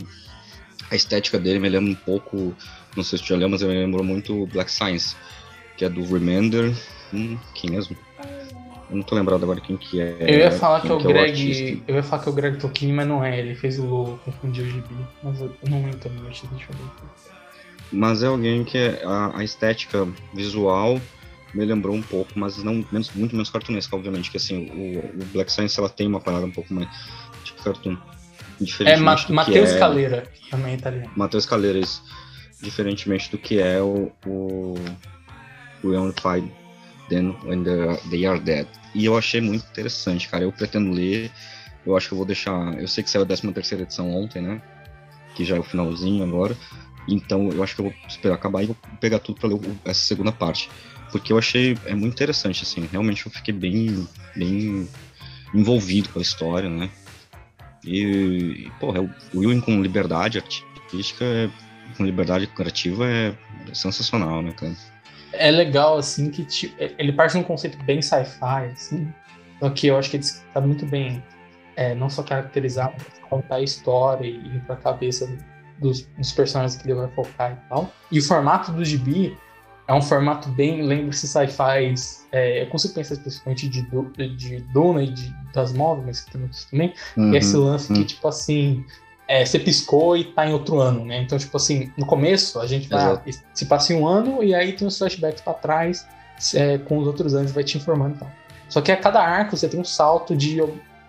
A 0.90 0.96
estética 0.96 1.38
dele 1.38 1.58
me 1.58 1.68
lembra 1.68 1.92
um 1.92 1.94
pouco, 1.94 2.56
não 2.96 3.04
sei 3.04 3.18
se 3.18 3.24
tu 3.24 3.28
já 3.28 3.34
lembra, 3.34 3.50
mas 3.50 3.62
ele 3.62 3.74
me 3.74 3.80
lembrou 3.80 4.04
muito 4.04 4.46
Black 4.46 4.70
Science, 4.70 5.14
que 5.76 5.84
é 5.84 5.88
do 5.88 6.04
Remender. 6.12 6.72
Hum, 7.12 7.38
quem 7.54 7.70
mesmo? 7.70 7.96
Eu 8.90 8.96
não 8.96 9.02
tô 9.02 9.14
lembrado 9.14 9.42
agora 9.42 9.60
quem 9.60 9.76
que 9.76 10.00
é. 10.00 10.16
Eu 10.22 10.38
ia 10.38 10.50
falar 10.50 10.80
que 10.80 10.88
quem 10.88 10.96
é 10.96 10.98
o 10.98 11.02
Greg. 11.02 11.30
artista. 11.30 11.84
eu 11.88 11.96
ia 11.96 12.02
falar 12.02 12.22
que 12.22 12.28
é 12.28 12.32
o 12.32 12.34
Greg 12.34 12.58
Tolkien, 12.58 12.92
mas 12.92 13.08
não 13.08 13.24
é. 13.24 13.38
Ele 13.38 13.54
fez 13.54 13.78
o 13.78 13.86
logo, 13.86 14.18
confundiu 14.24 14.64
o 14.64 14.68
gibi. 14.68 14.94
Mas 15.22 15.40
eu 15.40 15.50
não 15.68 15.82
lembro 15.82 15.98
também, 15.98 16.22
deixa 16.22 16.46
deixa 16.46 16.66
eu 16.70 16.76
ver. 16.76 16.84
Mas 17.92 18.22
é 18.22 18.26
alguém 18.26 18.64
que 18.64 18.76
é- 18.76 19.02
a, 19.04 19.38
a 19.38 19.44
estética 19.44 20.06
visual 20.34 21.00
me 21.54 21.64
lembrou 21.64 21.94
um 21.94 22.02
pouco, 22.02 22.32
mas 22.36 22.62
não 22.62 22.84
menos, 22.90 23.10
muito 23.14 23.32
menos 23.34 23.50
cartunesca, 23.50 23.94
obviamente. 23.96 24.30
Que 24.30 24.36
assim, 24.36 24.66
o, 24.70 24.98
o 25.22 25.24
Black 25.32 25.52
Science 25.52 25.78
ela 25.78 25.88
tem 25.88 26.06
uma 26.06 26.20
parada 26.20 26.44
um 26.44 26.50
pouco 26.50 26.72
mais 26.74 26.88
tipo 27.44 27.62
cartoon. 27.62 27.96
É 28.84 28.96
Ma 28.96 29.16
Matheus 29.30 29.70
é- 29.72 29.78
Caleira, 29.78 30.24
também 30.50 30.72
é 30.72 30.76
italiano. 30.76 31.10
Matheus 31.16 31.44
Caleiras, 31.44 32.02
diferentemente 32.60 33.30
do 33.30 33.36
que 33.38 33.58
é 33.58 33.80
o, 33.80 34.12
o, 34.26 34.74
o 35.82 35.88
Unified 35.88 36.48
Then 37.08 37.36
When 37.44 37.64
They- 38.10 38.26
Are 38.26 38.38
Dead. 38.40 38.66
E 38.94 39.04
eu 39.04 39.16
achei 39.18 39.40
muito 39.40 39.66
interessante, 39.70 40.28
cara. 40.28 40.44
Eu 40.44 40.52
pretendo 40.52 40.90
ler. 40.92 41.30
Eu 41.84 41.96
acho 41.96 42.08
que 42.08 42.14
eu 42.14 42.18
vou 42.18 42.26
deixar. 42.26 42.80
Eu 42.80 42.86
sei 42.88 43.02
que 43.02 43.10
saiu 43.10 43.24
a 43.24 43.26
13 43.26 43.52
terceira 43.52 43.82
edição 43.82 44.10
ontem, 44.14 44.40
né? 44.40 44.62
Que 45.34 45.44
já 45.44 45.56
é 45.56 45.58
o 45.58 45.64
finalzinho 45.64 46.22
agora. 46.24 46.56
Então 47.08 47.50
eu 47.50 47.62
acho 47.62 47.74
que 47.74 47.80
eu 47.82 47.86
vou 47.86 47.94
esperar 48.08 48.34
acabar 48.36 48.62
e 48.62 48.66
vou 48.66 48.76
pegar 49.00 49.18
tudo 49.18 49.38
pra 49.38 49.48
ler 49.48 49.60
essa 49.84 50.00
segunda 50.00 50.32
parte. 50.32 50.70
Porque 51.14 51.32
eu 51.32 51.38
achei 51.38 51.78
é 51.86 51.94
muito 51.94 52.12
interessante, 52.14 52.64
assim. 52.64 52.88
Realmente 52.90 53.24
eu 53.24 53.30
fiquei 53.30 53.54
bem, 53.54 54.04
bem 54.34 54.88
envolvido 55.54 56.08
com 56.08 56.18
a 56.18 56.22
história, 56.22 56.68
né? 56.68 56.90
E, 57.84 58.68
porra, 58.80 59.00
o 59.32 59.44
Ewing 59.44 59.60
com 59.60 59.80
liberdade 59.80 60.38
artística, 60.38 61.24
é- 61.24 61.48
com 61.96 62.04
liberdade 62.04 62.48
criativa 62.48 63.06
é 63.08 63.32
sensacional, 63.72 64.42
né, 64.42 64.50
cara? 64.58 64.74
É 65.32 65.52
legal, 65.52 65.98
assim, 65.98 66.30
que 66.32 66.44
ti- 66.44 66.74
ele 66.98 67.12
parte 67.12 67.34
de 67.34 67.38
um 67.38 67.44
conceito 67.44 67.78
bem 67.84 68.02
sci-fi, 68.02 68.72
assim. 68.72 69.08
Só 69.60 69.70
que 69.70 69.86
eu 69.86 69.96
acho 69.96 70.10
que 70.10 70.16
ele 70.16 70.24
está 70.24 70.60
muito 70.60 70.84
bem, 70.84 71.22
é, 71.76 71.94
não 71.94 72.10
só 72.10 72.24
caracterizar, 72.24 72.92
mas 72.92 73.06
contar 73.30 73.56
a 73.56 73.62
história 73.62 74.26
e 74.26 74.34
ir 74.56 74.60
pra 74.66 74.74
cabeça 74.74 75.30
dos, 75.78 76.08
dos 76.18 76.32
personagens 76.32 76.74
que 76.80 76.84
ele 76.88 76.94
vai 76.94 77.08
focar 77.12 77.52
e 77.52 77.68
tal. 77.68 77.94
E 78.10 78.18
o 78.18 78.22
formato 78.24 78.72
do 78.72 78.84
gibi 78.84 79.36
é 79.86 79.92
um 79.92 80.00
formato 80.00 80.48
bem, 80.48 80.82
lembre-se, 80.82 81.28
sci-fi. 81.28 81.94
É, 82.32 82.62
eu 82.62 82.66
consigo 82.68 82.94
pensar 82.94 83.14
especificamente 83.14 83.68
de, 83.68 83.82
de 84.36 84.60
Duna 84.72 85.02
e 85.02 85.08
de, 85.08 85.34
das 85.52 85.72
móveis, 85.72 86.06
mas 86.06 86.20
que 86.20 86.32
tem 86.32 86.40
muitos 86.40 86.64
também. 86.64 86.94
E 87.16 87.36
esse 87.36 87.56
lance 87.56 87.92
que, 87.92 88.00
uhum. 88.00 88.04
tipo 88.06 88.26
assim, 88.26 88.84
é, 89.28 89.44
você 89.44 89.58
piscou 89.58 90.16
e 90.16 90.24
tá 90.24 90.46
em 90.46 90.52
outro 90.52 90.80
ano, 90.80 91.04
né? 91.04 91.20
Então, 91.20 91.36
tipo 91.38 91.56
assim, 91.56 91.92
no 91.96 92.06
começo 92.06 92.60
a 92.60 92.66
gente 92.66 92.88
vai. 92.88 93.20
Se 93.52 93.66
passa 93.66 93.92
em 93.92 93.96
um 93.96 94.06
ano 94.06 94.42
e 94.42 94.54
aí 94.54 94.72
tem 94.72 94.86
os 94.86 94.96
flashbacks 94.96 95.42
pra 95.42 95.54
trás 95.54 96.06
é, 96.54 96.78
com 96.78 96.98
os 96.98 97.06
outros 97.06 97.34
anos, 97.34 97.52
vai 97.52 97.64
te 97.64 97.76
informando 97.76 98.16
e 98.16 98.18
tal. 98.18 98.30
Só 98.68 98.80
que 98.80 98.90
a 98.90 98.96
cada 98.96 99.20
arco 99.20 99.56
você 99.56 99.68
tem 99.68 99.78
um 99.78 99.84
salto 99.84 100.36
de, 100.36 100.58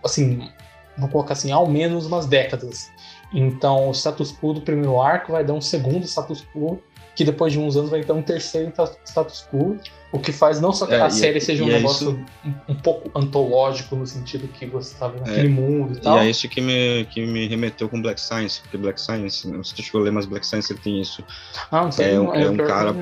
assim, 0.04 0.50
vou 0.98 1.10
colocar 1.10 1.34
assim, 1.34 1.52
ao 1.52 1.68
menos 1.68 2.06
umas 2.06 2.26
décadas. 2.26 2.92
Então, 3.34 3.90
o 3.90 3.92
status 3.92 4.32
quo 4.32 4.54
do 4.54 4.62
primeiro 4.62 5.02
arco 5.02 5.32
vai 5.32 5.44
dar 5.44 5.54
um 5.54 5.62
segundo 5.62 6.06
status 6.06 6.46
quo, 6.54 6.80
que 7.16 7.24
depois 7.24 7.54
de 7.54 7.60
uns 7.60 7.78
anos 7.78 7.90
vai 7.90 8.04
dar 8.04 8.14
um 8.14 8.22
terceiro 8.22 8.74
status 9.06 9.48
quo, 9.52 9.80
o 10.12 10.20
que 10.20 10.32
faz 10.32 10.60
não 10.60 10.74
só 10.74 10.86
que 10.86 10.94
É, 10.94 11.02
a 11.02 11.08
e- 11.08 11.12
série 11.12 11.40
seja 11.40 11.64
um 11.64 11.68
e 11.68 11.72
é 11.72 11.74
negócio 11.78 12.10
isso- 12.12 12.26
um, 12.68 12.74
um 12.74 12.76
pouco 12.76 13.10
antológico 13.18 13.96
no 13.96 14.06
sentido 14.06 14.48
que 14.50 14.66
você 14.66 14.96
tá 14.98 15.08
vendo 15.08 15.28
É, 15.30 15.48
mundo 15.48 15.94
e 15.94 15.98
E 15.98 16.02
tal. 16.02 16.20
é 16.20 16.30
isso 16.30 16.48
que 16.50 16.60
me, 16.60 17.06
que 17.06 17.26
me 17.26 17.48
remeteu 17.48 17.88
com 17.88 18.02
Black 18.02 18.20
Science, 18.20 18.60
porque 18.62 18.78
Black 18.78 19.00
Science, 19.00 19.48
não 19.48 19.64
sei 19.64 19.84
se 19.84 19.92
tu 19.92 20.00
ler, 20.00 20.12
mas 20.12 20.26
Black 20.26 20.46
Science 20.46 20.72
ele 20.74 20.80
tem 20.82 21.02
isso, 21.02 21.24
Ah, 21.72 21.84
não 21.84 21.92
sei, 21.92 22.12
é 22.16 22.20
um- 22.20 22.24
não, 22.26 22.34
é 22.36 22.50
um 22.50 22.56
pior 22.56 22.66
que 22.68 22.72
cara- 22.74 22.96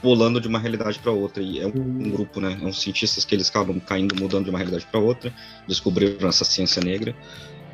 pulando 0.00 0.40
de 0.40 0.48
uma 0.48 0.58
realidade 0.58 0.98
para 0.98 1.12
outra. 1.12 1.42
E 1.42 1.60
é 1.60 1.66
um, 1.66 1.70
um 1.76 2.10
grupo, 2.10 2.40
né? 2.40 2.58
É 2.60 2.64
uns 2.64 2.80
cientistas 2.82 3.24
que 3.24 3.34
eles 3.34 3.48
acabam 3.48 3.78
caindo, 3.78 4.16
mudando 4.20 4.44
de 4.44 4.50
uma 4.50 4.58
realidade 4.58 4.84
para 4.90 4.98
outra, 4.98 5.32
descobriram 5.68 6.28
essa 6.28 6.44
ciência 6.44 6.82
negra, 6.82 7.14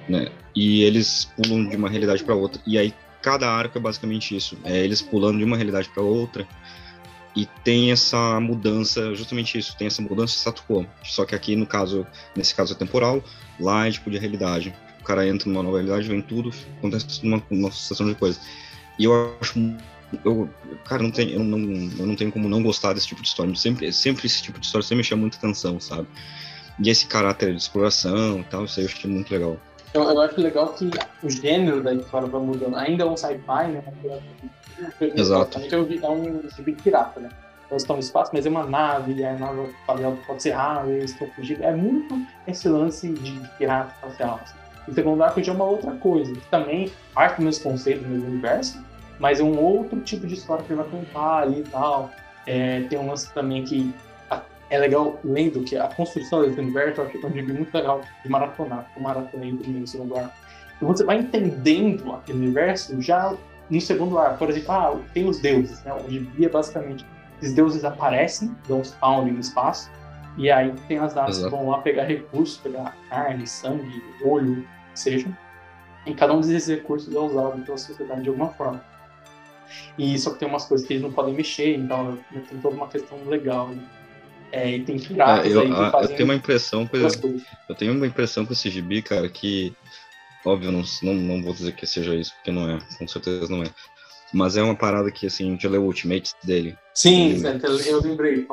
né? 0.07 0.29
E 0.55 0.83
eles 0.83 1.27
pulam 1.37 1.67
de 1.67 1.77
uma 1.77 1.89
realidade 1.89 2.23
para 2.23 2.35
outra. 2.35 2.61
E 2.67 2.77
aí 2.77 2.93
cada 3.29 3.51
arco 3.51 3.77
é 3.77 3.81
basicamente 3.81 4.35
isso, 4.35 4.57
é 4.65 4.83
eles 4.83 5.03
pulando 5.03 5.37
de 5.37 5.45
uma 5.45 5.55
realidade 5.55 5.91
para 5.91 6.03
outra. 6.03 6.49
E 7.37 7.47
tem 7.63 7.93
essa 7.93 8.41
mudança, 8.41 9.15
justamente 9.15 9.59
isso, 9.59 9.77
tem 9.77 9.87
essa 9.87 10.01
mudança 10.01 10.33
de 10.33 10.39
status 10.39 10.65
quo. 10.67 10.87
Só 11.05 11.27
que 11.27 11.35
aqui, 11.35 11.55
no 11.55 11.67
caso, 11.67 12.07
nesse 12.35 12.55
caso 12.55 12.73
é 12.73 12.77
temporal, 12.77 13.23
lá 13.61 13.87
é 13.87 13.91
tipo 13.91 14.11
de 14.11 14.19
realidade. 14.19 14.75
O 14.99 15.05
cara 15.05 15.29
entra 15.29 15.49
numa 15.49 15.63
nova 15.63 15.77
realidade, 15.77 16.09
vem 16.09 16.23
tudo, 16.23 16.51
acontece 16.79 17.23
uma, 17.23 17.43
uma 17.51 17.71
sucessão 17.71 18.09
de 18.09 18.15
coisas. 18.15 18.41
E 18.99 19.05
eu 19.05 19.37
acho 19.41 19.61
eu, 20.25 20.49
cara, 20.87 21.03
não 21.03 21.11
tem, 21.11 21.31
eu, 21.33 21.45
não, 21.45 21.59
eu 21.99 22.07
não 22.07 22.17
tenho 22.17 22.33
como 22.33 22.49
não 22.49 22.63
gostar 22.63 22.95
desse 22.95 23.07
tipo 23.07 23.21
de 23.21 23.29
história. 23.29 23.55
Sempre, 23.55 23.93
sempre 23.93 24.27
esse 24.27 24.43
tipo 24.43 24.59
de 24.59 24.65
história 24.65 24.83
sempre 24.83 24.97
me 24.97 25.05
chama 25.05 25.21
muita 25.21 25.37
atenção, 25.37 25.79
sabe? 25.79 26.09
E 26.83 26.89
esse 26.89 27.07
caráter 27.07 27.55
de 27.55 27.61
exploração 27.61 28.41
e 28.41 28.45
tal, 28.45 28.65
isso 28.65 28.81
aí 28.81 28.87
eu 28.87 28.91
achei 28.91 29.11
muito 29.11 29.31
legal. 29.31 29.61
Eu, 29.95 30.03
eu 30.03 30.21
acho 30.21 30.41
legal 30.41 30.69
que 30.75 30.91
o 31.23 31.31
gênero 31.31 31.83
da 31.83 31.95
história 31.95 32.29
vai 32.29 32.41
mudando. 32.41 32.77
Ainda 32.77 33.05
é 33.05 33.07
um 33.07 33.17
sci-fi, 33.17 33.69
né? 33.69 33.83
Exato. 35.01 35.59
É 35.59 35.77
um, 35.77 36.05
é 36.05 36.11
um 36.11 36.49
gibi 36.51 36.73
pirata, 36.73 37.21
né? 37.21 37.31
Eles 37.71 37.83
estão 37.83 37.97
no 37.97 38.01
espaço, 38.01 38.31
mas 38.33 38.47
é 38.47 38.49
uma 38.49 38.65
nave, 38.65 39.13
e 39.13 39.25
a 39.25 39.35
nave 39.35 39.71
espacial 39.81 40.17
pode 40.27 40.43
ser 40.43 40.51
rara, 40.53 40.89
eles 40.89 41.11
estão 41.11 41.29
fugindo. 41.33 41.63
É 41.63 41.75
muito 41.75 42.19
esse 42.47 42.69
lance 42.69 43.13
de 43.13 43.41
pirata 43.59 43.95
espacial. 43.95 44.41
Assim. 44.43 44.55
O 44.89 44.95
segundo 44.95 45.23
arco 45.23 45.43
já 45.43 45.53
é 45.53 45.55
uma 45.55 45.67
outra 45.67 45.93
coisa, 45.93 46.33
que 46.33 46.49
também 46.49 46.91
parte 47.13 47.37
do 47.37 47.45
mesmo 47.45 47.65
conceito, 47.65 48.03
do 48.03 48.09
mesmo 48.09 48.27
universo, 48.27 48.83
mas 49.19 49.39
é 49.39 49.43
um 49.43 49.59
outro 49.59 50.01
tipo 50.01 50.27
de 50.27 50.35
história 50.35 50.65
que 50.65 50.73
ele 50.73 50.81
vai 50.81 50.91
contar 50.91 51.43
ali 51.43 51.61
e 51.61 51.65
tal. 51.65 52.11
É, 52.47 52.81
tem 52.89 52.99
um 52.99 53.09
lance 53.09 53.31
também 53.35 53.63
que 53.65 53.93
é 54.71 54.79
legal, 54.79 55.19
lendo 55.25 55.63
que 55.65 55.77
a 55.77 55.89
construção 55.89 56.43
desse 56.43 56.61
universo, 56.61 57.01
eu 57.01 57.07
acho 57.07 57.19
que 57.19 57.25
é 57.25 57.29
um 57.29 57.33
gibi 57.33 57.53
muito 57.53 57.75
legal 57.75 58.03
de 58.23 58.31
maratonar, 58.31 58.91
eu 58.95 59.03
maratonei 59.03 59.53
o 59.53 59.57
primeiro 59.57 59.81
e 59.81 59.85
o 59.85 59.87
segundo 59.87 60.17
arco. 60.17 60.35
E 60.81 60.85
você 60.85 61.05
vai 61.05 61.19
entendendo 61.19 62.13
aquele 62.13 62.39
universo 62.39 63.01
já 63.01 63.35
no 63.71 63.81
segundo 63.81 64.19
arco. 64.19 64.39
Por 64.39 64.51
exemplo, 64.51 64.73
ah, 64.73 64.97
tem 65.13 65.27
os 65.27 65.39
deuses, 65.41 65.83
né? 65.85 65.93
O 65.95 66.11
gibi 66.11 66.45
é 66.45 66.49
basicamente, 66.49 67.05
esses 67.41 67.55
deuses 67.55 67.85
aparecem, 67.85 68.55
dão 68.69 68.83
spawn 68.85 69.27
no 69.27 69.41
espaço, 69.41 69.91
e 70.37 70.51
aí 70.51 70.73
tem 70.87 70.99
as 70.99 71.15
naves 71.15 71.37
que 71.37 71.43
Exato. 71.43 71.57
vão 71.57 71.71
lá 71.71 71.79
pegar 71.79 72.05
recursos, 72.05 72.59
pegar 72.59 72.97
carne, 73.09 73.47
sangue, 73.47 74.03
olho, 74.23 74.67
que 74.93 75.01
seja. 75.01 75.29
E 76.07 76.15
cada 76.15 76.33
um 76.33 76.41
desses 76.41 76.69
recursos 76.69 77.13
é 77.13 77.19
usado 77.19 77.61
pela 77.63 77.77
sociedade 77.77 78.23
de 78.23 78.29
alguma 78.29 78.49
forma. 78.51 78.83
E 79.99 80.19
só 80.19 80.31
que 80.31 80.39
tem 80.39 80.49
umas 80.49 80.65
coisas 80.65 80.87
que 80.87 80.95
eles 80.95 81.03
não 81.03 81.13
podem 81.13 81.35
mexer, 81.35 81.77
então 81.77 82.19
tem 82.31 82.59
toda 82.61 82.75
uma 82.75 82.89
questão 82.89 83.19
legal. 83.27 83.71
É, 84.53 84.77
e 84.77 84.85
tem 84.85 84.99
piratas 84.99 85.47
É, 85.47 85.55
eu, 85.55 85.61
aí 85.61 85.69
que 85.69 86.13
eu 86.13 86.17
tenho 86.17 86.25
uma 86.25 86.35
impressão, 86.35 86.89
eu 87.69 87.75
tenho 87.75 87.93
uma 87.93 88.07
impressão 88.07 88.47
com 88.47 88.53
esse 88.53 88.71
gibi, 88.71 89.03
cara, 89.03 89.29
que 89.29 89.75
óbvio, 90.45 90.73
não, 90.73 90.83
não, 91.03 91.15
não 91.15 91.43
vou 91.43 91.53
dizer 91.53 91.73
que 91.73 91.87
seja 91.87 92.15
isso, 92.15 92.35
porque 92.37 92.51
não 92.51 92.71
é, 92.71 92.79
com 92.99 93.07
certeza 93.07 93.49
não 93.49 93.63
é. 93.63 93.71
Mas 94.33 94.57
é 94.57 94.63
uma 94.63 94.77
parada 94.77 95.11
que, 95.11 95.27
assim, 95.27 95.49
a 95.49 95.53
gente 95.53 95.67
leu 95.69 95.83
o 95.83 95.87
Ultimates 95.87 96.35
dele. 96.45 96.79
Sim, 96.95 97.35
eu 97.87 98.01
lembrei. 98.01 98.47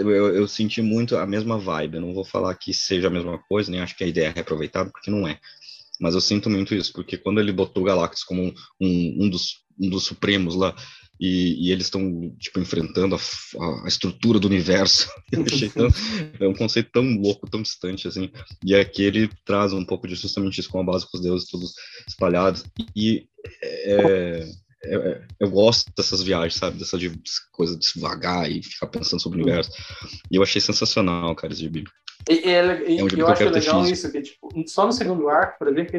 Eu, 0.00 0.34
eu 0.34 0.48
senti 0.48 0.80
muito 0.80 1.16
a 1.16 1.26
mesma 1.26 1.58
vibe. 1.58 1.96
Eu 1.96 2.00
não 2.00 2.14
vou 2.14 2.24
falar 2.24 2.54
que 2.54 2.72
seja 2.72 3.08
a 3.08 3.10
mesma 3.10 3.38
coisa, 3.48 3.70
nem 3.70 3.80
acho 3.80 3.96
que 3.96 4.04
a 4.04 4.06
ideia 4.06 4.26
é 4.26 4.30
reaproveitada, 4.30 4.90
porque 4.90 5.10
não 5.10 5.26
é. 5.26 5.38
Mas 6.00 6.14
eu 6.14 6.20
sinto 6.20 6.50
muito 6.50 6.74
isso, 6.74 6.92
porque 6.92 7.16
quando 7.16 7.40
ele 7.40 7.52
botou 7.52 7.82
o 7.82 7.86
Galactus 7.86 8.24
como 8.24 8.42
um, 8.42 8.54
um, 8.80 9.24
um 9.24 9.30
dos, 9.30 9.64
um 9.80 9.88
dos 9.88 10.04
supremos 10.04 10.54
lá, 10.54 10.74
e, 11.22 11.68
e 11.68 11.70
eles 11.70 11.86
estão, 11.86 12.34
tipo, 12.36 12.58
enfrentando 12.58 13.14
a, 13.14 13.84
a 13.84 13.86
estrutura 13.86 14.40
do 14.40 14.48
universo, 14.48 15.08
eu 15.30 15.44
achei 15.44 15.68
tão, 15.68 15.88
é 16.40 16.48
um 16.48 16.52
conceito 16.52 16.90
tão 16.90 17.04
louco, 17.16 17.48
tão 17.48 17.62
distante, 17.62 18.08
assim. 18.08 18.28
E 18.64 18.74
aqui 18.74 19.04
ele 19.04 19.30
traz 19.44 19.72
um 19.72 19.84
pouco 19.84 20.08
de 20.08 20.16
justamente 20.16 20.58
isso, 20.58 20.68
com 20.68 20.80
a 20.80 20.84
base 20.84 21.08
com 21.08 21.16
os 21.16 21.22
deuses 21.22 21.48
todos 21.48 21.74
espalhados. 22.08 22.64
E 22.96 23.28
é, 23.62 24.48
é- 24.82 24.96
é- 24.96 25.22
eu 25.38 25.48
gosto 25.48 25.92
dessas 25.96 26.24
viagens, 26.24 26.56
sabe? 26.56 26.76
Dessa 26.76 26.98
de, 26.98 27.12
coisa 27.52 27.78
de 27.78 27.86
se 27.86 28.00
vagar 28.00 28.50
e 28.50 28.60
ficar 28.60 28.88
pensando 28.88 29.22
sobre 29.22 29.38
o 29.38 29.42
universo. 29.42 29.70
E 30.28 30.34
eu 30.34 30.42
achei 30.42 30.60
sensacional, 30.60 31.36
cara, 31.36 31.52
esse 31.52 31.62
gibi. 31.62 31.84
E, 32.28 32.34
e 32.34 32.50
é 32.50 32.90
e 32.90 32.98
É 33.00 33.04
um 33.04 33.08
gibi 33.08 33.20
eu 33.22 33.28
acho 33.28 33.44
legal 33.44 33.80
físico. 33.80 33.92
isso, 33.92 34.12
que 34.12 34.22
tipo, 34.22 34.52
só 34.68 34.86
no 34.86 34.92
segundo 34.92 35.28
arco, 35.28 35.58
por 35.58 35.68
exemplo, 35.68 35.90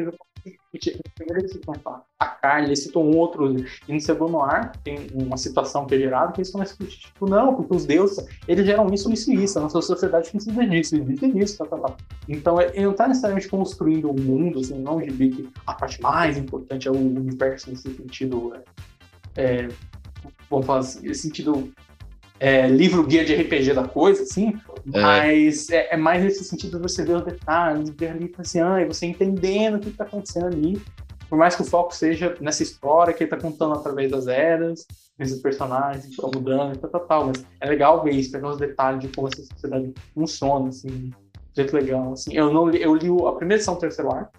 primeiro 1.16 1.40
eles 1.40 1.52
citam 1.52 1.74
a- 2.18 2.26
carne, 2.26 2.68
eles 2.68 2.82
citam 2.82 3.02
um 3.02 3.16
outro, 3.16 3.56
e 3.88 3.92
no 3.92 4.00
segundo 4.00 4.38
arco 4.40 4.76
tem 4.84 5.08
uma 5.14 5.36
situação 5.38 5.86
que 5.86 5.94
é 5.94 5.98
gerada 5.98 6.32
que 6.32 6.40
eles 6.40 6.50
começam 6.50 6.74
a 6.78 6.84
discutir, 6.84 7.06
tipo, 7.06 7.26
não, 7.26 7.54
porque 7.54 7.74
os 7.74 7.86
deuses, 7.86 8.26
eles 8.46 8.66
geram 8.66 8.92
isso, 8.92 9.10
isso 9.10 9.32
e 9.32 9.42
isso, 9.44 9.58
a 9.58 9.62
nossa 9.62 9.80
sociedade 9.80 10.30
precisa 10.30 10.66
disso, 10.66 10.96
existe 10.96 11.32
disso, 11.32 11.56
tá, 11.58 11.64
tá, 11.66 11.78
tá. 11.78 11.96
Então, 12.28 12.60
é- 12.60 12.70
ele 12.74 12.84
não 12.86 12.92
tá 12.92 13.08
necessariamente 13.08 13.48
construindo 13.48 14.10
o 14.10 14.20
mundo, 14.20 14.58
assim, 14.60 14.78
não 14.78 14.98
de 14.98 15.10
que 15.30 15.48
a 15.66 15.72
parte 15.74 16.00
mais 16.02 16.36
importante 16.36 16.86
é 16.86 16.90
o 16.90 16.96
universo 16.96 17.70
nesse 17.70 17.94
sentido, 17.94 18.52
é, 19.36 19.42
é, 19.42 19.68
vamos 20.50 20.66
falar 20.66 20.80
assim, 20.80 21.06
nesse 21.06 21.22
sentido 21.22 21.72
é, 22.44 22.68
livro 22.68 23.02
guia 23.06 23.24
de 23.24 23.34
RPG 23.34 23.72
da 23.72 23.88
coisa, 23.88 24.22
assim, 24.22 24.52
É. 24.92 25.00
mas 25.00 25.70
é, 25.70 25.94
é 25.94 25.96
mais 25.96 26.22
nesse 26.22 26.44
sentido 26.44 26.76
de 26.76 26.82
você 26.82 27.02
ver 27.02 27.16
os 27.16 27.24
detalhes, 27.24 27.88
ver 27.88 28.08
ali, 28.10 28.30
assim, 28.36 28.60
ah, 28.60 28.82
e 28.82 28.84
você 28.84 29.06
entendendo 29.06 29.76
o 29.76 29.80
que 29.80 29.88
está 29.88 30.04
acontecendo 30.04 30.48
ali. 30.48 30.78
Por 31.26 31.38
mais 31.38 31.56
que 31.56 31.62
o 31.62 31.64
foco 31.64 31.94
seja 31.94 32.36
nessa 32.42 32.62
história 32.62 33.14
que 33.14 33.24
ele 33.24 33.32
está 33.32 33.40
contando 33.40 33.72
através 33.72 34.10
das 34.10 34.26
eras, 34.26 34.86
esses 35.18 35.40
personagens 35.40 36.04
que 36.04 36.10
estão 36.10 36.30
mudando 36.34 36.74
e 36.74 36.78
tal, 36.78 36.90
tal, 36.90 37.00
tal. 37.06 37.26
Mas 37.28 37.46
é 37.62 37.66
legal 37.66 38.04
ver 38.04 38.10
isso, 38.12 38.30
pegar 38.30 38.50
os 38.50 38.58
detalhes 38.58 39.00
de 39.00 39.08
como 39.08 39.28
essa 39.28 39.42
sociedade 39.42 39.94
funciona, 40.12 40.68
assim, 40.68 40.88
de 40.88 41.14
jeito 41.56 41.74
legal. 41.74 42.12
Assim. 42.12 42.34
Eu, 42.34 42.52
não 42.52 42.68
li, 42.68 42.82
eu 42.82 42.94
li 42.94 43.08
a 43.26 43.32
primeira 43.32 43.54
edição 43.54 43.74
do 43.74 43.80
terceiro 43.80 44.12
arco, 44.12 44.32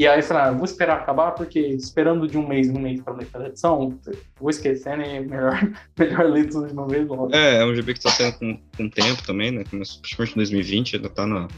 e 0.00 0.08
aí 0.08 0.20
eu 0.20 0.22
falei, 0.22 0.44
ah, 0.44 0.50
vou 0.50 0.64
esperar 0.64 0.96
acabar, 0.96 1.32
porque 1.32 1.60
esperando 1.60 2.26
de 2.26 2.38
um 2.38 2.48
mês 2.48 2.68
em 2.68 2.74
um 2.74 2.80
mês 2.80 3.02
para 3.02 3.12
ler 3.12 3.26
cada 3.26 3.48
edição, 3.48 4.00
vou 4.40 4.48
esquecendo 4.48 5.02
e 5.02 5.06
é 5.06 5.20
melhor, 5.20 5.60
melhor 5.98 6.24
ler 6.24 6.48
tudo 6.48 6.68
de 6.68 6.72
uma 6.72 6.88
vez 6.88 7.06
logo. 7.06 7.34
É, 7.34 7.56
é 7.60 7.66
um 7.66 7.74
GB 7.74 7.92
que 7.92 8.00
tá 8.00 8.10
saindo 8.10 8.38
com, 8.38 8.58
com 8.78 8.88
tempo 8.88 9.22
também, 9.26 9.50
né? 9.50 9.62
Começou 9.68 10.00
principalmente 10.00 10.32
em 10.32 10.36
2020, 10.36 10.96
ainda 10.96 11.10
tá 11.10 11.26
na, 11.26 11.48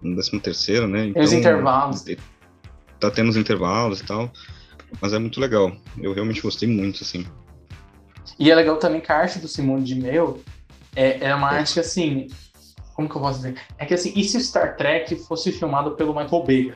no 0.00 0.14
13 0.14 0.40
terceiro, 0.40 0.88
né? 0.88 1.12
Tem 1.12 1.22
os 1.22 1.34
intervalos. 1.34 2.02
Tá 2.98 3.10
tendo 3.10 3.28
os 3.28 3.36
intervalos 3.36 4.00
e 4.00 4.06
tal. 4.06 4.32
Mas 4.98 5.12
é 5.12 5.18
muito 5.18 5.38
legal. 5.38 5.70
Eu 6.00 6.14
realmente 6.14 6.40
gostei 6.40 6.66
muito, 6.66 7.02
assim. 7.02 7.26
E 8.38 8.50
é 8.50 8.54
legal 8.54 8.78
também 8.78 9.02
que 9.02 9.12
a 9.12 9.18
arte 9.18 9.38
do 9.38 9.48
Simone 9.48 9.84
de 9.84 9.96
Mel 9.96 10.40
é, 10.96 11.26
é 11.26 11.34
uma 11.34 11.50
arte 11.50 11.74
que, 11.74 11.80
assim, 11.80 12.28
como 12.94 13.06
que 13.06 13.14
eu 13.14 13.20
posso 13.20 13.40
dizer? 13.40 13.60
É 13.76 13.84
que, 13.84 13.92
assim, 13.92 14.14
e 14.16 14.24
se 14.24 14.38
o 14.38 14.40
Star 14.40 14.78
Trek 14.78 15.14
fosse 15.16 15.52
filmado 15.52 15.90
pelo 15.90 16.14
Michael 16.14 16.42
Bay? 16.42 16.72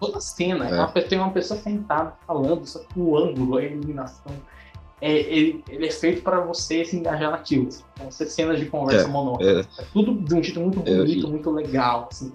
Toda 0.00 0.20
cena, 0.20 0.68
É. 0.68 0.72
é 0.72 0.80
uma 0.80 0.88
tem 0.88 1.18
uma 1.18 1.30
pessoa 1.30 1.58
sentada 1.58 2.14
falando, 2.26 2.64
só 2.66 2.78
que 2.80 2.98
o 2.98 3.16
ângulo, 3.16 3.56
a 3.56 3.64
iluminação, 3.64 4.32
é, 5.00 5.12
ele, 5.12 5.64
ele 5.68 5.86
é 5.86 5.90
feito 5.90 6.22
para 6.22 6.40
você 6.40 6.84
se 6.84 6.96
engajar 6.96 7.30
naquilo. 7.30 7.68
Assim. 7.68 7.84
Então, 7.94 8.10
você 8.10 8.26
cenas 8.26 8.58
de 8.58 8.66
conversa 8.66 9.06
É, 9.06 9.10
monótona. 9.10 9.60
É, 9.60 9.82
É 9.82 9.84
tudo 9.92 10.14
de 10.14 10.34
um 10.34 10.42
jeito 10.42 10.60
muito 10.60 10.80
É, 10.80 10.96
bonito, 10.96 11.28
muito 11.28 11.50
legal. 11.50 12.08
Assim, 12.10 12.30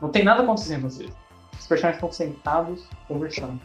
não 0.00 0.08
tem 0.08 0.24
nada 0.24 0.42
acontecendo 0.42 0.86
às 0.86 0.98
vezes. 0.98 1.14
Os 1.58 1.66
personagens 1.66 1.96
estão 2.02 2.10
sentados 2.12 2.84
conversando. 3.06 3.60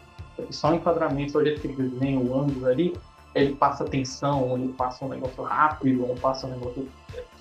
Só 0.52 0.72
o 0.72 0.76
enquadramento, 0.76 1.38
o 1.38 1.44
jeito 1.44 1.62
que 1.62 1.68
ele 1.68 1.90
desenha, 1.90 2.20
o 2.20 2.38
ângulo 2.38 2.68
ali, 2.68 2.96
ele 3.34 3.56
passa 3.56 3.86
tensão, 3.86 4.56
ele 4.58 4.74
passa 4.74 5.06
um 5.06 5.10
negócio 5.10 5.44
rápido, 5.44 6.08
ou 6.08 6.16
passa 6.16 6.46
um 6.46 6.52
negócio 6.52 6.88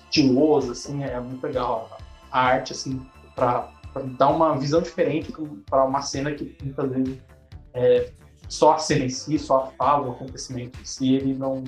estiloso, 0.05 0.71
assim, 0.71 1.03
é 1.03 1.19
muito 1.19 1.43
legal 1.45 1.89
a 2.31 2.39
arte, 2.39 2.71
assim, 2.73 3.01
pra 3.35 3.69
dar 4.03 4.29
uma 4.29 4.57
visão 4.57 4.81
diferente 4.81 5.33
para 5.69 5.83
uma 5.85 6.01
cena 6.01 6.31
que 6.33 6.55
muitas 6.61 6.89
vezes 6.91 7.17
é, 7.73 8.09
só 8.47 8.73
a 8.73 8.77
cena 8.77 9.05
em 9.05 9.09
si, 9.09 9.39
só 9.39 9.57
a 9.63 9.65
fala, 9.77 10.07
o 10.07 10.11
acontecimento 10.11 10.79
em 10.79 10.85
si, 10.85 11.13
ele 11.13 11.33
não, 11.33 11.63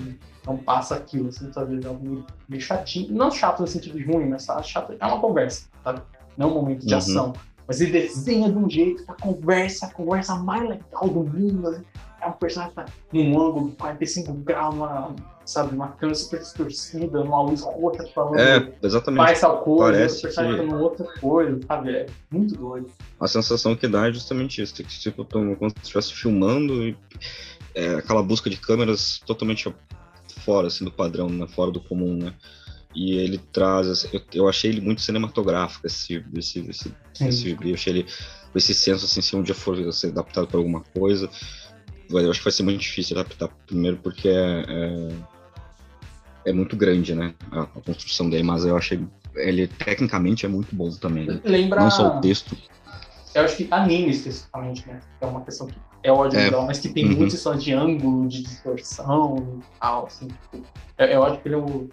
não 0.45 0.58
passa 0.58 0.95
aquilo, 0.95 1.30
assim, 1.30 1.45
muitas 1.45 1.68
vezes 1.68 1.86
é 1.86 1.90
um 1.90 1.99
meio, 1.99 2.26
meio 2.48 2.62
chatinho, 2.62 3.14
não 3.14 3.32
chato 3.32 3.62
no 3.62 3.68
sentido 3.68 3.98
de 3.98 4.04
ruim, 4.06 4.30
mas 4.30 4.45
tá 4.45 4.62
chato, 4.62 4.94
é 4.99 5.06
uma 5.06 5.20
conversa, 5.20 5.68
sabe? 5.84 6.02
Não 6.38 6.48
é 6.49 6.52
um 6.52 6.54
momento 6.54 6.86
de 6.86 6.94
Uhum. 6.94 6.98
ação. 6.99 7.34
Mas 7.68 7.82
ele 7.82 7.91
desenha 7.91 8.49
de 8.49 8.58
um 8.58 8.70
jeito 8.70 9.04
que 9.04 9.12
a 9.12 9.16
conversa, 9.16 9.88
a 9.88 9.94
conversa 9.94 10.36
mais 10.36 10.62
legal 10.70 11.10
do 11.10 11.24
mundo, 11.24 11.68
assim, 11.68 11.84
é 12.22 12.28
um 12.28 12.32
personagem 12.34 12.76
que 12.76 12.84
tá 12.84 12.86
num 13.12 13.41
ângulo 13.41 13.70
de 13.72 13.76
45 13.76 14.34
graus, 14.34 14.74
uma, 14.76 15.14
sabe, 15.49 15.76
uma 15.76 15.90
câmera 15.90 16.15
super 16.18 16.40
distorcida, 16.40 17.22
uma 17.22 17.41
luz 17.41 17.61
roxa 17.61 18.06
falando 18.14 18.40
é 18.40 18.74
exatamente. 18.84 19.26
faz 19.26 19.40
tal 19.41 19.61
coisa, 19.61 19.91
Parece 19.94 20.18
o 20.19 20.22
personagem 20.22 20.68
que- 20.68 20.74
outra 20.76 21.06
coisa, 21.19 21.60
sabe? 21.68 21.91
É 21.95 22.06
muito 22.32 22.56
doido. 22.56 22.91
A 23.19 23.28
sensação 23.28 23.76
que 23.76 23.88
dá 23.88 24.07
é 24.07 24.11
justamente 24.14 24.61
isso. 24.61 24.74
Que, 24.76 24.84
tipo, 24.84 25.24
como 25.26 25.69
se 25.69 25.76
estivesse 25.82 26.14
filmando 26.14 26.84
e 26.88 26.98
é, 27.74 27.95
aquela 27.95 28.22
busca 28.22 28.49
de 28.49 28.57
câmeras 28.57 29.19
totalmente 29.26 29.74
fora, 30.44 30.68
assim, 30.68 30.86
do 30.86 30.91
padrão, 30.91 31.30
né? 31.30 31.48
Fora 31.48 31.72
do 31.72 31.80
comum, 31.82 32.15
né? 32.15 32.34
E 32.95 33.18
ele 33.18 33.38
traz... 33.38 33.88
assim, 33.88 34.10
Eu, 34.14 34.22
eu 34.34 34.49
achei 34.49 34.72
ele 34.72 34.82
muito 34.82 35.02
cinematográfico, 35.02 35.86
esse, 35.86 36.24
esse, 36.36 36.60
esse, 36.69 36.94
esse 37.22 37.38
gibi. 37.38 37.69
Eu 37.69 37.76
achei 37.76 37.94
ele 37.94 38.03
com 38.52 38.57
esse 38.57 38.74
senso, 38.74 39.06
assim, 39.06 39.22
se 39.22 39.36
um 39.36 39.44
dia 39.44 39.53
for 39.53 39.91
ser 39.94 40.07
adaptado 40.07 40.48
para 40.48 40.57
alguma 40.57 40.82
coisa, 40.82 41.30
eu 42.10 42.32
acho 42.32 42.40
que 42.40 42.45
vai 42.45 42.53
ser 42.53 42.64
muito 42.64 42.80
difícil 42.80 43.19
adaptar 43.19 43.49
primeiro 43.68 43.98
porque 43.98 44.30
é, 44.30 44.64
é, 44.68 45.10
é 46.49 46.53
muito 46.53 46.76
grande, 46.76 47.14
né? 47.14 47.34
A, 47.52 47.61
a 47.64 47.82
construção 47.86 48.30
dele, 48.30 48.44
mas 48.44 48.65
eu 48.65 48.76
achei 48.78 48.99
ele 49.36 49.68
tecnicamente 49.68 50.45
é 50.45 50.49
muito 50.49 50.76
bom 50.76 50.90
também. 50.91 51.28
né? 51.28 51.40
Lembra. 51.44 51.82
Não 51.82 51.91
só 51.91 52.18
o 52.18 52.22
texto, 52.22 52.57
Eu 53.36 53.44
acho 53.44 53.57
que 53.57 53.68
anime 53.69 54.10
especificamente, 54.10 54.88
né? 54.88 54.99
É 55.22 55.26
uma 55.28 55.41
questão 55.41 55.68
que 55.68 55.78
é 56.02 56.10
audiovisual, 56.10 56.65
mas 56.65 56.80
que 56.80 56.90
tem 56.90 57.03
Uhum. 57.06 57.11
muitas 57.11 57.34
questões 57.34 57.64
de 57.64 57.72
ângulo, 57.74 58.28
de 58.28 58.41
distorção 58.41 59.60
e 59.60 59.80
tal, 59.80 60.06
assim. 60.07 60.28
tipo, 60.28 60.65
Eu, 60.98 61.06
eu 61.07 61.24
acho 61.24 61.40
que 61.41 61.48
ele 61.48 61.56
é 61.56 61.57
o, 61.60 61.90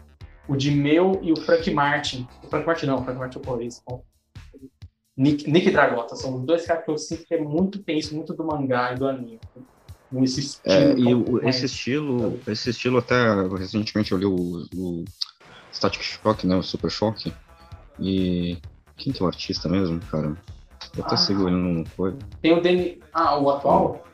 o 0.49 0.57
de 0.57 0.71
meu 0.71 1.19
e 1.23 1.33
o 1.33 1.37
Frank 1.37 1.71
Martin. 1.71 2.27
O 2.43 2.47
Frank 2.49 2.67
Martin 2.67 2.87
não, 2.87 3.01
o 3.01 3.05
Frank 3.05 3.19
Martin 3.19 3.39
é 3.39 3.41
o 3.41 3.45
Correio. 3.45 3.71
Nick, 5.17 5.49
Nick 5.51 5.71
Dragota, 5.71 6.17
são 6.17 6.35
os 6.37 6.45
dois 6.45 6.67
caras 6.67 6.85
que 6.85 6.91
eu 6.91 6.99
sinto 6.99 7.25
que 7.25 7.35
é 7.35 7.41
muito, 7.41 7.83
isso 7.89 8.17
muito 8.17 8.33
do 8.35 8.45
mangá 8.45 8.93
e 8.93 8.97
do 8.97 9.07
anime. 9.07 9.39
Esse 10.23 10.41
estilo. 10.41 10.75
É, 10.75 10.95
e 10.99 11.15
o- 11.15 11.33
mais- 11.43 11.57
esse 11.57 11.67
estilo, 11.67 12.41
esse 12.47 12.71
estilo 12.71 12.99
até 12.99 13.17
recentemente 13.59 14.13
eu 14.13 14.19
li 14.19 14.27
o, 14.27 14.67
o 14.77 15.05
Static 15.73 16.03
Shock, 16.03 16.47
né, 16.47 16.57
o 16.57 16.63
Super 16.63 16.91
Shock, 16.91 17.33
e 17.99 18.59
quem 18.97 19.13
que 19.13 19.23
é 19.23 19.25
o 19.25 19.29
artista 19.29 19.69
mesmo, 19.69 20.01
cara? 20.11 20.37
Eu 20.97 21.05
até 21.05 21.15
Ah. 21.15 21.19
sigo 21.19 21.49
ele 21.49 21.57
no 21.57 21.85
coisa. 21.97 22.17
Tem 22.41 22.53
o 22.57 22.61
Danny. 22.63 23.01
Ah, 23.13 23.39
o 23.39 23.51
atual? 23.51 24.05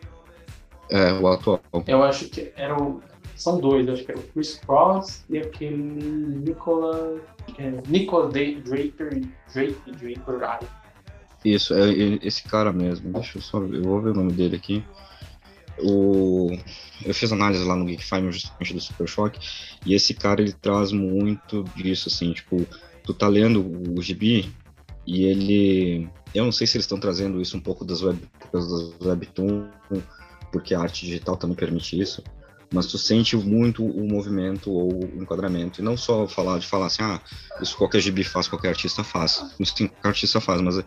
É, 0.89 1.13
o 1.13 1.27
atual. 1.29 1.61
Eu 1.87 2.03
acho 2.03 2.29
que 2.29 2.53
era 2.57 2.81
o. 2.81 3.03
São 3.37 3.59
dois, 3.59 3.89
acho 3.89 4.05
que 4.05 4.11
era 4.13 4.21
o 4.21 4.23
Chris 4.23 4.57
Cross 4.67 5.25
e 5.31 5.39
aquele 5.39 5.77
Nicolas. 5.77 7.21
É, 7.59 7.71
Nicolas 7.89 8.33
Day- 8.33 8.61
Draper. 8.61 9.23
Draper, 9.53 9.97
Draper. 9.97 10.69
Isso, 11.45 11.73
é, 11.75 11.91
é 11.91 12.19
esse 12.23 12.43
cara 12.45 12.73
mesmo. 12.73 13.13
Deixa 13.13 13.39
eu 13.39 13.43
só 13.43 13.59
eu 13.59 13.83
vou 13.83 14.01
ver 14.01 14.11
o 14.11 14.15
nome 14.15 14.33
dele 14.33 14.57
aqui. 14.57 14.85
O, 15.82 16.57
eu 17.05 17.15
fiz 17.15 17.32
análise 17.32 17.65
lá 17.65 17.74
no 17.77 17.86
Geekfire 17.86 18.31
justamente 18.32 18.74
do 18.74 18.81
Super 18.81 19.09
Shock, 19.09 19.39
e 19.85 19.94
esse 19.94 20.15
cara 20.15 20.40
ele 20.40 20.52
traz 20.52 20.93
muito 20.93 21.65
disso, 21.77 22.09
assim, 22.09 22.32
tipo, 22.32 22.66
tu 23.05 23.15
tá 23.15 23.28
lendo 23.28 23.65
o 23.97 24.02
gibi 24.02 24.52
e 25.07 25.24
ele. 25.24 26.09
Eu 26.35 26.44
não 26.44 26.52
sei 26.52 26.66
se 26.66 26.77
eles 26.77 26.85
estão 26.85 27.01
trazendo 27.01 27.40
isso 27.40 27.57
um 27.57 27.61
pouco 27.61 27.85
das, 27.85 28.02
web, 28.02 28.20
das 28.52 28.65
webtoon, 29.01 29.69
porque 30.52 30.74
a 30.74 30.81
arte 30.81 31.05
digital 31.07 31.36
também 31.36 31.57
permite 31.57 32.01
isso, 32.01 32.23
mas 32.73 32.86
tu 32.86 32.97
sente 32.97 33.36
muito 33.36 33.85
o 33.85 34.07
movimento 34.07 34.70
ou 34.70 34.93
o 34.93 35.23
enquadramento, 35.23 35.81
e 35.81 35.85
não 35.85 35.97
só 35.97 36.28
falar 36.28 36.59
de 36.59 36.66
falar 36.69 36.86
assim, 36.86 37.02
ah, 37.02 37.20
isso 37.61 37.77
qualquer 37.77 38.01
gibi 38.01 38.23
faz, 38.23 38.47
qualquer 38.47 38.69
artista 38.69 39.02
faz. 39.02 39.44
Sim, 39.65 39.89
qualquer 39.89 40.09
artista 40.09 40.40
faz, 40.40 40.61
mas 40.61 40.85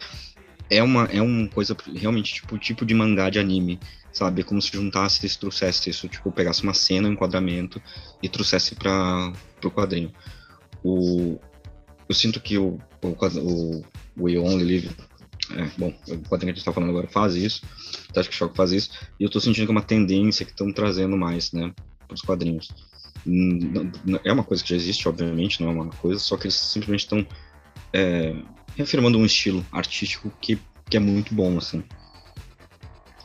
é 0.69 0.81
uma, 0.81 1.05
é 1.05 1.21
uma 1.21 1.47
coisa 1.49 1.75
realmente 1.93 2.35
tipo 2.35 2.57
tipo 2.57 2.85
de 2.85 2.93
mangá 2.93 3.29
de 3.29 3.39
anime, 3.39 3.79
sabe? 4.14 4.41
É 4.41 4.44
como 4.45 4.61
se 4.61 4.72
juntasse 4.72 5.26
e 5.26 5.30
trouxesse 5.30 5.90
isso, 5.90 6.07
tipo, 6.07 6.31
pegasse 6.31 6.64
uma 6.64 6.73
cena, 6.73 7.10
um 7.10 7.14
enquadramento 7.14 7.81
e 8.22 8.30
trouxesse 8.30 8.76
para 8.76 9.34
o 9.64 9.72
quadrinho. 9.72 10.11
O, 10.84 11.40
eu 12.07 12.15
sinto 12.15 12.40
que 12.40 12.57
o, 12.57 12.77
o, 13.02 13.10
o 13.40 13.84
We 14.18 14.38
Only 14.38 14.64
Live 14.64 14.90
É, 15.52 15.65
bom, 15.77 15.94
o 16.07 16.18
quadrinho 16.30 16.53
que 16.53 16.60
a 16.60 16.60
gente 16.60 16.64
tá 16.65 16.72
falando 16.72 16.91
agora 16.91 17.07
faz 17.07 17.35
isso, 17.35 17.64
Tática 18.14 18.31
de 18.31 18.38
Choque 18.38 18.56
faz 18.56 18.72
isso, 18.72 18.91
e 19.19 19.23
eu 19.23 19.30
tô 19.30 19.40
sentindo 19.41 19.65
que 19.65 19.72
é 19.72 19.76
uma 19.76 19.81
tendência 19.81 20.45
que 20.45 20.52
estão 20.52 20.72
trazendo 20.72 21.18
mais, 21.18 21.52
né, 21.52 21.73
pros 22.07 22.22
quadrinhos. 22.22 22.69
Hum, 23.27 23.60
não- 23.73 23.91
não- 24.06 24.19
É 24.23 24.31
uma 24.31 24.44
coisa 24.44 24.64
que 24.64 24.69
já 24.69 24.76
existe, 24.76 25.07
obviamente, 25.07 25.61
não 25.61 25.69
é 25.69 25.73
uma 25.73 25.90
coisa, 25.90 26.19
só 26.19 26.38
que 26.38 26.45
eles 26.45 26.56
simplesmente 26.56 27.02
estão 27.02 27.26
é, 27.94 28.35
reafirmando 28.76 29.18
um 29.18 29.26
estilo 29.26 29.65
artístico 29.72 30.31
que, 30.41 30.57
que 30.90 30.98
é 30.98 30.99
muito 30.99 31.34
bom, 31.34 31.57
assim. 31.57 31.84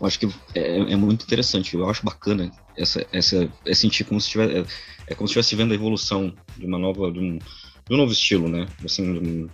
Eu 0.00 0.06
acho 0.06 0.18
que 0.18 0.26
é, 0.54 0.92
é 0.92 0.96
muito 0.96 1.24
interessante, 1.24 1.74
eu 1.74 1.88
acho 1.88 2.04
bacana 2.04 2.50
essa, 2.76 3.04
essa, 3.12 3.50
é 3.66 3.74
sentir 3.74 4.04
como 4.04 4.20
se 4.20 4.30
tivesse, 4.30 4.54
é, 4.58 4.64
é 5.08 5.14
como 5.14 5.26
se 5.26 5.32
estivesse 5.38 5.56
vendo 5.56 5.72
a 5.72 5.74
evolução 5.74 6.32
de 6.56 6.66
uma 6.66 6.78
nova, 6.78 7.10
de 7.10 7.18
um, 7.18 7.38
de 7.38 7.94
um 7.94 7.96
novo 7.96 8.12
estilo, 8.12 8.48
né, 8.48 8.66
assim, 8.84 9.12
de, 9.12 9.28
um- 9.28 9.48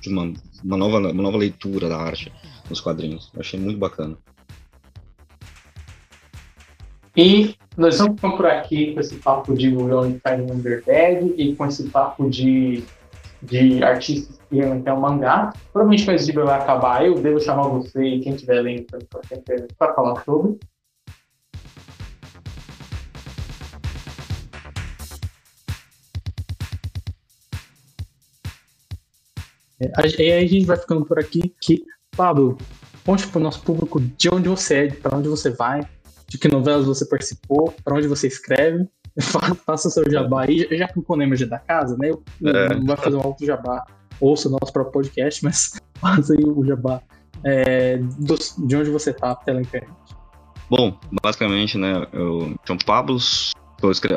de 0.00 0.08
uma, 0.08 0.32
uma, 0.64 0.76
nova, 0.76 0.98
uma 0.98 1.22
nova 1.22 1.36
leitura 1.38 1.88
da 1.88 1.98
arte 1.98 2.32
nos 2.68 2.80
quadrinhos. 2.80 3.30
Eu 3.34 3.40
achei 3.40 3.60
muito 3.60 3.78
bacana. 3.78 4.16
E 7.16 7.54
nós 7.76 7.98
vamos 7.98 8.14
ficando 8.16 8.36
por 8.36 8.46
aqui 8.46 8.94
com 8.94 9.00
esse 9.00 9.16
papo 9.16 9.54
de 9.54 9.68
Will 9.68 10.20
Fire 10.26 10.42
Underdead 10.50 11.34
e 11.36 11.54
com 11.54 11.66
esse 11.66 11.88
papo 11.90 12.28
de, 12.30 12.82
de 13.42 13.82
artistas 13.82 14.39
que 14.50 14.56
realmente 14.56 14.88
é 14.88 14.92
um 14.92 15.00
mangá. 15.00 15.52
Provavelmente 15.72 16.10
esse 16.10 16.26
livro 16.26 16.44
vai 16.46 16.60
acabar, 16.60 17.06
eu 17.06 17.14
devo 17.14 17.40
chamar 17.40 17.68
você 17.68 18.02
e 18.04 18.20
quem 18.20 18.34
tiver 18.36 18.60
lendo 18.60 18.86
para 19.78 19.94
falar 19.94 20.22
sobre. 20.24 20.58
É, 29.80 29.86
a- 29.96 30.06
E 30.22 30.32
aí 30.32 30.44
a 30.44 30.46
gente 30.46 30.66
vai 30.66 30.76
ficando 30.76 31.04
por 31.04 31.18
aqui. 31.18 31.54
Que, 31.60 31.84
Pablo, 32.16 32.58
conte 33.04 33.26
para 33.26 33.38
o 33.38 33.42
nosso 33.42 33.62
público 33.62 34.00
de 34.00 34.28
onde 34.32 34.48
você 34.48 34.86
é, 34.86 34.90
para 34.92 35.16
onde 35.16 35.28
você 35.28 35.50
vai, 35.50 35.80
de 36.28 36.38
que 36.38 36.48
novelas 36.48 36.86
você 36.86 37.06
participou, 37.06 37.74
para 37.84 37.94
onde 37.96 38.06
você 38.08 38.26
escreve. 38.26 38.86
Fa- 39.20 39.54
Faça 39.66 39.88
o 39.88 39.90
seu 39.90 40.08
jabá 40.10 40.44
aí, 40.44 40.66
já 40.76 40.86
que 40.88 40.98
o 40.98 41.02
Conema 41.02 41.34
já 41.36 41.46
é 41.46 41.48
da 41.48 41.58
casa, 41.58 41.96
né? 41.96 42.10
Eu, 42.10 42.22
É. 42.46 42.74
não 42.74 42.84
vai 42.86 42.96
fazer 42.96 43.16
um 43.16 43.20
alto 43.22 43.44
jabá, 43.44 43.84
ouça 44.20 44.48
o 44.48 44.52
nosso 44.52 44.72
próprio 44.72 44.92
podcast, 44.92 45.44
mas 45.44 45.80
faça 46.00 46.34
aí 46.34 46.44
o 46.44 46.64
jabá 46.64 47.02
é, 47.44 47.98
de 47.98 48.76
onde 48.76 48.90
você 48.90 49.12
tá 49.12 49.34
pela 49.34 49.60
internet. 49.60 49.90
Bom, 50.68 50.96
basicamente, 51.22 51.76
né, 51.76 52.06
eu 52.12 52.54
chamo 52.64 52.84
Pablo, 52.84 53.18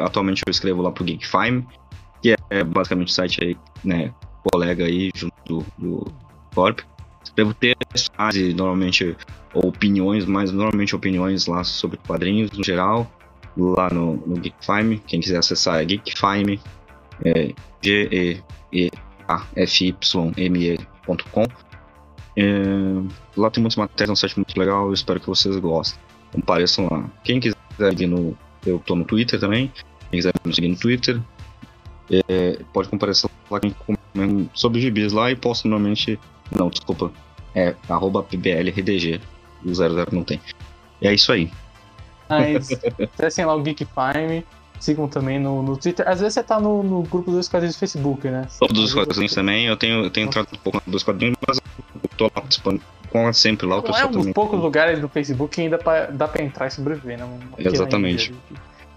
atualmente 0.05 0.43
eu 0.45 0.51
escrevo 0.51 0.81
lá 0.81 0.91
pro 0.91 1.03
Geekfime, 1.03 1.65
que 2.21 2.35
é 2.49 2.63
basicamente 2.63 3.07
o 3.07 3.11
site 3.11 3.43
aí, 3.43 3.57
né, 3.83 4.13
colega 4.51 4.85
aí 4.85 5.09
junto 5.15 5.33
do, 5.45 5.65
do 5.77 6.13
Corp. 6.53 6.81
Escrevo 7.23 7.53
textos, 7.53 8.09
normalmente 8.55 9.15
opiniões, 9.53 10.25
mas 10.25 10.51
normalmente 10.51 10.95
opiniões 10.95 11.47
lá 11.47 11.63
sobre 11.63 11.97
quadrinhos 12.05 12.51
no 12.51 12.63
geral, 12.63 13.09
lá 13.57 13.89
no, 13.89 14.17
no 14.17 14.35
Geekfime. 14.35 14.99
Quem 15.07 15.21
quiser 15.21 15.37
acessar 15.37 15.81
é 15.81 15.85
Geekfime, 15.85 16.59
é 17.25 17.53
G-E-E-A-F-Y-M-E.com. 19.65 21.45
É, 22.35 22.43
lá 23.37 23.51
tem 23.51 23.61
muitas 23.61 23.77
matérias, 23.77 24.09
é 24.09 24.13
um 24.13 24.15
site 24.15 24.35
muito 24.37 24.57
legal, 24.57 24.87
eu 24.87 24.93
espero 24.93 25.19
que 25.19 25.27
vocês 25.27 25.55
gostem 25.57 25.99
compareçam 26.33 26.87
lá. 26.91 27.05
Quem 27.23 27.39
quiser 27.39 27.55
seguir 27.77 28.07
no. 28.07 28.35
Eu 28.65 28.79
tô 28.79 28.95
no 28.95 29.05
Twitter 29.05 29.39
também. 29.39 29.71
Quem 30.09 30.19
quiser 30.19 30.33
me 30.43 30.53
seguir 30.53 30.67
no 30.69 30.77
Twitter, 30.77 31.19
é, 32.11 32.59
pode 32.73 32.89
comparecer 32.89 33.29
lá 33.49 33.59
sobre 34.53 34.81
gibis 34.81 35.13
lá 35.13 35.31
e 35.31 35.35
posto 35.35 35.67
normalmente. 35.67 36.19
Não, 36.51 36.69
desculpa. 36.69 37.11
É 37.55 37.75
arroba 37.87 38.23
PBLRDG. 38.23 39.21
O 39.63 39.73
00 39.73 40.07
não 40.11 40.23
tem. 40.23 40.41
É 41.01 41.13
isso 41.13 41.31
aí. 41.31 41.51
Mas 42.29 42.69
acessem 43.13 43.45
lá 43.45 43.55
o 43.55 43.61
Geekfime, 43.61 44.45
sigam 44.79 45.07
também 45.07 45.39
no, 45.39 45.61
no 45.63 45.77
Twitter. 45.77 46.07
Às 46.07 46.19
vezes 46.19 46.33
você 46.35 46.43
tá 46.43 46.59
no, 46.59 46.83
no 46.83 47.03
grupo 47.03 47.31
dos 47.31 47.47
quadrinhos 47.47 47.75
do 47.75 47.79
Facebook, 47.79 48.27
né? 48.29 48.47
Todos 48.59 48.79
os 48.79 48.89
Às 48.89 48.93
vezes 48.93 49.07
quadrinhos 49.07 49.31
você- 49.31 49.35
também. 49.39 49.65
Eu 49.65 49.77
tenho, 49.77 50.03
eu 50.03 50.09
tenho 50.09 50.27
entrado 50.27 50.47
um 50.53 50.57
pouco 50.57 50.81
dos 50.89 51.03
quadrinhos, 51.03 51.35
mas 51.47 51.57
eu 51.57 52.09
tô 52.17 52.23
lá 52.25 52.29
participando 52.31 52.81
com 53.09 53.31
sempre 53.33 53.65
lá. 53.67 53.77
O 53.77 53.81
Não 53.81 53.85
é 53.85 53.87
pessoal 53.91 54.07
um 54.07 54.11
dos 54.11 54.19
também. 54.21 54.33
poucos 54.33 54.59
lugares 54.59 54.99
no 54.99 55.07
Facebook 55.09 55.55
que 55.55 55.61
ainda 55.61 55.77
pra- 55.77 56.07
dá 56.07 56.27
pra 56.27 56.43
entrar 56.43 56.67
e 56.67 56.71
sobreviver, 56.71 57.17
né? 57.19 57.39
Exatamente. 57.57 58.33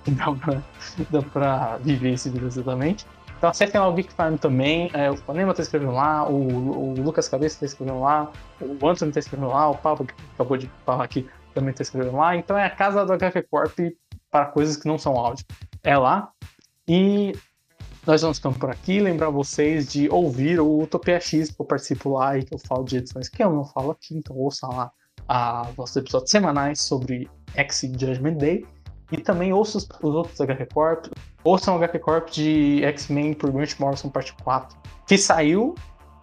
Dá 0.08 0.32
pra, 0.32 0.62
dá 1.10 1.22
pra 1.22 1.76
viver 1.82 2.12
esse 2.14 2.30
vídeo 2.30 2.46
exatamente. 2.46 3.04
Então 3.38 3.50
acessem 3.50 3.78
lá 3.78 3.86
o 3.86 3.92
Geek 3.92 4.12
Farm 4.14 4.36
também. 4.36 4.90
É, 4.94 5.10
o 5.10 5.16
Panema 5.18 5.52
tá 5.52 5.60
escrevendo 5.60 5.92
lá, 5.92 6.26
o, 6.26 6.92
o 6.92 6.94
Lucas 7.02 7.28
Cabeça 7.28 7.60
tá 7.60 7.66
escrevendo 7.66 8.00
lá, 8.00 8.30
o 8.60 8.88
Anthony 8.88 9.12
tá 9.12 9.20
escrevendo 9.20 9.48
lá, 9.50 9.68
o 9.68 9.74
Pablo, 9.76 10.06
que 10.06 10.14
acabou 10.34 10.56
de 10.56 10.70
falar 10.86 11.04
aqui, 11.04 11.26
também 11.54 11.74
tá 11.74 11.82
escrevendo 11.82 12.16
lá. 12.16 12.34
Então 12.34 12.56
é 12.56 12.64
a 12.64 12.70
casa 12.70 13.04
do 13.04 13.12
HQ 13.12 13.42
Corp 13.50 13.78
para 14.30 14.46
coisas 14.46 14.76
que 14.78 14.88
não 14.88 14.96
são 14.96 15.14
áudio. 15.18 15.44
É 15.86 15.96
lá. 15.96 16.32
E 16.88 17.32
nós 18.04 18.20
vamos 18.20 18.38
ficando 18.38 18.58
por 18.58 18.70
aqui. 18.70 18.98
Lembrar 18.98 19.30
vocês 19.30 19.86
de 19.92 20.08
ouvir 20.10 20.58
o 20.58 20.82
Utopia 20.82 21.20
X, 21.20 21.52
que 21.52 21.62
eu 21.62 21.64
participo 21.64 22.10
lá 22.10 22.36
e 22.36 22.42
que 22.42 22.52
eu 22.52 22.58
falo 22.58 22.82
de 22.82 22.96
edições 22.96 23.28
que 23.28 23.40
eu 23.40 23.52
não 23.52 23.64
falo 23.64 23.92
aqui. 23.92 24.16
Então 24.16 24.36
ouçam 24.36 24.68
lá 24.70 24.90
a, 25.28 25.70
nossos 25.78 25.94
episódios 25.94 26.28
semanais 26.28 26.80
sobre 26.80 27.30
X 27.54 27.82
Judgment 27.82 28.34
Day. 28.34 28.66
E 29.12 29.18
também 29.18 29.52
ouçam 29.52 29.78
os, 29.78 29.88
os 30.02 30.12
outros 30.12 30.40
HQ 30.40 30.66
Corp. 30.74 31.06
Ouçam 31.44 31.74
o 31.74 31.76
HQ 31.76 32.00
Corp 32.00 32.30
de 32.30 32.82
X-Men 32.82 33.34
por 33.34 33.52
Grant 33.52 33.78
Morrison 33.78 34.08
Parte 34.08 34.34
4, 34.42 34.76
que 35.06 35.16
saiu. 35.16 35.76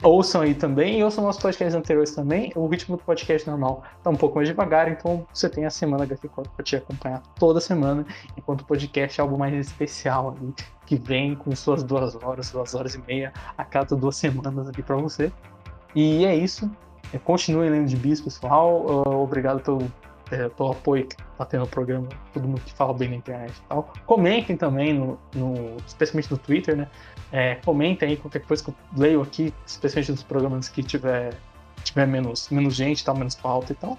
Ouçam 0.04 0.42
aí 0.42 0.54
também. 0.54 1.00
E 1.00 1.04
ouçam 1.04 1.24
nossos 1.24 1.42
podcasts 1.42 1.74
anteriores 1.76 2.14
também. 2.14 2.52
O 2.56 2.68
ritmo 2.68 2.98
do 2.98 3.04
podcast 3.04 3.50
normal 3.50 3.84
tá 4.04 4.10
um 4.10 4.16
pouco 4.16 4.36
mais 4.36 4.48
devagar, 4.48 4.90
então 4.92 5.26
você 5.34 5.50
tem 5.50 5.66
a 5.66 5.70
semana 5.70 6.04
HQ 6.04 6.30
pra 6.56 6.64
te 6.64 6.76
acompanhar 6.76 7.22
toda 7.40 7.62
semana. 7.62 8.06
Enquanto 8.38 8.62
o 8.62 8.66
podcast 8.66 9.20
é 9.20 9.22
algo 9.22 9.38
mais 9.38 9.54
especial 9.54 10.36
ali, 10.38 10.54
que 10.86 10.96
vem 10.98 11.36
com 11.36 11.56
suas 11.56 11.84
duas 11.84 12.16
horas, 12.22 12.52
duas 12.52 12.76
horas 12.76 12.96
e 12.96 13.02
meia 13.08 13.32
a 13.58 13.64
cada 13.64 13.96
duas 13.96 14.18
semanas 14.18 14.68
aqui 14.68 14.84
pra 14.84 14.98
você. 14.98 15.32
E 15.96 16.26
é 16.26 16.36
isso. 16.36 16.70
É, 17.14 17.18
Continuem 17.18 17.70
lendo 17.70 17.88
de 17.88 17.96
bis, 17.96 18.20
pessoal. 18.20 18.86
Uh, 18.86 19.22
obrigado 19.24 19.62
pelo, 19.62 19.84
é, 20.32 20.50
pelo 20.50 20.72
apoio 20.72 21.06
que 21.08 21.16
tá 21.38 21.46
tendo 21.46 21.62
no 21.62 21.68
programa. 21.68 22.08
Todo 22.34 22.48
mundo 22.48 22.62
que 22.62 22.74
fala 22.74 22.94
bem 22.94 23.10
na 23.10 23.16
internet 23.18 23.54
e 23.56 23.62
tal. 23.70 23.94
Comentem 24.06 24.58
também, 24.58 24.94
no, 24.94 25.18
no- 25.36 25.78
especialmente 25.86 26.32
no 26.32 26.38
Twitter, 26.38 26.76
né? 26.76 26.88
É, 27.34 27.56
comentem 27.56 28.10
aí 28.10 28.16
qualquer 28.16 28.44
coisa 28.44 28.64
que 28.64 28.70
eu 28.70 28.76
leio 28.96 29.20
aqui, 29.20 29.52
especialmente 29.66 30.12
nos 30.12 30.22
programas 30.22 30.70
que 30.70 30.84
tiver, 30.84 31.34
tiver 31.84 32.06
menos, 32.06 32.48
menos 32.52 32.76
gente, 32.76 33.04
tal, 33.04 33.18
menos 33.18 33.34
pauta 33.34 33.74
e 33.74 33.76
tal. 33.76 33.98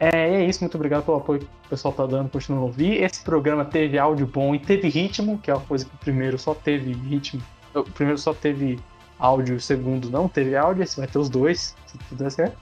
É, 0.00 0.32
e 0.32 0.34
é 0.34 0.44
isso, 0.44 0.64
muito 0.64 0.74
obrigado 0.74 1.04
pelo 1.04 1.18
apoio 1.18 1.38
que 1.38 1.46
o 1.46 1.68
pessoal 1.70 1.94
tá 1.94 2.04
dando, 2.06 2.28
continua 2.28 2.58
a 2.58 2.62
ouvir. 2.64 3.00
Esse 3.00 3.22
programa 3.22 3.64
teve 3.64 4.00
áudio 4.00 4.26
bom 4.26 4.52
e 4.52 4.58
teve 4.58 4.88
ritmo, 4.88 5.38
que 5.38 5.48
é 5.48 5.54
uma 5.54 5.64
coisa 5.64 5.84
que 5.84 5.94
o 5.94 5.98
primeiro 5.98 6.36
só 6.36 6.56
teve 6.56 6.92
ritmo. 6.92 7.40
O 7.72 7.84
primeiro 7.84 8.18
só 8.18 8.34
teve 8.34 8.80
áudio, 9.16 9.54
o 9.54 9.60
segundo 9.60 10.10
não 10.10 10.26
teve 10.26 10.56
áudio, 10.56 10.82
esse 10.82 10.96
vai 10.96 11.06
ter 11.06 11.20
os 11.20 11.28
dois, 11.28 11.76
se 11.86 11.96
tudo 12.08 12.18
der 12.24 12.30
certo. 12.32 12.56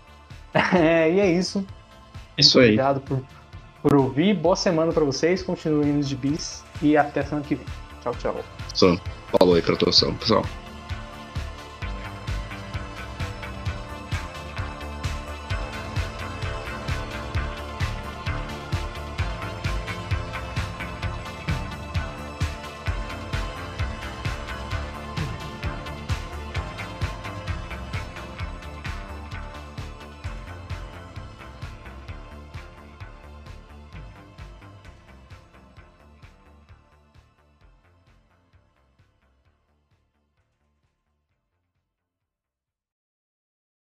É, 0.77 1.11
e 1.11 1.19
é 1.19 1.33
isso. 1.33 1.65
Isso 2.37 2.59
Muito 2.59 2.69
aí. 2.69 2.75
obrigado 2.75 3.01
por, 3.01 3.23
por 3.81 3.95
ouvir. 3.95 4.35
Boa 4.35 4.57
semana 4.57 4.93
pra 4.93 5.05
vocês, 5.05 5.43
continuem 5.43 5.95
nos 5.95 6.11
de 6.11 6.17
bis 6.17 6.63
e 6.83 6.95
até 6.95 7.23
semana 7.23 7.47
que 7.47 7.55
vem. 7.55 7.67
Tchau, 8.03 8.15
tchau. 8.19 8.45
Só 8.75 8.97
falou 9.39 9.55
aí 9.55 9.63
pra 9.63 9.75
atuação, 9.75 10.15
pessoal. 10.15 10.45